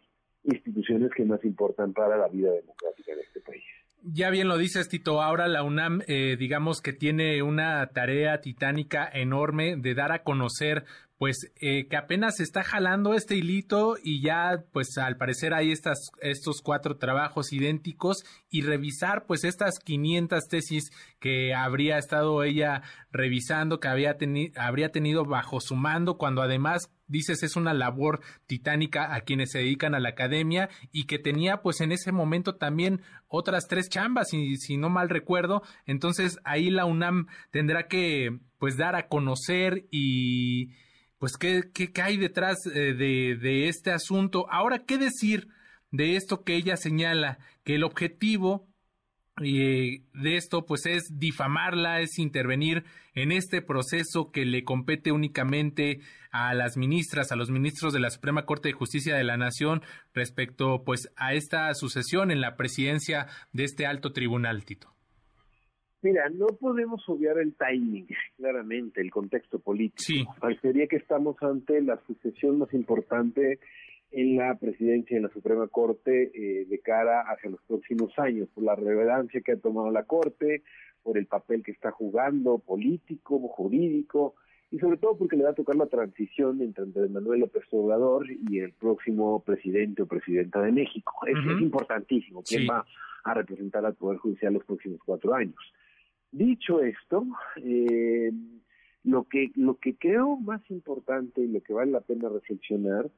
instituciones 0.44 1.10
que 1.12 1.24
más 1.24 1.44
importan 1.44 1.92
para 1.92 2.16
la 2.16 2.28
vida 2.28 2.52
democrática 2.52 3.14
de 3.14 3.22
este 3.22 3.40
país. 3.40 3.64
Ya 4.02 4.30
bien 4.30 4.48
lo 4.48 4.56
dices, 4.56 4.88
Tito. 4.88 5.22
Ahora 5.22 5.48
la 5.48 5.62
UNAM, 5.62 6.02
eh, 6.06 6.36
digamos 6.38 6.80
que 6.80 6.92
tiene 6.92 7.42
una 7.42 7.84
tarea 7.88 8.40
titánica 8.40 9.08
enorme 9.12 9.76
de 9.76 9.94
dar 9.94 10.12
a 10.12 10.22
conocer 10.22 10.84
pues 11.18 11.52
eh, 11.60 11.88
que 11.88 11.96
apenas 11.96 12.36
se 12.36 12.44
está 12.44 12.62
jalando 12.62 13.12
este 13.14 13.34
hilito 13.34 13.96
y 14.02 14.22
ya 14.22 14.64
pues 14.72 14.96
al 14.98 15.16
parecer 15.16 15.52
hay 15.52 15.72
estas, 15.72 16.10
estos 16.20 16.62
cuatro 16.62 16.96
trabajos 16.96 17.52
idénticos 17.52 18.24
y 18.48 18.62
revisar 18.62 19.26
pues 19.26 19.42
estas 19.42 19.80
500 19.80 20.46
tesis 20.46 20.90
que 21.18 21.54
habría 21.54 21.98
estado 21.98 22.44
ella 22.44 22.82
revisando, 23.10 23.80
que 23.80 23.88
había 23.88 24.16
habría 24.56 24.90
tenido 24.90 25.24
bajo 25.24 25.60
su 25.60 25.74
mando 25.74 26.18
cuando 26.18 26.40
además 26.40 26.88
dices 27.08 27.42
es 27.42 27.56
una 27.56 27.74
labor 27.74 28.20
titánica 28.46 29.14
a 29.14 29.22
quienes 29.22 29.50
se 29.50 29.58
dedican 29.58 29.94
a 29.96 30.00
la 30.00 30.10
academia 30.10 30.68
y 30.92 31.06
que 31.06 31.18
tenía 31.18 31.62
pues 31.62 31.80
en 31.80 31.90
ese 31.90 32.12
momento 32.12 32.54
también 32.54 33.02
otras 33.26 33.66
tres 33.66 33.88
chambas 33.88 34.32
y 34.32 34.56
si 34.56 34.76
no 34.76 34.88
mal 34.88 35.08
recuerdo. 35.08 35.62
Entonces 35.84 36.38
ahí 36.44 36.70
la 36.70 36.84
UNAM 36.84 37.26
tendrá 37.50 37.88
que 37.88 38.38
pues 38.58 38.76
dar 38.76 38.94
a 38.94 39.08
conocer 39.08 39.86
y 39.90 40.70
pues 41.18 41.36
qué, 41.36 41.70
qué, 41.72 41.90
hay 42.02 42.16
detrás 42.16 42.58
eh, 42.66 42.94
de, 42.94 43.36
de 43.36 43.68
este 43.68 43.90
asunto. 43.90 44.46
Ahora, 44.50 44.84
¿qué 44.84 44.98
decir 44.98 45.48
de 45.90 46.16
esto 46.16 46.44
que 46.44 46.54
ella 46.54 46.76
señala? 46.76 47.38
Que 47.64 47.74
el 47.74 47.84
objetivo 47.84 48.68
eh, 49.44 50.02
de 50.14 50.36
esto 50.36 50.66
pues 50.66 50.86
es 50.86 51.18
difamarla, 51.18 52.00
es 52.00 52.18
intervenir 52.18 52.84
en 53.14 53.32
este 53.32 53.62
proceso 53.62 54.30
que 54.30 54.44
le 54.44 54.64
compete 54.64 55.12
únicamente 55.12 56.00
a 56.30 56.54
las 56.54 56.76
ministras, 56.76 57.30
a 57.30 57.36
los 57.36 57.50
ministros 57.50 57.92
de 57.92 58.00
la 58.00 58.10
Suprema 58.10 58.44
Corte 58.46 58.68
de 58.68 58.74
Justicia 58.74 59.16
de 59.16 59.24
la 59.24 59.36
Nación 59.36 59.82
respecto 60.12 60.82
pues 60.84 61.08
a 61.16 61.34
esta 61.34 61.72
sucesión 61.74 62.30
en 62.30 62.40
la 62.40 62.56
presidencia 62.56 63.26
de 63.52 63.64
este 63.64 63.86
alto 63.86 64.12
tribunal, 64.12 64.64
Tito. 64.64 64.97
Mira, 66.00 66.28
no 66.30 66.46
podemos 66.46 67.02
obviar 67.08 67.38
el 67.38 67.54
timing, 67.54 68.06
claramente, 68.36 69.00
el 69.00 69.10
contexto 69.10 69.58
político. 69.58 70.02
Sí. 70.02 70.24
Parecería 70.40 70.86
que 70.86 70.96
estamos 70.96 71.36
ante 71.42 71.80
la 71.82 72.00
sucesión 72.06 72.58
más 72.58 72.72
importante 72.72 73.58
en 74.10 74.36
la 74.36 74.54
presidencia 74.54 75.16
de 75.16 75.24
la 75.24 75.28
Suprema 75.30 75.66
Corte 75.68 76.30
eh, 76.34 76.66
de 76.66 76.78
cara 76.80 77.22
hacia 77.22 77.50
los 77.50 77.60
próximos 77.62 78.16
años, 78.18 78.48
por 78.54 78.64
la 78.64 78.74
relevancia 78.74 79.40
que 79.40 79.52
ha 79.52 79.56
tomado 79.56 79.90
la 79.90 80.04
Corte, 80.04 80.62
por 81.02 81.18
el 81.18 81.26
papel 81.26 81.62
que 81.62 81.72
está 81.72 81.90
jugando 81.90 82.58
político, 82.58 83.38
jurídico, 83.48 84.34
y 84.70 84.78
sobre 84.78 84.98
todo 84.98 85.16
porque 85.16 85.36
le 85.36 85.44
va 85.44 85.50
a 85.50 85.54
tocar 85.54 85.76
la 85.76 85.86
transición 85.86 86.60
entre 86.60 86.84
Andrés 86.84 87.10
Manuel 87.10 87.40
López 87.40 87.64
Obrador 87.70 88.26
y 88.30 88.60
el 88.60 88.72
próximo 88.72 89.42
presidente 89.42 90.02
o 90.02 90.06
presidenta 90.06 90.60
de 90.60 90.72
México. 90.72 91.12
Es, 91.26 91.36
importantísimo 91.60 92.42
quién 92.42 92.66
va 92.68 92.84
a 93.24 93.34
representar 93.34 93.84
al 93.86 93.94
Poder 93.94 94.18
Judicial 94.18 94.52
los 94.52 94.64
próximos 94.64 95.00
cuatro 95.04 95.34
años. 95.34 95.56
Dicho 96.30 96.82
esto, 96.82 97.26
eh, 97.56 98.30
lo 99.04 99.24
que 99.24 99.50
lo 99.54 99.76
que 99.76 99.96
creo 99.96 100.36
más 100.36 100.60
importante 100.70 101.40
y 101.40 101.48
lo 101.48 101.62
que 101.62 101.72
vale 101.72 101.92
la 101.92 102.00
pena 102.00 102.28
reflexionar 102.28 103.10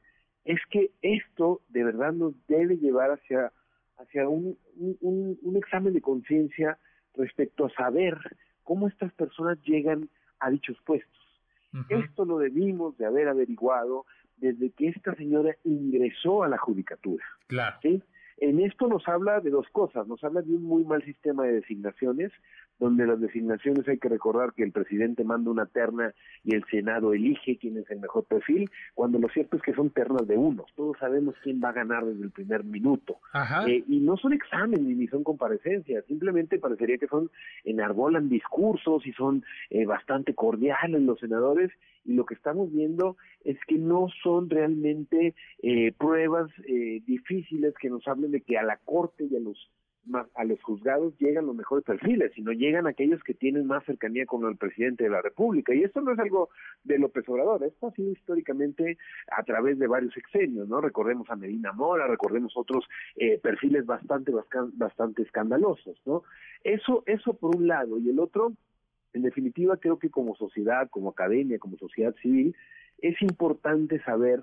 es 0.44 0.60
que 0.70 0.90
esto 1.02 1.60
de 1.68 1.84
verdad 1.84 2.12
nos 2.12 2.34
debe 2.46 2.76
llevar 2.76 3.10
hacia 3.10 3.52
hacia 3.98 4.28
un, 4.28 4.56
un, 5.00 5.56
examen 5.56 5.92
de 5.92 6.00
conciencia 6.00 6.78
respecto 7.14 7.66
a 7.66 7.70
saber 7.70 8.16
cómo 8.62 8.88
estas 8.88 9.12
personas 9.12 9.60
llegan 9.62 10.08
a 10.38 10.50
dichos 10.50 10.78
puestos. 10.86 11.20
Esto 11.88 12.24
lo 12.24 12.38
debimos 12.38 12.96
de 12.96 13.06
haber 13.06 13.28
averiguado 13.28 14.06
desde 14.38 14.70
que 14.70 14.88
esta 14.88 15.14
señora 15.14 15.54
ingresó 15.64 16.42
a 16.42 16.48
la 16.48 16.58
judicatura. 16.58 17.24
Claro. 17.46 17.76
¿sí? 17.82 18.02
En 18.38 18.58
esto 18.60 18.88
nos 18.88 19.06
habla 19.06 19.40
de 19.40 19.50
dos 19.50 19.68
cosas, 19.68 20.08
nos 20.08 20.24
habla 20.24 20.40
de 20.42 20.52
un 20.54 20.64
muy 20.64 20.82
mal 20.84 21.04
sistema 21.04 21.44
de 21.44 21.60
designaciones, 21.60 22.32
donde 22.80 23.06
las 23.06 23.20
designaciones 23.20 23.86
hay 23.86 23.98
que 23.98 24.08
recordar 24.08 24.54
que 24.54 24.64
el 24.64 24.72
presidente 24.72 25.22
manda 25.22 25.50
una 25.50 25.66
terna 25.66 26.14
y 26.42 26.54
el 26.54 26.64
Senado 26.64 27.12
elige 27.12 27.58
quién 27.58 27.76
es 27.76 27.88
el 27.90 28.00
mejor 28.00 28.24
perfil, 28.24 28.70
cuando 28.94 29.18
lo 29.18 29.28
cierto 29.28 29.58
es 29.58 29.62
que 29.62 29.74
son 29.74 29.90
ternas 29.90 30.26
de 30.26 30.38
unos, 30.38 30.66
todos 30.74 30.96
sabemos 30.98 31.34
quién 31.42 31.60
va 31.62 31.68
a 31.68 31.74
ganar 31.74 32.06
desde 32.06 32.24
el 32.24 32.30
primer 32.30 32.64
minuto. 32.64 33.18
Eh, 33.68 33.84
y 33.86 34.00
no 34.00 34.16
son 34.16 34.32
exámenes 34.32 34.96
ni 34.96 35.06
son 35.08 35.22
comparecencias, 35.22 36.04
simplemente 36.06 36.58
parecería 36.58 36.96
que 36.96 37.06
son, 37.06 37.30
enarbolan 37.64 38.30
discursos 38.30 39.06
y 39.06 39.12
son 39.12 39.44
eh, 39.68 39.84
bastante 39.84 40.34
cordiales 40.34 41.02
los 41.02 41.20
senadores, 41.20 41.70
y 42.06 42.14
lo 42.14 42.24
que 42.24 42.32
estamos 42.32 42.72
viendo 42.72 43.18
es 43.44 43.58
que 43.66 43.76
no 43.76 44.08
son 44.22 44.48
realmente 44.48 45.34
eh, 45.62 45.92
pruebas 45.92 46.50
difíciles 47.06 47.74
que 47.78 47.90
nos 47.90 48.08
hablen 48.08 48.30
de 48.30 48.40
que 48.40 48.56
a 48.56 48.62
la 48.62 48.78
Corte 48.78 49.26
y 49.30 49.36
a 49.36 49.40
los 49.40 49.68
a 50.34 50.44
los 50.44 50.60
juzgados 50.62 51.16
llegan 51.18 51.46
los 51.46 51.54
mejores 51.54 51.84
perfiles, 51.84 52.32
sino 52.34 52.52
llegan 52.52 52.86
aquellos 52.86 53.22
que 53.22 53.34
tienen 53.34 53.66
más 53.66 53.84
cercanía 53.84 54.26
con 54.26 54.44
el 54.48 54.56
presidente 54.56 55.04
de 55.04 55.10
la 55.10 55.22
República. 55.22 55.74
Y 55.74 55.82
esto 55.82 56.00
no 56.00 56.12
es 56.12 56.18
algo 56.18 56.48
de 56.84 56.98
López 56.98 57.28
Obrador, 57.28 57.62
esto 57.64 57.88
ha 57.88 57.92
sido 57.92 58.10
históricamente 58.10 58.98
a 59.30 59.42
través 59.42 59.78
de 59.78 59.86
varios 59.86 60.16
exenios, 60.16 60.68
¿no? 60.68 60.80
Recordemos 60.80 61.28
a 61.30 61.36
Medina 61.36 61.72
Mora, 61.72 62.06
recordemos 62.06 62.56
otros 62.56 62.84
eh, 63.16 63.38
perfiles 63.38 63.86
bastante, 63.86 64.32
bastante 64.72 65.22
escandalosos, 65.22 66.00
¿no? 66.06 66.22
Eso, 66.64 67.04
eso 67.06 67.34
por 67.34 67.54
un 67.54 67.68
lado. 67.68 67.98
Y 67.98 68.08
el 68.08 68.18
otro, 68.18 68.52
en 69.12 69.22
definitiva, 69.22 69.76
creo 69.76 69.98
que 69.98 70.10
como 70.10 70.34
sociedad, 70.34 70.88
como 70.90 71.10
academia, 71.10 71.58
como 71.58 71.76
sociedad 71.76 72.14
civil, 72.22 72.56
es 72.98 73.20
importante 73.22 74.02
saber 74.02 74.42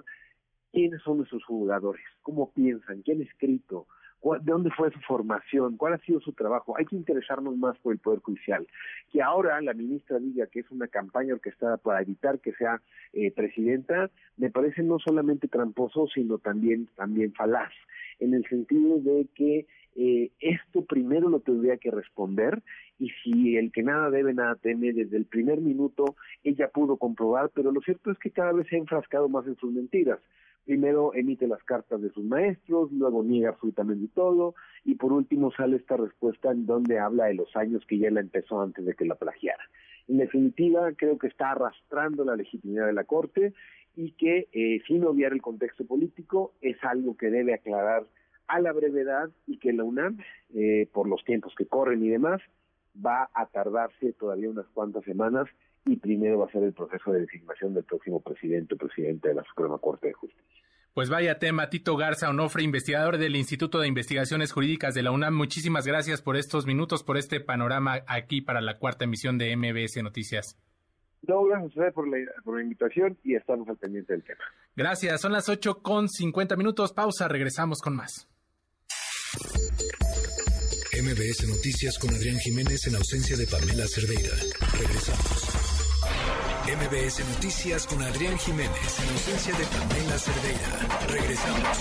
quiénes 0.71 1.01
son 1.01 1.17
nuestros 1.17 1.43
jugadores, 1.43 2.05
cómo 2.21 2.51
piensan, 2.51 3.01
quién 3.01 3.21
ha 3.21 3.23
escrito, 3.23 3.87
de 4.23 4.51
dónde 4.51 4.71
fue 4.71 4.91
su 4.91 4.99
formación, 5.01 5.77
cuál 5.77 5.93
ha 5.93 5.97
sido 5.99 6.19
su 6.19 6.33
trabajo. 6.33 6.75
Hay 6.77 6.85
que 6.85 6.95
interesarnos 6.95 7.55
más 7.57 7.77
por 7.79 7.93
el 7.93 7.99
Poder 7.99 8.19
Judicial. 8.19 8.67
Que 9.11 9.21
ahora 9.21 9.61
la 9.61 9.73
ministra 9.73 10.19
diga 10.19 10.47
que 10.47 10.61
es 10.61 10.71
una 10.71 10.87
campaña 10.87 11.33
orquestada 11.33 11.77
para 11.77 12.01
evitar 12.01 12.39
que 12.39 12.53
sea 12.53 12.81
eh, 13.13 13.31
presidenta, 13.31 14.09
me 14.37 14.49
parece 14.49 14.83
no 14.83 14.99
solamente 14.99 15.47
tramposo, 15.47 16.07
sino 16.13 16.39
también, 16.39 16.89
también 16.95 17.33
falaz, 17.33 17.71
en 18.19 18.33
el 18.33 18.45
sentido 18.45 18.99
de 18.99 19.27
que 19.35 19.67
eh, 19.95 20.31
esto 20.39 20.85
primero 20.85 21.29
lo 21.29 21.39
tendría 21.39 21.77
que 21.77 21.89
responder 21.89 22.61
y 22.99 23.09
si 23.23 23.57
el 23.57 23.71
que 23.71 23.81
nada 23.81 24.09
debe, 24.09 24.33
nada 24.33 24.55
teme, 24.55 24.93
desde 24.93 25.17
el 25.17 25.25
primer 25.25 25.59
minuto 25.59 26.15
ella 26.43 26.69
pudo 26.69 26.97
comprobar, 26.97 27.49
pero 27.53 27.71
lo 27.71 27.81
cierto 27.81 28.11
es 28.11 28.19
que 28.19 28.31
cada 28.31 28.51
vez 28.51 28.67
se 28.67 28.75
ha 28.75 28.79
enfrascado 28.79 29.27
más 29.27 29.47
en 29.47 29.55
sus 29.57 29.71
mentiras 29.71 30.19
primero 30.67 31.13
emite 31.13 31.47
las 31.47 31.63
cartas 31.63 32.01
de 32.01 32.09
sus 32.11 32.25
maestros, 32.25 32.91
luego 32.91 33.23
niega 33.23 33.49
absolutamente 33.51 34.09
todo, 34.13 34.53
y 34.83 34.95
por 34.95 35.13
último 35.13 35.49
sale 35.53 35.77
esta 35.77 35.95
respuesta 35.95 36.51
en 36.51 36.65
donde 36.65 36.99
habla 36.99 37.27
de 37.27 37.35
los 37.35 37.55
años 37.55 37.85
que 37.87 37.97
ya 37.97 38.11
la 38.11 38.19
empezó 38.19 38.61
antes 38.61 38.85
de 38.85 38.93
que 38.93 39.05
la 39.05 39.15
plagiara. 39.15 39.63
En 40.09 40.17
definitiva, 40.17 40.91
creo 40.97 41.17
que 41.17 41.27
está 41.27 41.51
arrastrando 41.51 42.25
la 42.25 42.35
legitimidad 42.35 42.85
de 42.85 42.91
la 42.91 43.05
Corte 43.05 43.53
y 43.95 44.11
que, 44.11 44.49
eh, 44.51 44.81
sin 44.85 45.05
obviar 45.05 45.31
el 45.31 45.41
contexto 45.41 45.85
político, 45.85 46.51
es 46.59 46.75
algo 46.83 47.15
que 47.15 47.29
debe 47.29 47.53
aclarar 47.53 48.05
a 48.47 48.59
la 48.59 48.73
brevedad 48.73 49.29
y 49.47 49.59
que 49.59 49.71
la 49.71 49.85
UNAM, 49.85 50.17
eh, 50.53 50.89
por 50.91 51.07
los 51.07 51.23
tiempos 51.23 51.55
que 51.57 51.65
corren 51.65 52.03
y 52.03 52.09
demás, 52.09 52.41
va 52.93 53.29
a 53.33 53.45
tardarse 53.45 54.11
todavía 54.13 54.49
unas 54.49 54.67
cuantas 54.73 55.05
semanas 55.05 55.47
y 55.87 55.95
primero 55.97 56.39
va 56.39 56.45
a 56.45 56.51
ser 56.51 56.63
el 56.63 56.73
proceso 56.73 57.11
de 57.11 57.21
designación 57.21 57.73
del 57.73 57.83
próximo 57.83 58.21
presidente 58.21 58.75
o 58.75 58.77
presidente 58.77 59.29
de 59.29 59.35
la 59.35 59.43
Suprema 59.43 59.77
Corte 59.77 60.07
de 60.07 60.13
Justicia. 60.13 60.43
Pues 60.93 61.09
vaya 61.09 61.37
tema, 61.37 61.69
Tito 61.69 61.95
Garza 61.95 62.29
Onofre, 62.29 62.63
investigador 62.63 63.19
del 63.19 63.35
Instituto 63.35 63.79
de 63.79 63.87
Investigaciones 63.87 64.51
Jurídicas 64.51 64.95
de 64.95 65.03
la 65.03 65.11
UNAM. 65.11 65.35
Muchísimas 65.35 65.85
gracias 65.85 66.23
por 66.23 66.37
estos 66.37 66.65
minutos, 66.65 67.03
por 67.03 67.17
este 67.17 67.39
panorama 67.39 67.99
aquí 68.07 68.41
para 68.41 68.61
la 68.61 68.79
cuarta 68.79 69.05
emisión 69.05 69.37
de 69.37 69.55
MBS 69.55 70.01
Noticias. 70.01 70.57
No, 71.21 71.43
gracias 71.43 71.93
por 71.93 72.07
la, 72.07 72.17
por 72.43 72.55
la 72.55 72.63
invitación 72.63 73.17
y 73.23 73.35
estamos 73.35 73.67
al 73.69 73.77
pendiente 73.77 74.13
del 74.13 74.23
tema. 74.23 74.43
Gracias, 74.75 75.21
son 75.21 75.33
las 75.33 75.49
8 75.49 75.83
con 75.83 76.09
50 76.09 76.55
minutos. 76.55 76.93
Pausa, 76.93 77.27
regresamos 77.27 77.79
con 77.81 77.95
más. 77.95 78.27
MBS 80.99 81.47
Noticias 81.47 81.99
con 81.99 82.09
Adrián 82.09 82.37
Jiménez 82.39 82.87
en 82.87 82.95
ausencia 82.95 83.37
de 83.37 83.45
Pamela 83.45 83.85
Cerdeira. 83.87 84.33
Regresamos. 84.79 85.46
MBS 86.67 87.25
Noticias 87.33 87.87
con 87.87 88.01
Adrián 88.01 88.37
Jiménez 88.37 88.99
en 88.99 89.09
ausencia 89.13 89.53
de 89.55 89.63
Pamela 89.71 90.17
Cerdeira. 90.17 90.67
Regresamos. 91.07 91.77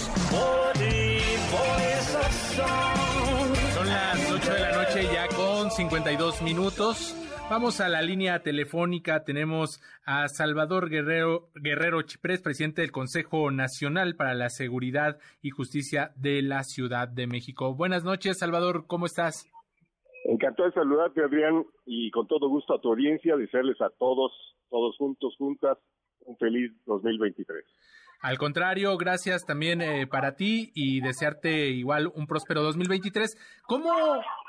Son 3.75 3.87
las 3.89 4.31
8 4.31 4.53
de 4.53 4.61
la 4.61 4.73
noche 4.73 5.03
ya 5.13 5.27
con 5.35 5.73
52 5.73 6.41
minutos. 6.43 7.17
Vamos 7.51 7.81
a 7.81 7.89
la 7.89 8.01
línea 8.01 8.45
telefónica. 8.45 9.25
Tenemos 9.25 9.81
a 10.05 10.29
Salvador 10.29 10.89
Guerrero, 10.89 11.49
Guerrero 11.57 12.03
Chiprés, 12.03 12.41
presidente 12.41 12.83
del 12.83 12.93
Consejo 12.93 13.51
Nacional 13.51 14.15
para 14.15 14.35
la 14.35 14.51
Seguridad 14.51 15.19
y 15.43 15.51
Justicia 15.51 16.13
de 16.15 16.43
la 16.43 16.63
Ciudad 16.63 17.09
de 17.09 17.27
México. 17.27 17.75
Buenas 17.75 18.05
noches, 18.05 18.39
Salvador. 18.39 18.87
¿Cómo 18.87 19.07
estás? 19.07 19.51
Encantado 20.27 20.69
de 20.69 20.75
saludarte, 20.75 21.23
Adrián, 21.23 21.65
y 21.85 22.11
con 22.13 22.29
todo 22.29 22.49
gusto 22.49 22.75
a 22.75 22.81
tu 22.81 22.91
audiencia, 22.91 23.37
desearles 23.37 23.81
a 23.81 23.91
todos, 23.91 24.33
todos 24.71 24.97
juntos, 24.97 25.37
juntas, 25.37 25.79
un 26.21 26.37
feliz 26.37 26.73
2023. 26.87 27.65
Al 28.21 28.39
contrario, 28.39 28.97
gracias 28.97 29.45
también 29.45 29.81
eh, 29.81 30.07
para 30.07 30.37
ti 30.37 30.73
y 30.75 31.01
desearte 31.01 31.69
igual 31.69 32.11
un 32.15 32.27
próspero 32.27 32.63
2023. 32.63 33.37
¿Cómo 33.63 33.91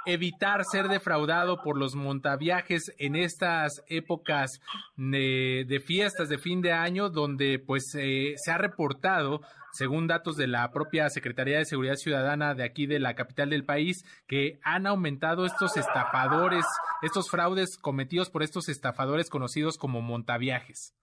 evitar 0.06 0.64
ser 0.64 0.88
defraudado 0.88 1.62
por 1.62 1.78
los 1.78 1.96
montaviajes 1.96 2.94
en 2.98 3.16
estas 3.16 3.84
épocas 3.88 4.62
de, 4.96 5.82
fiestas 5.86 6.30
de 6.30 6.38
fin 6.38 6.62
de 6.62 6.72
año 6.72 7.10
donde 7.10 7.60
pues 7.60 7.94
eh, 7.96 8.34
se 8.38 8.52
ha 8.52 8.58
reportado 8.58 9.42
según 9.74 10.08
datos 10.08 10.38
de 10.38 10.48
la 10.48 10.72
propia 10.72 11.10
Secretaría 11.10 11.60
de 11.60 11.66
Seguridad 11.66 11.96
Ciudadana 11.96 12.56
de 12.56 12.64
aquí 12.64 12.88
de 12.88 13.00
la 13.00 13.16
capital 13.16 13.50
del 13.50 13.66
país, 13.66 14.04
que 14.28 14.60
han 14.64 14.88
aumentado 14.88 15.46
estos 15.46 15.78
estafadores, 15.78 16.66
estos 17.02 17.30
fraudes 17.30 17.78
cometidos 17.78 18.30
por 18.30 18.42
estos 18.44 18.70
estafadores 18.70 19.30
conocidos 19.30 19.78
como 19.78 20.02
montaviajes. 20.02 20.96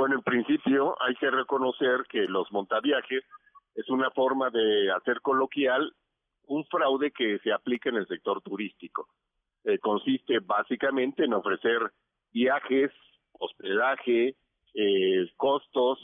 Bueno, 0.00 0.14
en 0.14 0.22
principio 0.22 0.96
hay 1.02 1.14
que 1.16 1.30
reconocer 1.30 2.06
que 2.08 2.20
los 2.20 2.50
montaviajes 2.52 3.22
es 3.74 3.86
una 3.90 4.10
forma 4.12 4.48
de 4.48 4.90
hacer 4.92 5.20
coloquial 5.20 5.92
un 6.46 6.64
fraude 6.64 7.10
que 7.10 7.38
se 7.40 7.52
aplica 7.52 7.90
en 7.90 7.96
el 7.96 8.06
sector 8.06 8.40
turístico. 8.40 9.08
Eh, 9.62 9.78
consiste 9.78 10.38
básicamente 10.38 11.26
en 11.26 11.34
ofrecer 11.34 11.92
viajes, 12.32 12.90
hospedaje, 13.32 14.36
eh, 14.72 15.30
costos, 15.36 15.98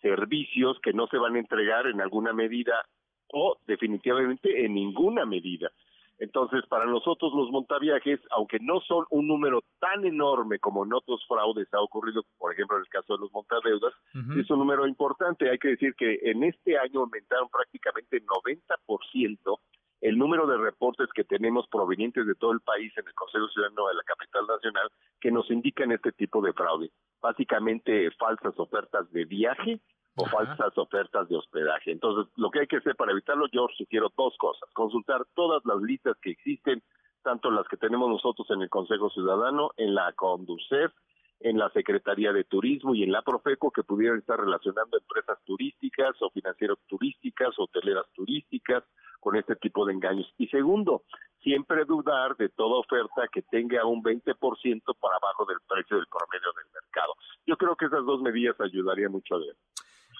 servicios 0.00 0.78
que 0.80 0.92
no 0.92 1.08
se 1.08 1.18
van 1.18 1.34
a 1.34 1.40
entregar 1.40 1.88
en 1.88 2.00
alguna 2.00 2.32
medida 2.32 2.86
o 3.32 3.58
definitivamente 3.66 4.64
en 4.64 4.74
ninguna 4.74 5.26
medida. 5.26 5.72
Entonces, 6.18 6.64
para 6.68 6.86
nosotros 6.86 7.32
los 7.34 7.50
montaviajes, 7.50 8.20
aunque 8.30 8.58
no 8.60 8.80
son 8.80 9.04
un 9.10 9.26
número 9.26 9.62
tan 9.80 10.04
enorme 10.04 10.58
como 10.58 10.84
en 10.84 10.92
otros 10.92 11.24
fraudes 11.26 11.72
ha 11.74 11.80
ocurrido, 11.80 12.22
por 12.38 12.52
ejemplo, 12.52 12.76
en 12.76 12.82
el 12.82 12.88
caso 12.88 13.14
de 13.14 13.20
los 13.20 13.32
montadeudas, 13.32 13.92
es 14.38 14.48
un 14.50 14.58
número 14.60 14.86
importante. 14.86 15.50
Hay 15.50 15.58
que 15.58 15.68
decir 15.68 15.94
que 15.96 16.20
en 16.22 16.44
este 16.44 16.78
año 16.78 17.00
aumentaron 17.00 17.48
prácticamente 17.48 18.22
90% 18.22 19.58
el 20.00 20.18
número 20.18 20.46
de 20.46 20.58
reportes 20.58 21.08
que 21.14 21.24
tenemos 21.24 21.66
provenientes 21.68 22.26
de 22.26 22.34
todo 22.34 22.52
el 22.52 22.60
país 22.60 22.92
en 22.98 23.06
el 23.06 23.14
Consejo 23.14 23.48
Ciudadano 23.48 23.88
de 23.88 23.94
la 23.94 24.02
Capital 24.02 24.46
Nacional 24.46 24.90
que 25.18 25.30
nos 25.30 25.50
indican 25.50 25.92
este 25.92 26.12
tipo 26.12 26.42
de 26.42 26.52
fraude. 26.52 26.90
Básicamente 27.22 28.10
falsas 28.12 28.52
ofertas 28.58 29.10
de 29.12 29.24
viaje 29.24 29.80
o 30.16 30.26
falsas 30.26 30.76
ofertas 30.78 31.28
de 31.28 31.36
hospedaje. 31.36 31.90
Entonces, 31.92 32.32
lo 32.36 32.50
que 32.50 32.60
hay 32.60 32.66
que 32.66 32.76
hacer 32.76 32.94
para 32.96 33.12
evitarlo, 33.12 33.46
yo 33.52 33.66
sugiero 33.76 34.12
dos 34.16 34.36
cosas. 34.38 34.68
Consultar 34.72 35.26
todas 35.34 35.62
las 35.64 35.80
listas 35.82 36.16
que 36.22 36.30
existen, 36.30 36.82
tanto 37.22 37.50
las 37.50 37.66
que 37.68 37.76
tenemos 37.76 38.08
nosotros 38.08 38.48
en 38.50 38.62
el 38.62 38.70
Consejo 38.70 39.10
Ciudadano, 39.10 39.72
en 39.76 39.94
la 39.94 40.12
Conducef, 40.12 40.92
en 41.40 41.58
la 41.58 41.68
Secretaría 41.70 42.32
de 42.32 42.44
Turismo 42.44 42.94
y 42.94 43.02
en 43.02 43.12
la 43.12 43.22
Profeco 43.22 43.70
que 43.70 43.82
pudieran 43.82 44.18
estar 44.18 44.38
relacionando 44.38 44.96
empresas 44.96 45.38
turísticas 45.44 46.14
o 46.20 46.30
financieras 46.30 46.78
turísticas, 46.86 47.54
hoteleras 47.58 48.06
turísticas 48.14 48.84
con 49.20 49.36
este 49.36 49.56
tipo 49.56 49.84
de 49.84 49.94
engaños. 49.94 50.32
Y 50.38 50.46
segundo, 50.48 51.02
siempre 51.42 51.84
dudar 51.84 52.36
de 52.36 52.48
toda 52.50 52.78
oferta 52.78 53.28
que 53.32 53.42
tenga 53.42 53.84
un 53.84 54.02
20% 54.02 54.36
por 54.98 55.14
abajo 55.14 55.44
del 55.46 55.58
precio 55.66 55.96
del 55.96 56.06
promedio 56.06 56.52
del 56.56 56.72
mercado. 56.72 57.14
Yo 57.46 57.56
creo 57.56 57.76
que 57.76 57.86
esas 57.86 58.04
dos 58.04 58.22
medidas 58.22 58.58
ayudarían 58.60 59.12
mucho 59.12 59.34
a 59.34 59.38
ver. 59.38 59.56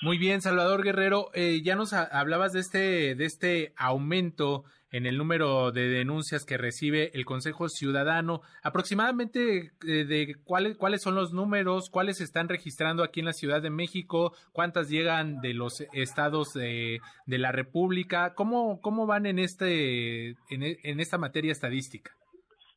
Muy 0.02 0.18
bien, 0.18 0.42
Salvador 0.42 0.82
Guerrero, 0.82 1.30
eh, 1.34 1.62
ya 1.62 1.76
nos 1.76 1.92
hablabas 1.92 2.52
de 2.52 2.60
este, 2.60 3.14
de 3.14 3.24
este 3.24 3.72
aumento 3.76 4.64
en 4.90 5.06
el 5.06 5.18
número 5.18 5.72
de 5.72 5.88
denuncias 5.88 6.44
que 6.44 6.56
recibe 6.56 7.10
el 7.14 7.24
Consejo 7.24 7.68
Ciudadano. 7.68 8.42
Aproximadamente 8.62 9.72
eh, 9.86 10.04
de 10.04 10.36
cuáles, 10.44 10.76
cuáles 10.76 11.02
son 11.02 11.16
los 11.16 11.32
números, 11.32 11.90
cuáles 11.90 12.18
se 12.18 12.24
están 12.24 12.48
registrando 12.48 13.02
aquí 13.02 13.20
en 13.20 13.26
la 13.26 13.32
Ciudad 13.32 13.60
de 13.60 13.70
México, 13.70 14.36
cuántas 14.52 14.88
llegan 14.88 15.40
de 15.40 15.52
los 15.52 15.80
estados 15.92 16.52
de, 16.54 17.00
de 17.26 17.38
la 17.38 17.50
República, 17.50 18.34
¿Cómo, 18.34 18.80
cómo 18.80 19.06
van 19.06 19.26
en, 19.26 19.38
este, 19.40 20.28
en, 20.28 20.36
en 20.50 21.00
esta 21.00 21.18
materia 21.18 21.50
estadística. 21.50 22.12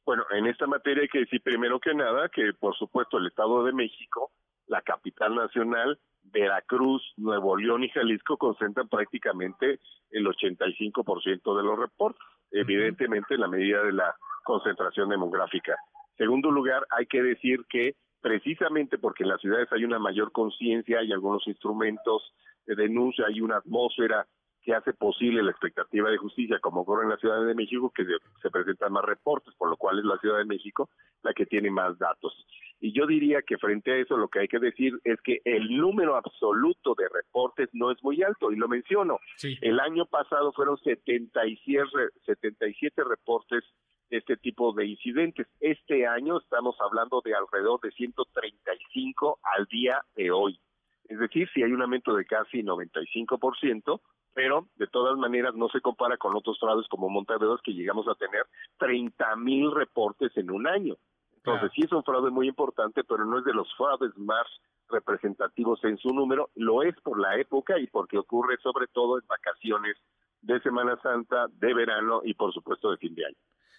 Bueno, 0.03 0.23
en 0.31 0.47
esta 0.47 0.65
materia 0.65 1.03
hay 1.03 1.09
que 1.09 1.19
decir 1.19 1.43
primero 1.43 1.79
que 1.79 1.93
nada 1.93 2.29
que, 2.29 2.53
por 2.57 2.75
supuesto, 2.77 3.17
el 3.17 3.27
Estado 3.27 3.63
de 3.63 3.73
México, 3.73 4.31
la 4.65 4.81
capital 4.81 5.35
nacional, 5.35 5.99
Veracruz, 6.31 7.01
Nuevo 7.17 7.57
León 7.57 7.83
y 7.83 7.89
Jalisco 7.89 8.37
concentran 8.37 8.87
prácticamente 8.87 9.79
el 10.11 10.25
85% 10.25 11.57
de 11.57 11.63
los 11.63 11.79
reportes, 11.79 12.21
evidentemente 12.51 13.35
en 13.35 13.41
la 13.41 13.47
medida 13.47 13.83
de 13.83 13.93
la 13.93 14.15
concentración 14.43 15.09
demográfica. 15.09 15.75
Segundo 16.17 16.51
lugar, 16.51 16.85
hay 16.89 17.05
que 17.05 17.21
decir 17.21 17.65
que 17.69 17.95
precisamente 18.21 18.97
porque 18.97 19.23
en 19.23 19.29
las 19.29 19.41
ciudades 19.41 19.71
hay 19.71 19.83
una 19.85 19.99
mayor 19.99 20.31
conciencia, 20.31 20.99
hay 20.99 21.11
algunos 21.11 21.47
instrumentos 21.47 22.33
de 22.65 22.75
denuncia, 22.75 23.25
hay 23.27 23.41
una 23.41 23.57
atmósfera 23.57 24.25
que 24.67 24.75
hace 24.75 24.91
posible 24.91 25.41
la 25.41 25.51
expectativa 25.51 26.11
de 26.11 26.17
justicia, 26.17 26.59
como 26.59 26.81
ocurre 26.81 27.03
en 27.03 27.09
la 27.11 27.15
Ciudad 27.15 27.41
de 27.41 27.55
México, 27.55 27.89
que 27.95 28.03
se 28.41 28.49
presentan 28.49 28.91
más 28.91 29.05
reportes, 29.05 29.55
por 29.55 29.69
lo 29.69 29.77
cual 29.77 29.97
es 29.97 30.03
la 30.03 30.17
Ciudad 30.17 30.39
de 30.39 30.43
México 30.43 30.89
la 31.23 31.33
que 31.33 31.45
tiene 31.45 31.71
más 31.71 31.97
datos. 31.97 32.33
Y 32.81 32.91
yo 32.91 33.07
diría 33.07 33.41
que 33.43 33.57
frente 33.57 33.93
a 33.93 33.95
eso 33.95 34.17
lo 34.17 34.27
que 34.27 34.39
hay 34.39 34.49
que 34.49 34.59
decir 34.59 34.99
es 35.05 35.21
que 35.21 35.39
el 35.45 35.77
número 35.77 36.17
absoluto 36.17 36.95
de 36.97 37.07
reportes 37.07 37.69
no 37.71 37.91
es 37.91 38.03
muy 38.03 38.21
alto, 38.23 38.51
y 38.51 38.57
lo 38.57 38.67
menciono. 38.67 39.19
El 39.61 39.79
año 39.79 40.05
pasado 40.05 40.51
fueron 40.51 40.77
77, 40.79 41.87
77 42.25 43.03
reportes 43.05 43.63
de 44.09 44.17
este 44.17 44.35
tipo 44.35 44.73
de 44.73 44.85
incidentes. 44.85 45.47
Este 45.61 46.05
año 46.05 46.39
estamos 46.39 46.75
hablando 46.81 47.21
de 47.23 47.33
alrededor 47.33 47.79
de 47.79 47.91
135 47.91 49.39
al 49.43 49.65
día 49.67 50.01
de 50.17 50.29
hoy. 50.29 50.59
Es 51.05 51.19
decir, 51.19 51.47
si 51.53 51.63
hay 51.63 51.71
un 51.71 51.81
aumento 51.81 52.13
de 52.13 52.25
casi 52.25 52.63
95%, 52.63 54.01
pero 54.37 54.67
de 54.75 54.85
todas 54.85 55.17
maneras 55.17 55.55
no 55.55 55.67
se 55.69 55.81
compara 55.81 56.15
con 56.15 56.35
otros 56.35 56.59
fraudes 56.59 56.87
como 56.89 57.09
Montaderos 57.09 57.59
que 57.63 57.73
llegamos 57.73 58.07
a 58.07 58.13
tener 58.13 58.45
30 58.77 59.35
mil 59.37 59.71
reportes 59.71 60.31
en 60.37 60.51
un 60.51 60.67
año. 60.67 60.95
Entonces 61.37 61.71
sí 61.73 61.81
es 61.83 61.91
un 61.91 62.03
fraude 62.03 62.29
muy 62.29 62.47
importante, 62.47 63.03
pero 63.03 63.25
no 63.25 63.39
es 63.39 63.45
de 63.45 63.53
los 63.53 63.67
fraudes 63.75 64.15
más 64.15 64.45
representativos 64.89 65.83
en 65.85 65.97
su 65.97 66.09
número, 66.09 66.51
lo 66.53 66.83
es 66.83 66.93
por 67.01 67.19
la 67.19 67.35
época 67.39 67.79
y 67.79 67.87
porque 67.87 68.19
ocurre 68.19 68.57
sobre 68.61 68.85
todo 68.85 69.17
en 69.17 69.25
vacaciones 69.25 69.97
de 70.43 70.59
Semana 70.61 70.99
Santa, 71.01 71.47
de 71.53 71.73
verano 71.73 72.21
y 72.23 72.35
por 72.35 72.53
supuesto 72.53 72.91
de 72.91 72.97
fin 72.97 73.15
de 73.15 73.25
año. 73.25 73.37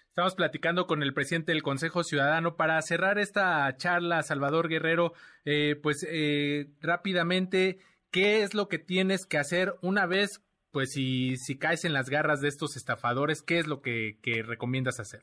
Estamos 0.09 0.35
platicando 0.35 0.89
con 0.89 1.05
el 1.05 1.15
presidente 1.15 1.53
del 1.53 1.63
Consejo 1.63 2.03
Ciudadano 2.03 2.57
para 2.57 2.83
cerrar 2.83 3.21
esta 3.21 3.77
charla, 3.77 4.25
Salvador 4.25 4.67
Guerrero, 4.67 5.13
eh, 5.45 5.77
pues 5.81 6.05
eh, 6.11 6.73
rápidamente, 6.81 7.79
¿qué 8.11 8.43
es 8.43 8.55
lo 8.55 8.67
que 8.67 8.81
tienes 8.81 9.25
que 9.25 9.39
hacer 9.39 9.77
una 9.83 10.07
vez 10.07 10.43
pues 10.73 10.93
si, 10.93 11.37
si 11.37 11.59
caes 11.59 11.85
en 11.85 11.93
las 11.93 12.11
garras 12.11 12.41
de 12.41 12.49
estos 12.49 12.77
estafadores, 12.77 13.43
¿qué 13.43 13.59
es 13.59 13.67
lo 13.67 13.81
que, 13.81 14.19
recomiendas 14.47 15.01
hacer? 15.01 15.23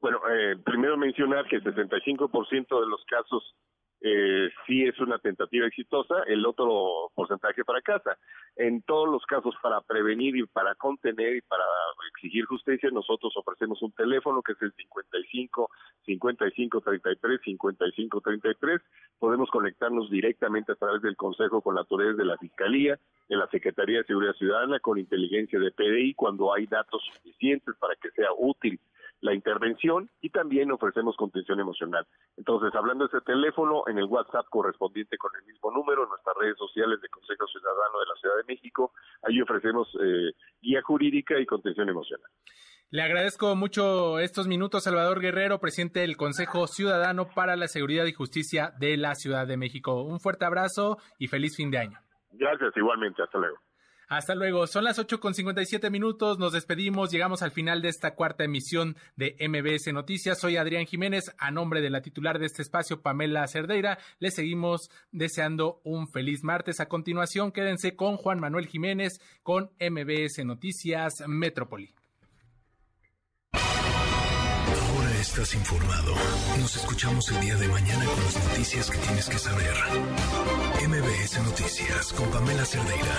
Bueno, 0.00 0.18
eh, 0.30 0.56
primero 0.64 0.96
mencionar 0.96 1.46
que 1.48 1.56
el 1.56 1.64
65% 1.64 2.80
de 2.80 2.86
los 2.86 3.04
casos 3.06 3.42
eh, 4.00 4.48
sí 4.66 4.84
es 4.84 4.98
una 5.00 5.18
tentativa 5.18 5.66
exitosa, 5.66 6.22
el 6.26 6.46
otro 6.46 7.10
porcentaje 7.14 7.64
fracasa. 7.64 8.16
En 8.56 8.82
todos 8.82 9.08
los 9.08 9.24
casos, 9.26 9.54
para 9.62 9.80
prevenir 9.80 10.36
y 10.36 10.46
para 10.46 10.74
contener 10.76 11.36
y 11.36 11.40
para 11.42 11.64
exigir 12.14 12.44
justicia, 12.44 12.90
nosotros 12.90 13.32
ofrecemos 13.36 13.82
un 13.82 13.92
teléfono 13.92 14.42
que 14.42 14.52
es 14.52 14.62
el 14.62 14.72
55 14.72 15.70
55 16.06 16.80
33 16.80 17.40
55 17.44 18.20
33. 18.20 18.80
Podemos 19.18 19.50
conectarnos 19.50 20.10
directamente 20.10 20.72
a 20.72 20.76
través 20.76 21.02
del 21.02 21.16
Consejo 21.16 21.60
con 21.60 21.74
la 21.74 21.80
autoridades 21.80 22.18
de 22.18 22.24
la 22.24 22.36
Fiscalía, 22.36 22.98
de 23.28 23.36
la 23.36 23.48
Secretaría 23.48 23.98
de 23.98 24.04
Seguridad 24.04 24.34
Ciudadana, 24.34 24.78
con 24.78 24.98
inteligencia 24.98 25.58
de 25.58 25.70
PDI, 25.70 26.14
cuando 26.14 26.52
hay 26.52 26.66
datos 26.66 27.02
suficientes 27.12 27.74
para 27.78 27.94
que 27.96 28.10
sea 28.10 28.28
útil 28.36 28.78
la 29.20 29.34
intervención 29.34 30.10
y 30.20 30.30
también 30.30 30.70
ofrecemos 30.70 31.16
contención 31.16 31.60
emocional. 31.60 32.06
Entonces, 32.36 32.74
hablando 32.74 33.06
de 33.06 33.16
ese 33.16 33.24
teléfono, 33.24 33.82
en 33.86 33.98
el 33.98 34.04
WhatsApp 34.04 34.46
correspondiente 34.50 35.18
con 35.18 35.30
el 35.40 35.46
mismo 35.46 35.70
número, 35.70 36.04
en 36.04 36.10
nuestras 36.10 36.36
redes 36.36 36.56
sociales 36.56 37.00
de 37.00 37.08
Consejo 37.08 37.46
Ciudadano 37.46 38.00
de 38.00 38.06
la 38.06 38.20
Ciudad 38.20 38.36
de 38.36 38.54
México, 38.54 38.92
ahí 39.22 39.40
ofrecemos 39.40 39.88
eh, 40.00 40.32
guía 40.60 40.82
jurídica 40.82 41.38
y 41.38 41.46
contención 41.46 41.88
emocional. 41.88 42.30
Le 42.90 43.02
agradezco 43.02 43.54
mucho 43.54 44.18
estos 44.18 44.48
minutos, 44.48 44.84
Salvador 44.84 45.20
Guerrero, 45.20 45.58
presidente 45.58 46.00
del 46.00 46.16
Consejo 46.16 46.66
Ciudadano 46.66 47.28
para 47.34 47.54
la 47.54 47.68
Seguridad 47.68 48.06
y 48.06 48.14
Justicia 48.14 48.72
de 48.78 48.96
la 48.96 49.14
Ciudad 49.14 49.46
de 49.46 49.58
México. 49.58 50.02
Un 50.04 50.20
fuerte 50.20 50.46
abrazo 50.46 50.96
y 51.18 51.26
feliz 51.26 51.54
fin 51.54 51.70
de 51.70 51.78
año. 51.78 51.98
Gracias, 52.32 52.74
igualmente. 52.76 53.22
Hasta 53.22 53.38
luego. 53.38 53.58
Hasta 54.08 54.34
luego. 54.34 54.66
Son 54.66 54.84
las 54.84 54.98
8 54.98 55.20
con 55.20 55.34
57 55.34 55.90
minutos. 55.90 56.38
Nos 56.38 56.54
despedimos. 56.54 57.10
Llegamos 57.10 57.42
al 57.42 57.50
final 57.50 57.82
de 57.82 57.90
esta 57.90 58.14
cuarta 58.14 58.42
emisión 58.42 58.96
de 59.16 59.36
MBS 59.38 59.92
Noticias. 59.92 60.38
Soy 60.38 60.56
Adrián 60.56 60.86
Jiménez. 60.86 61.34
A 61.36 61.50
nombre 61.50 61.82
de 61.82 61.90
la 61.90 62.00
titular 62.00 62.38
de 62.38 62.46
este 62.46 62.62
espacio, 62.62 63.02
Pamela 63.02 63.46
Cerdeira, 63.46 63.98
le 64.18 64.30
seguimos 64.30 64.90
deseando 65.12 65.82
un 65.84 66.08
feliz 66.08 66.42
martes. 66.42 66.80
A 66.80 66.88
continuación, 66.88 67.52
quédense 67.52 67.96
con 67.96 68.16
Juan 68.16 68.40
Manuel 68.40 68.66
Jiménez 68.66 69.20
con 69.42 69.70
MBS 69.78 70.42
Noticias 70.42 71.22
Metrópoli. 71.26 71.97
Estás 75.28 75.54
informado. 75.54 76.14
Nos 76.58 76.74
escuchamos 76.76 77.28
el 77.28 77.40
día 77.40 77.54
de 77.56 77.68
mañana 77.68 78.02
con 78.06 78.24
las 78.24 78.42
noticias 78.48 78.90
que 78.90 78.96
tienes 78.96 79.28
que 79.28 79.38
saber. 79.38 79.74
MBS 80.88 81.42
Noticias 81.42 82.12
con 82.14 82.30
Pamela 82.30 82.64
Cerdeira. 82.64 83.14